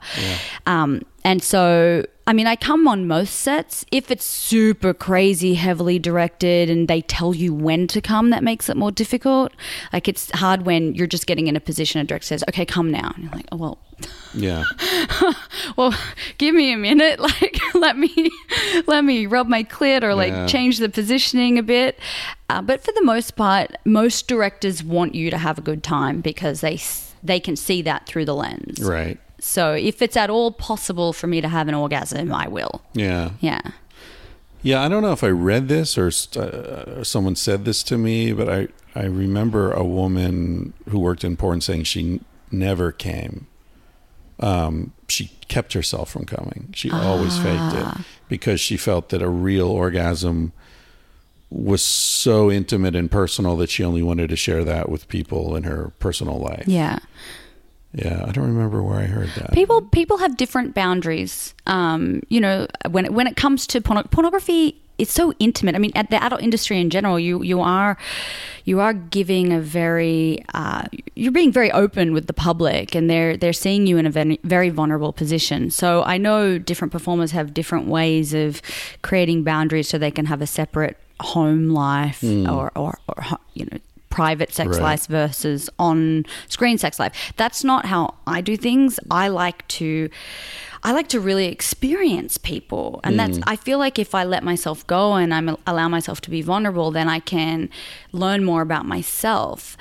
Um, 0.66 1.03
and 1.24 1.43
so, 1.43 2.05
I 2.28 2.32
mean, 2.32 2.47
I 2.47 2.55
come 2.57 2.87
on 2.89 3.07
most 3.09 3.34
sets. 3.41 3.84
If 3.91 4.11
it's 4.12 4.24
super 4.24 4.95
crazy, 4.95 5.55
heavily 5.55 5.99
directed, 5.99 6.70
and 6.70 6.87
they 6.89 7.01
tell 7.03 7.34
you 7.34 7.53
when 7.53 7.87
to 7.89 8.01
come, 8.01 8.30
that 8.30 8.43
makes 8.45 8.68
it 8.68 8.76
more 8.76 8.93
difficult. 8.93 9.53
Like 9.93 10.07
it's 10.09 10.30
hard 10.32 10.62
when 10.66 10.95
you're 10.95 11.07
just 11.09 11.26
getting 11.26 11.47
in 11.49 11.57
a 11.57 11.61
position. 11.61 12.01
A 12.01 12.05
director 12.05 12.26
says, 12.26 12.45
"Okay, 12.49 12.64
come 12.64 12.91
now," 12.91 13.12
and 13.14 13.24
you're 13.24 13.32
like, 13.32 13.47
"Oh 13.53 13.57
well." 13.57 13.78
yeah. 14.34 14.62
well 15.78 15.95
give 16.37 16.55
me 16.55 16.70
a 16.70 16.76
minute 16.76 17.18
like 17.30 17.59
let 17.74 17.97
me 17.97 18.30
let 18.87 19.03
me 19.05 19.24
rub 19.24 19.49
my 19.49 19.64
clit 19.64 20.03
or 20.03 20.14
like 20.14 20.32
Yeah. 20.34 20.47
change 20.47 20.76
the 20.78 20.91
positioning 20.91 21.59
a 21.59 21.62
bit 21.62 21.99
uh, 22.51 22.61
but 22.61 22.82
for 22.84 22.93
the 22.93 23.03
most 23.03 23.37
part 23.37 23.74
most 23.87 24.28
directors 24.28 24.84
want 24.84 25.14
you 25.14 25.30
to 25.30 25.39
have 25.39 25.57
a 25.57 25.62
good 25.62 25.82
time 25.82 26.20
because 26.20 26.61
they 26.61 26.76
they 27.27 27.41
can 27.41 27.57
see 27.57 27.83
that 27.83 28.07
through 28.07 28.24
the 28.24 28.35
lens 28.35 28.81
Right. 28.81 29.18
so 29.41 29.72
if 29.72 30.01
it's 30.03 30.16
at 30.16 30.31
all 30.31 30.51
possible 30.53 31.12
for 31.12 31.27
me 31.27 31.41
to 31.41 31.49
have 31.49 31.68
an 31.68 31.74
orgasm 31.74 32.33
i 32.33 32.47
will 32.49 32.83
Yeah. 32.95 33.31
yeah 33.41 33.61
Yeah, 34.62 34.83
I 34.83 34.89
don't 34.89 35.03
know 35.03 35.12
if 35.12 35.22
I 35.22 35.29
read 35.29 35.68
this 35.68 35.97
or 35.99 36.09
uh, 36.41 37.05
someone 37.05 37.37
said 37.37 37.64
this 37.64 37.83
to 37.85 37.97
me, 37.97 38.33
but 38.33 38.49
I 38.49 38.68
I 39.03 39.05
remember 39.05 39.70
a 39.70 39.85
woman 39.85 40.72
who 40.91 40.99
worked 40.99 41.22
in 41.22 41.37
porn 41.37 41.61
saying 41.61 41.85
she 41.85 42.20
never 42.51 42.91
came. 42.91 43.47
Um, 44.41 44.93
she 45.09 45.31
kept 45.49 45.72
herself 45.74 46.11
from 46.11 46.24
coming. 46.24 46.70
She 46.74 46.91
always 46.91 47.39
faked 47.39 47.74
it 47.74 48.05
because 48.29 48.61
she 48.61 48.77
felt 48.77 49.11
that 49.11 49.22
a 49.22 49.29
real 49.29 49.68
orgasm 49.68 50.53
was 51.51 51.83
so 51.83 52.51
intimate 52.51 52.97
and 52.97 53.11
personal 53.11 53.57
that 53.57 53.71
she 53.71 53.85
only 53.85 54.03
wanted 54.03 54.29
to 54.31 54.37
share 54.37 54.65
that 54.65 54.89
with 54.89 55.07
people 55.09 55.55
in 55.57 55.63
her 55.63 55.93
personal 55.99 56.39
life. 56.39 56.65
yeah 56.67 56.99
Yeah, 57.93 58.25
I 58.27 58.33
don't 58.33 58.47
remember 58.47 58.83
where 58.83 58.99
I 58.99 59.07
heard 59.07 59.31
that. 59.37 59.53
people 59.53 59.81
people 59.83 60.19
have 60.19 60.37
different 60.37 60.75
boundaries. 60.75 61.55
Um, 61.67 62.23
you 62.29 62.41
know, 62.41 62.67
when 62.91 63.07
it, 63.07 63.13
when 63.15 63.27
it 63.27 63.37
comes 63.37 63.67
to 63.69 63.81
porno- 63.81 64.03
pornography, 64.11 64.77
it's 64.99 65.13
so 65.13 65.33
intimate. 65.39 65.75
I 65.75 65.79
mean, 65.79 65.93
at 65.95 66.11
the 66.11 66.23
adult 66.23 66.43
industry 66.43 66.81
in 66.81 66.91
general, 66.91 67.19
you 67.19 67.43
you 67.43 67.61
are 67.61 67.97
you 68.65 68.81
are 68.81 68.93
giving 68.93 69.53
a 69.53 69.61
very 69.61 70.45
uh, 70.53 70.85
you're 71.15 71.33
being 71.33 71.53
very 71.53 71.71
open 71.73 72.13
with 72.13 72.27
the 72.27 72.33
public, 72.35 72.95
and 72.95 73.09
they're 73.09 73.37
they're 73.37 73.53
seeing 73.53 73.87
you 73.87 73.97
in 73.99 74.05
a 74.07 74.11
very, 74.11 74.41
very 74.43 74.69
vulnerable 74.71 75.13
position. 75.13 75.71
So 75.71 76.03
I 76.03 76.19
know 76.19 76.59
different 76.59 76.93
performers 76.93 77.31
have 77.33 77.55
different 77.55 77.87
ways 77.87 78.35
of 78.35 78.61
creating 79.03 79.45
boundaries 79.45 79.89
so 79.89 79.97
they 79.97 80.11
can 80.11 80.27
have 80.27 80.43
a 80.43 80.47
separate 80.47 80.97
home 81.21 81.71
life 81.71 82.21
hmm. 82.21 82.49
or, 82.49 82.71
or 82.77 82.99
or 83.09 83.25
you 83.55 83.67
know 83.67 83.79
private 84.11 84.51
sex 84.51 84.71
Right. 84.71 84.83
life 84.83 85.07
versus 85.07 85.69
on 85.79 86.25
screen 86.49 86.79
sex 86.79 86.99
life. 86.99 87.33
That's 87.37 87.62
not 87.62 87.85
how 87.85 88.14
I 88.27 88.41
do 88.41 88.57
things. 88.57 88.99
I 89.11 89.29
like 89.29 89.67
to 89.69 90.09
I 90.83 90.93
like 90.93 91.09
to 91.09 91.21
really 91.21 91.47
experience 91.47 92.39
people. 92.39 93.01
And 93.05 93.14
hmm. 93.14 93.19
that's 93.19 93.39
I 93.47 93.57
feel 93.57 93.79
like 93.79 93.99
if 93.99 94.14
I 94.14 94.25
let 94.25 94.43
myself 94.43 94.87
go 94.87 95.14
and 95.14 95.35
I 95.35 95.57
allow 95.67 95.89
myself 95.89 96.21
to 96.23 96.31
be 96.31 96.43
vulnerable, 96.43 96.91
then 96.91 97.09
I 97.09 97.21
can 97.21 97.69
learn 98.12 98.45
more 98.45 98.62
about 98.62 98.87
myself. 98.87 99.77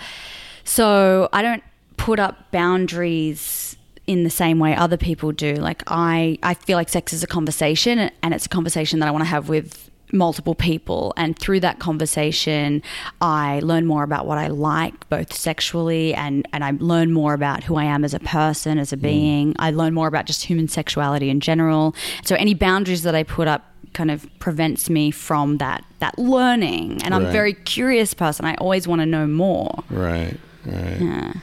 So, 0.67 1.29
I 1.31 1.43
don't 1.43 1.63
put 1.95 2.19
up 2.19 2.51
boundaries 2.51 3.77
in 4.07 4.23
the 4.23 4.29
same 4.29 4.59
way 4.59 4.75
other 4.75 4.97
people 4.97 5.31
do. 5.31 5.55
Like 5.55 5.83
I 5.87 6.37
I 6.43 6.53
feel 6.53 6.77
like 6.77 6.89
sex 6.89 7.13
is 7.13 7.23
a 7.23 7.27
conversation 7.27 8.11
and 8.21 8.33
it's 8.33 8.45
a 8.45 8.49
conversation 8.49 8.99
that 8.99 9.07
I 9.07 9.11
want 9.11 9.23
to 9.23 9.29
have 9.29 9.49
with 9.49 9.89
multiple 10.11 10.55
people. 10.55 11.13
And 11.17 11.37
through 11.37 11.59
that 11.61 11.79
conversation 11.79 12.81
I 13.21 13.59
learn 13.63 13.85
more 13.85 14.03
about 14.03 14.25
what 14.25 14.37
I 14.37 14.47
like 14.47 15.09
both 15.09 15.33
sexually 15.33 16.13
and 16.13 16.47
and 16.53 16.63
I 16.63 16.71
learn 16.79 17.11
more 17.11 17.33
about 17.33 17.63
who 17.63 17.75
I 17.75 17.85
am 17.85 18.03
as 18.03 18.13
a 18.13 18.19
person 18.19 18.77
as 18.77 18.93
a 18.93 18.97
mm. 18.97 19.01
being. 19.01 19.55
I 19.59 19.71
learn 19.71 19.93
more 19.93 20.07
about 20.07 20.25
just 20.25 20.43
human 20.43 20.67
sexuality 20.67 21.29
in 21.29 21.39
general. 21.39 21.95
So 22.23 22.35
any 22.35 22.53
boundaries 22.53 23.03
that 23.03 23.15
I 23.15 23.23
put 23.23 23.47
up 23.47 23.71
kind 23.93 24.11
of 24.11 24.27
prevents 24.39 24.89
me 24.89 25.09
from 25.09 25.57
that 25.57 25.83
that 25.99 26.19
learning. 26.19 27.01
And 27.03 27.15
I'm 27.15 27.25
a 27.25 27.31
very 27.31 27.53
curious 27.53 28.13
person. 28.13 28.45
I 28.45 28.55
always 28.55 28.87
want 28.87 29.01
to 29.01 29.05
know 29.05 29.25
more. 29.25 29.83
Right, 29.89 30.37
right. 30.65 31.33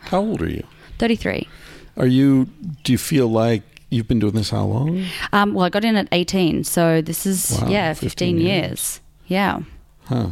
How 0.00 0.20
old 0.20 0.42
are 0.42 0.48
you? 0.48 0.64
33 0.98 1.48
Are 1.96 2.06
you? 2.06 2.46
Do 2.84 2.92
you 2.92 2.98
feel 2.98 3.28
like 3.28 3.62
you've 3.90 4.08
been 4.08 4.18
doing 4.18 4.34
this 4.34 4.50
how 4.50 4.64
long? 4.64 5.04
um, 5.32 5.52
well 5.54 5.64
I 5.66 5.68
got 5.68 5.84
in 5.84 5.96
at 5.96 6.08
18 6.12 6.64
so 6.64 7.02
this 7.02 7.26
is 7.26 7.58
Wow, 7.60 7.68
yeah 7.68 7.92
15 7.92 8.08
15, 8.08 8.38
years. 8.38 8.48
years 8.48 9.00
yeah 9.26 9.60
Huh. 10.04 10.30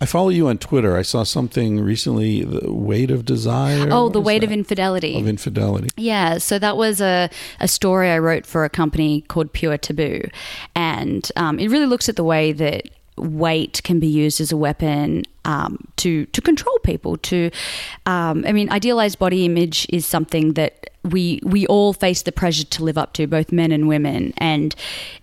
I 0.00 0.06
follow 0.06 0.28
you 0.30 0.48
on 0.48 0.58
Twitter. 0.58 0.96
I 0.96 1.02
saw 1.02 1.22
something 1.22 1.80
recently. 1.80 2.42
The 2.42 2.72
weight 2.72 3.10
of 3.10 3.24
desire. 3.24 3.88
oh 3.90 4.08
the 4.08 4.20
weight 4.20 4.40
that? 4.40 4.46
of 4.46 4.52
infidelity 4.52 5.16
of 5.18 5.28
infidelity. 5.28 5.88
Yeah, 5.96 6.38
so 6.38 6.58
that 6.58 6.76
was 6.76 7.00
a, 7.00 7.30
a 7.60 7.68
story 7.68 8.10
I 8.10 8.18
wrote 8.18 8.44
for 8.44 8.64
a 8.64 8.68
company 8.70 9.22
called 9.28 9.52
Pure 9.52 9.78
Taboo. 9.78 10.22
And 10.74 11.30
um, 11.36 11.58
it 11.58 11.68
really 11.70 11.86
looks 11.86 12.08
at 12.08 12.16
the 12.16 12.24
way 12.24 12.52
that 12.52 12.88
weight 13.16 13.82
can 13.84 14.00
be 14.00 14.06
used 14.06 14.40
as 14.40 14.52
a 14.52 14.56
weapon 14.56 15.24
um, 15.44 15.78
to, 15.96 16.26
to 16.26 16.40
control 16.40 16.78
people. 16.80 17.16
To, 17.18 17.50
um, 18.06 18.44
I 18.46 18.52
mean, 18.52 18.70
idealized 18.70 19.18
body 19.18 19.44
image 19.44 19.86
is 19.90 20.06
something 20.06 20.54
that 20.54 20.90
we 21.04 21.38
we 21.42 21.66
all 21.66 21.92
face 21.92 22.22
the 22.22 22.32
pressure 22.32 22.64
to 22.64 22.82
live 22.82 22.96
up 22.96 23.12
to, 23.12 23.26
both 23.26 23.52
men 23.52 23.70
and 23.72 23.86
women. 23.88 24.32
And 24.38 24.74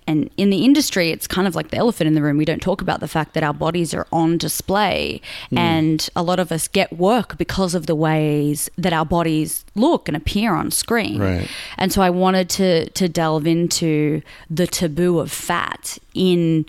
and 0.05 0.29
in 0.37 0.51
the 0.51 0.63
industry, 0.63 1.09
it's 1.09 1.27
kind 1.27 1.47
of 1.47 1.55
like 1.55 1.71
the 1.71 1.77
elephant 1.77 2.07
in 2.07 2.13
the 2.13 2.21
room. 2.21 2.37
We 2.37 2.45
don't 2.45 2.61
talk 2.61 2.81
about 2.81 2.99
the 2.99 3.07
fact 3.07 3.33
that 3.33 3.43
our 3.43 3.53
bodies 3.53 3.93
are 3.93 4.05
on 4.11 4.37
display, 4.37 5.21
and 5.51 6.07
a 6.15 6.21
lot 6.21 6.39
of 6.39 6.51
us 6.51 6.67
get 6.67 6.97
work 6.97 7.37
because 7.37 7.73
of 7.73 7.87
the 7.87 7.95
ways 7.95 8.69
that 8.77 8.93
our 8.93 9.05
bodies 9.05 9.65
look 9.73 10.07
and 10.07 10.15
appear 10.15 10.53
on 10.53 10.69
screen. 10.69 11.19
Right. 11.19 11.49
And 11.77 11.91
so 11.91 12.01
I 12.01 12.11
wanted 12.11 12.49
to 12.49 12.89
to 12.91 13.09
delve 13.09 13.47
into 13.47 14.21
the 14.49 14.67
taboo 14.67 15.19
of 15.19 15.31
fat 15.31 15.97
in 16.13 16.65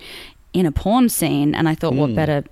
in 0.53 0.67
a 0.67 0.73
porn 0.73 1.09
scene, 1.09 1.55
and 1.55 1.69
I 1.69 1.75
thought, 1.75 1.95
what 1.95 2.15
better 2.15 2.45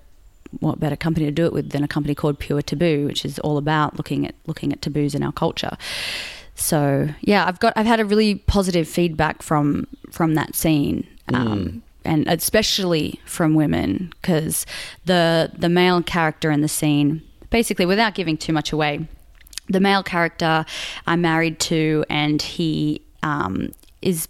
what 0.59 0.81
better 0.81 0.97
company 0.97 1.27
to 1.27 1.33
do 1.33 1.47
it 1.47 1.53
with 1.53 1.71
than 1.71 1.85
a 1.85 1.89
company 1.89 2.13
called 2.15 2.39
Pure 2.41 2.63
Taboo, 2.63 3.07
which 3.07 3.25
is 3.25 3.39
all 3.41 3.57
about 3.57 3.97
looking 3.97 4.27
at 4.27 4.35
looking 4.47 4.73
at 4.73 4.83
taboos 4.83 5.15
in 5.15 5.23
our 5.23 5.33
culture. 5.33 5.77
So 6.55 7.09
yeah, 7.21 7.47
I've 7.47 7.61
got 7.61 7.73
I've 7.77 7.87
had 7.87 8.01
a 8.01 8.05
really 8.05 8.37
positive 8.37 8.89
feedback 8.89 9.43
from 9.43 9.87
from 10.11 10.35
that 10.35 10.55
scene. 10.55 11.07
Um, 11.33 11.83
and 12.05 12.27
especially 12.27 13.21
from 13.25 13.55
women 13.55 14.13
because 14.21 14.67
the 15.05 15.53
the 15.57 15.69
male 15.69 16.03
character 16.03 16.51
in 16.51 16.61
the 16.61 16.67
scene 16.67 17.23
basically 17.51 17.87
without 17.87 18.15
giving 18.15 18.37
too 18.37 18.53
much 18.53 18.73
away 18.73 19.07
the 19.71 19.81
male 19.81 20.03
character 20.03 20.67
I'm 21.07 21.21
married 21.23 21.61
to, 21.61 22.05
and 22.11 22.43
he 22.43 23.03
um, 23.23 23.73
is 24.03 24.29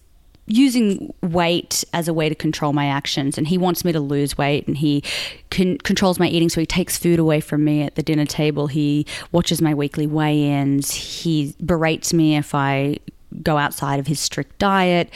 using 0.51 1.13
weight 1.23 1.85
as 1.93 2.09
a 2.09 2.15
way 2.15 2.29
to 2.29 2.35
control 2.35 2.73
my 2.73 2.87
actions. 2.87 3.39
And 3.39 3.47
he 3.47 3.59
wants 3.59 3.85
me 3.85 3.93
to 3.93 4.01
lose 4.01 4.37
weight, 4.37 4.67
and 4.67 4.77
he 4.77 5.03
con- 5.51 5.79
controls 5.79 6.19
my 6.19 6.29
eating. 6.29 6.49
So 6.49 6.61
he 6.61 6.67
takes 6.67 6.99
food 6.99 7.19
away 7.19 7.41
from 7.41 7.65
me 7.65 7.83
at 7.83 7.95
the 7.95 8.03
dinner 8.03 8.27
table. 8.27 8.67
He 8.67 9.07
watches 9.33 9.63
my 9.63 9.75
weekly 9.75 10.07
weigh-ins. 10.07 10.93
He 10.93 11.55
berates 11.65 12.13
me 12.13 12.37
if 12.37 12.55
I 12.55 12.99
go 13.45 13.59
outside 13.59 14.01
of 14.01 14.09
his 14.09 14.19
strict 14.19 14.59
diet, 14.59 15.09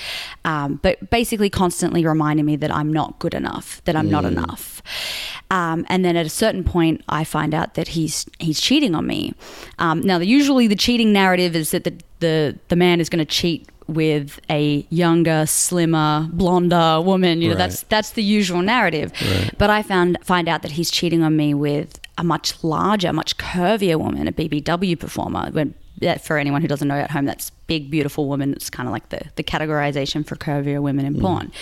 um, 0.45 0.78
but 0.82 1.11
basically 1.11 1.51
constantly 1.51 2.07
reminding 2.07 2.47
me 2.47 2.55
that 2.55 2.70
I'm 2.70 2.93
not 2.93 3.18
good 3.18 3.35
enough, 3.35 3.82
that 3.87 3.97
I'm 3.97 4.09
not 4.09 4.24
enough. 4.24 4.82
Um, 5.51 5.85
and 5.89 6.05
then 6.05 6.16
at 6.16 6.24
a 6.24 6.30
certain 6.30 6.62
point, 6.62 7.03
I 7.09 7.24
find 7.24 7.55
out 7.55 7.74
that 7.74 7.89
he's 7.89 8.24
he's 8.39 8.61
cheating 8.61 8.95
on 8.95 9.07
me. 9.07 9.35
Um, 9.80 10.01
now, 10.01 10.18
usually 10.18 10.68
the 10.68 10.76
cheating 10.76 11.12
narrative 11.12 11.57
is 11.57 11.72
that 11.72 11.85
the 11.85 11.95
the, 12.20 12.59
the 12.68 12.76
man 12.76 13.01
is 13.01 13.11
going 13.11 13.18
to 13.18 13.30
cheat 13.30 13.68
with 13.87 14.41
a 14.51 14.87
younger, 14.91 15.47
slimmer, 15.47 16.28
blonder 16.32 17.01
woman. 17.01 17.43
You 17.43 17.49
know, 17.49 17.55
Right. 17.55 17.59
that's 17.59 17.82
that's 17.85 18.11
the 18.11 18.22
usual 18.22 18.62
narrative. 18.62 19.12
But 19.59 19.70
I 19.70 19.82
found 19.82 20.18
find 20.22 20.49
out 20.49 20.62
that 20.62 20.72
he's 20.72 20.91
cheating 20.91 21.22
on 21.22 21.37
me 21.37 21.55
with 21.55 22.01
a 22.16 22.24
much 22.24 22.62
larger, 22.62 23.12
much 23.12 23.37
curvier 23.37 23.99
woman, 23.99 24.28
a 24.28 24.32
BBW 24.32 24.99
performer. 24.99 25.51
When 25.51 25.74
for 26.22 26.39
anyone 26.39 26.62
who 26.62 26.68
doesn't 26.68 26.89
know 26.89 26.97
at 26.97 27.11
home, 27.11 27.24
that's 27.24 27.51
big, 27.66 27.91
beautiful 27.91 28.28
woman. 28.28 28.53
It's 28.53 28.70
kind 28.70 28.89
of 28.89 28.93
like 28.93 29.09
the 29.11 29.22
the 29.37 29.45
categorization 29.45 30.26
for 30.26 30.37
curvier 30.37 30.80
women 30.80 31.05
in 31.05 31.14
mm. 31.14 31.20
porn. 31.20 31.53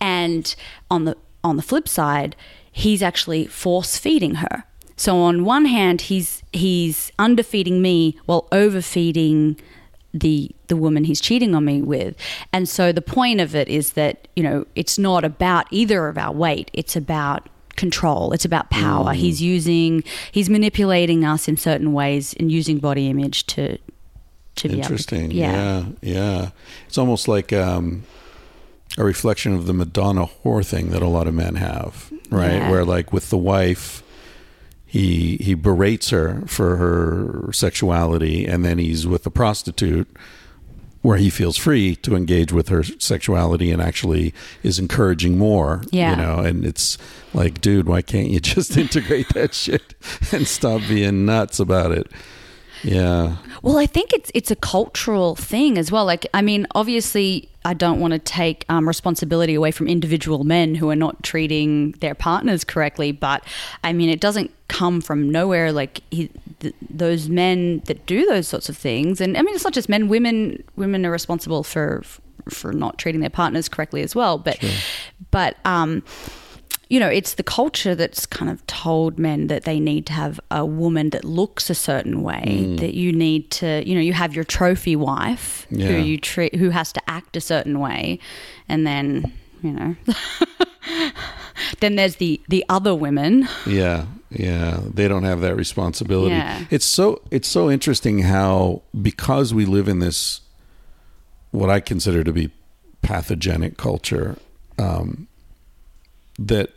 And 0.00 0.54
on 0.90 1.04
the 1.04 1.16
on 1.44 1.56
the 1.56 1.62
flip 1.62 1.88
side, 1.88 2.36
he's 2.70 3.02
actually 3.02 3.46
force 3.46 3.98
feeding 3.98 4.36
her. 4.36 4.64
So 4.96 5.18
on 5.18 5.44
one 5.44 5.66
hand, 5.66 6.02
he's 6.02 6.42
he's 6.52 7.12
underfeeding 7.18 7.80
me 7.80 8.18
while 8.26 8.48
overfeeding 8.52 9.56
the 10.14 10.50
the 10.68 10.76
woman 10.76 11.04
he's 11.04 11.20
cheating 11.20 11.54
on 11.54 11.64
me 11.64 11.82
with. 11.82 12.16
And 12.52 12.68
so 12.68 12.92
the 12.92 13.02
point 13.02 13.40
of 13.40 13.54
it 13.54 13.68
is 13.68 13.92
that, 13.92 14.28
you 14.36 14.42
know, 14.42 14.66
it's 14.74 14.98
not 14.98 15.24
about 15.24 15.66
either 15.70 16.08
of 16.08 16.16
our 16.18 16.32
weight. 16.32 16.70
It's 16.72 16.96
about 16.96 17.48
control. 17.76 18.32
It's 18.32 18.44
about 18.44 18.70
power. 18.70 19.12
He's 19.12 19.40
using 19.40 20.02
he's 20.32 20.50
manipulating 20.50 21.24
us 21.24 21.48
in 21.48 21.56
certain 21.56 21.92
ways 21.92 22.34
and 22.38 22.50
using 22.50 22.78
body 22.78 23.08
image 23.08 23.46
to 23.48 23.78
to 24.56 24.68
be 24.68 24.80
Interesting. 24.80 25.30
yeah. 25.30 25.52
yeah, 25.52 25.84
yeah. 26.02 26.50
It's 26.88 26.98
almost 26.98 27.28
like 27.28 27.52
um, 27.52 28.02
a 28.96 29.04
reflection 29.04 29.54
of 29.54 29.66
the 29.66 29.72
Madonna 29.72 30.26
whore 30.26 30.66
thing 30.66 30.90
that 30.90 31.00
a 31.00 31.06
lot 31.06 31.28
of 31.28 31.34
men 31.34 31.54
have, 31.54 32.12
right? 32.30 32.54
Yeah. 32.54 32.70
Where 32.70 32.84
like 32.84 33.12
with 33.12 33.30
the 33.30 33.38
wife, 33.38 34.02
he 34.88 35.36
he 35.36 35.54
berates 35.54 36.10
her 36.10 36.42
for 36.46 36.76
her 36.76 37.52
sexuality, 37.52 38.44
and 38.46 38.64
then 38.64 38.78
he's 38.78 39.06
with 39.06 39.24
a 39.26 39.30
prostitute. 39.30 40.08
Where 41.00 41.16
he 41.16 41.30
feels 41.30 41.56
free 41.56 41.94
to 41.96 42.16
engage 42.16 42.52
with 42.52 42.68
her 42.70 42.82
sexuality 42.82 43.70
and 43.70 43.80
actually 43.80 44.34
is 44.64 44.80
encouraging 44.80 45.38
more, 45.38 45.82
Yeah. 45.92 46.10
you 46.10 46.16
know. 46.16 46.38
And 46.40 46.64
it's 46.66 46.98
like, 47.32 47.60
dude, 47.60 47.86
why 47.86 48.02
can't 48.02 48.28
you 48.28 48.40
just 48.56 48.76
integrate 48.76 49.28
that 49.34 49.54
shit 49.54 49.94
and 50.32 50.46
stop 50.48 50.82
being 50.88 51.24
nuts 51.24 51.60
about 51.60 51.92
it? 51.92 52.10
Yeah, 52.82 53.36
Well, 53.62 53.78
I 53.78 53.86
think 53.86 54.12
it's 54.12 54.30
it's 54.34 54.50
a 54.50 54.56
cultural 54.56 55.34
thing 55.34 55.78
as 55.78 55.90
well. 55.90 56.04
Like, 56.04 56.26
I 56.32 56.42
mean, 56.42 56.66
obviously, 56.74 57.48
I 57.64 57.74
don't 57.74 58.00
want 58.00 58.12
to 58.12 58.18
take 58.18 58.64
um, 58.68 58.86
responsibility 58.86 59.54
away 59.54 59.70
from 59.70 59.88
individual 59.88 60.44
men 60.44 60.74
who 60.76 60.88
are 60.90 60.96
not 60.96 61.22
treating 61.22 61.92
their 62.00 62.14
partners 62.14 62.64
correctly, 62.64 63.12
but 63.12 63.42
I 63.82 63.92
mean, 63.92 64.08
it 64.08 64.20
doesn't 64.20 64.52
come 64.68 65.00
from 65.00 65.30
nowhere. 65.30 65.72
Like 65.72 66.02
he, 66.10 66.30
th- 66.60 66.74
those 66.88 67.28
men 67.28 67.80
that 67.86 68.06
do 68.06 68.26
those 68.26 68.46
sorts 68.48 68.68
of 68.68 68.76
things, 68.76 69.20
and 69.20 69.36
I 69.36 69.42
mean, 69.42 69.54
it's 69.54 69.64
not 69.64 69.72
just 69.72 69.88
men. 69.88 70.08
Women, 70.08 70.62
women 70.76 71.04
are 71.04 71.10
responsible 71.10 71.64
for 71.64 72.04
for 72.48 72.72
not 72.72 72.96
treating 72.98 73.20
their 73.20 73.30
partners 73.30 73.68
correctly 73.68 74.02
as 74.02 74.14
well. 74.14 74.38
But, 74.38 74.64
but 75.30 75.56
um, 75.66 76.02
you 76.90 76.98
know, 76.98 77.08
it's 77.08 77.34
the 77.34 77.42
culture 77.42 77.94
that's 77.94 78.24
kind 78.24 78.50
of 78.50 78.66
told 78.66 79.18
men 79.18 79.48
that 79.48 79.64
they 79.64 79.78
need 79.78 80.06
to 80.06 80.12
have 80.14 80.40
a 80.50 80.64
woman 80.64 81.10
that 81.10 81.24
looks 81.24 81.68
a 81.70 81.74
certain 81.74 82.22
way, 82.22 82.44
Mm. 82.46 82.80
that 82.80 82.94
you 82.94 83.12
need 83.12 83.50
to, 83.60 83.82
you 83.86 83.94
know, 83.94 84.00
you 84.00 84.14
have 84.14 84.34
your 84.34 84.44
trophy 84.44 84.96
wife 84.96 85.66
Yeah. 85.70 85.88
who 85.88 85.96
you 85.98 86.16
treat, 86.18 86.54
who 86.54 86.70
has 86.70 86.92
to 86.92 87.00
act 87.06 87.36
a 87.36 87.40
certain 87.40 87.78
way, 87.78 88.18
and 88.68 88.86
then, 88.86 89.32
you 89.62 89.72
know, 89.72 89.96
then 91.80 91.96
there's 91.96 92.16
the 92.16 92.40
the 92.48 92.64
other 92.68 92.94
women. 92.94 93.48
Yeah, 93.66 94.06
yeah. 94.30 94.80
They 94.94 95.08
don't 95.08 95.24
have 95.24 95.40
that 95.40 95.56
responsibility. 95.56 96.34
Yeah. 96.36 96.64
It's 96.70 96.86
so 96.86 97.20
it's 97.30 97.48
so 97.48 97.70
interesting 97.70 98.20
how 98.20 98.82
because 99.00 99.52
we 99.52 99.64
live 99.66 99.88
in 99.88 99.98
this 99.98 100.40
what 101.50 101.70
I 101.70 101.80
consider 101.80 102.24
to 102.24 102.32
be 102.32 102.50
pathogenic 103.02 103.76
culture, 103.76 104.36
um, 104.78 105.26
that 106.38 106.70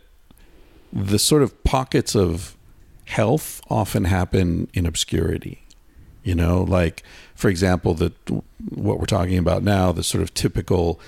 the 0.92 1.18
sort 1.18 1.42
of 1.42 1.62
pockets 1.64 2.14
of 2.14 2.56
health 3.04 3.60
often 3.68 4.04
happen 4.04 4.68
in 4.74 4.86
obscurity. 4.86 5.64
You 6.22 6.34
know, 6.34 6.62
like 6.62 7.02
for 7.34 7.48
example, 7.48 7.94
the 7.94 8.12
what 8.70 9.00
we're 9.00 9.06
talking 9.06 9.38
about 9.38 9.62
now, 9.62 9.90
the 9.92 10.04
sort 10.04 10.22
of 10.22 10.32
typical 10.34 11.00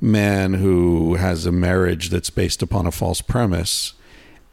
man 0.00 0.54
who 0.54 1.14
has 1.14 1.46
a 1.46 1.52
marriage 1.52 2.10
that's 2.10 2.30
based 2.30 2.62
upon 2.62 2.86
a 2.86 2.90
false 2.92 3.20
premise 3.20 3.94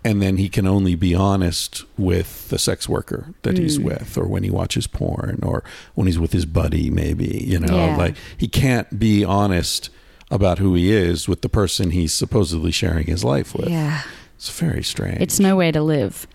and 0.04 0.22
then 0.22 0.38
he 0.38 0.48
can 0.48 0.66
only 0.66 0.96
be 0.96 1.14
honest 1.14 1.84
with 1.98 2.48
the 2.50 2.58
sex 2.60 2.88
worker 2.88 3.34
that 3.42 3.58
he's 3.58 3.78
mm. 3.80 3.84
with 3.84 4.18
or 4.18 4.26
when 4.26 4.44
he 4.44 4.50
watches 4.50 4.88
porn 4.88 5.40
or 5.44 5.64
when 5.96 6.08
he's 6.08 6.20
with 6.20 6.32
his 6.32 6.46
buddy 6.46 6.90
maybe 6.90 7.44
you 7.46 7.60
know 7.60 7.76
Yeah. 7.76 7.98
like 7.98 8.16
he 8.38 8.48
can't 8.48 9.00
be 9.00 9.24
honest 9.26 9.90
about 10.32 10.60
who 10.60 10.76
he 10.76 10.92
is 10.92 11.28
with 11.28 11.42
the 11.42 11.50
person 11.50 11.92
he's 11.92 12.14
supposedly 12.14 12.72
sharing 12.72 13.08
his 13.08 13.24
life 13.24 13.56
with 13.56 13.70
Yeah, 13.70 14.04
it's 14.40 14.50
very 14.60 14.82
strange 14.84 15.20
it's 15.22 15.40
no 15.40 15.56
way 15.56 15.70
to 15.72 15.82
live. 15.82 16.26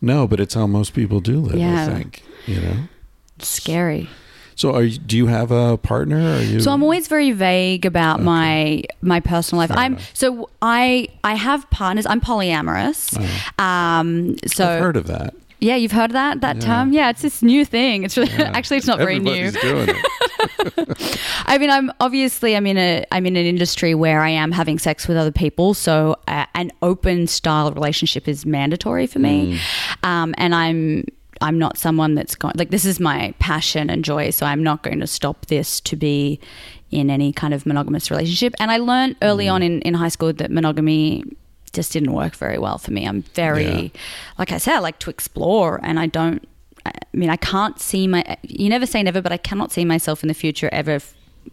no 0.00 0.26
but 0.26 0.38
it's 0.40 0.52
how 0.54 0.66
most 0.66 0.92
people 0.92 1.20
do 1.20 1.40
live 1.40 1.56
Yeah. 1.58 1.84
i 1.84 1.94
think 1.94 2.22
you 2.46 2.60
know 2.60 2.76
It's 3.38 3.48
scary. 3.48 4.08
so 4.54 4.74
are 4.74 4.82
you, 4.84 4.98
do 4.98 5.16
you 5.16 5.26
have 5.26 5.50
a 5.50 5.76
partner 5.78 6.38
you 6.40 6.60
So 6.60 6.70
I'm 6.70 6.82
always 6.82 7.08
very 7.08 7.32
vague 7.32 7.84
about 7.86 8.20
my 8.20 8.82
my 9.00 9.20
personal 9.20 9.60
life. 9.60 9.70
Fair 9.70 9.78
I'm 9.78 9.92
enough. 9.94 10.10
so 10.14 10.48
I 10.62 11.08
I 11.24 11.34
have 11.34 11.68
partners. 11.70 12.06
I'm 12.06 12.20
polyamorous. 12.20 13.00
Um, 13.58 14.36
so 14.46 14.64
i've 14.68 14.80
heard 14.80 14.96
of 14.96 15.06
that 15.06 15.34
Yeah, 15.58 15.76
you've 15.76 15.92
heard 15.92 16.10
that 16.12 16.40
that 16.42 16.60
term. 16.60 16.92
Yeah, 16.92 17.10
it's 17.10 17.22
this 17.22 17.42
new 17.42 17.64
thing. 17.64 18.04
It's 18.04 18.16
really, 18.16 18.32
actually 18.38 18.76
it's 18.76 18.86
not 18.86 18.98
very 18.98 19.18
new. 19.18 19.50
I 21.46 21.56
mean, 21.58 21.70
I'm 21.70 21.90
obviously 22.00 22.54
I'm 22.56 22.66
in 22.66 22.76
a 22.76 23.04
I'm 23.10 23.26
in 23.26 23.36
an 23.36 23.46
industry 23.46 23.94
where 23.94 24.20
I 24.20 24.28
am 24.28 24.52
having 24.52 24.78
sex 24.78 25.08
with 25.08 25.16
other 25.16 25.32
people, 25.32 25.72
so 25.74 26.16
uh, 26.28 26.46
an 26.54 26.72
open 26.82 27.26
style 27.26 27.72
relationship 27.72 28.28
is 28.28 28.44
mandatory 28.44 29.06
for 29.06 29.18
me, 29.18 29.58
um, 30.02 30.34
and 30.38 30.54
I'm. 30.54 31.04
I'm 31.42 31.58
not 31.58 31.76
someone 31.76 32.14
that's 32.14 32.34
going 32.34 32.54
like 32.56 32.70
this 32.70 32.86
is 32.86 32.98
my 32.98 33.34
passion 33.38 33.90
and 33.90 34.02
joy, 34.02 34.30
so 34.30 34.46
I'm 34.46 34.62
not 34.62 34.82
going 34.82 35.00
to 35.00 35.06
stop 35.06 35.44
this 35.46 35.82
to 35.82 35.94
be 35.94 36.40
in 36.90 37.10
any 37.10 37.30
kind 37.30 37.52
of 37.52 37.66
monogamous 37.66 38.10
relationship. 38.10 38.54
And 38.58 38.70
I 38.70 38.78
learned 38.78 39.16
early 39.20 39.46
on 39.46 39.62
in, 39.62 39.82
in 39.82 39.92
high 39.92 40.08
school 40.08 40.32
that 40.32 40.50
monogamy 40.50 41.24
just 41.76 41.92
didn't 41.92 42.12
work 42.12 42.34
very 42.34 42.58
well 42.58 42.78
for 42.78 42.90
me. 42.90 43.06
I'm 43.06 43.22
very, 43.34 43.64
Yeah. 43.64 44.00
like 44.38 44.50
I 44.50 44.58
said, 44.58 44.74
I 44.74 44.78
like 44.80 44.98
to 45.00 45.10
explore, 45.10 45.78
and 45.84 46.00
I 46.00 46.06
don't. 46.06 46.42
I 46.84 46.92
mean, 47.12 47.30
I 47.30 47.36
can't 47.36 47.78
see 47.80 48.06
my. 48.08 48.36
You 48.42 48.68
never 48.68 48.86
say 48.86 49.02
never, 49.02 49.20
but 49.22 49.32
I 49.32 49.36
cannot 49.36 49.70
see 49.72 49.84
myself 49.84 50.22
in 50.24 50.28
the 50.28 50.34
future 50.34 50.68
ever, 50.72 50.98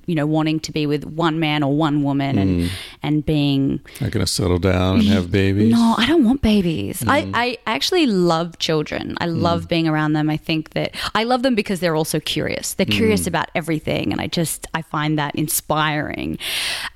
you 0.05 0.15
know, 0.15 0.25
wanting 0.25 0.59
to 0.61 0.71
be 0.71 0.85
with 0.85 1.05
one 1.05 1.39
man 1.39 1.63
or 1.63 1.73
one 1.75 2.03
woman 2.03 2.37
and 2.37 2.69
and 3.01 3.25
being. 3.25 3.79
not 4.01 4.11
gonna 4.11 4.27
settle 4.27 4.59
down 4.59 4.99
and 4.99 5.07
have 5.07 5.31
babies 5.31 5.71
No, 5.71 5.95
I 5.97 6.05
don't 6.05 6.23
want 6.23 6.41
babies. 6.41 7.03
I, 7.07 7.29
I 7.33 7.57
actually 7.65 8.05
love 8.05 8.57
children. 8.59 9.15
I 9.19 9.25
love 9.27 9.67
being 9.67 9.87
around 9.87 10.13
them. 10.13 10.29
I 10.29 10.37
think 10.37 10.71
that 10.71 10.95
I 11.15 11.23
love 11.23 11.43
them 11.43 11.55
because 11.55 11.79
they're 11.79 11.95
also 11.95 12.19
curious. 12.19 12.73
They're 12.73 12.85
curious 12.85 13.27
about 13.27 13.49
everything, 13.55 14.11
and 14.11 14.19
I 14.21 14.27
just 14.27 14.67
I 14.73 14.81
find 14.81 15.17
that 15.19 15.35
inspiring. 15.35 16.37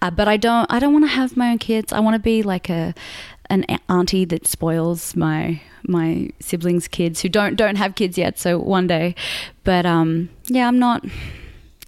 Uh, 0.02 0.12
but 0.12 0.28
I 0.28 0.38
don't 0.38 0.72
I 0.72 0.80
don't 0.80 0.94
want 0.94 1.06
to 1.06 1.12
have 1.12 1.38
my 1.38 1.52
own 1.52 1.58
kids. 1.60 1.94
I 1.94 2.00
want 2.00 2.16
to 2.16 2.20
be 2.22 2.44
like 2.44 2.70
a 2.70 2.94
an 3.50 3.66
auntie 3.88 4.26
that 4.26 4.46
spoils 4.46 5.16
my 5.16 5.62
my 5.88 6.30
siblings' 6.40 6.88
kids 6.88 7.22
who 7.22 7.30
don't 7.30 7.56
don't 7.56 7.78
have 7.78 7.96
kids 7.96 8.18
yet. 8.18 8.38
So 8.38 8.60
one 8.60 8.88
day, 8.88 9.16
but 9.64 9.86
um 9.86 10.30
yeah, 10.48 10.68
I'm 10.68 10.80
not. 10.80 11.06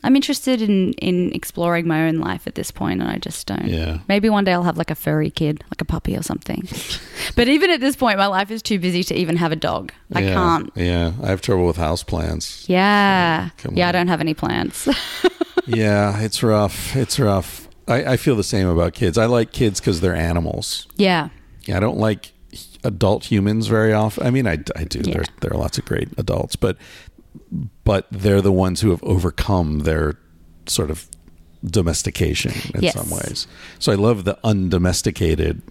I'm 0.03 0.15
interested 0.15 0.61
in, 0.61 0.93
in 0.93 1.33
exploring 1.33 1.87
my 1.87 2.07
own 2.07 2.19
life 2.19 2.47
at 2.47 2.55
this 2.55 2.71
point, 2.71 3.01
and 3.01 3.09
I 3.09 3.17
just 3.17 3.45
don't. 3.47 3.67
Yeah. 3.67 3.99
Maybe 4.07 4.29
one 4.29 4.45
day 4.45 4.53
I'll 4.53 4.63
have 4.63 4.77
like 4.77 4.91
a 4.91 4.95
furry 4.95 5.29
kid, 5.29 5.63
like 5.69 5.81
a 5.81 5.85
puppy 5.85 6.15
or 6.15 6.23
something. 6.23 6.67
but 7.35 7.47
even 7.47 7.69
at 7.69 7.81
this 7.81 7.95
point, 7.95 8.17
my 8.17 8.27
life 8.27 8.49
is 8.49 8.61
too 8.61 8.79
busy 8.79 9.03
to 9.03 9.15
even 9.15 9.35
have 9.35 9.51
a 9.51 9.57
dog. 9.57 9.91
I 10.13 10.21
yeah, 10.21 10.33
can't. 10.33 10.71
Yeah, 10.75 11.11
I 11.21 11.27
have 11.27 11.41
trouble 11.41 11.67
with 11.67 11.77
house 11.77 12.03
plans. 12.03 12.65
Yeah. 12.67 13.49
Yeah, 13.71 13.89
I 13.89 13.91
don't 13.91 14.07
have 14.07 14.21
any 14.21 14.33
plants. 14.33 14.87
yeah, 15.67 16.21
it's 16.21 16.41
rough. 16.41 16.95
It's 16.95 17.19
rough. 17.19 17.67
I, 17.87 18.13
I 18.13 18.17
feel 18.17 18.35
the 18.35 18.43
same 18.43 18.67
about 18.67 18.93
kids. 18.93 19.17
I 19.17 19.25
like 19.25 19.51
kids 19.51 19.79
because 19.79 20.01
they're 20.01 20.15
animals. 20.15 20.87
yeah. 20.95 21.29
Yeah, 21.63 21.77
I 21.77 21.81
don't 21.81 21.99
like 21.99 22.31
adult 22.83 23.25
humans 23.25 23.67
very 23.67 23.93
often. 23.93 24.25
I 24.25 24.31
mean, 24.31 24.47
I, 24.47 24.57
I 24.75 24.83
do. 24.85 25.01
Yeah. 25.03 25.15
There, 25.15 25.23
there 25.41 25.53
are 25.53 25.57
lots 25.57 25.77
of 25.77 25.85
great 25.85 26.09
adults, 26.17 26.55
but 26.55 26.77
but 27.83 28.07
they're 28.11 28.41
the 28.41 28.51
ones 28.51 28.81
who 28.81 28.89
have 28.91 29.03
overcome 29.03 29.79
their 29.79 30.17
sort 30.65 30.89
of 30.91 31.07
domestication 31.65 32.53
in 32.73 32.83
Yes. 32.83 32.93
some 32.93 33.09
ways. 33.09 33.47
So 33.79 33.91
I 33.91 33.95
love 33.95 34.23
the 34.23 34.37
undomesticated 34.43 35.61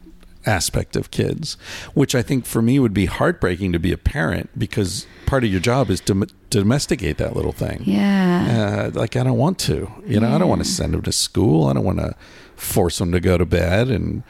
aspect 0.46 0.96
of 0.96 1.10
kids, 1.10 1.56
which 1.94 2.14
I 2.14 2.22
think 2.22 2.46
for 2.46 2.62
me 2.62 2.78
would 2.78 2.94
be 2.94 3.06
heartbreaking 3.06 3.72
to 3.72 3.78
be 3.78 3.92
a 3.92 3.98
parent 3.98 4.50
because 4.58 5.06
part 5.26 5.44
of 5.44 5.50
your 5.50 5.60
job 5.60 5.90
is 5.90 6.00
to 6.02 6.26
domesticate 6.50 7.18
that 7.18 7.34
little 7.36 7.52
thing. 7.52 7.82
Yeah. 7.84 8.88
Uh, 8.94 8.98
like 8.98 9.16
I 9.16 9.24
don't 9.24 9.36
want 9.36 9.58
to, 9.60 9.90
you 10.06 10.20
know, 10.20 10.34
I 10.34 10.38
don't 10.38 10.48
want 10.48 10.62
to 10.62 10.68
send 10.68 10.94
them 10.94 11.02
to 11.02 11.12
school. 11.12 11.66
I 11.66 11.72
don't 11.74 11.84
want 11.84 11.98
to 11.98 12.14
force 12.54 12.98
them 12.98 13.12
to 13.12 13.20
go 13.20 13.36
to 13.36 13.44
bed 13.44 13.88
and, 13.88 14.22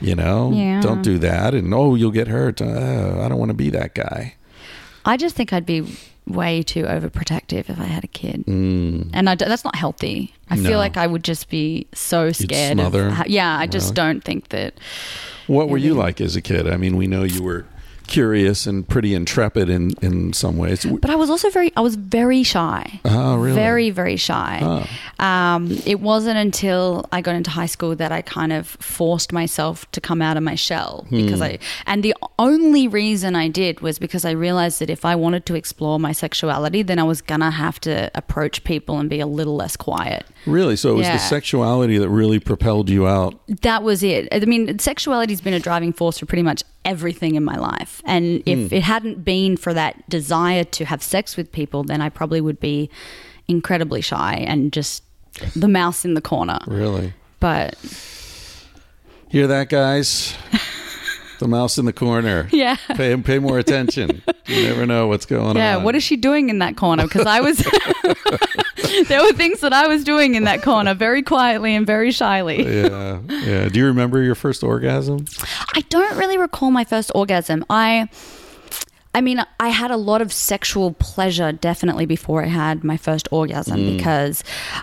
you 0.00 0.14
know, 0.14 0.52
Yeah. 0.52 0.80
don't 0.80 1.02
do 1.02 1.18
that. 1.18 1.54
And 1.54 1.72
oh, 1.74 1.94
you'll 1.94 2.10
get 2.12 2.28
hurt. 2.28 2.60
Uh, 2.60 3.20
I 3.22 3.28
don't 3.28 3.38
want 3.38 3.50
to 3.50 3.54
be 3.54 3.70
that 3.70 3.94
guy. 3.94 4.34
I 5.04 5.16
just 5.16 5.34
think 5.34 5.52
I'd 5.52 5.66
be 5.66 5.96
way 6.26 6.62
too 6.62 6.84
overprotective 6.84 7.68
if 7.68 7.78
I 7.78 7.84
had 7.84 8.02
a 8.04 8.06
kid. 8.08 8.44
Mm. 8.46 9.10
And 9.12 9.28
I 9.28 9.34
d 9.34 9.44
that's 9.44 9.64
not 9.64 9.76
healthy. 9.76 10.32
I 10.48 10.56
No. 10.56 10.68
feel 10.70 10.78
like 10.78 10.96
I 10.96 11.06
would 11.06 11.22
just 11.24 11.48
be 11.50 11.86
so 11.92 12.32
scared. 12.32 12.72
smother? 12.78 13.08
Of, 13.08 13.26
yeah, 13.26 13.58
I 13.58 13.66
just 13.66 13.86
Really? 13.88 13.94
don't 13.94 14.24
think 14.24 14.48
that. 14.48 14.74
What 15.46 15.68
were 15.68 15.76
you 15.78 15.92
like 15.94 16.20
as 16.22 16.36
a 16.36 16.40
kid? 16.40 16.66
I 16.66 16.76
mean, 16.78 16.96
we 16.96 17.06
know 17.06 17.24
you 17.24 17.42
were 17.42 17.66
curious 18.06 18.66
and 18.66 18.88
pretty 18.88 19.14
intrepid 19.14 19.68
in 19.68 19.92
in 20.02 20.32
some 20.32 20.56
ways. 20.56 20.84
But 20.84 21.10
I 21.10 21.16
was 21.16 21.30
also 21.30 21.50
very, 21.50 21.72
I 21.76 21.80
was 21.80 21.96
very 21.96 22.42
shy. 22.42 23.00
Oh, 23.04 23.36
really? 23.36 23.54
Very, 23.54 23.90
very 23.90 24.16
shy. 24.16 24.60
Oh. 24.62 25.24
Um, 25.24 25.70
it 25.86 26.00
wasn't 26.00 26.38
until 26.38 27.06
I 27.12 27.20
got 27.20 27.34
into 27.34 27.50
high 27.50 27.66
school 27.66 27.94
that 27.96 28.12
I 28.12 28.22
kind 28.22 28.52
of 28.52 28.66
forced 28.66 29.32
myself 29.32 29.90
to 29.92 30.00
come 30.00 30.20
out 30.22 30.36
of 30.36 30.42
my 30.42 30.54
shell 30.54 31.06
hmm. 31.08 31.16
because 31.16 31.40
I, 31.40 31.58
and 31.86 32.02
the 32.02 32.14
only 32.38 32.88
reason 32.88 33.34
I 33.34 33.48
did 33.48 33.80
was 33.80 33.98
because 33.98 34.24
I 34.24 34.32
realized 34.32 34.80
that 34.80 34.90
if 34.90 35.04
I 35.04 35.14
wanted 35.14 35.46
to 35.46 35.54
explore 35.54 35.98
my 35.98 36.12
sexuality, 36.12 36.82
then 36.82 36.98
I 36.98 37.04
was 37.04 37.22
gonna 37.22 37.50
have 37.50 37.80
to 37.80 38.10
approach 38.14 38.64
people 38.64 38.98
and 38.98 39.08
be 39.08 39.20
a 39.20 39.26
little 39.26 39.56
less 39.56 39.76
quiet. 39.76 40.26
Really? 40.46 40.76
So 40.76 40.90
it 40.90 40.94
was 40.94 41.06
Yeah. 41.06 41.14
the 41.14 41.18
sexuality 41.18 41.98
that 41.98 42.08
really 42.08 42.38
propelled 42.38 42.90
you 42.90 43.06
out. 43.06 43.40
that 43.62 43.82
was 43.82 44.02
it. 44.02 44.28
I 44.32 44.40
mean, 44.40 44.78
sexuality's 44.78 45.40
been 45.40 45.54
a 45.54 45.60
driving 45.60 45.92
force 45.92 46.18
for 46.18 46.26
pretty 46.26 46.42
much 46.42 46.62
everything 46.84 47.34
in 47.34 47.44
my 47.44 47.56
life. 47.56 48.02
And 48.04 48.42
if 48.46 48.70
hmm. 48.70 48.74
it 48.74 48.82
hadn't 48.82 49.24
been 49.24 49.56
for 49.56 49.72
that 49.74 50.08
desire 50.08 50.64
to 50.64 50.84
have 50.84 51.02
sex 51.02 51.36
with 51.36 51.50
people, 51.52 51.82
then 51.84 52.00
I 52.00 52.08
probably 52.08 52.40
would 52.40 52.60
be 52.60 52.90
incredibly 53.48 54.00
shy 54.00 54.34
and 54.46 54.72
just 54.72 55.02
the 55.56 55.68
mouse 55.68 56.04
in 56.04 56.14
the 56.14 56.20
corner. 56.20 56.58
Really? 56.66 57.12
But 57.40 57.76
Hear 59.28 59.48
that, 59.48 59.68
guys? 59.68 60.36
the 61.44 61.48
mouse 61.48 61.78
in 61.78 61.84
the 61.84 61.92
corner. 61.92 62.48
yeah. 62.52 62.76
Pay 62.96 63.14
pay 63.18 63.38
more 63.38 63.58
attention. 63.58 64.22
You 64.46 64.62
never 64.64 64.86
know 64.86 65.06
what's 65.06 65.26
going 65.26 65.56
Yeah, 65.56 65.76
on. 65.76 65.78
Yeah, 65.78 65.84
what 65.84 65.94
is 65.94 66.02
she 66.02 66.16
doing 66.16 66.48
in 66.50 66.58
that 66.58 66.76
corner? 66.76 67.04
Because 67.04 67.26
I 67.26 67.40
was, 67.40 67.58
there 69.08 69.22
were 69.22 69.32
things 69.32 69.60
that 69.60 69.72
I 69.72 69.86
was 69.86 70.04
doing 70.04 70.34
in 70.34 70.44
that 70.44 70.62
corner 70.62 70.94
very 70.94 71.22
quietly 71.22 71.74
and 71.74 71.86
very 71.86 72.10
shyly. 72.10 72.64
yeah, 72.64 73.20
yeah. 73.28 73.68
Do 73.68 73.78
you 73.78 73.86
remember 73.86 74.22
your 74.22 74.34
first 74.34 74.62
orgasm? 74.64 75.26
I 75.74 75.82
don't 75.88 76.16
really 76.16 76.38
recall 76.38 76.70
my 76.70 76.84
first 76.84 77.12
orgasm. 77.14 77.64
I 77.70 78.08
I 79.14 79.20
mean, 79.20 79.44
I 79.60 79.68
had 79.68 79.90
a 79.92 79.96
lot 79.96 80.20
of 80.22 80.32
sexual 80.32 80.92
pleasure 80.94 81.52
definitely 81.52 82.04
before 82.06 82.42
I 82.42 82.48
had 82.48 82.82
my 82.82 82.96
first 82.96 83.28
orgasm 83.30 83.78
mm. 83.78 83.96
because 83.96 84.42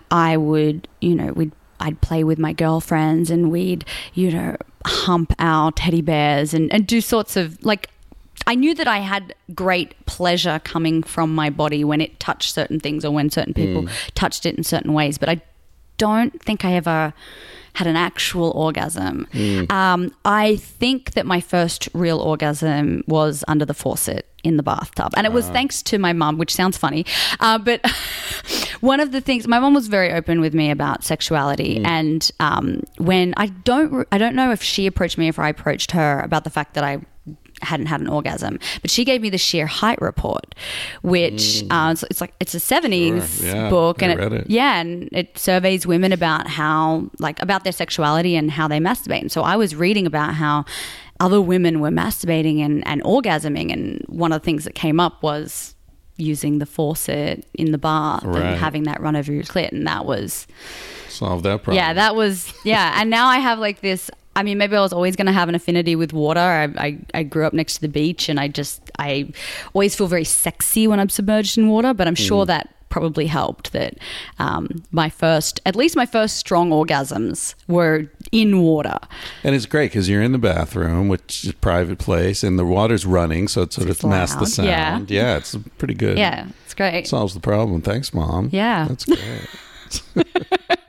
I 0.09 0.38
would, 0.38 0.88
you 1.01 1.16
know, 1.16 1.34
we'd 1.34 1.51
I'd 1.82 1.99
play 2.01 2.24
with 2.24 2.38
my 2.38 2.53
girlfriends 2.53 3.32
and 3.32 3.51
we'd, 3.51 3.84
you 4.14 4.32
know, 4.32 4.55
hump 4.86 5.34
our 5.39 5.71
teddy 5.71 6.01
bears 6.01 6.53
and, 6.53 6.71
and 6.73 6.88
do 6.88 7.01
sorts 7.01 7.36
of 7.36 7.63
like 7.63 7.89
I 8.47 8.55
knew 8.55 8.73
that 8.75 8.88
I 8.88 8.99
had 8.99 9.36
great 9.53 10.05
pleasure 10.05 10.59
coming 10.63 11.03
from 11.03 11.34
my 11.34 11.49
body 11.49 11.84
when 11.84 12.01
it 12.01 12.19
touched 12.19 12.53
certain 12.53 12.79
things 12.79 13.05
or 13.05 13.11
when 13.11 13.29
certain 13.29 13.53
people 13.53 13.84
mm. 13.84 14.11
touched 14.15 14.45
it 14.45 14.55
in 14.55 14.63
certain 14.63 14.93
ways, 14.93 15.17
but 15.17 15.29
I 15.29 15.41
don't 15.97 16.41
think 16.41 16.65
I 16.65 16.73
ever 16.73 17.13
had 17.74 17.88
an 17.88 17.95
actual 17.95 18.51
orgasm. 18.51 19.28
Um, 19.69 20.13
I 20.26 20.57
think 20.57 21.11
that 21.11 21.26
my 21.26 21.39
first 21.39 21.89
real 21.93 22.19
orgasm 22.19 23.03
was 23.07 23.43
under 23.47 23.65
the 23.65 23.74
faucet 23.74 24.28
in 24.43 24.57
the 24.57 24.63
bathtub, 24.63 25.13
and 25.15 25.28
it 25.28 25.32
was 25.32 25.47
thanks 25.49 25.84
to 25.84 25.99
my 25.99 26.13
mum, 26.13 26.38
which 26.38 26.53
sounds 26.53 26.78
funny, 26.78 27.05
uh, 27.39 27.57
but 27.57 27.86
one 28.82 28.99
of 28.99 29.11
the 29.11 29.22
things 29.22 29.47
my 29.47 29.59
mum 29.59 29.74
was 29.74 29.88
very 29.88 30.11
open 30.11 30.41
with 30.41 30.53
me 30.53 30.72
about 30.72 31.03
sexuality, 31.03 31.82
and 31.86 32.32
um, 32.39 32.82
when 32.97 33.34
I 33.38 33.47
don't, 33.47 34.07
I 34.11 34.17
don't 34.17 34.36
know 34.36 34.51
if 34.51 34.61
she 34.63 34.88
approached 34.88 35.17
me 35.17 35.28
or 35.28 35.30
if 35.30 35.39
I 35.39 35.49
approached 35.49 35.91
her 35.91 36.19
about 36.22 36.43
the 36.43 36.49
fact 36.49 36.74
that 36.74 36.84
I 36.84 37.01
hadn't 37.64 37.88
had 37.88 38.01
an 38.01 38.07
orgasm. 38.07 38.59
But 38.82 38.91
she 38.91 39.05
gave 39.05 39.22
me 39.22 39.30
the 39.30 39.38
Shere 39.38 39.68
Hite 39.68 40.01
report, 40.01 40.55
which 41.01 41.64
uh, 41.70 41.89
it's, 41.91 42.03
it's 42.03 42.22
like 42.22 42.34
it's 42.39 42.53
a 42.53 42.59
seventies 42.59 43.39
Sure. 43.39 43.47
Yeah, 43.55 43.70
book, 43.70 44.01
and 44.01 44.12
I 44.14 44.16
read 44.16 44.34
it. 44.34 44.49
yeah, 44.49 44.80
and 44.80 45.09
it 45.12 45.38
surveys 45.38 45.86
women 45.88 46.12
about 46.12 46.47
how 46.47 47.09
like 47.20 47.41
about 47.41 47.64
their 47.64 47.74
sexuality 47.74 48.36
and 48.36 48.51
how 48.51 48.68
they 48.68 48.80
masturbate. 48.80 49.22
And 49.22 49.32
so 49.32 49.41
I 49.43 49.55
was 49.55 49.76
reading 49.76 50.05
about 50.05 50.34
how 50.36 50.66
other 51.20 51.39
women 51.41 51.80
were 51.80 51.89
masturbating 51.91 52.59
and, 52.62 52.86
and 52.88 53.03
orgasming, 53.03 53.72
and 53.72 54.03
one 54.07 54.32
of 54.32 54.41
the 54.41 54.45
things 54.45 54.64
that 54.64 54.74
came 54.76 54.99
up 54.99 55.22
was 55.22 55.76
using 56.18 56.59
the 56.59 56.66
faucet 56.66 57.47
in 57.55 57.72
the 57.72 57.78
bath 57.78 58.24
Right. 58.24 58.43
and 58.43 58.57
having 58.59 58.84
that 58.84 59.01
run 59.01 59.16
over 59.16 59.32
your 59.32 59.43
clit, 59.43 59.72
and 59.72 59.88
that 59.88 60.05
was 60.05 60.45
Solve 61.09 61.43
that 61.43 61.64
problem. 61.64 61.76
yeah, 61.78 61.93
that 61.93 62.16
was 62.16 62.53
yeah. 62.66 62.99
And 62.99 63.09
now 63.09 63.28
I 63.28 63.38
have 63.39 63.59
like 63.59 63.82
this. 63.82 64.09
I 64.36 64.43
mean, 64.43 64.57
maybe 64.57 64.75
I 64.75 64.79
was 64.82 64.93
always 64.93 65.15
going 65.15 65.27
to 65.27 65.34
have 65.34 65.49
an 65.49 65.55
affinity 65.55 65.95
with 65.95 66.13
water. 66.13 66.39
I, 66.39 66.63
I 66.77 66.97
I 67.13 67.23
grew 67.23 67.45
up 67.45 67.53
next 67.53 67.75
to 67.75 67.82
the 67.82 67.89
beach, 67.89 68.29
and 68.29 68.39
I 68.39 68.47
just 68.47 68.82
I 68.97 69.32
always 69.73 69.95
feel 69.95 70.07
very 70.07 70.23
sexy 70.23 70.88
when 70.88 70.99
I'm 70.99 71.09
submerged 71.09 71.57
in 71.57 71.67
water. 71.67 71.93
But 71.93 72.07
I'm 72.07 72.15
sure 72.15 72.45
that 72.45 72.73
probably 72.91 73.25
helped 73.25 73.71
that 73.71 73.97
um, 74.38 74.84
my 74.91 75.09
first, 75.09 75.61
at 75.65 75.75
least 75.75 75.95
my 75.95 76.05
first 76.05 76.36
strong 76.38 76.69
orgasms 76.71 77.55
were 77.67 78.05
in 78.34 78.61
water. 78.61 78.99
And 79.43 79.55
it's 79.55 79.65
great 79.65 79.91
because 79.91 80.09
you're 80.09 80.21
in 80.21 80.34
the 80.34 80.38
bathroom, 80.38 81.07
which 81.07 81.45
is 81.45 81.51
a 81.51 81.53
private 81.53 81.97
place, 81.99 82.43
and 82.43 82.59
the 82.59 82.65
water's 82.65 83.05
running, 83.05 83.47
so 83.47 83.61
it 83.63 83.73
sort 83.73 83.86
of 83.86 83.91
It's 83.95 84.03
masks 84.03 84.55
the 84.55 84.61
loud, 84.61 84.69
yeah. 84.69 84.97
sound. 84.97 85.11
Yeah. 85.11 85.38
it's 85.38 85.55
pretty 85.77 85.93
good. 85.95 86.17
Yeah, 86.17 86.49
it's 86.65 86.73
great. 86.73 87.07
Solves 87.07 87.34
the 87.34 87.39
problem. 87.39 87.82
Thanks, 87.82 88.13
Mom. 88.13 88.49
Yeah. 88.51 88.88
That's 88.89 89.05
great. 89.05 89.47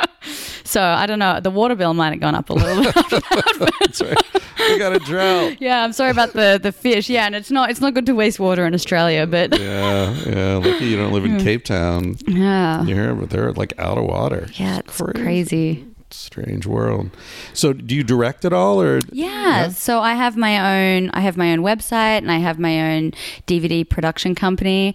So 0.73 0.81
I 0.83 1.05
don't 1.07 1.19
know. 1.19 1.39
The 1.39 1.51
water 1.51 1.75
bill 1.75 1.93
might 1.93 2.13
have 2.15 2.21
gone 2.21 2.35
up 2.35 2.49
a 2.49 2.55
little 2.55 2.83
bit. 2.85 2.95
That's 3.81 4.01
right. 4.01 4.17
We 4.59 4.79
got 4.79 4.95
a 4.97 4.99
drought. 5.01 5.61
yeah, 5.61 5.85
I'm 5.85 5.93
sorry 5.93 6.11
about 6.11 6.33
the 6.33 6.59
the 6.63 6.73
fish. 6.73 7.11
Yeah, 7.11 7.27
and 7.27 7.35
it's 7.35 7.51
not 7.51 7.71
it's 7.71 7.81
not 7.81 7.93
good 7.93 8.07
to 8.07 8.15
waste 8.15 8.41
water 8.41 8.65
in 8.67 8.73
Australia, 8.73 9.27
but 9.27 9.59
Yeah, 9.61 10.15
yeah. 10.27 10.57
Lucky 10.57 10.87
you 10.87 10.97
don't 10.97 11.13
live 11.13 11.25
Hmm. 11.25 11.37
in 11.37 11.45
Cape 11.45 11.65
Town. 11.65 12.17
yeah, 12.27 12.83
You 12.85 12.95
hear, 12.95 13.15
but 13.15 13.29
they're 13.29 13.53
like 13.53 13.75
out 13.79 13.99
of 13.99 14.05
water. 14.05 14.49
yeah, 14.55 14.79
it's 14.79 14.97
crazy. 14.97 15.85
Strange 16.11 16.67
world. 16.67 17.09
So, 17.55 17.73
do 17.73 17.95
you 17.95 18.03
direct 18.05 18.45
it 18.45 18.53
all, 18.53 18.81
or 18.83 19.01
Yeah. 19.13 19.69
So 19.71 20.01
I 20.01 20.13
have 20.15 20.37
my 20.37 20.55
own. 20.95 21.11
I 21.15 21.21
have 21.21 21.37
my 21.39 21.53
own 21.53 21.61
website, 21.61 22.19
and 22.19 22.31
I 22.31 22.39
have 22.39 22.59
my 22.59 22.95
own 22.95 23.13
DVD 23.47 23.83
production 23.89 24.35
company. 24.35 24.95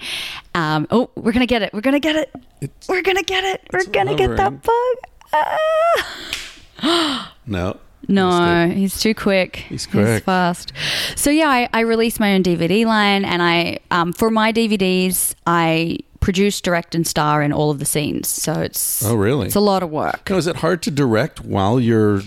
Um, 0.56 0.88
oh, 0.92 1.10
we're 1.16 1.32
gonna 1.34 1.48
get 1.48 1.62
it. 1.64 1.72
We're 1.74 1.82
gonna 1.82 2.00
get 2.00 2.16
it. 2.16 2.30
It's- 2.62 2.88
we're 2.88 3.02
gonna 3.02 3.24
get 3.24 3.44
it. 3.44 3.62
We're 3.74 3.86
gonna 3.86 4.16
get 4.16 4.38
that 4.38 4.62
bug. 4.64 4.96
Ah. 5.34 7.34
no? 7.48 7.78
No, 8.10 8.70
he's 8.74 9.00
too 9.02 9.14
quick. 9.14 9.58
He's 9.58 9.86
quick. 9.86 10.24
fast. 10.24 10.72
So 11.16 11.30
yeah, 11.30 11.50
I, 11.50 11.68
I 11.74 11.82
released 11.82 12.20
my 12.22 12.36
own 12.36 12.44
DVD 12.44 12.86
line, 12.86 13.26
and 13.26 13.42
I 13.42 13.80
um, 13.92 14.14
for 14.14 14.30
my 14.30 14.54
DVDs 14.54 15.36
I 15.46 15.98
produce, 16.22 16.62
direct, 16.62 16.96
and 16.96 17.06
star 17.06 17.42
in 17.42 17.52
all 17.52 17.70
of 17.70 17.80
the 17.80 17.86
scenes. 17.86 18.30
So 18.30 18.54
it's 18.62 19.04
Oh, 19.06 19.16
really? 19.16 19.48
it's 19.48 19.56
a 19.56 19.60
lot 19.60 19.84
of 19.84 19.90
work. 19.90 20.30
No, 20.30 20.38
is 20.38 20.48
it 20.48 20.58
hard 20.58 20.82
to 20.84 20.92
direct 20.92 21.42
while 21.42 21.80
you're 21.82 22.22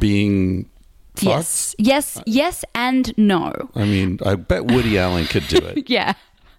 being 0.00 0.68
fucked? 1.14 1.22
Yes, 1.24 1.74
yes, 1.78 2.20
yes, 2.26 2.64
and 2.74 3.16
no. 3.16 3.52
I 3.76 3.84
mean, 3.84 4.18
I 4.26 4.34
bet 4.34 4.66
Woody 4.66 4.98
Allen 4.98 5.26
could 5.26 5.46
do 5.48 5.58
it. 5.58 5.84
Yeah. 5.88 6.14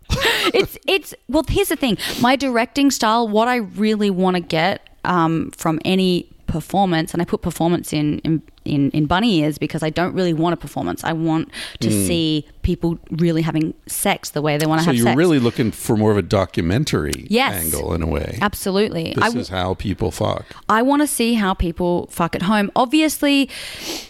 it's 0.54 0.78
it's 0.86 1.14
well 1.30 1.44
here's 1.48 1.70
the 1.70 1.76
thing 1.78 1.98
my 2.22 2.36
directing 2.36 2.92
style 2.92 3.26
what 3.28 3.48
i 3.48 3.56
really 3.56 4.10
want 4.12 4.36
to 4.36 4.42
get 4.42 4.88
um, 5.06 5.52
from 5.52 5.80
any 5.86 6.30
performance 6.46 7.14
and 7.14 7.22
i 7.22 7.26
put 7.26 7.42
performance 7.42 7.94
in, 7.94 8.20
in 8.20 8.42
in 8.66 8.92
in 8.92 9.06
bunny 9.06 9.40
ears 9.40 9.58
because 9.58 9.82
i 9.82 9.90
don't 9.90 10.14
really 10.14 10.34
want 10.34 10.54
a 10.54 10.58
performance 10.58 11.04
i 11.04 11.12
want 11.14 11.50
to 11.80 11.90
see 11.90 12.46
people 12.64 13.00
really 13.12 13.42
having 13.42 13.74
sex 13.88 14.32
the 14.32 14.42
way 14.42 14.58
they 14.58 14.66
want 14.68 14.80
to 14.82 14.84
Hmm. 14.84 14.92
So 14.92 14.98
have 14.98 15.06
you're 15.08 15.16
really 15.18 15.40
looking 15.40 15.72
for 15.72 15.96
more 15.98 16.12
of 16.12 16.18
a 16.18 16.22
documentary 16.22 17.26
Yes. 17.30 17.64
angle 17.64 17.94
in 17.94 18.02
a 18.04 18.08
way. 18.08 18.38
absolutely 18.42 19.14
This 19.16 19.34
I, 19.36 19.38
is 19.40 19.50
how 19.50 19.74
people 19.76 20.12
fuck. 20.12 20.46
I 20.70 20.82
want 20.84 21.02
to 21.02 21.08
see 21.08 21.34
how 21.36 21.54
people 21.54 22.08
fuck 22.12 22.36
at 22.36 22.44
home. 22.44 22.70
Obviously, 22.76 23.48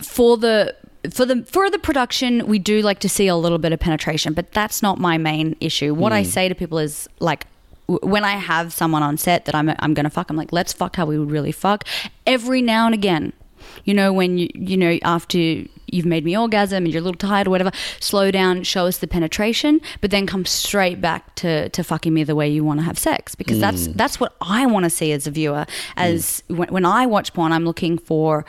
for 0.01 0.35
the 0.37 0.75
for 1.11 1.25
the 1.25 1.43
for 1.43 1.69
the 1.69 1.79
production, 1.79 2.45
we 2.47 2.59
do 2.59 2.81
like 2.81 2.99
to 2.99 3.09
see 3.09 3.27
a 3.27 3.35
little 3.35 3.57
bit 3.57 3.71
of 3.73 3.79
penetration, 3.79 4.33
but 4.33 4.51
that's 4.51 4.81
not 4.81 4.97
my 4.99 5.17
main 5.17 5.55
issue. 5.59 5.93
What 5.93 6.11
I 6.13 6.23
say 6.23 6.49
to 6.49 6.55
people 6.55 6.77
is 6.79 7.07
like 7.19 7.45
w- 7.45 7.52
when 7.87 8.23
I 8.23 8.33
have 8.33 8.73
someone 8.73 9.03
on 9.03 9.17
set 9.17 9.45
that 9.45 9.55
I'm 9.55 9.69
I'm 9.79 9.93
going 9.93 10.05
to 10.05 10.09
fuck, 10.09 10.29
I'm 10.29 10.37
like, 10.37 10.53
let's 10.53 10.73
fuck 10.73 10.95
how 10.95 11.05
we 11.05 11.17
would 11.19 11.31
really 11.31 11.51
fuck. 11.51 11.85
Every 12.25 12.61
now 12.61 12.85
and 12.85 12.93
again, 12.93 13.33
you 13.83 13.93
know, 13.93 14.13
when 14.13 14.37
you 14.37 14.49
you 14.53 14.77
know 14.77 14.97
after 15.03 15.65
you've 15.93 16.05
made 16.05 16.25
me 16.25 16.37
orgasm 16.37 16.85
and 16.85 16.93
you're 16.93 17.01
a 17.01 17.03
little 17.03 17.17
tired 17.17 17.47
or 17.47 17.51
whatever, 17.51 17.71
slow 17.99 18.31
down, 18.31 18.63
show 18.63 18.85
us 18.85 18.97
the 18.97 19.07
penetration, 19.07 19.79
but 20.01 20.11
then 20.11 20.25
come 20.25 20.45
straight 20.45 20.99
back 20.99 21.35
to, 21.35 21.69
to 21.69 21.83
fucking 21.83 22.13
me 22.13 22.23
the 22.23 22.35
way 22.35 22.49
you 22.49 22.63
want 22.63 22.79
to 22.79 22.85
have 22.85 22.97
sex 22.97 23.35
because 23.35 23.59
that's 23.59 23.87
mm. 23.87 23.93
that's 23.93 24.19
what 24.19 24.35
I 24.41 24.65
want 24.65 24.83
to 24.85 24.89
see 24.89 25.11
as 25.11 25.27
a 25.27 25.31
viewer. 25.31 25.65
As 25.95 26.43
mm. 26.49 26.57
when, 26.57 26.69
when 26.69 26.85
I 26.85 27.05
watch 27.05 27.33
porn, 27.33 27.51
I'm 27.51 27.65
looking 27.65 27.97
for 27.97 28.45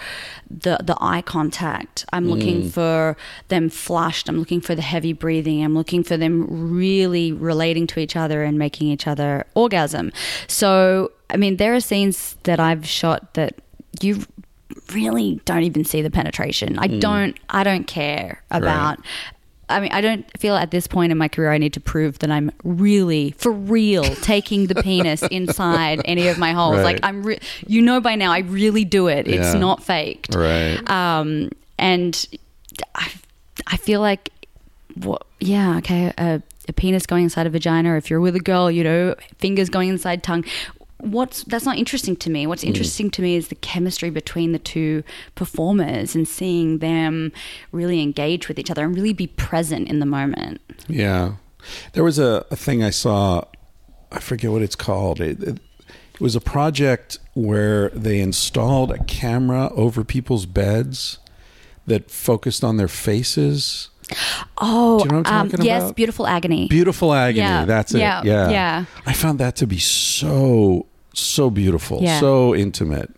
the 0.51 0.79
the 0.83 0.97
eye 1.01 1.23
contact. 1.23 2.05
I'm 2.13 2.29
looking 2.29 2.63
mm. 2.63 2.71
for 2.71 3.17
them 3.49 3.69
flushed. 3.69 4.29
I'm 4.29 4.39
looking 4.39 4.61
for 4.61 4.75
the 4.75 4.83
heavy 4.83 5.13
breathing. 5.13 5.63
I'm 5.65 5.75
looking 5.75 6.03
for 6.03 6.17
them 6.17 6.47
really 6.75 7.33
relating 7.33 7.87
to 7.89 8.01
each 8.01 8.17
other 8.17 8.43
and 8.43 8.59
making 8.59 8.89
each 8.89 9.07
other 9.07 9.47
orgasm. 9.55 10.13
So 10.47 11.13
I 11.31 11.37
mean, 11.37 11.57
there 11.57 11.75
are 11.75 11.81
scenes 11.81 12.37
that 12.45 12.61
I've 12.61 12.87
shot 12.87 13.35
that 13.35 13.61
you 14.01 14.25
really 14.93 15.41
don't 15.45 15.63
even 15.63 15.85
see 15.85 16.03
the 16.03 16.11
penetration. 16.11 16.79
I 16.79 16.87
don't 16.87 17.37
I 17.49 17.65
don't 17.65 17.87
care 17.87 18.43
about 18.51 18.99
I 19.69 19.81
mean, 19.81 19.93
I 19.93 20.01
don't 20.01 20.27
feel 20.39 20.57
at 20.57 20.71
this 20.71 20.87
point 20.87 21.11
in 21.11 21.19
my 21.19 21.29
career 21.29 21.51
I 21.51 21.59
need 21.59 21.73
to 21.75 21.81
prove 21.81 22.19
that 22.21 22.31
I'm 22.31 22.51
really, 22.65 23.33
for 23.39 23.51
real, 23.51 24.05
taking 24.23 24.67
the 24.67 24.75
penis 24.75 25.23
inside 25.23 26.03
any 26.05 26.29
of 26.29 26.39
my 26.39 26.53
holes. 26.53 26.77
Right. 26.77 26.85
Like 26.85 27.01
I'm, 27.03 27.23
re- 27.23 27.41
you 27.67 27.81
know, 27.81 28.01
by 28.01 28.15
now 28.15 28.31
I 28.31 28.41
really 28.41 28.85
do 28.85 29.09
it. 29.09 29.27
It's 29.27 29.55
not 29.55 29.83
faked. 29.83 30.35
Right. 30.35 30.79
Um, 30.89 31.51
and 31.79 32.27
I, 32.95 33.11
I 33.67 33.77
feel 33.77 34.01
like 34.01 34.31
what? 34.97 35.27
Yeah, 35.41 35.79
okay. 35.79 36.13
A, 36.19 36.43
a 36.69 36.73
penis 36.73 37.07
going 37.07 37.25
inside 37.25 37.47
a 37.47 37.51
vagina. 37.51 37.97
If 37.97 38.11
you're 38.11 38.21
with 38.21 38.37
a 38.37 38.41
girl, 38.41 38.71
you 38.71 38.85
know, 38.85 39.15
fingers 39.39 39.69
going 39.69 39.89
inside 39.89 40.23
tongue. 40.23 40.45
What's 40.99 41.45
that's 41.45 41.65
not 41.65 41.77
interesting 41.77 42.17
to 42.17 42.31
me. 42.31 42.47
What's 42.47 42.65
mm. 42.65 42.69
interesting 42.69 43.11
to 43.11 43.23
me 43.23 43.37
is 43.37 43.49
the 43.49 43.57
chemistry 43.57 44.11
between 44.11 44.53
the 44.53 44.59
two 44.59 45.03
performers 45.35 46.15
and 46.15 46.27
seeing 46.27 46.79
them 46.79 47.33
really 47.73 48.01
engage 48.01 48.49
with 48.49 48.59
each 48.59 48.71
other 48.71 48.85
and 48.85 48.95
really 48.95 49.13
be 49.13 49.27
present 49.27 49.89
in 49.89 49.99
the 49.99 50.07
moment. 50.07 50.61
Yeah. 50.89 51.35
There 51.93 52.05
was 52.05 52.19
a, 52.19 52.45
a 52.51 52.57
thing 52.57 52.83
I 52.83 52.91
saw, 52.91 53.45
I 54.13 54.21
forget 54.21 54.51
what 54.51 54.63
it's 54.63 54.77
called. 54.77 55.21
It, 55.21 55.43
it, 55.43 55.59
it 56.15 56.21
was 56.21 56.37
a 56.37 56.41
project 56.41 57.19
where 57.35 57.89
they 57.91 58.21
installed 58.21 58.93
a 58.93 59.03
camera 59.05 59.73
over 59.75 60.05
people's 60.05 60.47
beds 60.47 61.19
that 61.87 62.11
focused 62.11 62.63
on 62.63 62.77
their 62.77 62.89
faces. 62.89 63.89
Oh, 64.59 64.99
Do 64.99 65.05
you 65.05 65.11
know 65.11 65.17
what 65.19 65.27
I'm 65.29 65.41
um, 65.43 65.51
talking 65.51 65.65
yes, 65.65 65.83
about? 65.85 65.97
beautiful 65.97 66.27
agony. 66.27 66.69
Beautiful 66.69 67.13
agony. 67.13 67.39
Yeah, 67.41 67.65
That's 67.65 67.95
it. 67.95 67.99
yeah, 68.01 68.23
Yeah. 68.25 68.51
yeah. 68.51 68.85
I 69.07 69.13
found 69.13 69.39
that 69.41 69.57
to 69.57 69.67
be 69.67 69.79
so, 69.79 70.87
so 71.15 71.51
beautiful, 71.51 72.01
Yeah. 72.03 72.21
so 72.21 72.55
intimate 72.55 73.15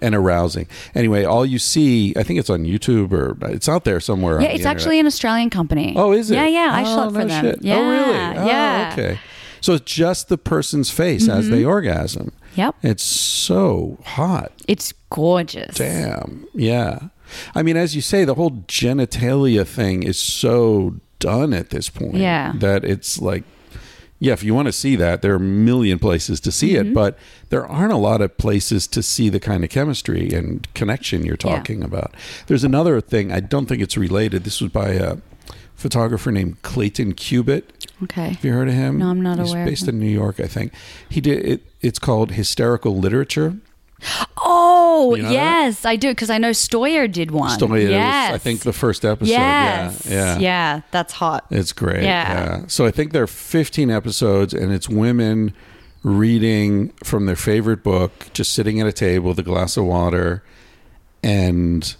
and 0.00 0.14
arousing. 0.14 0.66
Anyway, 0.94 1.24
all 1.24 1.44
you 1.44 1.58
see, 1.58 2.14
I 2.16 2.22
think 2.22 2.38
it's 2.38 2.50
on 2.50 2.64
YouTube 2.64 3.12
or 3.12 3.36
it's 3.50 3.68
out 3.68 3.84
there 3.84 4.00
somewhere. 4.00 4.40
yeah, 4.40 4.48
it's 4.48 4.60
internet. 4.60 4.76
actually 4.76 5.00
an 5.00 5.06
Australian 5.06 5.50
company. 5.50 5.94
Oh, 5.96 6.12
is 6.12 6.30
it? 6.30 6.36
Yeah, 6.36 6.46
yeah. 6.46 6.70
I 6.72 6.82
oh, 6.82 6.84
shot 6.84 7.12
for 7.12 7.18
no 7.18 7.26
them. 7.26 7.44
Shit. 7.44 7.62
Yeah, 7.62 7.76
oh, 7.76 7.90
really? 7.90 8.18
Oh, 8.38 8.46
yeah. 8.46 8.90
okay. 8.92 9.18
So 9.60 9.74
it's 9.74 9.92
just 9.92 10.28
the 10.28 10.38
person's 10.38 10.88
face 10.90 11.28
as 11.28 11.50
they 11.50 11.64
orgasm. 11.64 12.32
Yep. 12.54 12.76
It's 12.82 13.02
so 13.02 13.98
hot. 14.04 14.52
It's 14.68 14.92
gorgeous. 15.10 15.74
Damn. 15.76 16.46
Yeah. 16.54 17.08
I 17.54 17.62
mean, 17.62 17.76
as 17.76 17.94
you 17.96 18.02
say, 18.02 18.24
the 18.24 18.34
whole 18.34 18.50
genitalia 18.68 19.66
thing 19.66 20.02
is 20.02 20.18
so 20.18 20.96
done 21.18 21.52
at 21.52 21.70
this 21.70 21.88
point. 21.90 22.14
Yeah. 22.14 22.52
That 22.56 22.84
it's 22.84 23.20
like, 23.20 23.44
yeah, 24.20 24.32
if 24.32 24.42
you 24.42 24.54
want 24.54 24.66
to 24.66 24.72
see 24.72 24.96
that, 24.96 25.22
there 25.22 25.32
are 25.32 25.36
a 25.36 25.40
million 25.40 25.98
places 25.98 26.40
to 26.40 26.50
see 26.52 26.72
Mm-hmm. 26.74 26.88
it, 26.90 26.94
but 26.94 27.18
there 27.50 27.66
aren't 27.66 27.92
a 27.92 27.96
lot 27.96 28.20
of 28.20 28.36
places 28.36 28.86
to 28.88 29.02
see 29.02 29.28
the 29.28 29.40
kind 29.40 29.62
of 29.64 29.70
chemistry 29.70 30.30
and 30.32 30.66
connection 30.74 31.24
you're 31.24 31.36
Yeah. 31.44 31.54
talking 31.56 31.82
about. 31.84 32.14
There's 32.48 32.64
another 32.64 33.00
thing, 33.00 33.30
I 33.32 33.40
don't 33.40 33.66
think 33.66 33.80
it's 33.82 33.96
related. 33.96 34.44
This 34.44 34.60
was 34.60 34.70
by 34.72 34.90
a 34.90 35.18
photographer 35.76 36.32
named 36.32 36.60
Clayton 36.62 37.12
Cubitt. 37.14 37.86
Okay. 38.02 38.30
Have 38.30 38.44
you 38.44 38.52
heard 38.52 38.68
of 38.68 38.74
him? 38.74 38.98
No, 38.98 39.10
I'm 39.10 39.20
not 39.22 39.38
He's 39.38 39.50
aware 39.52 39.62
of 39.62 39.68
based 39.68 39.86
in 39.86 40.00
New 40.00 40.06
York, 40.10 40.40
I 40.40 40.46
think. 40.48 40.72
He 41.08 41.20
did 41.20 41.44
it. 41.46 41.62
It's 41.80 42.00
called 42.00 42.32
hysterical 42.32 42.96
literature. 42.98 43.56
Oh, 44.36 45.14
You 45.16 45.22
know 45.22 45.28
that? 45.28 45.34
yes, 45.34 45.84
I 45.84 45.96
do 45.96 46.08
because 46.10 46.30
I 46.30 46.38
know 46.38 46.50
Stoya 46.50 47.10
did 47.10 47.30
one. 47.30 47.58
Stoya. 47.58 47.80
it 47.80 47.82
was, 47.84 47.90
Yes. 47.90 48.34
I 48.34 48.38
think 48.38 48.60
the 48.60 48.72
first 48.72 49.04
episode. 49.04 49.30
Yes. 49.32 50.06
Yeah, 50.06 50.14
yeah, 50.14 50.38
Yeah, 50.38 50.80
that's 50.90 51.12
hot. 51.14 51.46
It's 51.50 51.72
great. 51.72 52.04
Yeah. 52.04 52.62
So 52.68 52.86
I 52.86 52.90
think 52.90 53.12
there 53.12 53.22
are 53.22 53.26
15 53.26 53.90
episodes, 53.90 54.54
and 54.54 54.72
it's 54.72 54.88
women 54.88 55.52
reading 56.04 56.90
from 57.04 57.26
their 57.26 57.36
favorite 57.36 57.82
book, 57.82 58.28
just 58.32 58.52
sitting 58.52 58.80
at 58.80 58.86
a 58.86 58.92
table 58.92 59.28
with 59.30 59.38
a 59.38 59.42
glass 59.42 59.76
of 59.76 59.84
water, 59.84 60.42
and 61.22 61.96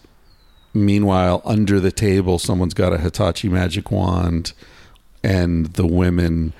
meanwhile, 0.72 1.42
under 1.44 1.80
the 1.80 1.90
table, 1.90 2.38
someone's 2.38 2.74
got 2.74 2.92
a 2.92 2.98
Hitachi 2.98 3.48
magic 3.48 3.90
wand, 3.90 4.52
and 5.24 5.66
the 5.74 5.86
women 5.86 6.52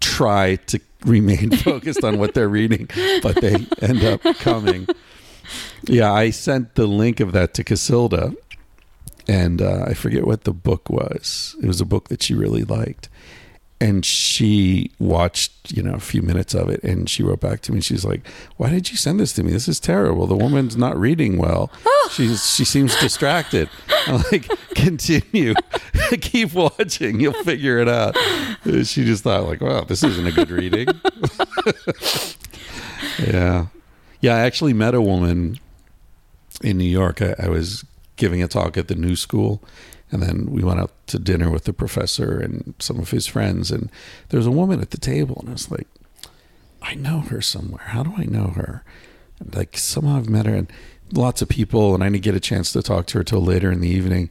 try 0.00 0.56
to 0.56 0.80
remain 1.04 1.50
focused 1.56 2.04
on 2.04 2.18
what 2.18 2.34
they're 2.34 2.48
reading, 2.48 2.88
but 3.22 3.36
they 3.40 3.66
end 3.80 4.04
up 4.04 4.22
coming. 4.38 4.86
Yeah, 5.84 6.12
I 6.12 6.30
sent 6.30 6.74
the 6.74 6.86
link 6.86 7.20
of 7.20 7.32
that 7.32 7.54
to 7.54 7.64
Casilda, 7.64 8.36
and 9.26 9.62
uh, 9.62 9.84
I 9.86 9.94
forget 9.94 10.26
what 10.26 10.44
the 10.44 10.52
book 10.52 10.90
was. 10.90 11.56
It 11.62 11.66
was 11.66 11.80
a 11.80 11.86
book 11.86 12.08
that 12.08 12.22
she 12.22 12.34
really 12.34 12.64
liked, 12.64 13.08
and 13.80 14.04
she 14.04 14.90
watched 14.98 15.72
you 15.72 15.82
know 15.82 15.94
a 15.94 16.00
few 16.00 16.22
minutes 16.22 16.54
of 16.54 16.68
it, 16.68 16.82
and 16.82 17.08
she 17.08 17.22
wrote 17.22 17.40
back 17.40 17.60
to 17.62 17.72
me. 17.72 17.80
She's 17.80 18.04
like, 18.04 18.26
"Why 18.56 18.70
did 18.70 18.90
you 18.90 18.96
send 18.96 19.20
this 19.20 19.32
to 19.34 19.42
me? 19.42 19.52
This 19.52 19.68
is 19.68 19.78
terrible. 19.78 20.26
The 20.26 20.36
woman's 20.36 20.76
not 20.76 20.98
reading 20.98 21.38
well. 21.38 21.70
Oh. 21.86 22.08
She's 22.12 22.54
she 22.54 22.64
seems 22.64 22.98
distracted." 23.00 23.68
I'm 24.06 24.22
like, 24.32 24.48
"Continue, 24.74 25.54
keep 26.20 26.54
watching. 26.54 27.20
You'll 27.20 27.44
figure 27.44 27.78
it 27.78 27.88
out." 27.88 28.16
She 28.64 29.04
just 29.04 29.22
thought 29.22 29.44
like, 29.44 29.60
"Wow, 29.60 29.82
this 29.84 30.02
isn't 30.02 30.26
a 30.26 30.32
good 30.32 30.50
reading." 30.50 30.88
yeah, 33.26 33.66
yeah. 34.20 34.34
I 34.34 34.40
actually 34.40 34.72
met 34.72 34.94
a 34.94 35.00
woman 35.00 35.58
in 36.62 36.78
New 36.78 36.84
York. 36.84 37.22
I, 37.22 37.34
I 37.38 37.48
was 37.48 37.84
giving 38.16 38.42
a 38.42 38.48
talk 38.48 38.76
at 38.76 38.88
the 38.88 38.96
New 38.96 39.14
School, 39.14 39.62
and 40.10 40.22
then 40.22 40.46
we 40.50 40.62
went 40.62 40.80
out 40.80 40.92
to 41.08 41.18
dinner 41.18 41.50
with 41.50 41.64
the 41.64 41.72
professor 41.72 42.38
and 42.38 42.74
some 42.78 42.98
of 42.98 43.10
his 43.10 43.26
friends. 43.26 43.70
And 43.70 43.90
there 44.28 44.38
was 44.38 44.46
a 44.46 44.50
woman 44.52 44.80
at 44.80 44.90
the 44.90 44.98
table, 44.98 45.36
and 45.40 45.50
I 45.50 45.52
was 45.52 45.70
like, 45.70 45.86
I 46.80 46.94
know 46.94 47.20
her 47.20 47.40
somewhere. 47.40 47.84
How 47.86 48.02
do 48.02 48.14
I 48.16 48.24
know 48.24 48.48
her? 48.48 48.84
And 49.40 49.54
like 49.54 49.76
somehow 49.76 50.16
I've 50.16 50.28
met 50.28 50.46
her, 50.46 50.54
and 50.54 50.72
lots 51.12 51.42
of 51.42 51.48
people, 51.48 51.94
and 51.94 52.02
I 52.02 52.08
didn't 52.08 52.24
get 52.24 52.34
a 52.34 52.40
chance 52.40 52.72
to 52.72 52.82
talk 52.82 53.06
to 53.08 53.18
her 53.18 53.24
till 53.24 53.42
later 53.42 53.70
in 53.70 53.80
the 53.80 53.88
evening. 53.88 54.30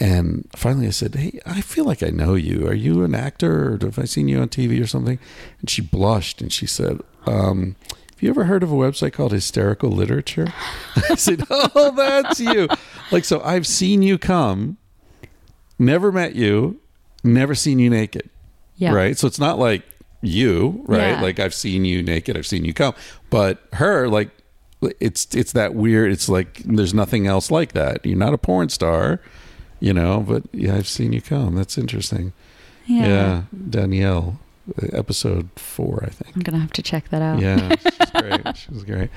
And 0.00 0.48
finally, 0.56 0.86
I 0.86 0.90
said, 0.90 1.14
"Hey, 1.14 1.38
I 1.44 1.60
feel 1.60 1.84
like 1.84 2.02
I 2.02 2.10
know 2.10 2.34
you. 2.34 2.66
Are 2.66 2.74
you 2.74 3.04
an 3.04 3.14
actor, 3.14 3.74
or 3.74 3.78
have 3.82 3.98
I 3.98 4.04
seen 4.04 4.28
you 4.28 4.40
on 4.40 4.48
TV 4.48 4.82
or 4.82 4.86
something?" 4.86 5.18
And 5.60 5.70
she 5.70 5.82
blushed 5.82 6.40
and 6.40 6.52
she 6.52 6.66
said, 6.66 7.00
um, 7.26 7.76
"Have 8.10 8.22
you 8.22 8.30
ever 8.30 8.44
heard 8.44 8.62
of 8.62 8.72
a 8.72 8.76
website 8.76 9.12
called 9.12 9.32
Hysterical 9.32 9.90
Literature?" 9.90 10.52
I 11.10 11.14
said, 11.14 11.44
"Oh, 11.50 11.92
that's 11.94 12.40
you." 12.40 12.68
Like, 13.10 13.24
so 13.24 13.42
I've 13.44 13.66
seen 13.66 14.02
you 14.02 14.18
come, 14.18 14.78
never 15.82 16.10
met 16.12 16.34
you, 16.34 16.80
never 17.22 17.54
seen 17.54 17.78
you 17.78 17.90
naked, 17.90 18.30
Yeah. 18.76 18.92
right? 18.92 19.18
So 19.18 19.26
it's 19.26 19.38
not 19.38 19.58
like 19.58 19.82
you, 20.22 20.82
right? 20.86 21.10
Yeah. 21.16 21.20
Like 21.22 21.38
I've 21.40 21.52
seen 21.54 21.84
you 21.84 22.02
naked, 22.02 22.36
I've 22.36 22.46
seen 22.46 22.64
you 22.64 22.72
come, 22.72 22.94
but 23.28 23.62
her, 23.74 24.08
like, 24.08 24.30
it's 24.98 25.32
it's 25.34 25.52
that 25.52 25.74
weird. 25.76 26.10
It's 26.10 26.28
like 26.28 26.58
there's 26.64 26.92
nothing 26.92 27.26
else 27.28 27.52
like 27.52 27.70
that. 27.72 28.04
You're 28.04 28.18
not 28.18 28.34
a 28.34 28.38
porn 28.38 28.68
star, 28.68 29.20
you 29.78 29.92
know, 29.92 30.24
but 30.26 30.42
yeah, 30.52 30.74
I've 30.74 30.88
seen 30.88 31.12
you 31.12 31.20
come. 31.22 31.54
That's 31.54 31.78
interesting. 31.78 32.32
Yeah. 32.86 33.06
Yeah, 33.06 33.42
Danielle, 33.70 34.40
episode 34.92 35.50
four, 35.54 36.02
I 36.04 36.10
think. 36.10 36.34
I'm 36.34 36.42
gonna 36.42 36.58
have 36.58 36.72
to 36.72 36.82
check 36.82 37.10
that 37.10 37.22
out. 37.22 37.38
Yeah, 37.40 37.76
she's 37.76 38.10
great. 38.22 38.56
She 38.56 38.70
was 38.72 38.82
great. 38.84 39.10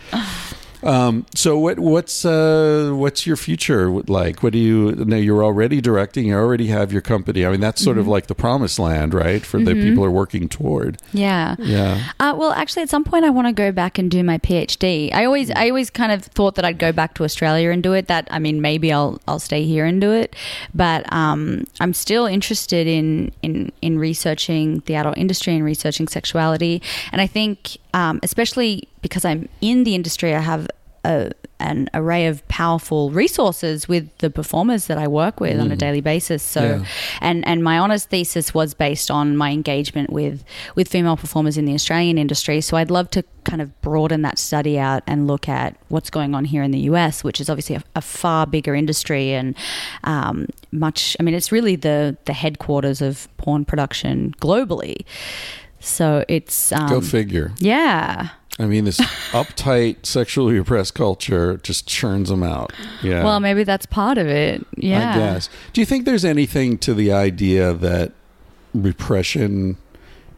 Um, 0.85 1.25
so 1.33 1.57
what 1.57 1.79
what's 1.79 2.23
uh, 2.25 2.91
what's 2.93 3.25
your 3.25 3.35
future 3.35 3.89
like? 3.89 4.43
What 4.43 4.53
do 4.53 4.59
you 4.59 4.91
know? 4.95 5.17
You're 5.17 5.43
already 5.43 5.81
directing. 5.81 6.27
You 6.27 6.35
already 6.35 6.67
have 6.67 6.91
your 6.93 7.01
company. 7.01 7.45
I 7.45 7.49
mean, 7.51 7.59
that's 7.59 7.81
sort 7.83 7.95
Mm-hmm. 7.95 8.01
of 8.01 8.07
like 8.07 8.27
the 8.27 8.35
promised 8.35 8.77
land, 8.77 9.13
right? 9.13 9.43
For 9.45 9.59
the 9.59 9.73
people 9.73 10.03
are 10.03 10.11
working 10.11 10.47
toward. 10.49 10.97
Yeah. 11.13 11.55
Yeah. 11.59 12.03
Uh, 12.19 12.33
well, 12.37 12.51
actually, 12.51 12.83
at 12.83 12.89
some 12.89 13.03
point, 13.03 13.25
I 13.25 13.29
want 13.31 13.47
to 13.47 13.53
go 13.53 13.71
back 13.71 13.97
and 13.97 14.11
do 14.11 14.21
my 14.23 14.37
PhD. 14.37 15.11
I 15.13 15.25
always, 15.25 15.49
I 15.51 15.69
always 15.69 15.89
kind 15.89 16.11
of 16.11 16.23
thought 16.23 16.55
that 16.55 16.65
I'd 16.65 16.77
go 16.77 16.91
back 16.91 17.13
to 17.15 17.23
Australia 17.23 17.71
and 17.71 17.81
do 17.81 17.93
it. 17.93 18.07
That 18.07 18.27
I 18.29 18.39
mean, 18.39 18.61
maybe 18.61 18.91
I'll, 18.93 19.19
I'll 19.27 19.39
stay 19.39 19.63
here 19.63 19.85
and 19.85 19.99
do 19.99 20.11
it. 20.11 20.35
But 20.73 21.11
um, 21.11 21.65
I'm 21.79 21.93
still 21.93 22.25
interested 22.25 22.85
in, 22.85 23.31
in, 23.41 23.71
in 23.81 23.97
researching 23.97 24.83
the 24.85 24.95
adult 24.95 25.17
industry 25.17 25.55
and 25.55 25.63
researching 25.63 26.07
sexuality. 26.07 26.81
And 27.11 27.21
I 27.21 27.27
think, 27.27 27.77
um, 27.95 28.19
especially 28.21 28.87
because 29.01 29.23
I'm 29.25 29.47
in 29.61 29.83
the 29.85 29.95
industry, 29.95 30.35
I 30.35 30.39
have 30.41 30.67
a, 31.05 31.31
an 31.59 31.87
array 31.93 32.27
of 32.27 32.45
powerful 32.47 33.09
resources 33.11 33.87
with 33.87 34.05
the 34.17 34.29
performers 34.29 34.87
that 34.87 34.97
I 34.97 35.07
work 35.07 35.39
with 35.39 35.57
on 35.59 35.71
a 35.71 35.75
daily 35.85 36.01
basis. 36.01 36.43
So, 36.43 36.61
Yeah. 36.61 36.85
and 37.21 37.47
and 37.47 37.63
my 37.63 37.77
honors 37.79 38.05
thesis 38.05 38.53
was 38.53 38.73
based 38.73 39.09
on 39.09 39.37
my 39.37 39.51
engagement 39.51 40.09
with 40.11 40.43
with 40.75 40.87
female 40.89 41.15
performers 41.15 41.57
in 41.57 41.65
the 41.65 41.73
Australian 41.73 42.17
industry. 42.17 42.59
So 42.61 42.75
I'd 42.77 42.91
love 42.91 43.09
to 43.11 43.23
kind 43.45 43.61
of 43.61 43.69
broaden 43.81 44.23
that 44.23 44.37
study 44.39 44.77
out 44.79 45.03
and 45.07 45.27
look 45.27 45.47
at 45.47 45.75
what's 45.87 46.09
going 46.09 46.35
on 46.35 46.43
here 46.45 46.63
in 46.63 46.71
the 46.71 46.83
US, 46.91 47.23
which 47.23 47.39
is 47.39 47.49
obviously 47.49 47.75
a, 47.77 47.83
a 47.95 48.01
far 48.01 48.45
bigger 48.47 48.75
industry 48.75 49.33
and 49.33 49.55
um, 50.03 50.47
much. 50.71 51.15
I 51.19 51.23
mean, 51.23 51.35
it's 51.35 51.51
really 51.51 51.77
the 51.77 52.17
the 52.25 52.33
headquarters 52.33 53.01
of 53.01 53.29
porn 53.37 53.63
production 53.63 54.33
globally. 54.41 55.05
So 55.85 56.25
it's 56.27 56.71
um, 56.71 56.89
Go 56.89 57.01
figure. 57.01 57.51
yeah. 57.59 58.29
I 58.57 58.65
mean, 58.67 58.85
this 58.85 58.99
uptight, 59.31 60.05
sexually 60.05 60.57
repressed 60.57 60.93
culture 60.95 61.57
just 61.57 61.87
churns 61.87 62.29
them 62.29 62.41
out. 62.41 62.71
Yeah. 63.03 63.23
Well, 63.23 63.41
maybe 63.41 63.65
that's 63.65 63.85
part 63.85 64.17
of 64.17 64.27
it. 64.27 64.65
Yeah. 64.77 65.11
I 65.11 65.17
guess. 65.17 65.49
Do 65.73 65.81
you 65.81 65.85
think 65.85 66.05
there's 66.05 66.23
anything 66.23 66.77
to 66.79 66.93
the 66.93 67.11
idea 67.11 67.73
that 67.73 68.13
repression 68.73 69.77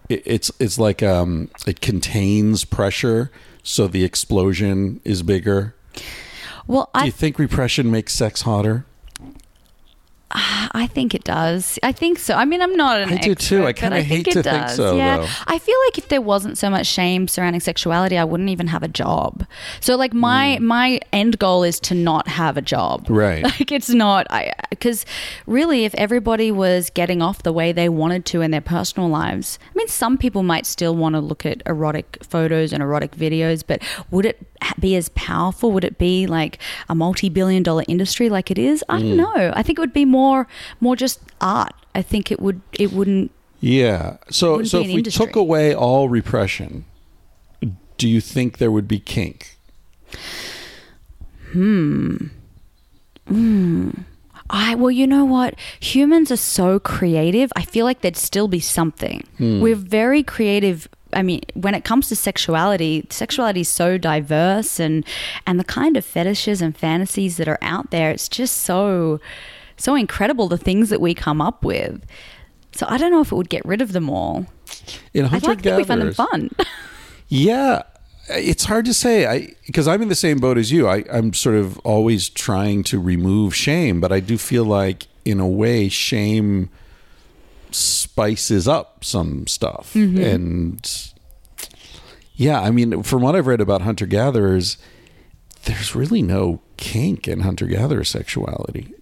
it, 0.10 0.22
it's 0.26 0.52
it's 0.60 0.78
like 0.78 1.02
um 1.02 1.50
it 1.66 1.82
contains 1.82 2.64
pressure 2.66 3.32
so 3.64 3.88
the 3.88 4.04
explosion 4.04 5.00
is 5.04 5.24
bigger? 5.24 5.76
Well, 6.68 6.90
Do 6.98 7.06
you 7.06 7.12
think 7.12 7.40
repression 7.40 7.90
makes 7.92 8.14
sex 8.14 8.42
hotter? 8.42 8.86
I 10.32 10.56
I 10.74 10.88
think 10.88 11.16
it 11.16 11.24
does. 11.24 11.80
I 11.84 11.92
think 11.92 12.20
so. 12.20 12.36
I 12.36 12.46
mean, 12.46 12.62
I'm 12.62 12.76
not 12.76 13.00
an 13.02 13.10
I 13.14 13.18
do 13.18 13.34
too. 13.36 13.66
I 13.66 13.74
kinda 13.74 14.02
hate 14.02 14.26
think 14.26 14.34
to 14.36 14.40
it 14.40 14.44
think 14.44 14.68
does. 14.68 14.76
so, 14.76 14.96
Yeah, 14.96 15.18
though. 15.18 15.28
I 15.48 15.58
feel 15.60 15.76
like 15.88 15.98
if 15.98 16.08
there 16.10 16.22
wasn't 16.22 16.58
so 16.58 16.70
much 16.70 16.86
shame 16.88 17.28
surrounding 17.28 17.62
sexuality, 17.62 18.18
I 18.18 18.24
wouldn't 18.24 18.50
even 18.50 18.68
have 18.68 18.84
a 18.84 18.88
job. 18.88 19.46
So, 19.80 19.96
like 19.96 20.14
my 20.14 20.60
my 20.60 21.00
end 21.14 21.40
goal 21.40 21.64
is 21.64 21.80
to 21.82 21.96
not 21.96 22.28
have 22.28 22.58
a 22.58 22.62
job. 22.62 23.08
Right. 23.10 23.44
Like 23.58 23.72
it's 23.72 23.90
not. 23.90 24.28
I 24.30 24.54
because 24.70 25.06
really, 25.48 25.86
if 25.86 25.96
everybody 25.96 26.52
was 26.52 26.90
getting 26.92 27.22
off 27.22 27.44
the 27.44 27.54
way 27.54 27.72
they 27.72 27.90
wanted 27.90 28.26
to 28.26 28.42
in 28.42 28.52
their 28.52 28.62
personal 28.62 29.10
lives, 29.10 29.58
I 29.74 29.78
mean, 29.78 29.88
some 29.88 30.18
people 30.18 30.44
might 30.44 30.66
still 30.66 30.96
want 30.96 31.16
to 31.16 31.20
look 31.22 31.46
at 31.46 31.64
erotic 31.66 32.18
photos 32.24 32.74
and 32.74 32.84
erotic 32.84 33.16
videos, 33.16 33.64
but 33.66 33.82
would 34.12 34.26
it 34.26 34.46
be 34.80 34.96
as 34.96 35.10
powerful? 35.10 35.72
Would 35.72 35.84
it 35.86 35.98
be 35.98 36.28
like 36.28 36.60
a 36.90 36.96
multi-billion 36.96 37.64
dollar 37.64 37.84
industry 37.88 38.30
like 38.30 38.52
it 38.52 38.58
is? 38.60 38.84
I 38.90 39.00
Hmm. 39.00 39.08
don't 39.08 39.18
know. 39.18 39.54
I 39.56 39.64
think 39.64 39.78
it 39.80 39.82
would 39.82 39.94
be 39.94 40.06
more 40.06 40.17
more 40.18 40.48
more 40.80 40.96
just 40.96 41.20
art. 41.40 41.74
I 41.94 42.02
think 42.12 42.32
it 42.32 42.40
would 42.40 42.60
it 42.84 42.90
wouldn't. 42.98 43.30
Yeah. 43.60 44.18
So 44.30 44.52
Wouldn't 44.52 44.70
so 44.70 44.82
if 44.82 44.88
we 44.88 44.94
industry. 45.02 45.26
took 45.26 45.36
away 45.36 45.74
all 45.76 46.10
repression, 46.10 46.86
do 47.98 48.08
you 48.08 48.22
think 48.22 48.58
there 48.58 48.72
would 48.72 48.88
be 48.88 49.00
kink? 49.00 49.58
Hmm. 51.52 52.16
Hmm. 53.28 53.90
I 54.50 54.76
well, 54.76 54.92
you 54.92 55.08
know 55.08 55.26
what? 55.26 55.56
Humans 55.82 56.32
are 56.32 56.38
so 56.38 56.80
creative. 56.80 57.52
I 57.56 57.64
feel 57.64 57.86
like 57.86 58.00
there'd 58.02 58.16
still 58.16 58.48
be 58.48 58.62
something. 58.62 59.24
We're 59.40 59.76
very 59.76 60.24
creative. 60.24 60.88
I 61.14 61.22
mean, 61.24 61.42
when 61.54 61.74
it 61.76 61.84
comes 61.84 62.08
to 62.10 62.16
sexuality, 62.16 63.06
sexuality 63.10 63.62
is 63.62 63.70
so 63.70 63.98
diverse, 63.98 64.80
and 64.80 65.04
and 65.46 65.60
the 65.60 65.66
kind 65.66 65.98
of 65.98 66.06
fetishes 66.06 66.62
and 66.62 66.78
fantasies 66.78 67.36
that 67.38 67.48
are 67.48 67.60
out 67.62 67.92
there, 67.92 68.10
it's 68.12 68.30
just 68.30 68.56
so 68.64 69.20
so 69.78 69.96
incredible. 69.96 70.48
The 70.48 70.58
things 70.58 70.90
that 70.90 71.02
we 71.02 71.14
come 71.14 71.42
up 71.42 71.64
with. 71.64 72.06
So 72.74 72.86
I 72.90 72.98
don't 72.98 73.12
know 73.12 73.22
if 73.22 73.32
it 73.32 73.36
would 73.36 73.50
get 73.50 73.66
rid 73.66 73.82
of 73.82 73.94
them 73.94 74.10
all. 74.10 74.46
In 75.14 75.26
hunter 75.26 75.48
like 75.48 75.58
to 75.60 75.64
think 75.64 75.78
we 75.78 75.84
find 75.84 76.02
them 76.02 76.10
gatherers, 76.10 76.16
fun. 76.16 76.50
Yeah, 77.30 77.84
it's 78.30 78.66
hard 78.66 78.86
to 78.86 78.94
say. 78.94 79.26
I 79.26 79.54
because 79.66 79.88
I'm 79.88 80.02
in 80.02 80.08
the 80.08 80.16
same 80.16 80.40
boat 80.40 80.58
as 80.58 80.72
you. 80.72 80.88
I, 80.88 81.04
I'm 81.12 81.34
sort 81.34 81.56
of 81.56 81.78
always 81.80 82.30
trying 82.30 82.84
to 82.84 83.00
remove 83.00 83.54
shame, 83.56 84.00
but 84.00 84.12
I 84.12 84.20
do 84.20 84.38
feel 84.38 84.64
like, 84.64 85.08
in 85.26 85.40
a 85.40 85.48
way, 85.48 85.90
shame 85.90 86.70
spices 87.72 88.68
up 88.68 89.04
some 89.04 89.46
stuff. 89.48 89.94
Mm-hmm. 89.94 90.24
And 90.24 91.12
yeah, 92.36 92.62
I 92.62 92.72
mean, 92.72 93.04
from 93.04 93.22
what 93.22 93.36
I've 93.36 93.48
read 93.48 93.62
about 93.62 93.82
hunter 93.82 94.06
gatherers, 94.06 94.78
there's 95.66 95.96
really 95.96 96.22
no 96.22 96.62
kink 96.78 97.28
in 97.28 97.42
hunter 97.42 97.66
gatherer 97.66 98.04
sexuality. 98.04 98.94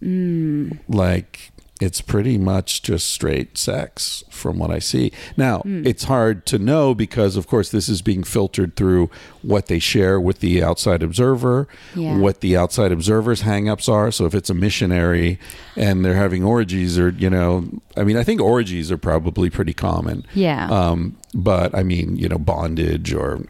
Like 0.88 1.52
it's 1.82 2.00
pretty 2.00 2.38
much 2.38 2.82
just 2.84 3.10
straight 3.10 3.58
sex 3.58 4.24
from 4.30 4.58
what 4.58 4.72
I 4.72 4.80
see. 4.80 5.12
Now, 5.36 5.62
it's 5.66 6.06
hard 6.06 6.46
to 6.46 6.58
know 6.58 6.96
because 6.96 7.36
of 7.36 7.48
course 7.48 7.70
this 7.70 7.90
is 7.90 8.02
being 8.02 8.24
filtered 8.24 8.78
through 8.78 9.10
what 9.42 9.66
they 9.66 9.80
share 9.80 10.18
with 10.18 10.40
the 10.40 10.64
outside 10.64 11.04
observer, 11.04 11.68
Yeah. 11.94 12.18
what 12.18 12.40
the 12.40 12.56
outside 12.56 12.94
observer's 12.94 13.42
hangups 13.42 13.90
are. 13.90 14.10
So 14.10 14.26
if 14.26 14.34
it's 14.34 14.50
a 14.50 14.54
missionary 14.54 15.38
and 15.76 16.06
they're 16.06 16.16
having 16.16 16.46
orgies 16.46 16.98
or, 16.98 17.10
you 17.10 17.30
know, 17.30 17.68
I 17.98 18.06
mean, 18.06 18.16
I 18.16 18.24
think 18.24 18.40
orgies 18.40 18.90
are 18.90 18.98
probably 18.98 19.50
pretty 19.50 19.74
common. 19.74 20.26
Yeah. 20.34 20.70
Um, 20.70 21.18
but 21.34 21.76
I 21.76 21.84
mean, 21.84 22.16
you 22.16 22.30
know, 22.30 22.38
bondage 22.40 23.14
or 23.14 23.42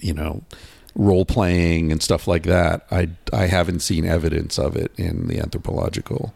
you 0.00 0.12
know, 0.12 0.42
role 0.94 1.24
playing 1.24 1.90
and 1.92 2.02
stuff 2.02 2.26
like 2.28 2.44
that. 2.44 2.86
I 2.90 3.08
I 3.32 3.46
haven't 3.46 3.80
seen 3.80 4.04
evidence 4.04 4.58
of 4.58 4.76
it 4.76 4.92
in 4.96 5.26
the 5.28 5.38
anthropological 5.40 6.32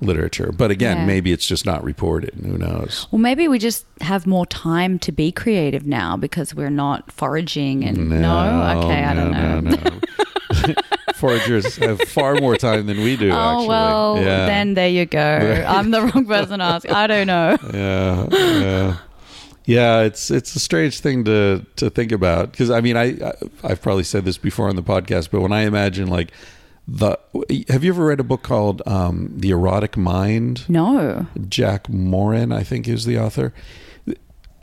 literature. 0.00 0.52
But 0.52 0.70
again, 0.70 0.98
Yeah. 0.98 1.06
maybe 1.06 1.32
it's 1.32 1.46
just 1.46 1.64
not 1.64 1.82
reported. 1.82 2.34
Who 2.44 2.58
knows? 2.58 3.06
Well, 3.10 3.20
maybe 3.20 3.48
we 3.48 3.58
just 3.58 3.86
have 4.02 4.26
more 4.26 4.44
time 4.46 4.98
to 4.98 5.12
be 5.12 5.32
creative 5.32 5.86
now 5.86 6.16
because 6.16 6.54
we're 6.54 6.68
not 6.68 7.10
foraging 7.10 7.84
and 7.84 8.10
no. 8.10 8.80
Okay, 8.84 9.02
I 9.04 9.14
don't 9.14 9.30
know. 9.32 9.60
No, 9.60 9.76
no. 9.76 10.74
Foragers 11.14 11.76
have 11.76 12.00
far 12.02 12.34
more 12.34 12.56
time 12.56 12.86
than 12.86 12.98
we 12.98 13.16
do. 13.16 13.30
Oh 13.30 13.34
actually. 13.34 13.68
well, 13.68 14.16
yeah. 14.18 14.46
then 14.46 14.74
there 14.74 14.88
you 14.88 15.06
go. 15.06 15.64
I'm 15.68 15.90
the 15.90 16.02
wrong 16.02 16.26
person 16.26 16.58
to 16.58 16.64
ask. 16.64 16.90
I 16.90 17.06
don't 17.06 17.26
know. 17.26 17.56
yeah, 17.72 18.26
yeah, 18.30 18.96
yeah. 19.64 20.00
It's 20.00 20.30
it's 20.30 20.54
a 20.56 20.60
strange 20.60 21.00
thing 21.00 21.24
to 21.24 21.64
to 21.76 21.90
think 21.90 22.12
about 22.12 22.50
because 22.50 22.70
I 22.70 22.80
mean 22.80 22.96
I, 22.96 23.34
I've 23.62 23.80
probably 23.82 24.04
said 24.04 24.24
this 24.24 24.38
before 24.38 24.68
on 24.68 24.76
the 24.76 24.82
podcast, 24.82 25.30
but 25.30 25.40
when 25.40 25.52
I 25.52 25.62
imagine 25.62 26.08
like 26.08 26.32
the 26.86 27.18
have 27.68 27.82
you 27.82 27.92
ever 27.92 28.06
read 28.06 28.20
a 28.20 28.24
book 28.24 28.42
called 28.42 28.82
um, 28.86 29.32
The 29.36 29.50
Erotic 29.50 29.96
Mind? 29.96 30.68
No. 30.68 31.26
Jack 31.48 31.88
Morin, 31.88 32.52
I 32.52 32.62
think, 32.62 32.86
is 32.86 33.04
the 33.06 33.18
author. 33.18 33.54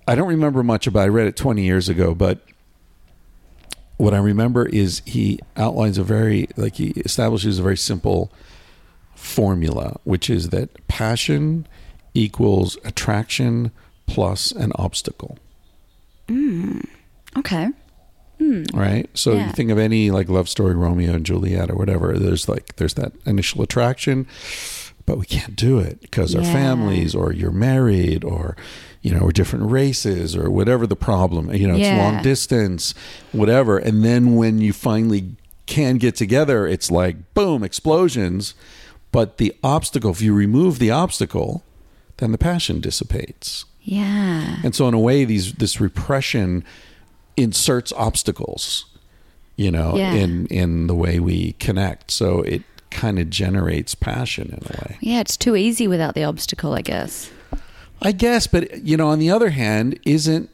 I 0.08 0.16
don't 0.16 0.28
remember 0.28 0.64
much 0.64 0.88
about. 0.88 1.02
it. 1.02 1.06
I 1.06 1.08
read 1.08 1.28
it 1.28 1.36
20 1.36 1.64
years 1.64 1.89
ago, 1.89 2.14
but 2.14 2.41
what 3.97 4.14
I 4.14 4.18
remember 4.18 4.66
is 4.66 5.02
he 5.06 5.39
outlines 5.56 5.97
a 5.97 6.04
very 6.04 6.47
like 6.58 6.76
he 6.76 6.89
establishes 6.91 7.60
a 7.60 7.64
very 7.64 7.78
simple 7.78 8.32
formula, 9.16 9.99
which 10.04 10.30
is 10.30 10.49
that 10.49 10.88
passion 10.88 11.68
equals 12.14 12.78
attraction 12.84 13.72
plus 14.14 14.51
an 14.51 14.72
obstacle. 14.76 15.38
Hmm. 16.28 16.80
Okay. 17.38 17.70
Hmm. 18.39 18.64
Right. 18.74 19.09
So 19.14 19.34
Yeah. 19.34 19.47
you 19.47 19.53
think 19.53 19.70
of 19.72 19.78
any 19.78 20.12
like 20.12 20.30
love 20.30 20.49
story, 20.49 20.76
Romeo 20.76 21.14
and 21.14 21.26
Juliet 21.26 21.70
or 21.70 21.76
whatever. 21.76 22.18
There's 22.18 22.49
like 22.49 22.76
there's 22.78 22.95
that 22.95 23.14
initial 23.26 23.62
attraction, 23.62 24.26
but 25.05 25.18
we 25.18 25.26
can't 25.26 25.55
do 25.55 25.80
it 25.80 26.01
because 26.01 26.36
our 26.36 26.43
families, 26.43 27.14
or 27.16 27.32
you're 27.34 27.51
married, 27.51 28.24
or 28.24 28.55
you 29.01 29.12
know, 29.12 29.26
we're 29.26 29.32
different 29.32 29.70
races, 29.72 30.36
or 30.36 30.49
whatever 30.49 30.86
the 30.88 30.95
problem. 30.95 31.53
You 31.53 31.68
know, 31.68 31.74
it's 31.76 31.82
Yeah. 31.82 31.97
long 31.97 32.22
distance, 32.24 32.93
whatever. 33.32 33.78
And 33.78 34.03
then 34.03 34.36
when 34.36 34.59
you 34.59 34.74
finally 34.74 35.36
can 35.66 35.97
get 35.97 36.16
together, 36.16 36.68
it's 36.68 36.91
like 36.91 37.34
boom, 37.34 37.64
explosions. 37.64 38.53
But 39.12 39.38
the 39.38 39.53
obstacle, 39.64 40.12
if 40.12 40.22
you 40.22 40.34
remove 40.34 40.80
the 40.80 40.91
obstacle, 40.91 41.64
then 42.18 42.32
the 42.32 42.38
passion 42.38 42.80
dissipates. 42.80 43.66
Yeah. 43.84 44.57
And 44.63 44.75
so 44.75 44.88
in 44.88 44.93
a 44.93 44.99
way 44.99 45.25
these 45.25 45.53
this 45.53 45.79
repression 45.82 46.63
inserts 47.38 47.91
obstacles, 47.93 48.86
you 49.55 49.71
know, 49.71 49.95
Yeah. 49.95 50.13
in 50.13 50.45
in 50.47 50.88
the 50.88 50.95
way 50.95 51.19
we 51.19 51.53
connect. 51.53 52.11
So 52.11 52.41
it 52.41 52.63
kind 52.91 53.17
of 53.19 53.29
generates 53.29 53.95
passion 53.95 54.49
in 54.49 54.59
a 54.75 54.82
way. 54.82 54.97
Yeah, 54.99 55.21
it's 55.21 55.38
too 55.38 55.55
easy 55.55 55.88
without 55.88 56.13
the 56.13 56.23
obstacle, 56.25 56.73
I 56.73 56.82
guess. 56.82 57.29
I 58.01 58.11
guess, 58.11 58.47
but 58.47 58.84
you 58.84 58.97
know, 58.97 59.07
on 59.09 59.19
the 59.19 59.29
other 59.32 59.49
hand, 59.51 59.99
isn't 60.05 60.49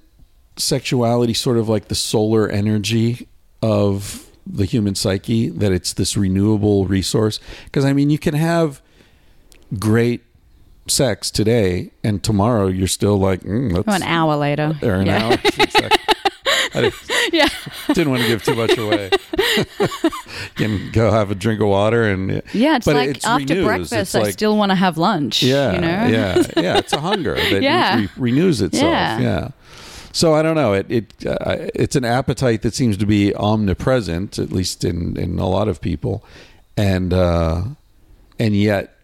sexuality 0.57 1.33
sort 1.33 1.57
of 1.57 1.67
like 1.69 1.87
the 1.87 1.95
solar 1.95 2.47
energy 2.49 3.27
of 3.61 4.25
the 4.45 4.65
human 4.65 4.95
psyche 4.95 5.49
that 5.49 5.71
it's 5.71 5.93
this 5.93 6.15
renewable 6.15 6.85
resource? 6.85 7.39
Because 7.65 7.85
I 7.85 7.93
mean, 7.93 8.09
you 8.09 8.19
can 8.19 8.33
have 8.35 8.81
great 9.79 10.21
sex 10.89 11.29
today 11.31 11.91
and 12.03 12.23
tomorrow 12.23 12.67
you're 12.67 12.87
still 12.87 13.17
like 13.17 13.41
mm, 13.41 13.71
let's 13.73 13.87
an 13.87 14.03
hour 14.03 14.35
later. 14.35 14.77
or 14.81 14.93
an 14.95 15.07
yeah. 15.07 15.23
hour. 15.25 15.31
Exactly. 15.59 15.99
I 16.73 16.81
didn't, 16.81 16.95
Yeah. 17.33 17.49
didn't 17.93 18.09
want 18.11 18.21
to 18.23 18.27
give 18.27 18.43
too 18.43 18.55
much 18.55 18.77
away. 18.77 19.09
can 20.55 20.91
go 20.91 21.11
have 21.11 21.31
a 21.31 21.35
drink 21.35 21.61
of 21.61 21.67
water 21.67 22.03
and 22.03 22.41
Yeah, 22.53 22.77
it's 22.77 22.85
but 22.85 22.95
like 22.95 23.09
it's 23.17 23.25
after 23.25 23.53
renews. 23.53 23.65
breakfast, 23.65 23.93
It's 23.93 24.15
I 24.15 24.19
like- 24.21 24.33
still 24.33 24.57
want 24.57 24.71
to 24.71 24.75
have 24.75 24.97
lunch. 24.97 25.43
yeah, 25.43 25.73
You 25.73 25.81
know? 25.81 25.87
yeah, 25.87 26.43
yeah. 26.57 26.77
It's 26.77 26.93
a 26.93 26.99
hunger 27.01 27.35
that 27.35 27.61
Yeah. 27.61 27.97
re- 27.99 28.09
renews 28.17 28.61
itself. 28.61 28.83
Yeah. 28.91 29.19
Yeah. 29.19 29.47
So 30.13 30.33
I 30.33 30.41
don't 30.41 30.55
know. 30.55 30.73
It 30.73 30.87
it 30.89 31.25
uh, 31.27 31.67
it's 31.75 31.95
an 31.95 32.03
appetite 32.05 32.63
that 32.63 32.73
seems 32.73 32.97
to 32.97 33.05
be 33.05 33.35
omnipresent, 33.35 34.39
at 34.39 34.51
least 34.51 34.83
in 34.83 35.15
in 35.15 35.37
a 35.37 35.47
lot 35.47 35.67
of 35.67 35.79
people, 35.79 36.23
and 36.75 37.13
uh, 37.13 37.63
and 38.39 38.55
yet, 38.55 38.96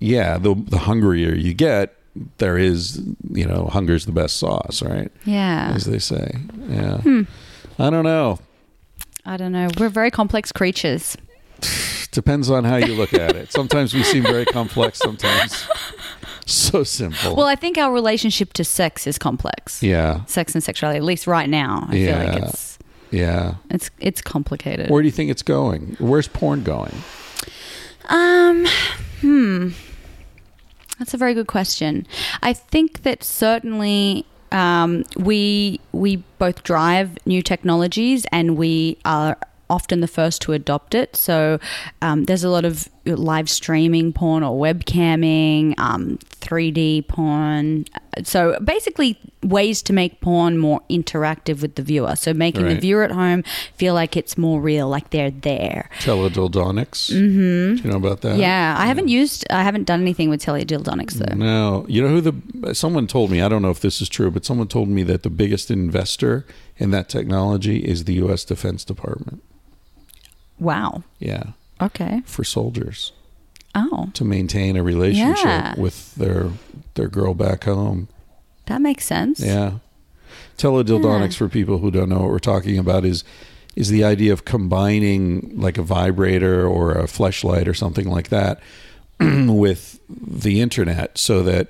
yeah, 0.00 0.36
the 0.38 0.54
the 0.54 0.78
hungrier 0.78 1.34
you 1.34 1.54
get, 1.54 1.94
there 2.38 2.58
is 2.58 3.00
you 3.30 3.46
know, 3.46 3.66
hunger's 3.66 4.06
the 4.06 4.12
best 4.12 4.36
sauce, 4.38 4.82
right? 4.82 5.12
Yeah. 5.24 5.72
As 5.74 5.84
they 5.84 5.98
say. 6.00 6.32
Yeah. 6.68 6.98
Hmm. 6.98 7.22
I 7.78 7.88
don't 7.90 8.04
know. 8.04 8.38
I 9.24 9.36
don't 9.36 9.52
know. 9.52 9.68
We're 9.78 9.88
very 9.90 10.10
complex 10.10 10.50
creatures. 10.52 11.16
Depends 12.10 12.50
on 12.50 12.64
how 12.64 12.76
you 12.76 12.94
look 12.94 13.14
at 13.14 13.36
it. 13.36 13.52
Sometimes 13.52 13.94
we 13.94 14.02
seem 14.02 14.24
very 14.24 14.44
complex. 14.46 14.98
Sometimes 14.98 15.68
so 16.46 16.82
simple. 16.82 17.36
Well, 17.36 17.46
I 17.46 17.54
think 17.54 17.78
our 17.78 17.92
relationship 17.92 18.52
to 18.54 18.64
sex 18.64 19.06
is 19.06 19.16
complex. 19.18 19.80
yeah, 19.82 20.24
Sex 20.24 20.54
and 20.54 20.64
sexuality, 20.64 20.96
at 20.98 21.04
least 21.04 21.26
right 21.28 21.48
now. 21.48 21.86
I 21.88 21.92
feel 21.92 22.16
like 22.18 22.38
Yeah. 22.38 22.48
it's 22.48 22.78
yeah. 23.12 23.54
it's 23.70 23.90
it's 24.00 24.20
complicated. 24.22 24.90
Where 24.90 25.02
do 25.02 25.06
you 25.06 25.12
think 25.12 25.30
it's 25.30 25.42
going? 25.44 25.96
Where's 26.00 26.26
porn 26.28 26.64
going? 26.64 26.94
Um, 28.08 28.66
hmm. 29.20 29.68
That's 31.00 31.14
a 31.14 31.16
very 31.16 31.32
good 31.32 31.46
question. 31.46 32.06
I 32.42 32.52
think 32.52 33.02
that 33.04 33.24
certainly 33.24 34.26
um, 34.52 35.04
we 35.16 35.80
we 35.92 36.16
both 36.38 36.62
drive 36.62 37.16
new 37.24 37.40
technologies 37.40 38.26
and 38.30 38.58
we 38.58 38.98
are 39.06 39.38
often 39.70 40.00
the 40.00 40.08
first 40.08 40.42
to 40.42 40.52
adopt 40.52 40.94
it. 40.94 41.16
So 41.16 41.58
um, 42.02 42.24
there's 42.24 42.44
a 42.44 42.50
lot 42.50 42.64
of 42.64 42.88
live 43.06 43.48
streaming 43.48 44.12
porn 44.12 44.42
or 44.42 44.58
webcamming, 44.60 45.78
um, 45.78 46.18
3D 46.40 47.08
porn. 47.08 47.86
So 48.24 48.58
basically, 48.62 49.18
ways 49.42 49.82
to 49.82 49.92
make 49.92 50.20
porn 50.20 50.58
more 50.58 50.82
interactive 50.90 51.62
with 51.62 51.76
the 51.76 51.82
viewer. 51.82 52.16
So 52.16 52.34
making 52.34 52.66
the 52.66 52.74
viewer 52.74 53.04
at 53.04 53.10
home 53.10 53.42
feel 53.74 53.94
like 53.94 54.16
it's 54.16 54.36
more 54.36 54.60
real, 54.60 54.88
like 54.88 55.10
they're 55.10 55.30
there. 55.30 55.88
Teledildonics. 56.00 57.10
Mm-hmm. 57.10 57.76
Do 57.76 57.82
you 57.82 57.90
know 57.90 57.96
about 57.96 58.20
that? 58.22 58.36
Yeah, 58.36 58.74
I 58.76 58.86
haven't 58.86 59.08
used, 59.08 59.46
I 59.50 59.62
haven't 59.62 59.84
done 59.84 60.00
anything 60.02 60.28
with 60.28 60.44
teledildonics 60.44 61.14
though. 61.14 61.34
No, 61.34 61.86
you 61.88 62.02
know 62.02 62.08
who 62.08 62.20
the 62.20 62.74
someone 62.74 63.06
told 63.06 63.30
me. 63.30 63.40
I 63.40 63.48
don't 63.48 63.62
know 63.62 63.70
if 63.70 63.80
this 63.80 64.02
is 64.02 64.08
true, 64.08 64.30
but 64.30 64.44
someone 64.44 64.68
told 64.68 64.88
me 64.88 65.02
that 65.04 65.22
the 65.22 65.30
biggest 65.30 65.70
investor 65.70 66.46
in 66.76 66.90
that 66.90 67.08
technology 67.08 67.78
is 67.78 68.04
the 68.04 68.14
U.S. 68.14 68.44
Defense 68.44 68.84
Department. 68.84 69.42
Wow. 70.60 71.02
Yeah, 71.18 71.42
Okay. 71.80 72.22
for 72.26 72.44
soldiers 72.44 73.12
Oh, 73.74 74.10
to 74.14 74.24
maintain 74.24 74.76
a 74.76 74.82
relationship 74.82 75.44
Yeah. 75.44 75.74
with 75.80 76.14
their 76.16 76.50
their 76.94 77.08
girl 77.08 77.34
back 77.34 77.64
home. 77.64 78.08
that 78.66 78.80
makes 78.80 79.04
sense. 79.04 79.40
Yeah. 79.40 79.74
Teledildonics 80.58 81.32
Yeah. 81.32 81.38
for 81.38 81.48
people 81.48 81.78
who 81.78 81.90
don't 81.90 82.08
know 82.08 82.20
what 82.20 82.30
we're 82.30 82.38
talking 82.38 82.78
about 82.78 83.04
is 83.04 83.24
is 83.76 83.88
the 83.88 84.02
idea 84.04 84.32
of 84.32 84.44
combining 84.44 85.52
like 85.54 85.78
a 85.78 85.82
vibrator 85.82 86.66
or 86.66 86.90
a 86.92 87.04
fleshlight 87.04 87.66
or 87.68 87.72
something 87.74 88.08
like 88.08 88.28
that 88.28 88.58
with 89.20 90.00
the 90.08 90.60
internet 90.60 91.16
so 91.16 91.42
that 91.44 91.68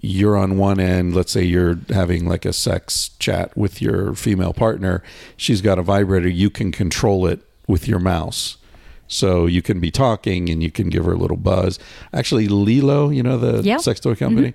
you're 0.00 0.36
on 0.36 0.58
one 0.58 0.78
end, 0.78 1.14
let's 1.14 1.32
say 1.32 1.42
you're 1.42 1.78
having 1.88 2.26
like 2.28 2.44
a 2.44 2.52
sex 2.52 3.10
chat 3.18 3.56
with 3.56 3.80
your 3.80 4.14
female 4.14 4.52
partner, 4.52 5.02
she's 5.36 5.60
got 5.62 5.78
a 5.78 5.82
vibrator, 5.82 6.28
you 6.28 6.50
can 6.50 6.70
control 6.70 7.26
it 7.26 7.40
with 7.72 7.88
your 7.88 7.98
mouse. 7.98 8.58
So 9.08 9.46
you 9.46 9.62
can 9.62 9.78
be 9.80 9.90
talking 9.90 10.48
and 10.50 10.62
you 10.62 10.70
can 10.70 10.88
give 10.88 11.04
her 11.04 11.12
a 11.12 11.16
little 11.24 11.36
buzz. 11.36 11.78
Actually, 12.12 12.48
LELO, 12.48 13.10
you 13.16 13.22
know 13.22 13.36
the 13.38 13.62
Yep. 13.62 13.80
sex 13.80 14.00
toy 14.00 14.14
company, 14.14 14.54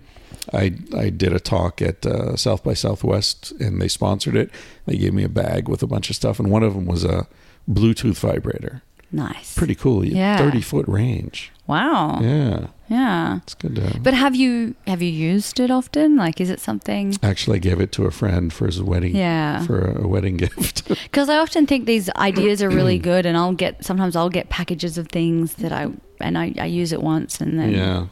I 0.53 0.63
I 1.05 1.09
did 1.09 1.32
a 1.34 1.39
talk 1.39 1.82
at 1.82 2.05
uh, 2.05 2.36
South 2.36 2.63
by 2.63 2.74
Southwest 2.76 3.51
and 3.59 3.82
they 3.82 3.88
sponsored 3.88 4.36
it. 4.36 4.49
They 4.88 4.97
gave 4.97 5.13
me 5.13 5.24
a 5.24 5.30
bag 5.43 5.68
with 5.72 5.82
a 5.84 5.88
bunch 5.88 6.09
of 6.09 6.15
stuff, 6.15 6.39
and 6.39 6.49
one 6.57 6.63
of 6.68 6.74
them 6.76 6.86
was 6.86 7.03
a 7.03 7.28
Bluetooth 7.70 8.18
vibrator. 8.20 8.82
Nice. 9.12 9.55
Pretty 9.55 9.76
cool. 9.76 10.03
Yeah. 10.03 10.38
thirty 10.38 10.62
foot 10.62 10.88
range. 10.88 11.51
Wow. 11.66 12.20
Yeah, 12.22 12.68
Yeah. 12.89 13.38
it's 13.43 13.53
good 13.53 13.76
to. 13.76 13.99
But 13.99 14.14
have 14.14 14.36
you 14.36 14.76
have 14.86 15.01
you 15.01 15.10
used 15.10 15.60
it 15.60 15.70
often? 15.72 16.16
Like, 16.16 16.39
is 16.41 16.49
it 16.49 16.60
something? 16.60 17.16
Actually, 17.24 17.58
I 17.58 17.60
gave 17.60 17.80
it 17.82 17.91
to 17.93 18.05
a 18.05 18.12
friend 18.12 18.51
for 18.53 18.66
his 18.66 18.82
wedding. 18.82 19.16
Yeah. 19.16 19.66
for 19.66 19.80
a, 19.97 20.08
wedding 20.08 20.38
gift. 20.43 20.88
Because 20.88 21.30
I 21.30 21.38
often 21.38 21.66
think 21.68 21.86
these 21.86 22.10
ideas 22.12 22.62
are 22.62 22.70
really 22.70 22.97
good, 23.12 23.26
and 23.26 23.38
I'll 23.38 23.53
get 23.53 23.84
sometimes 23.86 24.16
I'll 24.16 24.30
get 24.30 24.49
packages 24.49 24.97
of 24.97 25.08
things 25.10 25.55
that 25.55 25.72
I 25.72 25.88
and 26.22 26.38
I, 26.38 26.53
I 26.60 26.66
use 26.66 26.91
it 26.93 27.01
once, 27.01 27.39
and 27.41 27.60
then 27.60 27.72
yeah, 27.72 28.08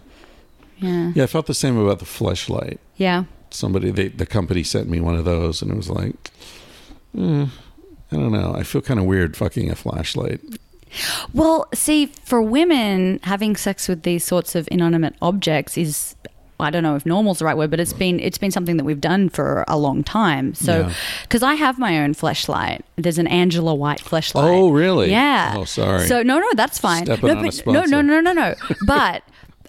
yeah, 0.78 1.12
yeah. 1.16 1.24
I 1.24 1.28
felt 1.28 1.48
the 1.48 1.54
same 1.54 1.78
about 1.78 2.00
the 2.00 2.06
fleshlight. 2.06 2.78
yeah. 2.98 3.26
Somebody, 3.52 3.90
they, 3.92 4.10
the 4.10 4.26
company 4.26 4.64
sent 4.64 4.90
me 4.90 5.00
one 5.00 5.16
of 5.16 5.24
those, 5.24 5.62
and 5.62 5.72
it 5.72 5.78
was 5.78 5.90
like, 5.90 6.30
eh, 7.18 7.46
I 8.12 8.16
don't 8.16 8.34
know. 8.34 8.54
I 8.54 8.64
feel 8.64 8.82
kind 8.82 9.00
of 9.00 9.06
weird 9.06 9.38
fucking 9.38 9.72
a 9.72 9.76
flashlight. 9.76 10.42
Well, 11.34 11.68
see, 11.74 12.08
for 12.24 12.42
women, 12.42 13.20
having 13.24 13.56
sex 13.56 13.88
with 13.88 14.04
these 14.04 14.24
sorts 14.24 14.56
of 14.56 14.68
inanimate 14.72 15.16
objects 15.22 15.78
is. 15.78 16.16
I 16.58 16.70
don't 16.70 16.84
know 16.84 16.96
if 16.96 17.06
normal's 17.06 17.40
the 17.40 17.46
right 17.46 17.58
word, 17.58 17.70
but 17.70 17.82
it's 17.82 17.92
been 17.92 18.18
it's 18.22 18.38
been 18.38 18.50
something 18.50 18.78
that 18.78 18.86
we've 18.86 19.02
done 19.02 19.28
for 19.28 19.66
a 19.68 19.78
long 19.78 20.06
time. 20.06 20.54
So, 20.54 20.88
Yeah. 20.88 20.94
because 21.24 21.44
I 21.44 21.56
have 21.56 21.78
my 21.78 22.00
own 22.00 22.14
fleshlight, 22.16 22.80
there's 22.96 23.18
an 23.18 23.28
Angela 23.28 23.76
White 23.76 24.00
fleshlight. 24.00 24.42
Oh, 24.48 24.70
really? 24.70 25.12
Yeah. 25.12 25.54
Oh, 25.58 25.66
sorry. 25.66 26.08
So 26.08 26.24
no, 26.24 26.40
no, 26.40 26.48
that's 26.56 26.80
fine. 26.80 27.04
Stepping 27.08 27.28
no, 27.28 27.42
but, 27.42 27.66
no, 27.68 27.84
no, 27.84 28.00
no, 28.02 28.22
no, 28.22 28.32
no. 28.32 28.56
but 28.88 29.24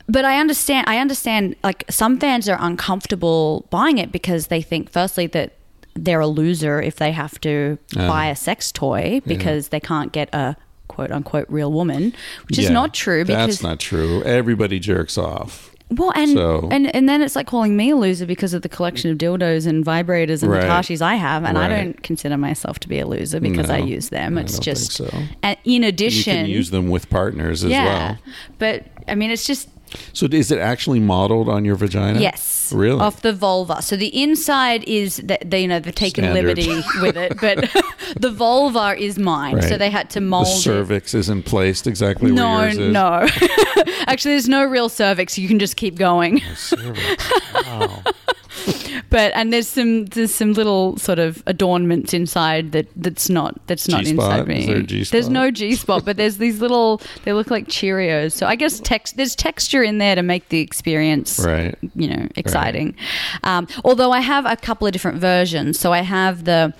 but 0.08 0.24
I 0.24 0.38
understand. 0.38 0.88
I 0.88 0.98
understand. 0.98 1.56
Like 1.64 1.84
some 1.90 2.18
fans 2.20 2.48
are 2.48 2.58
uncomfortable 2.60 3.66
buying 3.70 3.98
it 3.98 4.12
because 4.12 4.46
they 4.46 4.62
think, 4.62 4.88
firstly, 4.88 5.26
that 5.26 5.54
they're 5.94 6.20
a 6.20 6.28
loser 6.28 6.80
if 6.80 6.94
they 6.96 7.10
have 7.10 7.40
to 7.40 7.78
Ah. 7.96 8.06
buy 8.06 8.26
a 8.28 8.36
sex 8.36 8.70
toy 8.70 9.20
because 9.26 9.68
they 9.68 9.80
can't 9.80 10.12
get 10.12 10.32
a 10.32 10.56
quote 10.96 11.12
unquote 11.12 11.46
real 11.50 11.70
woman, 11.70 12.14
which 12.48 12.58
is 12.58 12.70
not 12.70 12.94
true. 12.94 13.22
Because 13.24 13.46
that's 13.48 13.62
not 13.62 13.78
true. 13.78 14.22
Everybody 14.22 14.78
jerks 14.78 15.18
off. 15.18 15.70
well, 15.90 16.10
and, 16.16 16.30
So- 16.32 16.68
and 16.72 16.92
and 16.96 17.06
then 17.08 17.20
it's 17.22 17.36
like 17.36 17.46
calling 17.46 17.76
me 17.76 17.90
a 17.90 17.96
loser 17.96 18.26
because 18.26 18.54
of 18.54 18.62
the 18.62 18.68
collection 18.68 19.10
of 19.10 19.18
dildos 19.18 19.66
and 19.66 19.84
vibrators 19.84 20.42
and 20.42 20.50
Right. 20.50 20.64
Hitachis 20.64 21.02
I 21.02 21.14
have, 21.16 21.44
and 21.44 21.56
I 21.58 21.68
don't 21.68 22.02
consider 22.02 22.36
myself 22.38 22.78
to 22.80 22.88
be 22.88 22.98
a 22.98 23.06
loser 23.06 23.38
because 23.40 23.68
I 23.70 23.78
use 23.78 24.08
them. 24.08 24.38
It's 24.38 24.58
just, 24.58 24.92
so. 24.92 25.08
and 25.42 25.56
in 25.64 25.82
You 25.82 25.88
addition, 25.88 26.36
can 26.44 26.46
use 26.46 26.70
them 26.70 26.88
with 26.88 27.08
partners 27.10 27.62
as 27.62 27.70
yeah, 27.70 27.84
well. 27.84 28.18
but 28.58 28.84
I 29.06 29.14
mean, 29.14 29.30
it's 29.30 29.46
just 29.46 29.68
So 30.12 30.26
is 30.32 30.50
it 30.50 30.58
actually 30.58 30.98
modeled 30.98 31.48
on 31.48 31.64
your 31.64 31.76
vagina? 31.76 32.20
yes, 32.20 32.40
Really? 32.72 33.00
off 33.00 33.22
the 33.22 33.32
vulva. 33.32 33.82
So 33.82 33.96
the 33.96 34.08
inside 34.22 34.84
is 34.84 35.16
that 35.24 35.50
they, 35.50 35.62
you 35.62 35.68
know, 35.68 35.78
they've 35.80 35.94
taken 35.94 36.24
Standard. 36.24 36.56
liberty 36.58 36.82
with 37.00 37.16
it, 37.16 37.40
but 37.40 37.70
the 38.20 38.30
vulva 38.30 38.96
is 38.96 39.18
mine. 39.18 39.62
So 39.62 39.76
they 39.76 39.90
had 39.90 40.10
to 40.10 40.20
mold 40.20 40.46
it. 40.46 40.60
cervix 40.60 41.14
isn't 41.14 41.44
placed 41.44 41.86
exactly 41.86 42.30
No, 42.32 42.56
where 42.56 42.64
yours 42.68 42.78
is. 42.78 42.92
no. 42.92 43.26
Actually, 44.06 44.32
there's 44.32 44.48
no 44.48 44.64
real 44.64 44.88
cervix. 44.88 45.38
You 45.38 45.48
can 45.48 45.58
just 45.58 45.76
keep 45.76 45.96
going. 45.96 46.40
Cervix. 46.54 47.30
Wow. 47.54 48.02
But 49.10 49.32
and 49.34 49.52
there's 49.52 49.68
some 49.68 50.06
there's 50.06 50.34
some 50.34 50.52
little 50.52 50.96
sort 50.96 51.18
of 51.18 51.42
adornments 51.46 52.12
inside 52.12 52.72
that 52.72 52.88
that's 52.96 53.28
not 53.28 53.58
that's 53.66 53.88
not 53.88 54.04
G-spot? 54.04 54.40
inside 54.40 54.48
me. 54.48 54.66
There? 54.66 55.04
There's 55.04 55.28
no 55.28 55.50
G 55.50 55.74
spot, 55.76 56.04
but 56.04 56.16
there's 56.16 56.38
these 56.38 56.60
little 56.60 57.00
they 57.24 57.32
look 57.32 57.50
like 57.50 57.68
Cheerios. 57.68 58.32
So 58.32 58.46
I 58.46 58.56
guess 58.56 58.80
text 58.80 59.16
there's 59.16 59.36
texture 59.36 59.82
in 59.82 59.98
there 59.98 60.14
to 60.16 60.22
make 60.22 60.48
the 60.48 60.60
experience 60.60 61.38
Right. 61.38 61.76
you 61.94 62.08
know 62.08 62.26
exciting. 62.36 62.96
Um, 63.44 63.68
although 63.84 64.12
I 64.12 64.20
have 64.20 64.44
a 64.46 64.56
couple 64.56 64.86
of 64.86 64.92
different 64.92 65.18
versions. 65.20 65.78
So 65.78 65.92
I 65.92 66.00
have 66.00 66.44
the 66.44 66.74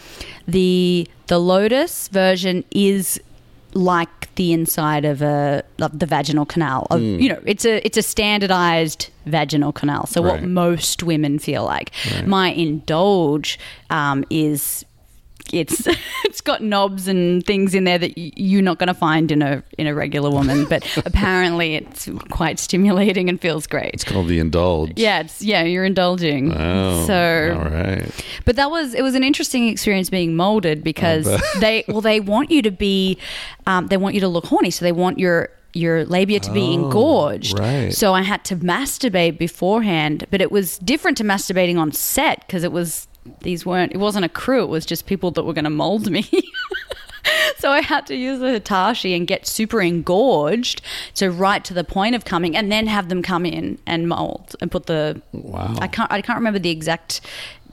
the 0.48 1.08
the 1.28 1.38
Lotus 1.38 2.08
version 2.08 2.64
is 2.70 3.20
like 3.76 4.34
the 4.34 4.52
inside 4.52 5.04
of 5.04 5.22
a 5.22 5.62
the 5.78 6.06
vaginal 6.06 6.46
canal. 6.46 6.86
Of, 6.90 7.00
Hmm. 7.00 7.20
You 7.20 7.28
know, 7.30 7.40
it's 7.44 7.64
a 7.64 7.84
it's 7.86 7.96
a 7.96 8.02
standardized 8.02 9.10
vaginal 9.26 9.72
canal. 9.72 10.06
So 10.06 10.22
what 10.22 10.42
most 10.42 11.02
women 11.02 11.38
feel 11.38 11.64
like. 11.64 11.92
Right. 12.12 12.26
My 12.26 12.48
indulge 12.48 13.58
um, 13.90 14.24
is 14.30 14.84
it's 15.52 15.86
it's 16.24 16.40
got 16.40 16.62
knobs 16.62 17.08
and 17.08 17.44
things 17.46 17.74
in 17.74 17.84
there 17.84 17.98
that 17.98 18.12
you're 18.16 18.62
not 18.62 18.78
going 18.78 18.88
to 18.88 18.94
find 18.94 19.30
in 19.30 19.42
a 19.42 19.62
in 19.78 19.86
a 19.86 19.94
regular 19.94 20.30
woman, 20.30 20.64
but 20.68 20.84
apparently 21.06 21.74
it's 21.76 22.08
quite 22.30 22.58
stimulating 22.58 23.28
and 23.28 23.40
feels 23.40 23.66
great. 23.66 23.90
It's 23.94 24.04
called 24.04 24.28
the 24.28 24.38
indulge. 24.38 24.92
Yeah, 24.96 25.20
it's 25.20 25.42
yeah, 25.42 25.62
you're 25.62 25.84
indulging. 25.84 26.52
Oh, 26.52 27.04
so 27.06 27.56
all 27.58 27.70
right. 27.70 28.10
but 28.44 28.56
that 28.56 28.70
was 28.70 28.94
it 28.94 29.02
was 29.02 29.14
an 29.14 29.22
interesting 29.24 29.68
experience 29.68 30.10
being 30.10 30.34
molded 30.36 30.82
because 30.84 31.24
they 31.60 31.84
well 31.88 32.00
they 32.00 32.20
want 32.20 32.50
you 32.50 32.62
to 32.62 32.70
be 32.70 33.18
um, 33.66 33.86
they 33.88 33.96
want 33.96 34.14
you 34.14 34.20
to 34.20 34.28
look 34.28 34.46
horny 34.46 34.70
so 34.70 34.84
they 34.84 34.92
want 34.92 35.18
your 35.18 35.48
your 35.72 36.06
labia 36.06 36.40
to 36.40 36.50
be 36.52 36.72
engorged 36.72 37.58
Oh, 37.58 37.62
right. 37.62 37.92
so 37.92 38.14
i 38.14 38.22
had 38.22 38.42
to 38.46 38.56
masturbate 38.56 39.36
beforehand 39.36 40.26
but 40.30 40.40
it 40.40 40.50
was 40.50 40.78
different 40.78 41.18
to 41.18 41.24
masturbating 41.24 41.76
on 41.76 41.92
set 41.92 42.40
because 42.46 42.64
it 42.64 42.72
was 42.72 43.08
these 43.42 43.64
weren't 43.66 43.92
it 43.92 43.98
wasn't 43.98 44.24
a 44.24 44.28
crew 44.28 44.62
it 44.64 44.68
was 44.68 44.84
just 44.86 45.06
people 45.06 45.30
that 45.30 45.44
were 45.44 45.52
going 45.52 45.64
to 45.64 45.70
mold 45.70 46.10
me 46.10 46.28
So 47.58 47.70
I 47.70 47.80
had 47.80 48.06
to 48.06 48.14
use 48.14 48.38
the 48.38 48.50
Hitachi 48.52 49.12
and 49.14 49.26
get 49.26 49.46
super 49.46 49.80
engorged, 49.80 50.80
so 51.14 51.26
right 51.26 51.64
to 51.64 51.74
the 51.74 51.82
point 51.82 52.14
of 52.14 52.24
coming, 52.24 52.54
and 52.56 52.70
then 52.70 52.86
have 52.86 53.08
them 53.08 53.22
come 53.22 53.44
in 53.44 53.78
and 53.86 54.08
mold 54.08 54.54
and 54.60 54.70
put 54.70 54.86
the. 54.86 55.20
Wow. 55.32 55.74
I 55.80 55.88
can't. 55.88 56.10
I 56.12 56.22
can't 56.22 56.36
remember 56.38 56.60
the 56.60 56.70
exact 56.70 57.20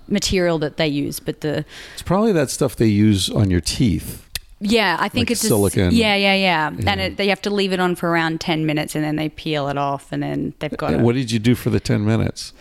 material 0.08 0.58
that 0.60 0.78
they 0.78 0.88
use, 0.88 1.20
but 1.20 1.42
the 1.42 1.66
It's 1.94 2.02
probably 2.02 2.32
that 2.32 2.50
stuff 2.50 2.76
they 2.78 2.88
use 2.88 3.30
on 3.30 3.52
your 3.52 3.62
teeth. 3.62 4.26
yeah, 4.60 4.98
I 5.00 5.08
think 5.10 5.28
Like 5.30 5.32
it's 5.32 5.44
a 5.44 5.48
s- 5.48 5.50
silicone. 5.50 5.92
yeah, 5.94 6.16
yeah, 6.16 6.34
yeah, 6.34 6.72
and 6.88 7.00
it, 7.02 7.18
they 7.18 7.28
have 7.28 7.42
to 7.44 7.50
leave 7.52 7.74
it 7.74 7.80
on 7.80 7.96
for 7.96 8.10
around 8.10 8.42
ten 8.42 8.66
minutes, 8.66 8.96
and 8.96 9.04
then 9.04 9.18
they 9.18 9.30
peel 9.30 9.68
it 9.68 9.78
off, 9.78 10.12
and 10.12 10.24
then 10.24 10.54
they've 10.60 10.76
got. 10.76 10.94
Uh, 10.94 10.98
it. 10.98 11.02
What 11.02 11.14
did 11.14 11.30
you 11.30 11.38
do 11.40 11.54
for 11.54 11.70
the 11.70 11.80
10 11.80 12.04
minutes? 12.06 12.54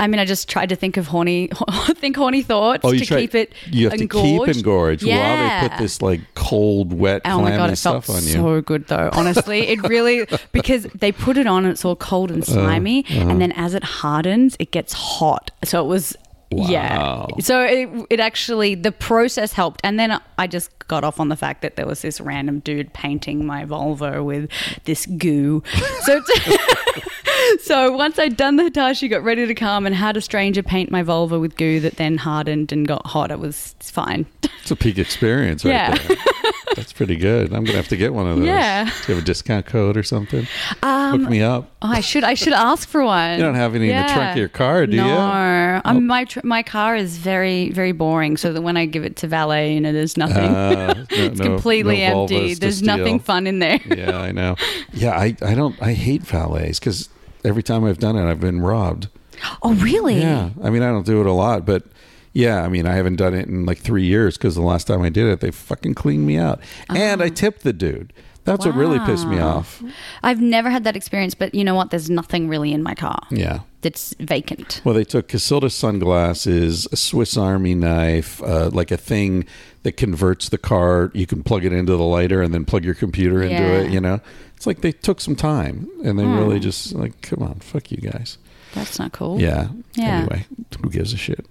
I 0.00 0.06
mean, 0.06 0.18
I 0.18 0.24
just 0.24 0.48
tried 0.48 0.70
to 0.70 0.76
think 0.76 0.96
of 0.96 1.06
horny, 1.06 1.50
think 1.94 2.16
horny 2.16 2.42
thoughts 2.42 2.80
Oh, 2.84 2.92
to 2.92 3.04
try, 3.04 3.20
keep 3.20 3.34
it. 3.34 3.52
You 3.70 3.90
have 3.90 4.00
engorged. 4.00 4.46
to 4.46 4.46
keep 4.46 4.56
engorged 4.56 5.02
while 5.04 5.10
Yeah. 5.14 5.62
they 5.62 5.68
put 5.68 5.78
this 5.78 6.00
like 6.02 6.20
cold, 6.34 6.92
wet, 6.92 7.22
Oh 7.24 7.40
my 7.42 7.50
god, 7.50 7.70
it 7.70 7.76
felt 7.78 8.04
stuff 8.04 8.10
on 8.16 8.22
you. 8.22 8.30
so 8.32 8.60
good 8.62 8.86
though. 8.88 9.10
Honestly, 9.12 9.68
it 9.68 9.82
really 9.88 10.26
because 10.52 10.84
they 10.84 11.12
put 11.12 11.36
it 11.36 11.46
on 11.46 11.64
and 11.64 11.72
it's 11.72 11.84
all 11.84 11.96
cold 11.96 12.30
Uh, 12.30 12.34
and 12.34 12.44
slimy, 12.46 13.04
uh-huh. 13.04 13.28
and 13.28 13.40
then 13.40 13.52
as 13.52 13.74
it 13.74 13.84
hardens, 13.84 14.56
it 14.58 14.70
gets 14.72 14.92
hot. 14.94 15.50
So 15.64 15.84
it 15.84 15.86
was. 15.86 16.16
Yeah. 16.52 17.26
So 17.38 17.62
it, 17.62 17.88
it 18.10 18.18
actually 18.18 18.74
the 18.74 18.90
process 18.90 19.52
helped, 19.52 19.80
and 19.84 20.00
then 20.00 20.20
I 20.36 20.46
just 20.48 20.70
got 20.90 21.04
off 21.04 21.20
on 21.20 21.28
the 21.28 21.36
fact 21.36 21.62
that 21.62 21.76
there 21.76 21.86
was 21.86 22.02
this 22.02 22.20
random 22.20 22.58
dude 22.58 22.92
painting 22.92 23.46
my 23.46 23.64
vulva 23.64 24.22
with 24.24 24.50
this 24.84 25.06
goo. 25.06 25.62
So 26.02 26.20
so 27.60 27.92
once 27.92 28.18
I'd 28.18 28.36
done 28.36 28.56
the 28.56 28.64
Hitachi, 28.64 29.08
got 29.08 29.22
ready 29.22 29.46
to 29.46 29.54
come 29.54 29.86
and 29.86 29.94
had 29.94 30.16
a 30.16 30.20
stranger 30.20 30.62
paint 30.62 30.90
my 30.90 31.02
vulva 31.02 31.38
with 31.38 31.56
goo 31.56 31.78
that 31.80 31.96
then 31.96 32.16
hardened 32.16 32.72
and 32.72 32.86
got 32.88 33.06
hot. 33.06 33.30
It 33.30 33.38
was 33.38 33.74
fine. 33.80 34.26
It's 34.62 34.70
a 34.70 34.76
peak 34.76 34.98
experience 34.98 35.64
right 35.64 35.72
Yeah. 35.72 35.94
there. 35.96 36.16
That's 36.76 36.92
pretty 36.92 37.16
good. 37.16 37.52
I'm 37.52 37.64
gonna 37.64 37.76
have 37.76 37.88
to 37.88 37.96
get 37.96 38.14
one 38.14 38.26
of 38.26 38.36
those. 38.36 38.46
Yeah. 38.46 38.84
Do 38.84 38.90
you 38.90 39.14
have 39.16 39.24
a 39.24 39.26
discount 39.26 39.66
code 39.66 39.96
or 39.96 40.02
something? 40.02 40.46
Um, 40.82 41.20
Hook 41.20 41.30
me 41.30 41.42
up. 41.42 41.70
oh, 41.82 41.88
I 41.88 42.00
should 42.00 42.22
I 42.24 42.34
should 42.34 42.52
ask 42.52 42.88
for 42.88 43.02
one. 43.04 43.38
You 43.38 43.44
don't 43.44 43.56
have 43.56 43.74
any 43.74 43.90
in 43.90 43.96
the 43.96 44.08
trunk 44.12 44.32
of 44.32 44.36
your 44.36 44.48
car, 44.48 44.86
do 44.86 44.96
no. 44.96 45.04
you? 45.06 45.14
No, 45.14 45.80
um, 45.84 46.06
my 46.06 46.24
tr- 46.24 46.40
my 46.44 46.62
car 46.62 46.94
is 46.96 47.16
very 47.18 47.70
very 47.70 47.92
boring. 47.92 48.36
So 48.36 48.52
that 48.52 48.62
when 48.62 48.76
I 48.76 48.86
give 48.86 49.04
it 49.04 49.16
to 49.16 49.26
valet, 49.26 49.74
you 49.74 49.80
know, 49.80 49.92
there's 49.92 50.16
nothing. 50.16 50.54
Uh, 50.54 50.79
no- 50.94 51.04
it's 51.10 51.38
no- 51.38 51.44
completely 51.44 52.00
no 52.00 52.22
empty. 52.22 52.54
There's 52.54 52.78
steal. 52.78 52.96
nothing 52.96 53.20
fun 53.20 53.46
in 53.46 53.58
there. 53.58 53.80
yeah, 53.86 54.18
I 54.18 54.32
know. 54.32 54.56
Yeah, 54.92 55.12
I, 55.12 55.36
I 55.42 55.54
don't 55.54 55.80
I 55.80 55.92
hate 55.92 56.22
valets 56.22 56.78
because 56.78 57.08
every 57.44 57.62
time 57.62 57.84
I've 57.84 57.98
done 57.98 58.16
it, 58.16 58.28
I've 58.28 58.40
been 58.40 58.60
robbed. 58.60 59.08
Oh, 59.62 59.72
really? 59.74 60.20
Yeah, 60.20 60.50
I 60.62 60.68
mean 60.68 60.82
I 60.82 60.88
don't 60.88 61.06
do 61.06 61.20
it 61.20 61.26
a 61.26 61.32
lot, 61.32 61.64
but 61.64 61.84
yeah, 62.32 62.62
I 62.62 62.68
mean 62.68 62.86
I 62.86 62.94
haven't 62.94 63.16
done 63.16 63.34
it 63.34 63.48
in 63.48 63.64
like 63.64 63.78
three 63.78 64.04
years 64.04 64.36
because 64.36 64.54
the 64.54 64.62
last 64.62 64.86
time 64.86 65.00
I 65.00 65.08
did 65.08 65.26
it, 65.26 65.40
they 65.40 65.50
fucking 65.50 65.94
cleaned 65.94 66.26
me 66.26 66.36
out, 66.36 66.60
and 66.90 67.22
I 67.22 67.26
uh-huh. 67.26 67.34
tipped 67.34 67.62
the 67.62 67.72
dude. 67.72 68.12
That's 68.44 68.64
what 68.66 68.74
really 68.74 68.98
pissed 69.00 69.26
me. 69.26 69.38
Off. 69.38 69.82
I've 70.22 70.40
never 70.40 70.70
had 70.70 70.84
that 70.84 70.96
experience, 70.96 71.34
but 71.34 71.54
you 71.54 71.62
know 71.64 71.74
what? 71.74 71.90
There's 71.90 72.08
nothing 72.10 72.48
really 72.48 72.72
in 72.72 72.82
my 72.82 72.94
car 72.94 73.20
Yeah. 73.30 73.60
that's 73.82 74.14
vacant. 74.18 74.80
Well, 74.84 74.94
they 74.94 75.04
took 75.04 75.28
Casilda 75.28 75.70
sunglasses, 75.70 76.88
a 76.90 76.96
Swiss 76.96 77.36
Army 77.36 77.74
knife, 77.74 78.42
uh, 78.42 78.70
like 78.72 78.90
a 78.90 78.96
thing 78.96 79.44
that 79.82 79.92
converts 79.96 80.48
the 80.48 80.58
car. 80.58 81.10
You 81.14 81.26
can 81.26 81.42
plug 81.42 81.64
it 81.64 81.72
into 81.72 81.96
the 81.96 82.02
lighter 82.04 82.42
and 82.42 82.52
then 82.52 82.64
plug 82.64 82.84
your 82.84 82.94
computer 82.94 83.42
into 83.42 83.54
Yeah. 83.54 83.80
it. 83.82 83.92
You 83.92 84.00
know, 84.00 84.20
it's 84.56 84.66
like 84.66 84.80
they 84.80 84.92
took 84.92 85.20
some 85.20 85.36
time 85.36 85.88
and 86.04 86.18
they 86.18 86.24
really 86.24 86.60
just 86.60 86.92
like, 86.94 87.20
come 87.22 87.42
on, 87.42 87.56
fuck 87.60 87.90
you 87.90 87.98
guys. 87.98 88.38
That's 88.74 88.98
not 88.98 89.12
cool. 89.12 89.40
Yeah. 89.40 89.68
Yeah. 89.94 90.18
Anyway, 90.20 90.46
who 90.82 90.90
gives 90.90 91.12
a 91.12 91.16
shit? 91.16 91.46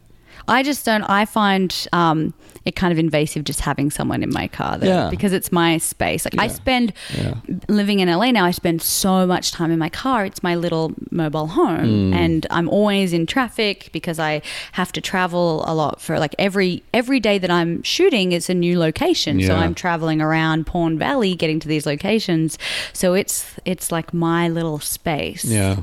I 0.49 0.63
just 0.63 0.85
don't. 0.85 1.03
I 1.03 1.26
find 1.26 1.73
um, 1.93 2.34
it 2.65 2.76
kind 2.76 2.91
of 2.91 2.99
invasive 2.99 3.43
just 3.45 3.61
having 3.61 3.89
someone 3.91 4.21
in 4.23 4.31
my 4.34 4.47
car, 4.47 4.77
though, 4.77 4.88
Yeah. 4.88 5.09
because 5.09 5.31
it's 5.31 5.51
my 5.51 5.77
space. 5.77 6.26
Like 6.26 6.35
I 6.38 6.47
spend 6.47 6.93
Yeah. 7.17 7.35
living 7.67 7.99
in 8.01 8.09
LA 8.09 8.31
now. 8.31 8.45
I 8.45 8.51
spend 8.51 8.81
so 8.81 9.26
much 9.26 9.51
time 9.51 9.71
in 9.71 9.80
my 9.80 9.89
car. 9.89 10.26
It's 10.26 10.43
my 10.43 10.55
little 10.55 10.93
mobile 11.11 11.47
home, 11.47 12.11
Mm. 12.11 12.15
and 12.15 12.47
I'm 12.51 12.67
always 12.69 13.13
in 13.13 13.26
traffic 13.26 13.89
because 13.93 14.19
I 14.19 14.41
have 14.73 14.91
to 14.93 15.01
travel 15.01 15.63
a 15.67 15.73
lot 15.73 16.01
for 16.01 16.19
like 16.19 16.35
every 16.38 16.84
every 16.93 17.19
day 17.19 17.38
that 17.38 17.49
I'm 17.51 17.81
shooting. 17.84 18.31
It's 18.31 18.49
a 18.49 18.53
new 18.53 18.77
location, 18.80 19.41
so 19.41 19.55
I'm 19.55 19.73
traveling 19.73 20.21
around 20.21 20.65
Porn 20.65 20.97
Valley 20.97 21.35
getting 21.35 21.59
to 21.61 21.67
these 21.67 21.85
locations. 21.85 22.57
So 22.93 23.13
it's 23.13 23.45
it's 23.65 23.91
like 23.91 24.13
my 24.13 24.49
little 24.49 24.80
space. 24.80 25.45
Yeah. 25.45 25.77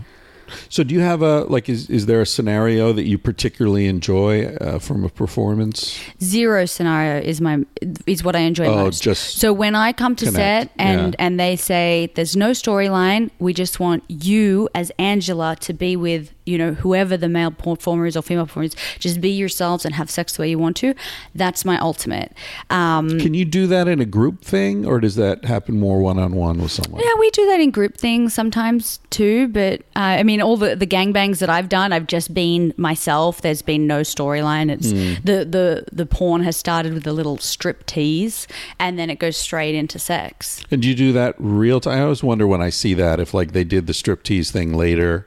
So, 0.69 0.83
do 0.85 0.95
you 0.95 1.01
have 1.01 1.23
a 1.23 1.45
like? 1.45 1.69
Is 1.69 1.89
is 1.91 2.07
there 2.07 2.21
a 2.21 2.27
scenario 2.27 2.93
that 2.93 3.05
you 3.07 3.19
particularly 3.19 3.87
enjoy 3.87 4.47
uh, 4.47 4.79
from 4.79 5.05
a 5.05 5.09
performance? 5.09 5.99
zero 6.23 6.67
scenario 6.67 7.21
is 7.23 7.41
my 7.41 7.59
is 8.07 8.23
what 8.25 8.35
I 8.37 8.41
enjoy 8.41 8.67
Oh, 8.67 8.85
most. 8.85 9.03
just 9.03 9.39
so 9.39 9.53
when 9.53 9.75
I 9.75 9.93
come 9.93 10.17
to 10.17 10.25
connect. 10.27 10.37
set 10.37 10.71
and 10.79 11.13
Yeah. 11.15 11.25
and 11.25 11.39
they 11.41 11.57
say 11.57 12.11
there's 12.15 12.37
no 12.37 12.51
storyline, 12.51 13.31
we 13.39 13.53
just 13.53 13.79
want 13.81 14.03
you 14.09 14.69
as 14.75 14.91
Angela 14.99 15.57
to 15.61 15.73
be 15.73 15.97
with 15.97 16.33
you 16.47 16.59
know 16.59 16.75
whoever 16.75 17.17
the 17.17 17.29
male 17.29 17.51
performer 17.51 18.07
is 18.07 18.17
or 18.17 18.23
female 18.23 18.47
performer 18.47 18.67
is. 18.67 18.77
Just 18.99 19.21
be 19.21 19.31
yourselves 19.31 19.85
and 19.85 19.95
have 19.95 20.11
sex 20.11 20.37
the 20.37 20.43
way 20.43 20.51
you 20.51 20.59
want 20.59 20.77
to. 20.79 20.95
That's 21.35 21.65
my 21.65 21.79
ultimate. 21.79 22.33
Um, 22.71 23.19
Can 23.19 23.35
you 23.35 23.45
do 23.45 23.67
that 23.67 23.89
in 23.89 24.01
a 24.01 24.05
group 24.05 24.43
thing, 24.43 24.87
or 24.87 25.01
does 25.01 25.17
that 25.17 25.45
happen 25.45 25.79
more 25.79 26.01
one 26.01 26.19
on 26.19 26.33
one 26.35 26.59
with 26.59 26.71
someone? 26.73 27.01
yeah, 27.05 27.13
we 27.19 27.31
do 27.31 27.47
that 27.47 27.61
in 27.61 27.71
group 27.71 27.97
things 27.97 28.33
sometimes 28.35 29.01
too. 29.11 29.49
But 29.49 29.81
uh, 29.97 30.21
I 30.21 30.23
mean, 30.23 30.36
all 30.43 30.57
the 30.57 30.77
the 30.77 30.87
gangbangs 30.87 31.39
that 31.39 31.51
I've 31.51 31.69
done, 31.69 31.93
I've 31.93 32.07
just 32.07 32.33
been 32.35 32.73
myself. 32.77 33.43
There's 33.43 33.63
been 33.63 33.87
no 33.87 34.01
storyline. 34.01 34.71
It's 34.71 34.91
hmm. 34.91 35.15
the 35.25 35.45
the 35.45 35.85
the 35.93 36.07
porn 36.07 36.43
has 36.43 36.57
started 36.57 36.95
with 36.95 37.07
a 37.07 37.13
little 37.13 37.39
strip 37.39 37.87
tease, 37.87 38.47
and 38.79 38.99
then 38.99 39.11
it 39.11 39.19
goes 39.19 39.37
straight 39.37 39.75
into 39.75 39.99
sex. 39.99 40.63
And 40.71 40.83
do 40.83 40.89
you 40.89 40.95
do 40.95 41.13
that 41.13 41.35
real 41.39 41.81
time? 41.81 41.99
I 41.99 42.03
always 42.03 42.23
wonder 42.23 42.47
when 42.47 42.61
I 42.63 42.71
see 42.71 42.95
that 42.95 43.21
if 43.21 43.35
like 43.35 43.53
they 43.53 43.65
did 43.65 43.87
the 43.87 43.93
striptease 43.93 44.51
thing 44.51 44.73
later. 44.75 45.27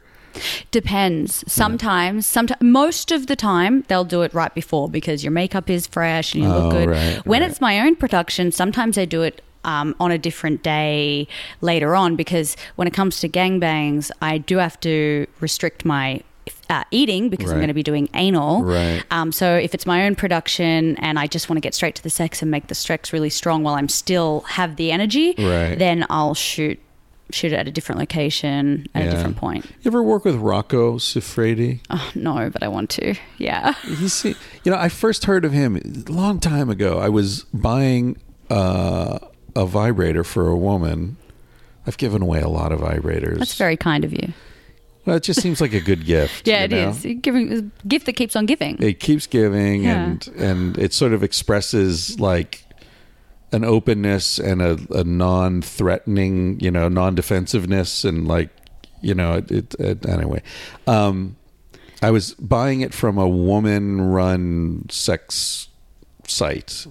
Depends. 0.72 1.44
Sometimes, 1.52 2.26
sometimes, 2.26 2.62
most 2.62 3.12
of 3.12 3.28
the 3.28 3.36
time, 3.36 3.84
they'll 3.88 4.04
do 4.06 4.22
it 4.22 4.34
right 4.34 4.54
before 4.54 4.88
because 4.88 5.24
your 5.24 5.32
makeup 5.32 5.70
is 5.70 5.88
fresh 5.88 6.34
and 6.36 6.44
you 6.44 6.50
Oh, 6.50 6.60
look 6.60 6.72
good. 6.72 6.90
right, 6.90 7.26
when 7.26 7.42
right. 7.42 7.50
it's 7.50 7.60
my 7.60 7.80
own 7.80 7.96
production, 7.96 8.52
sometimes 8.52 8.98
I 8.98 9.06
do 9.06 9.24
it. 9.24 9.42
Um, 9.66 9.94
on 10.00 10.10
a 10.12 10.18
different 10.18 10.64
day 10.64 11.28
later 11.60 11.94
on, 11.94 12.16
because 12.16 12.56
when 12.78 12.88
it 12.88 12.94
comes 12.94 13.20
to 13.20 13.28
gangbangs, 13.28 14.10
I 14.22 14.38
do 14.38 14.58
have 14.58 14.80
to 14.80 15.28
restrict 15.42 15.84
my 15.84 16.22
uh, 16.70 16.84
eating 16.92 17.28
because 17.30 17.52
I'm 17.52 17.58
going 17.58 17.68
to 17.68 17.74
be 17.74 17.84
doing 17.84 18.08
anal. 18.14 18.64
Right. 18.64 19.04
Um, 19.12 19.32
so 19.34 19.56
if 19.58 19.74
it's 19.74 19.86
my 19.86 20.06
own 20.06 20.16
production 20.16 20.96
and 20.98 21.20
I 21.20 21.28
just 21.28 21.50
want 21.50 21.58
to 21.58 21.62
get 21.62 21.74
straight 21.74 21.94
to 21.96 22.04
the 22.04 22.10
sex 22.10 22.42
and 22.42 22.50
make 22.50 22.68
the 22.68 22.74
sex 22.76 23.12
really 23.12 23.30
strong 23.30 23.64
while 23.64 23.76
I'm 23.76 23.90
still 23.90 24.42
have 24.48 24.78
the 24.78 24.92
energy, 24.94 25.36
Right. 25.38 25.76
then 25.78 26.06
I'll 26.10 26.34
shoot 26.36 26.80
shoot 27.32 27.52
it 27.52 27.56
at 27.58 27.68
a 27.68 27.72
different 27.72 28.00
location 28.00 28.88
at 28.96 29.04
Yeah. 29.04 29.10
a 29.10 29.12
different 29.14 29.38
point. 29.38 29.66
You 29.84 29.92
ever 29.92 30.02
work 30.02 30.26
with 30.26 30.36
Rocco 30.38 30.98
Siffredi? 30.98 31.82
Oh, 31.92 32.10
no, 32.16 32.50
but 32.50 32.64
I 32.64 32.68
want 32.70 32.90
to. 32.92 33.14
Yeah. 33.38 33.74
He's, 33.86 34.14
see- 34.14 34.36
you 34.64 34.72
know, 34.72 34.78
I 34.80 34.90
first 34.90 35.26
heard 35.26 35.46
of 35.46 35.52
him 35.52 35.76
a 35.76 36.12
long 36.12 36.40
time 36.40 36.72
ago. 36.72 36.98
I 36.98 37.10
was 37.10 37.44
buying 37.54 38.18
uh, 38.50 39.20
a 39.56 39.66
vibrator 39.66 40.24
for 40.24 40.48
a 40.48 40.56
woman. 40.58 41.18
I've 41.88 41.98
given 41.98 42.22
away 42.22 42.42
a 42.42 42.50
lot 42.50 42.72
of 42.72 42.82
vibrators. 42.82 43.40
That's 43.40 43.56
very 43.56 43.78
kind 43.78 44.04
of 44.04 44.12
you. 44.14 44.34
Well, 45.06 45.16
it 45.16 45.24
just 45.24 45.42
seems 45.42 45.60
like 45.62 45.74
a 45.74 45.80
good 45.82 46.06
gift. 46.06 46.48
Yeah, 46.48 46.64
it 46.66 46.72
know? 46.72 46.90
is. 46.90 47.04
You're 47.06 47.16
Giving 47.16 47.52
a 47.52 47.62
gift 47.88 48.06
that 48.06 48.14
keeps 48.14 48.36
on 48.36 48.46
giving. 48.46 48.78
It 48.82 49.00
keeps 49.00 49.26
giving, 49.28 49.84
Yeah. 49.84 50.04
and 50.06 50.28
and 50.38 50.78
it 50.78 50.94
sort 50.94 51.14
of 51.14 51.24
expresses 51.24 52.20
like 52.20 52.64
an 53.52 53.64
openness 53.64 54.38
and 54.38 54.62
a, 54.62 54.78
a 54.92 55.04
non-threatening, 55.04 56.60
you 56.60 56.70
know, 56.70 56.88
non-defensiveness, 56.90 58.04
and 58.06 58.28
like, 58.28 58.50
you 59.02 59.16
know, 59.16 59.34
it. 59.34 59.50
it, 59.52 59.76
it 59.80 60.06
anyway, 60.08 60.44
um, 60.86 61.36
I 62.04 62.12
was 62.12 62.34
buying 62.36 62.82
it 62.82 62.94
from 62.94 63.18
a 63.18 63.28
woman-run 63.28 64.86
sex 64.90 65.68
site. 66.28 66.86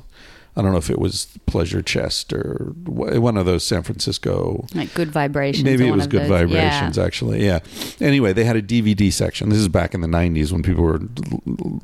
I 0.58 0.62
don't 0.62 0.72
know 0.72 0.78
if 0.78 0.90
it 0.90 0.98
was 0.98 1.28
Pleasure 1.46 1.80
Chest 1.82 2.32
or 2.32 2.72
one 2.84 3.36
of 3.36 3.46
those 3.46 3.62
San 3.64 3.82
Francisco 3.84 4.66
like 4.74 4.92
good 4.92 5.10
vibrations. 5.10 5.64
Maybe 5.64 5.86
it 5.86 5.92
was 5.94 6.08
good 6.08 6.22
those. 6.22 6.28
vibrations, 6.28 6.96
Yeah. 6.96 7.04
actually. 7.04 7.44
Yeah. 7.46 7.60
Anyway, 8.00 8.32
they 8.32 8.42
had 8.44 8.56
a 8.56 8.62
DVD 8.62 9.12
section. 9.12 9.50
This 9.50 9.58
is 9.58 9.68
back 9.68 9.94
in 9.94 10.00
the 10.00 10.08
90s 10.08 10.50
when 10.52 10.62
people 10.64 10.82
were, 10.84 11.00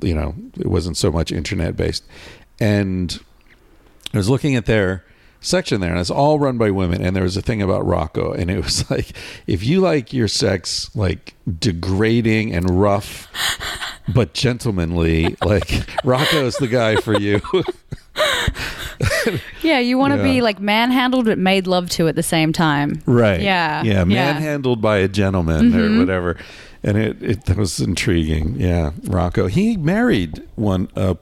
you 0.02 0.14
know, 0.14 0.34
it 0.58 0.66
wasn't 0.66 0.96
so 0.96 1.12
much 1.12 1.30
internet 1.30 1.76
based. 1.76 2.02
And 2.60 3.18
I 4.12 4.16
was 4.18 4.28
looking 4.28 4.56
at 4.56 4.66
their 4.66 5.04
section 5.40 5.80
there, 5.80 5.90
and 5.90 6.00
it's 6.00 6.10
all 6.10 6.38
run 6.38 6.56
by 6.58 6.70
women. 6.70 7.00
And 7.02 7.14
there 7.14 7.22
was 7.22 7.36
a 7.36 7.42
thing 7.42 7.62
about 7.62 7.86
Rocco, 7.86 8.32
and 8.32 8.50
it 8.50 8.62
was 8.62 8.90
like, 8.90 9.12
if 9.46 9.62
you 9.64 9.80
like 9.80 10.12
your 10.12 10.26
sex 10.28 10.90
like 10.96 11.34
degrading 11.60 12.52
and 12.54 12.68
rough, 12.80 13.28
but 14.12 14.34
gentlemanly, 14.34 15.36
like 15.44 15.70
Rocco's 16.04 16.56
the 16.56 16.66
guy 16.68 16.96
for 16.96 17.16
you. 17.18 17.40
Yeah, 19.62 19.78
you 19.78 19.96
want 19.96 20.12
to 20.12 20.18
Yeah. 20.18 20.22
be 20.34 20.40
like 20.42 20.60
manhandled 20.60 21.24
but 21.24 21.38
made 21.38 21.66
love 21.66 21.88
to 21.90 22.06
at 22.08 22.14
the 22.14 22.22
same 22.22 22.52
time. 22.52 23.00
Right. 23.06 23.40
Yeah. 23.40 23.82
Yeah. 23.82 23.92
Yeah. 23.92 24.04
Manhandled 24.04 24.82
by 24.82 24.98
a 24.98 25.08
gentleman 25.08 25.72
Mhm. 25.72 25.96
or 25.96 25.98
whatever. 25.98 26.36
And 26.82 26.98
it, 26.98 27.22
it 27.22 27.44
that 27.46 27.56
was 27.56 27.80
intriguing. 27.80 28.56
Yeah. 28.58 28.90
Rocco. 29.04 29.46
He 29.46 29.76
married 29.78 30.42
one 30.56 30.88
uh, 30.96 31.14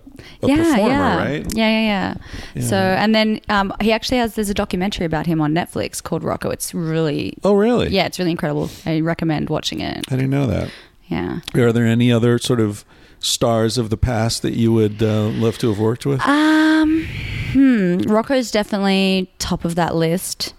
a 0.43 0.49
yeah, 0.49 0.57
performer, 0.57 0.89
yeah. 0.89 1.17
right? 1.17 1.55
Yeah, 1.55 1.69
yeah, 1.69 2.15
yeah, 2.55 2.63
So, 2.63 2.77
and 2.77 3.15
then 3.15 3.41
um, 3.49 3.73
he 3.81 3.93
actually 3.93 4.19
has, 4.19 4.35
there's 4.35 4.51
a 4.51 4.55
documentary 4.55 5.07
about 5.07 5.27
him 5.27 5.41
on 5.41 5.53
Netflix 5.55 6.03
called 6.03 6.23
Rocco. 6.25 6.51
It's 6.51 6.75
really, 6.75 7.35
Oh, 7.45 7.55
really? 7.55 7.89
yeah, 7.89 8.07
it's 8.07 8.19
really 8.19 8.31
incredible. 8.33 8.71
I 8.87 9.01
recommend 9.01 9.51
watching 9.51 9.81
it. 9.81 10.05
I 10.09 10.17
didn't 10.17 10.31
know 10.31 10.47
that. 10.49 10.69
Yeah. 11.09 11.41
Are 11.55 11.73
there 11.73 11.87
any 11.87 12.11
other 12.13 12.39
sort 12.39 12.61
of 12.61 12.85
stars 13.23 13.79
of 13.79 13.89
the 13.89 13.97
past 13.97 14.43
that 14.43 14.53
you 14.55 14.73
would 14.73 15.03
uh, 15.03 15.29
love 15.29 15.57
to 15.59 15.69
have 15.69 15.79
worked 15.79 16.05
with? 16.05 16.21
Um, 16.27 17.07
hmm. 17.53 17.99
Rocco's 18.03 18.51
definitely 18.51 19.31
top 19.39 19.65
of 19.65 19.75
that 19.77 19.95
list. 19.95 20.53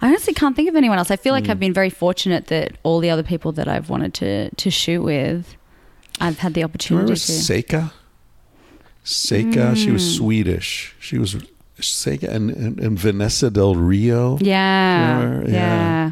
I 0.00 0.08
honestly 0.08 0.34
can't 0.34 0.54
think 0.54 0.68
of 0.68 0.76
anyone 0.76 0.98
else. 0.98 1.10
I 1.10 1.16
feel 1.16 1.32
like 1.32 1.46
Hmm. 1.46 1.52
I've 1.52 1.60
been 1.60 1.72
very 1.72 1.90
fortunate 1.90 2.46
that 2.48 2.76
all 2.82 3.00
the 3.00 3.10
other 3.10 3.22
people 3.22 3.52
that 3.52 3.66
I've 3.68 3.88
wanted 3.90 4.14
to 4.14 4.50
to 4.54 4.70
shoot 4.70 5.02
with, 5.02 5.56
I've 6.20 6.38
had 6.38 6.54
the 6.54 6.62
opportunity 6.64 7.02
remember 7.04 7.14
to. 7.16 7.32
Seka? 7.32 7.90
Seka, 9.04 9.74
she 9.76 9.90
was 9.90 10.02
Mm. 10.02 10.16
Swedish. 10.18 10.94
She 11.00 11.16
was 11.18 11.36
Seka 11.80 12.28
and, 12.28 12.50
and, 12.50 12.78
and 12.78 12.98
Vanessa 12.98 13.50
Del 13.50 13.74
Rio. 13.74 14.36
Yeah, 14.40 15.40
yeah, 15.42 15.50
Yeah. 15.50 16.10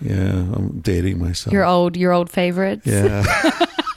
Yeah, 0.00 0.30
I'm 0.52 0.80
dating 0.80 1.18
myself. 1.18 1.52
Your 1.52 1.64
old, 1.64 1.96
your 1.96 2.12
old 2.12 2.30
favorites. 2.30 2.86
Yeah. 2.86 3.24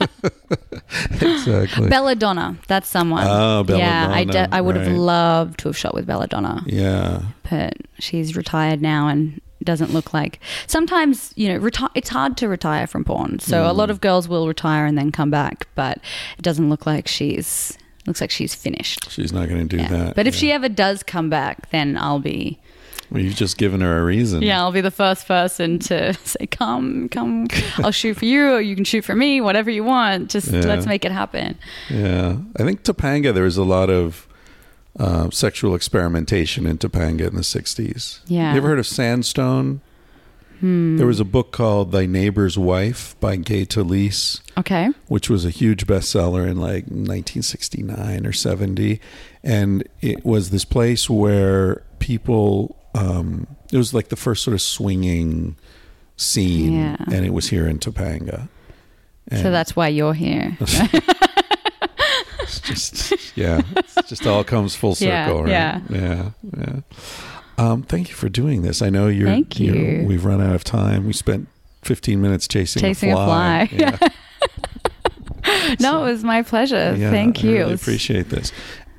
exactly. 1.20 1.88
Belladonna. 1.88 2.56
That's 2.68 2.88
someone. 2.88 3.26
Oh, 3.26 3.64
Yeah, 3.68 4.10
I, 4.10 4.24
de- 4.24 4.48
I 4.54 4.60
would 4.60 4.76
have 4.76 4.92
loved 4.92 5.60
to 5.60 5.68
have 5.68 5.76
shot 5.76 5.94
with 5.94 6.06
Belladonna, 6.06 6.62
yeah. 6.66 7.22
but 7.50 7.74
she's 7.98 8.36
retired 8.36 8.82
now 8.82 9.08
and 9.08 9.40
doesn't 9.62 9.92
look 9.92 10.12
like. 10.12 10.40
Sometimes 10.66 11.32
you 11.36 11.48
know, 11.48 11.58
reti- 11.58 11.90
it's 11.94 12.10
hard 12.10 12.36
to 12.38 12.48
retire 12.48 12.86
from 12.86 13.04
porn. 13.04 13.38
So 13.38 13.68
a 13.68 13.72
lot 13.72 13.88
mm. 13.88 13.92
of 13.92 14.00
girls 14.00 14.28
will 14.28 14.46
retire 14.46 14.86
and 14.86 14.96
then 14.96 15.10
come 15.10 15.30
back, 15.30 15.66
but 15.74 15.98
it 16.38 16.42
doesn't 16.42 16.68
look 16.68 16.86
like 16.86 17.08
she's 17.08 17.76
looks 18.06 18.20
like 18.20 18.30
she's 18.30 18.54
finished. 18.54 19.10
She's 19.10 19.32
not 19.32 19.48
going 19.48 19.66
to 19.66 19.76
do 19.76 19.82
Yeah. 19.82 19.88
that. 19.88 20.16
But 20.16 20.26
if 20.26 20.34
yeah. 20.34 20.40
she 20.40 20.52
ever 20.52 20.68
does 20.68 21.02
come 21.02 21.30
back, 21.30 21.70
then 21.70 21.96
I'll 21.96 22.18
be 22.18 22.60
well, 23.14 23.22
you've 23.22 23.36
just 23.36 23.56
given 23.56 23.80
her 23.80 24.00
a 24.00 24.04
reason. 24.04 24.42
yeah, 24.42 24.60
I'll 24.60 24.72
be 24.72 24.80
the 24.82 24.90
first 24.90 25.26
person 25.26 25.78
to 25.78 26.12
say, 26.24 26.46
"Come, 26.48 27.08
come, 27.08 27.46
I'll 27.78 27.90
shoot 27.92 28.18
for 28.18 28.24
you, 28.26 28.54
or 28.54 28.60
you 28.60 28.74
can 28.74 28.84
shoot 28.84 29.04
for 29.04 29.14
me, 29.14 29.40
whatever 29.40 29.70
you 29.70 29.84
want. 29.84 30.28
Just 30.30 30.50
Yeah. 30.52 30.60
let's 30.62 30.84
make 30.86 31.04
it 31.04 31.12
happen." 31.12 31.56
Yeah, 31.88 32.36
I 32.58 32.64
think 32.64 32.82
Topanga. 32.82 33.32
There 33.32 33.44
was 33.44 33.56
a 33.56 33.64
lot 33.64 33.88
of 33.88 34.26
uh, 34.98 35.30
sexual 35.30 35.74
experimentation 35.74 36.66
in 36.66 36.76
Topanga 36.78 37.28
in 37.28 37.34
the 37.36 37.42
'60s. 37.42 38.20
Yeah. 38.26 38.50
you 38.52 38.58
ever 38.58 38.68
heard 38.68 38.78
of 38.78 38.86
Sandstone? 38.86 39.80
There 40.66 41.06
was 41.06 41.20
a 41.20 41.24
book 41.26 41.52
called 41.52 41.92
"Thy 41.92 42.06
Neighbor's 42.06 42.56
Wife" 42.56 43.14
by 43.20 43.36
Gay 43.36 43.66
Talese, 43.66 44.40
Okay. 44.56 44.88
which 45.08 45.28
was 45.28 45.44
a 45.44 45.50
huge 45.50 45.86
bestseller 45.86 46.48
in 46.48 46.56
like 46.56 46.84
1969 46.86 48.26
or 48.26 48.32
70, 48.32 48.98
and 49.42 49.86
it 50.00 50.24
was 50.24 50.48
this 50.50 50.64
place 50.64 51.10
where 51.10 51.82
people. 51.98 52.76
Um, 52.94 53.46
it 53.72 53.76
was 53.76 53.92
like 53.92 54.08
the 54.08 54.16
first 54.16 54.42
sort 54.44 54.54
of 54.54 54.62
swinging 54.62 55.56
scene, 56.16 56.74
Yeah. 56.74 56.96
and 57.12 57.24
it 57.26 57.32
was 57.32 57.48
here 57.48 57.66
in 57.66 57.78
Topanga. 57.78 58.48
So 59.32 59.50
that's 59.50 59.74
why 59.74 59.88
you're 59.88 60.14
here. 60.14 60.56
It's 62.40 62.60
just 62.60 63.36
yeah, 63.36 63.62
it 63.76 64.06
just 64.06 64.26
all 64.26 64.44
comes 64.44 64.76
full 64.76 64.94
Yeah, 64.98 65.26
circle, 65.26 65.42
right? 65.44 65.50
yeah. 65.50 65.80
yeah, 65.88 66.30
yeah. 66.58 66.80
Um, 67.56 67.82
thank 67.82 68.10
you 68.10 68.14
for 68.14 68.28
doing 68.28 68.62
this. 68.62 68.82
I 68.82 68.90
know 68.90 69.08
you're. 69.08 69.28
Thank 69.28 69.58
you're- 69.58 70.04
we've 70.04 70.24
run 70.24 70.40
out 70.42 70.54
of 70.54 70.62
time. 70.62 71.06
We 71.06 71.12
spent 71.14 71.48
15 71.82 72.20
minutes 72.20 72.46
chasing, 72.46 72.80
Chasing 72.80 73.12
a 73.12 73.16
a 73.16 73.24
fly. 73.24 73.66
fly. 73.66 73.78
Yeah, 73.80 75.74
no, 75.80 76.04
it 76.04 76.10
was 76.12 76.22
my 76.22 76.42
pleasure. 76.42 76.94
yeah, 76.96 77.10
Thank 77.10 77.38
I 77.38 77.48
you. 77.48 77.52
really 77.58 77.74
appreciate 77.74 78.28
this. 78.28 78.52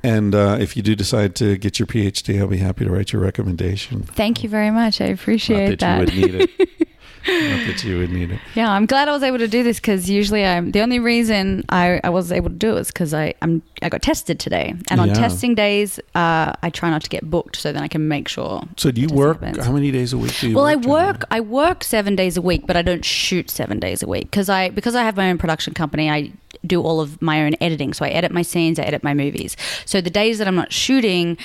And 0.06 0.34
uh, 0.34 0.56
if 0.60 0.76
you 0.76 0.82
do 0.82 0.94
decide 0.94 1.34
to 1.36 1.56
get 1.56 1.78
your 1.80 1.86
PhD, 1.86 2.38
I'll 2.40 2.46
be 2.46 2.58
happy 2.58 2.84
to 2.84 2.90
write 2.90 3.12
your 3.12 3.22
recommendation. 3.22 4.02
Thank 4.02 4.42
you 4.44 4.48
very 4.48 4.70
much. 4.70 5.00
I 5.00 5.06
appreciate 5.06 5.70
Not 5.70 5.78
that, 5.80 6.06
that. 6.06 6.14
you 6.14 6.22
would 6.22 6.32
need 6.32 6.40
it. 6.58 6.70
Not 7.28 7.66
that 7.66 7.82
you 7.82 7.98
would 7.98 8.12
need 8.12 8.30
it. 8.30 8.38
Yeah, 8.54 8.70
I'm 8.70 8.86
glad 8.86 9.08
I 9.08 9.12
was 9.12 9.24
able 9.24 9.38
to 9.38 9.48
do 9.48 9.64
this 9.64 9.78
because 9.80 10.08
usually 10.08 10.44
I'm 10.46 10.70
the 10.70 10.80
only 10.80 11.00
reason 11.00 11.64
I, 11.70 12.00
I 12.04 12.08
was 12.10 12.30
able 12.30 12.50
to 12.50 12.54
do 12.54 12.76
it 12.76 12.80
is 12.82 12.86
because 12.86 13.12
I 13.12 13.34
I'm 13.42 13.62
I 13.82 13.88
got 13.88 14.00
tested 14.02 14.38
today, 14.38 14.74
and 14.90 15.00
on 15.00 15.08
Yeah. 15.08 15.14
testing 15.14 15.56
days, 15.56 15.98
uh, 16.14 16.52
I 16.62 16.70
try 16.70 16.88
not 16.88 17.02
to 17.02 17.10
get 17.10 17.28
booked 17.28 17.56
so 17.56 17.72
then 17.72 17.82
I 17.82 17.88
can 17.88 18.06
make 18.06 18.28
sure. 18.28 18.62
So 18.76 18.92
do 18.92 19.00
you 19.00 19.08
Testing 19.08 19.18
work? 19.18 19.36
events. 19.38 19.66
How 19.66 19.72
many 19.72 19.90
days 19.90 20.12
a 20.12 20.18
week 20.18 20.38
do 20.40 20.50
you 20.50 20.54
Well, 20.54 20.66
work? 20.66 20.70
I 20.78 20.80
generally? 20.80 21.04
work 21.06 21.24
I 21.32 21.40
work 21.40 21.82
seven 21.82 22.14
days 22.14 22.36
a 22.36 22.42
week, 22.42 22.64
but 22.64 22.76
I 22.76 22.82
don't 22.82 23.04
shoot 23.04 23.50
seven 23.50 23.80
days 23.80 24.04
a 24.04 24.06
week 24.06 24.30
because 24.30 24.48
I 24.48 24.68
because 24.70 24.94
I 24.94 25.02
have 25.02 25.16
my 25.16 25.28
own 25.28 25.38
production 25.38 25.74
company. 25.74 26.08
I 26.08 26.30
do 26.66 26.80
all 26.82 27.00
of 27.00 27.20
my 27.20 27.42
own 27.44 27.54
editing, 27.60 27.92
so 27.92 28.04
I 28.04 28.08
edit 28.10 28.30
my 28.32 28.42
scenes, 28.42 28.78
I 28.78 28.82
edit 28.84 29.02
my 29.02 29.14
movies. 29.14 29.56
So 29.84 30.00
the 30.00 30.10
days 30.10 30.38
that 30.38 30.46
I'm 30.48 30.56
not 30.56 30.72
shooting. 30.72 31.36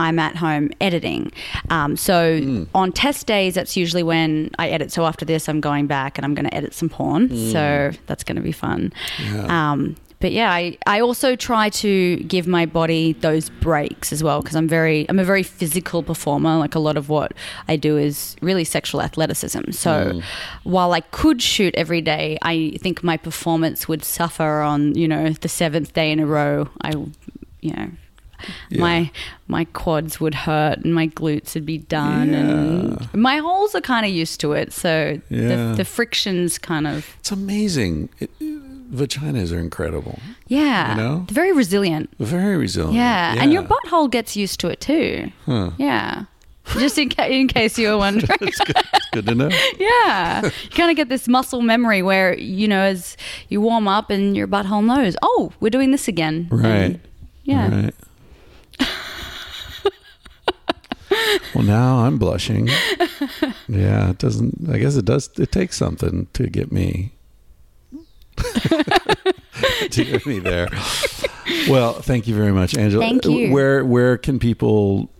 I'm 0.00 0.20
at 0.20 0.36
home 0.36 0.70
editing. 0.80 1.32
Um, 1.70 1.96
so 1.96 2.38
Hmm. 2.40 2.62
on 2.72 2.92
test 2.92 3.26
days, 3.26 3.54
that's 3.54 3.76
usually 3.76 4.04
when 4.04 4.48
I 4.56 4.68
edit. 4.68 4.92
So 4.92 5.04
after 5.04 5.24
this, 5.24 5.48
I'm 5.48 5.60
going 5.60 5.88
back 5.88 6.16
and 6.16 6.24
I'm 6.24 6.36
going 6.36 6.44
to 6.44 6.54
edit 6.54 6.72
some 6.72 6.88
porn. 6.88 7.28
So 7.50 7.90
that's 8.06 8.22
going 8.22 8.36
to 8.36 8.40
be 8.42 8.52
fun. 8.52 8.92
Hmm. 9.16 9.34
Yeah. 9.34 9.72
Um, 9.72 9.96
but 10.20 10.32
yeah, 10.32 10.50
I, 10.52 10.76
I 10.86 11.00
also 11.00 11.36
try 11.36 11.68
to 11.70 12.16
give 12.24 12.46
my 12.46 12.66
body 12.66 13.12
those 13.12 13.50
breaks 13.50 14.12
as 14.12 14.22
well 14.22 14.40
because 14.42 14.56
I'm 14.56 14.66
very 14.66 15.06
I'm 15.08 15.18
a 15.18 15.24
very 15.24 15.44
physical 15.44 16.02
performer. 16.02 16.56
Like 16.56 16.74
a 16.74 16.80
lot 16.80 16.96
of 16.96 17.08
what 17.08 17.32
I 17.68 17.76
do 17.76 17.96
is 17.96 18.34
really 18.42 18.64
sexual 18.64 19.00
athleticism. 19.00 19.70
So 19.70 19.90
mm. 19.90 20.22
while 20.64 20.92
I 20.92 21.00
could 21.00 21.40
shoot 21.40 21.74
every 21.76 22.00
day, 22.00 22.36
I 22.42 22.76
think 22.80 23.04
my 23.04 23.16
performance 23.16 23.86
would 23.86 24.04
suffer 24.04 24.60
on 24.60 24.94
you 24.96 25.06
know 25.06 25.30
the 25.30 25.48
seventh 25.48 25.92
day 25.94 26.10
in 26.10 26.18
a 26.18 26.26
row. 26.26 26.68
I 26.82 26.90
you 27.60 27.72
know. 27.74 27.90
Yeah. 28.70 28.80
My 28.80 29.10
my 29.48 29.64
quads 29.64 30.20
would 30.20 30.34
hurt 30.34 30.78
and 30.84 30.94
my 30.94 31.08
glutes 31.08 31.54
would 31.54 31.66
be 31.66 31.78
done 31.78 32.30
Yeah. 32.30 33.06
and 33.12 33.22
my 33.22 33.38
holes 33.38 33.74
are 33.74 33.80
kind 33.80 34.06
of 34.06 34.12
used 34.12 34.38
to 34.42 34.52
it 34.52 34.72
so 34.72 35.20
Yeah. 35.28 35.48
the, 35.48 35.74
the 35.78 35.84
frictions 35.84 36.56
kind 36.56 36.86
of 36.86 37.16
It's 37.18 37.32
amazing. 37.32 38.10
It, 38.20 38.30
vaginas 38.90 39.52
are 39.52 39.58
incredible. 39.58 40.18
yeah 40.46 40.90
You 40.96 40.96
know? 41.02 41.24
they're 41.26 41.34
very 41.34 41.52
resilient 41.52 42.10
Very 42.18 42.56
resilient. 42.56 42.94
Yeah. 42.96 43.34
and 43.38 43.52
your 43.52 43.62
butthole 43.62 44.10
gets 44.10 44.36
used 44.36 44.60
to 44.60 44.68
it 44.68 44.80
too. 44.80 45.30
Huh. 45.46 45.70
Yeah. 45.78 46.24
Just 46.74 46.98
in, 46.98 47.08
ca- 47.08 47.26
in 47.28 47.48
case 47.48 47.78
you 47.78 47.88
were 47.88 47.96
wondering. 48.06 48.28
It's 48.42 48.58
good, 48.60 48.76
it's 48.76 49.08
good 49.12 49.26
to 49.26 49.34
know. 49.34 49.48
yeah. 49.78 50.44
You 50.44 50.70
kind 50.70 50.90
of 50.90 50.96
get 50.96 51.08
this 51.08 51.26
muscle 51.26 51.62
memory 51.62 52.02
where, 52.02 52.36
you 52.38 52.68
know, 52.68 52.80
as 52.82 53.16
you 53.48 53.60
warm 53.62 53.88
up 53.88 54.10
and 54.10 54.36
your 54.36 54.46
butthole 54.46 54.84
knows, 54.84 55.16
oh, 55.22 55.52
we're 55.60 55.70
doing 55.70 55.92
this 55.92 56.08
again. 56.08 56.46
Right. 56.50 56.64
And, 56.66 57.00
yeah. 57.44 57.84
Right. 57.84 57.94
well, 61.54 61.64
now 61.64 61.98
I'm 62.04 62.18
blushing. 62.18 62.68
Yeah, 63.70 64.10
it 64.10 64.18
doesn't. 64.18 64.66
I 64.70 64.78
guess 64.78 64.96
it 64.96 65.04
does. 65.04 65.28
It 65.38 65.52
takes 65.52 65.76
something 65.76 66.26
to 66.32 66.46
get 66.48 66.72
me. 66.72 67.12
to 69.90 70.04
me 70.26 70.38
there. 70.38 70.68
Well, 71.68 71.94
thank 71.94 72.26
you 72.28 72.34
very 72.34 72.52
much, 72.52 72.76
Angela. 72.76 73.02
Thank 73.02 73.24
you. 73.24 73.52
Where 73.52 73.84
where 73.84 74.16
can 74.16 74.38
people 74.38 75.10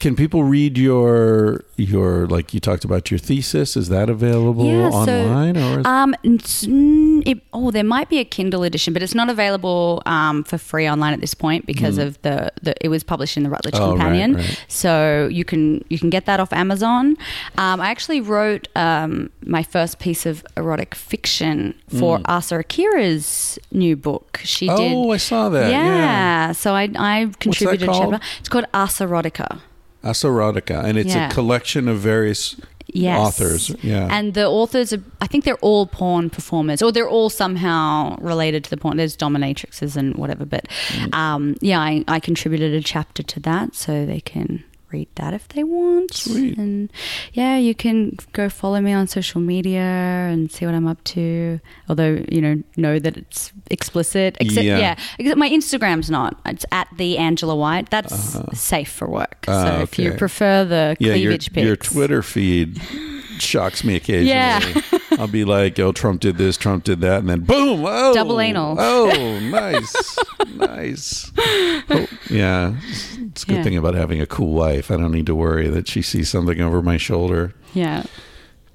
can 0.00 0.16
people 0.16 0.42
read 0.44 0.78
your 0.78 1.62
your 1.76 2.26
like 2.26 2.52
you 2.54 2.60
talked 2.60 2.84
about 2.84 3.10
your 3.10 3.18
thesis? 3.18 3.76
Is 3.76 3.88
that 3.90 4.08
available 4.08 4.64
Yeah, 4.64 4.90
so, 4.90 4.98
online 4.98 5.56
or? 5.58 5.80
Is, 5.80 5.86
Um, 5.86 6.14
mm, 6.24 7.22
it, 7.26 7.42
oh, 7.52 7.70
there 7.70 7.84
might 7.84 8.08
be 8.08 8.18
a 8.18 8.24
Kindle 8.24 8.62
edition, 8.62 8.92
but 8.94 9.02
it's 9.02 9.14
not 9.14 9.28
available 9.28 10.02
um, 10.06 10.42
for 10.44 10.56
free 10.58 10.88
online 10.88 11.12
at 11.12 11.20
this 11.20 11.34
point 11.34 11.66
because 11.66 11.98
of 11.98 12.20
the, 12.22 12.50
the 12.62 12.74
it 12.80 12.88
was 12.88 13.02
published 13.04 13.36
in 13.36 13.42
the 13.44 13.50
Routledge 13.50 13.74
Mm. 13.74 13.80
Oh, 13.80 13.90
Companion. 13.90 14.34
right. 14.36 14.64
So 14.68 15.28
you 15.30 15.44
can 15.44 15.84
you 15.90 15.98
can 15.98 16.10
get 16.10 16.24
that 16.24 16.40
off 16.40 16.52
Amazon. 16.52 17.16
Um, 17.58 17.80
I 17.80 17.90
actually 17.90 18.20
wrote 18.22 18.68
um, 18.74 19.30
my 19.44 19.62
first 19.62 19.98
piece 19.98 20.24
of 20.24 20.44
erotic 20.56 20.94
fiction 20.94 21.74
for 21.98 22.20
Asa 22.24 22.58
Akira's 22.58 23.58
new 23.70 23.96
book. 23.96 24.40
She 24.44 24.66
did. 24.66 24.78
Mm. 24.78 24.94
oh, 24.94 25.10
I 25.12 25.18
saw 25.18 25.50
that. 25.50 25.70
yeah. 25.70 25.84
yeah. 25.86 26.52
so 26.52 26.72
I 26.74 26.88
I 26.96 27.30
contributed 27.38 27.86
a 27.88 27.92
chapter. 27.92 28.20
It's 28.40 28.48
called 28.48 28.66
Asarotica. 28.72 29.60
Asarotica, 30.04 30.84
and 30.84 30.98
it's 30.98 31.14
Yeah. 31.14 31.28
a 31.28 31.32
collection 31.32 31.88
of 31.88 31.98
various 31.98 32.56
Yes. 32.92 33.18
authors. 33.20 33.70
Yeah. 33.82 34.08
And 34.10 34.34
the 34.34 34.46
authors 34.48 34.92
are, 34.92 35.02
I 35.20 35.26
think 35.28 35.44
they're 35.44 35.54
all 35.62 35.86
porn 35.86 36.28
performers, 36.30 36.82
or 36.82 36.90
they're 36.90 37.08
all 37.08 37.30
somehow 37.30 38.16
related 38.20 38.64
to 38.64 38.70
the 38.70 38.76
porn. 38.76 38.96
There's 38.96 39.16
dominatrixes 39.16 39.96
and 39.96 40.16
whatever. 40.16 40.44
But 40.44 40.66
Mm. 40.94 41.14
um, 41.14 41.54
yeah, 41.60 41.78
I, 41.80 42.04
I 42.08 42.18
contributed 42.18 42.74
a 42.74 42.80
chapter 42.80 43.22
to 43.22 43.40
that 43.40 43.76
so 43.76 44.04
they 44.06 44.20
can 44.20 44.64
read 44.92 45.08
that 45.16 45.34
if 45.34 45.48
they 45.48 45.64
want. 45.64 46.14
Sweet. 46.14 46.58
And 46.58 46.92
yeah, 47.32 47.56
you 47.56 47.74
can 47.74 48.16
go 48.32 48.48
follow 48.48 48.80
me 48.80 48.92
on 48.92 49.06
social 49.06 49.40
media 49.40 49.80
and 49.80 50.50
see 50.50 50.66
what 50.66 50.74
I'm 50.74 50.86
up 50.86 51.02
to. 51.04 51.60
Although, 51.88 52.24
you 52.30 52.40
know, 52.40 52.62
know 52.76 52.98
that 52.98 53.16
it's 53.16 53.52
explicit. 53.70 54.36
Except, 54.40 54.64
Yeah. 54.64 54.78
yeah. 54.78 54.96
except 55.18 55.38
my 55.38 55.48
Instagram's 55.48 56.10
not. 56.10 56.40
It's 56.46 56.66
at 56.72 56.88
the 56.96 57.18
Angela 57.18 57.56
White. 57.56 57.90
That's 57.90 58.38
safe 58.58 58.90
for 58.90 59.08
work. 59.08 59.44
Ah, 59.48 59.64
so 59.64 59.82
if 59.82 59.98
you 59.98 60.12
prefer 60.12 60.64
the 60.64 60.96
yeah, 60.98 61.14
your, 61.14 61.30
cleavage 61.30 61.52
pics. 61.52 61.66
your 61.66 61.76
Twitter 61.76 62.22
feed 62.22 62.80
shocks 63.42 63.82
me 63.84 63.96
occasionally. 63.96 64.28
Yeah. 64.30 64.98
I'll 65.18 65.26
be 65.28 65.44
like, 65.44 65.78
"Oh, 65.78 65.92
Trump 65.92 66.20
did 66.20 66.36
this, 66.38 66.56
Trump 66.56 66.84
did 66.84 67.00
that," 67.00 67.18
and 67.20 67.28
then 67.28 67.40
boom! 67.40 67.84
Oh, 67.86 68.14
Double 68.14 68.40
anal. 68.40 68.76
Oh, 68.78 69.38
nice, 69.40 70.18
nice. 70.54 71.30
Oh, 71.38 72.06
yeah, 72.30 72.74
it's 73.20 73.42
a 73.42 73.46
good 73.46 73.56
Yeah. 73.56 73.62
thing 73.62 73.76
about 73.76 73.94
having 73.94 74.20
a 74.20 74.26
cool 74.26 74.52
wife. 74.52 74.90
I 74.90 74.96
don't 74.96 75.12
need 75.12 75.26
to 75.26 75.34
worry 75.34 75.68
that 75.68 75.88
she 75.88 76.00
sees 76.02 76.28
something 76.30 76.60
over 76.60 76.80
my 76.82 76.96
shoulder. 76.96 77.54
Yeah. 77.74 78.04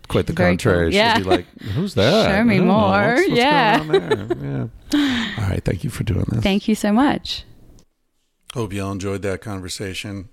Quite 0.08 0.28
the 0.28 0.34
Very 0.34 0.52
contrary. 0.52 0.92
cool. 0.92 0.96
Yeah. 0.98 1.16
She'll 1.16 1.24
be 1.24 1.30
like, 1.30 1.46
"Who's 1.74 1.94
that? 1.96 2.26
Show 2.30 2.44
me 2.44 2.56
I 2.56 2.58
don't 2.60 2.68
know. 2.68 2.74
more." 2.74 2.90
What's- 3.16 3.22
what's 3.28 3.38
Yeah. 3.40 3.78
going 3.86 4.04
on 4.04 4.28
there? 4.28 4.70
Yeah. 4.94 5.34
All 5.40 5.50
right. 5.50 5.64
Thank 5.64 5.84
you 5.84 5.90
for 5.90 6.04
doing 6.04 6.26
this. 6.30 6.44
Thank 6.44 6.68
you 6.68 6.76
so 6.76 6.92
much. 6.94 7.44
Hope 8.54 8.72
y'all 8.72 8.92
enjoyed 8.92 9.22
that 9.24 9.42
conversation. 9.42 10.30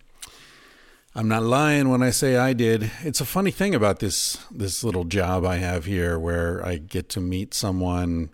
I'm 1.14 1.28
not 1.28 1.43
lying 1.43 1.90
when 1.90 2.02
I 2.02 2.09
say 2.09 2.36
I 2.36 2.55
did. 2.55 2.90
It's 3.02 3.20
a 3.20 3.26
funny 3.26 3.51
thing 3.51 3.74
about 3.74 3.98
this 3.98 4.39
this 4.51 4.82
little 4.82 5.05
job 5.05 5.44
I 5.44 5.56
have 5.56 5.84
here 5.84 6.18
where 6.18 6.64
I 6.64 6.78
get 6.78 7.10
to 7.10 7.20
meet 7.20 7.52
someone 7.52 8.30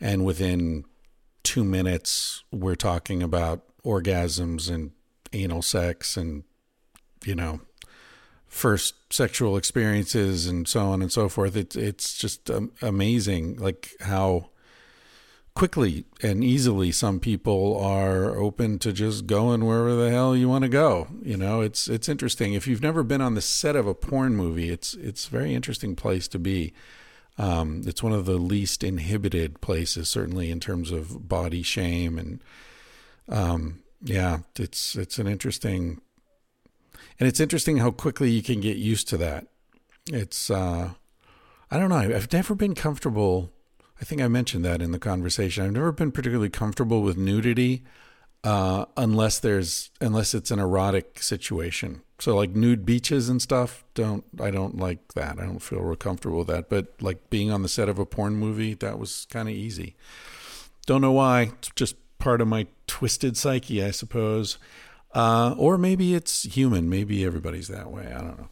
and 0.00 0.24
within 0.24 0.84
2 1.44 1.62
minutes 1.62 2.42
we're 2.50 2.74
talking 2.74 3.22
about 3.22 3.62
orgasms 3.84 4.68
and 4.68 4.90
anal 5.32 5.62
sex 5.62 6.16
and 6.16 6.42
you 7.24 7.36
know 7.36 7.60
first 8.48 9.12
sexual 9.12 9.56
experiences 9.56 10.46
and 10.46 10.66
so 10.66 10.80
on 10.86 11.02
and 11.02 11.12
so 11.12 11.28
forth. 11.28 11.56
It's 11.56 11.76
it's 11.76 12.18
just 12.18 12.50
um, 12.50 12.72
amazing 12.82 13.56
like 13.58 13.90
how 14.00 14.50
quickly 15.56 16.04
and 16.22 16.44
easily 16.44 16.92
some 16.92 17.18
people 17.18 17.82
are 17.82 18.36
open 18.36 18.78
to 18.78 18.92
just 18.92 19.26
going 19.26 19.64
wherever 19.64 19.96
the 19.96 20.10
hell 20.10 20.36
you 20.36 20.48
want 20.48 20.62
to 20.62 20.68
go. 20.68 21.08
You 21.22 21.38
know, 21.38 21.62
it's 21.62 21.88
it's 21.88 22.08
interesting. 22.08 22.52
If 22.52 22.68
you've 22.68 22.82
never 22.82 23.02
been 23.02 23.22
on 23.22 23.34
the 23.34 23.40
set 23.40 23.74
of 23.74 23.86
a 23.86 23.94
porn 23.94 24.36
movie, 24.36 24.68
it's 24.68 24.94
it's 24.94 25.26
a 25.26 25.30
very 25.30 25.54
interesting 25.54 25.96
place 25.96 26.28
to 26.28 26.38
be. 26.38 26.74
Um, 27.38 27.82
it's 27.86 28.02
one 28.02 28.12
of 28.12 28.26
the 28.26 28.38
least 28.38 28.84
inhibited 28.84 29.60
places, 29.60 30.08
certainly 30.08 30.50
in 30.50 30.60
terms 30.60 30.90
of 30.90 31.28
body 31.28 31.62
shame 31.62 32.18
and 32.18 32.42
um, 33.28 33.82
yeah, 34.02 34.40
it's 34.56 34.94
it's 34.94 35.18
an 35.18 35.26
interesting 35.26 36.02
and 37.18 37.26
it's 37.26 37.40
interesting 37.40 37.78
how 37.78 37.90
quickly 37.90 38.30
you 38.30 38.42
can 38.42 38.60
get 38.60 38.76
used 38.76 39.08
to 39.08 39.16
that. 39.16 39.46
It's 40.12 40.50
uh, 40.50 40.90
I 41.70 41.78
don't 41.78 41.88
know. 41.88 41.96
I've 41.96 42.32
never 42.32 42.54
been 42.54 42.74
comfortable 42.74 43.52
I 44.00 44.04
think 44.04 44.20
I 44.20 44.28
mentioned 44.28 44.64
that 44.64 44.82
in 44.82 44.92
the 44.92 44.98
conversation. 44.98 45.64
I've 45.64 45.72
never 45.72 45.92
been 45.92 46.12
particularly 46.12 46.50
comfortable 46.50 47.02
with 47.02 47.16
nudity 47.16 47.82
uh, 48.44 48.84
unless 48.96 49.38
there's 49.38 49.90
unless 50.00 50.34
it's 50.34 50.50
an 50.50 50.58
erotic 50.58 51.22
situation. 51.22 52.02
So 52.18 52.36
like 52.36 52.50
nude 52.50 52.86
beaches 52.86 53.28
and 53.28 53.42
stuff, 53.42 53.84
don't 53.94 54.24
I 54.40 54.50
don't 54.50 54.78
like 54.78 55.14
that. 55.14 55.38
I 55.38 55.44
don't 55.44 55.60
feel 55.60 55.80
real 55.80 55.96
comfortable 55.96 56.38
with 56.38 56.46
that. 56.48 56.68
But 56.68 56.94
like 57.00 57.28
being 57.30 57.50
on 57.50 57.62
the 57.62 57.68
set 57.68 57.88
of 57.88 57.98
a 57.98 58.06
porn 58.06 58.36
movie, 58.36 58.74
that 58.74 58.98
was 58.98 59.26
kind 59.30 59.48
of 59.48 59.54
easy. 59.54 59.96
Don't 60.86 61.00
know 61.00 61.12
why. 61.12 61.52
It's 61.58 61.70
just 61.74 61.96
part 62.18 62.40
of 62.40 62.48
my 62.48 62.66
twisted 62.86 63.36
psyche, 63.36 63.82
I 63.82 63.90
suppose. 63.90 64.58
Uh, 65.12 65.54
or 65.58 65.78
maybe 65.78 66.14
it's 66.14 66.42
human. 66.44 66.88
Maybe 66.88 67.24
everybody's 67.24 67.68
that 67.68 67.90
way. 67.90 68.06
I 68.06 68.18
don't 68.18 68.38
know. 68.38 68.48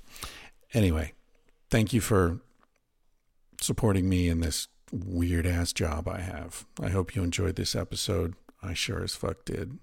Anyway, 0.73 1.13
thank 1.71 1.93
you 1.93 2.01
for 2.01 2.41
supporting 3.61 4.09
me 4.09 4.29
in 4.29 4.41
this 4.41 4.67
weird 4.95 5.47
ass 5.47 5.73
job 5.73 6.09
I 6.09 6.21
have. 6.21 6.65
I 6.81 6.89
hope 6.89 7.15
you 7.17 7.23
enjoyed 7.23 7.57
this 7.57 7.75
episode. 7.75 8.35
I 8.63 8.75
sure 8.75 9.03
as 9.03 9.15
fuck 9.15 9.45
did. 9.45 9.79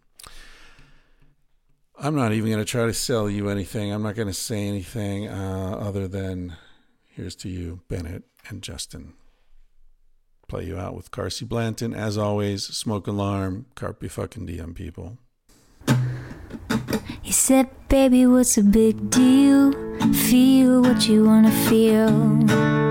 I'm 2.00 2.16
not 2.16 2.32
even 2.32 2.50
going 2.50 2.64
to 2.64 2.70
try 2.70 2.86
to 2.86 2.94
sell 2.94 3.30
you 3.30 3.50
anything. 3.50 3.92
I'm 3.92 4.02
not 4.02 4.16
going 4.16 4.28
to 4.28 4.34
say 4.34 4.68
anything 4.68 5.28
uh, 5.28 5.78
other 5.80 6.08
than 6.08 6.56
here's 7.10 7.36
to 7.38 7.50
you, 7.50 7.82
Bennett 7.90 8.24
and 8.50 8.64
Justin. 8.64 9.14
Play 10.48 10.66
you 10.66 10.78
out 10.78 10.96
with 10.96 11.12
Carsie 11.12 11.48
Blanton. 11.48 11.94
As 11.94 12.18
always, 12.18 12.66
smoke 12.66 13.08
alarm, 13.08 13.68
carpe 13.76 14.10
fucking 14.10 14.48
diem, 14.48 14.74
people. 14.74 15.18
He 17.22 17.32
said, 17.32 17.70
Baby, 17.88 18.26
what's 18.26 18.58
a 18.58 18.64
big 18.64 19.10
deal? 19.10 19.72
Feel 20.14 20.82
what 20.82 21.08
you 21.08 21.26
want 21.26 21.46
to 21.46 21.52
feel. 21.70 22.91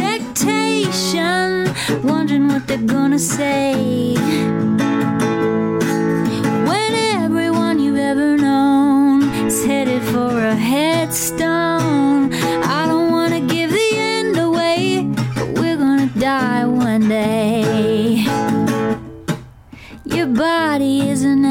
wondering 1.99 2.47
what 2.47 2.67
they're 2.67 2.77
gonna 2.77 3.19
say. 3.19 4.15
When 6.69 6.93
everyone 7.23 7.79
you've 7.79 7.97
ever 7.97 8.37
known 8.37 9.23
is 9.45 9.65
headed 9.65 10.01
for 10.03 10.37
a 10.39 10.55
headstone, 10.55 12.33
I 12.33 12.85
don't 12.87 13.11
wanna 13.11 13.41
give 13.41 13.71
the 13.71 13.89
end 13.95 14.37
away, 14.37 15.07
but 15.35 15.47
we're 15.59 15.77
gonna 15.77 16.11
die 16.17 16.65
one 16.65 17.09
day. 17.09 18.25
Your 20.05 20.27
body 20.27 21.09
is 21.09 21.23
an 21.23 21.45
animal, 21.45 21.50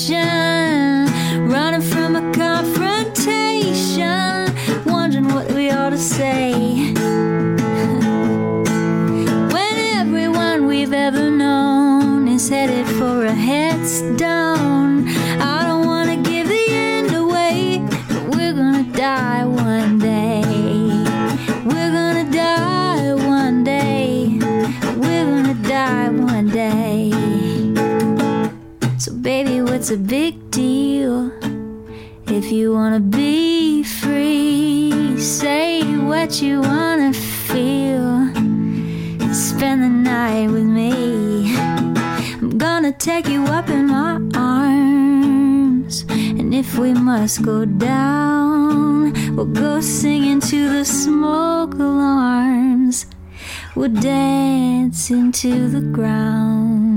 Headed 12.51 12.85
for 12.97 13.23
a 13.23 13.31
headstone. 13.31 15.07
I 15.39 15.63
don't 15.65 15.87
wanna 15.87 16.17
give 16.17 16.49
the 16.49 16.65
end 16.69 17.15
away, 17.15 17.81
but 18.09 18.35
we're 18.35 18.51
gonna 18.51 18.83
die 18.91 19.45
one 19.45 19.97
day. 19.99 20.43
We're 21.63 21.93
gonna 21.99 22.29
die 22.29 23.13
one 23.13 23.63
day. 23.63 24.37
We're 24.97 25.27
gonna 25.31 25.59
die 25.63 26.09
one 26.09 26.49
day. 26.49 27.11
So, 28.97 29.13
baby, 29.13 29.61
what's 29.61 29.89
a 29.89 29.97
big 29.97 30.51
deal? 30.51 31.31
If 32.27 32.51
you 32.51 32.73
wanna 32.73 32.99
be 32.99 33.83
free, 33.83 35.17
say 35.17 35.83
what 36.09 36.41
you 36.41 36.59
wanna 36.59 37.13
feel. 37.13 38.27
Spend 39.33 39.83
the 39.83 39.93
night 40.11 40.47
with 40.51 40.65
me 40.65 41.70
take 42.93 43.27
you 43.27 43.43
up 43.45 43.69
in 43.69 43.87
my 43.87 44.19
arms. 44.35 46.05
And 46.09 46.53
if 46.53 46.77
we 46.77 46.93
must 46.93 47.41
go 47.41 47.65
down, 47.65 49.13
we'll 49.35 49.45
go 49.45 49.81
singing 49.81 50.39
to 50.41 50.69
the 50.69 50.85
smoke 50.85 51.73
alarms. 51.75 53.05
We'll 53.75 53.89
dance 53.89 55.09
into 55.09 55.67
the 55.69 55.81
ground. 55.81 56.90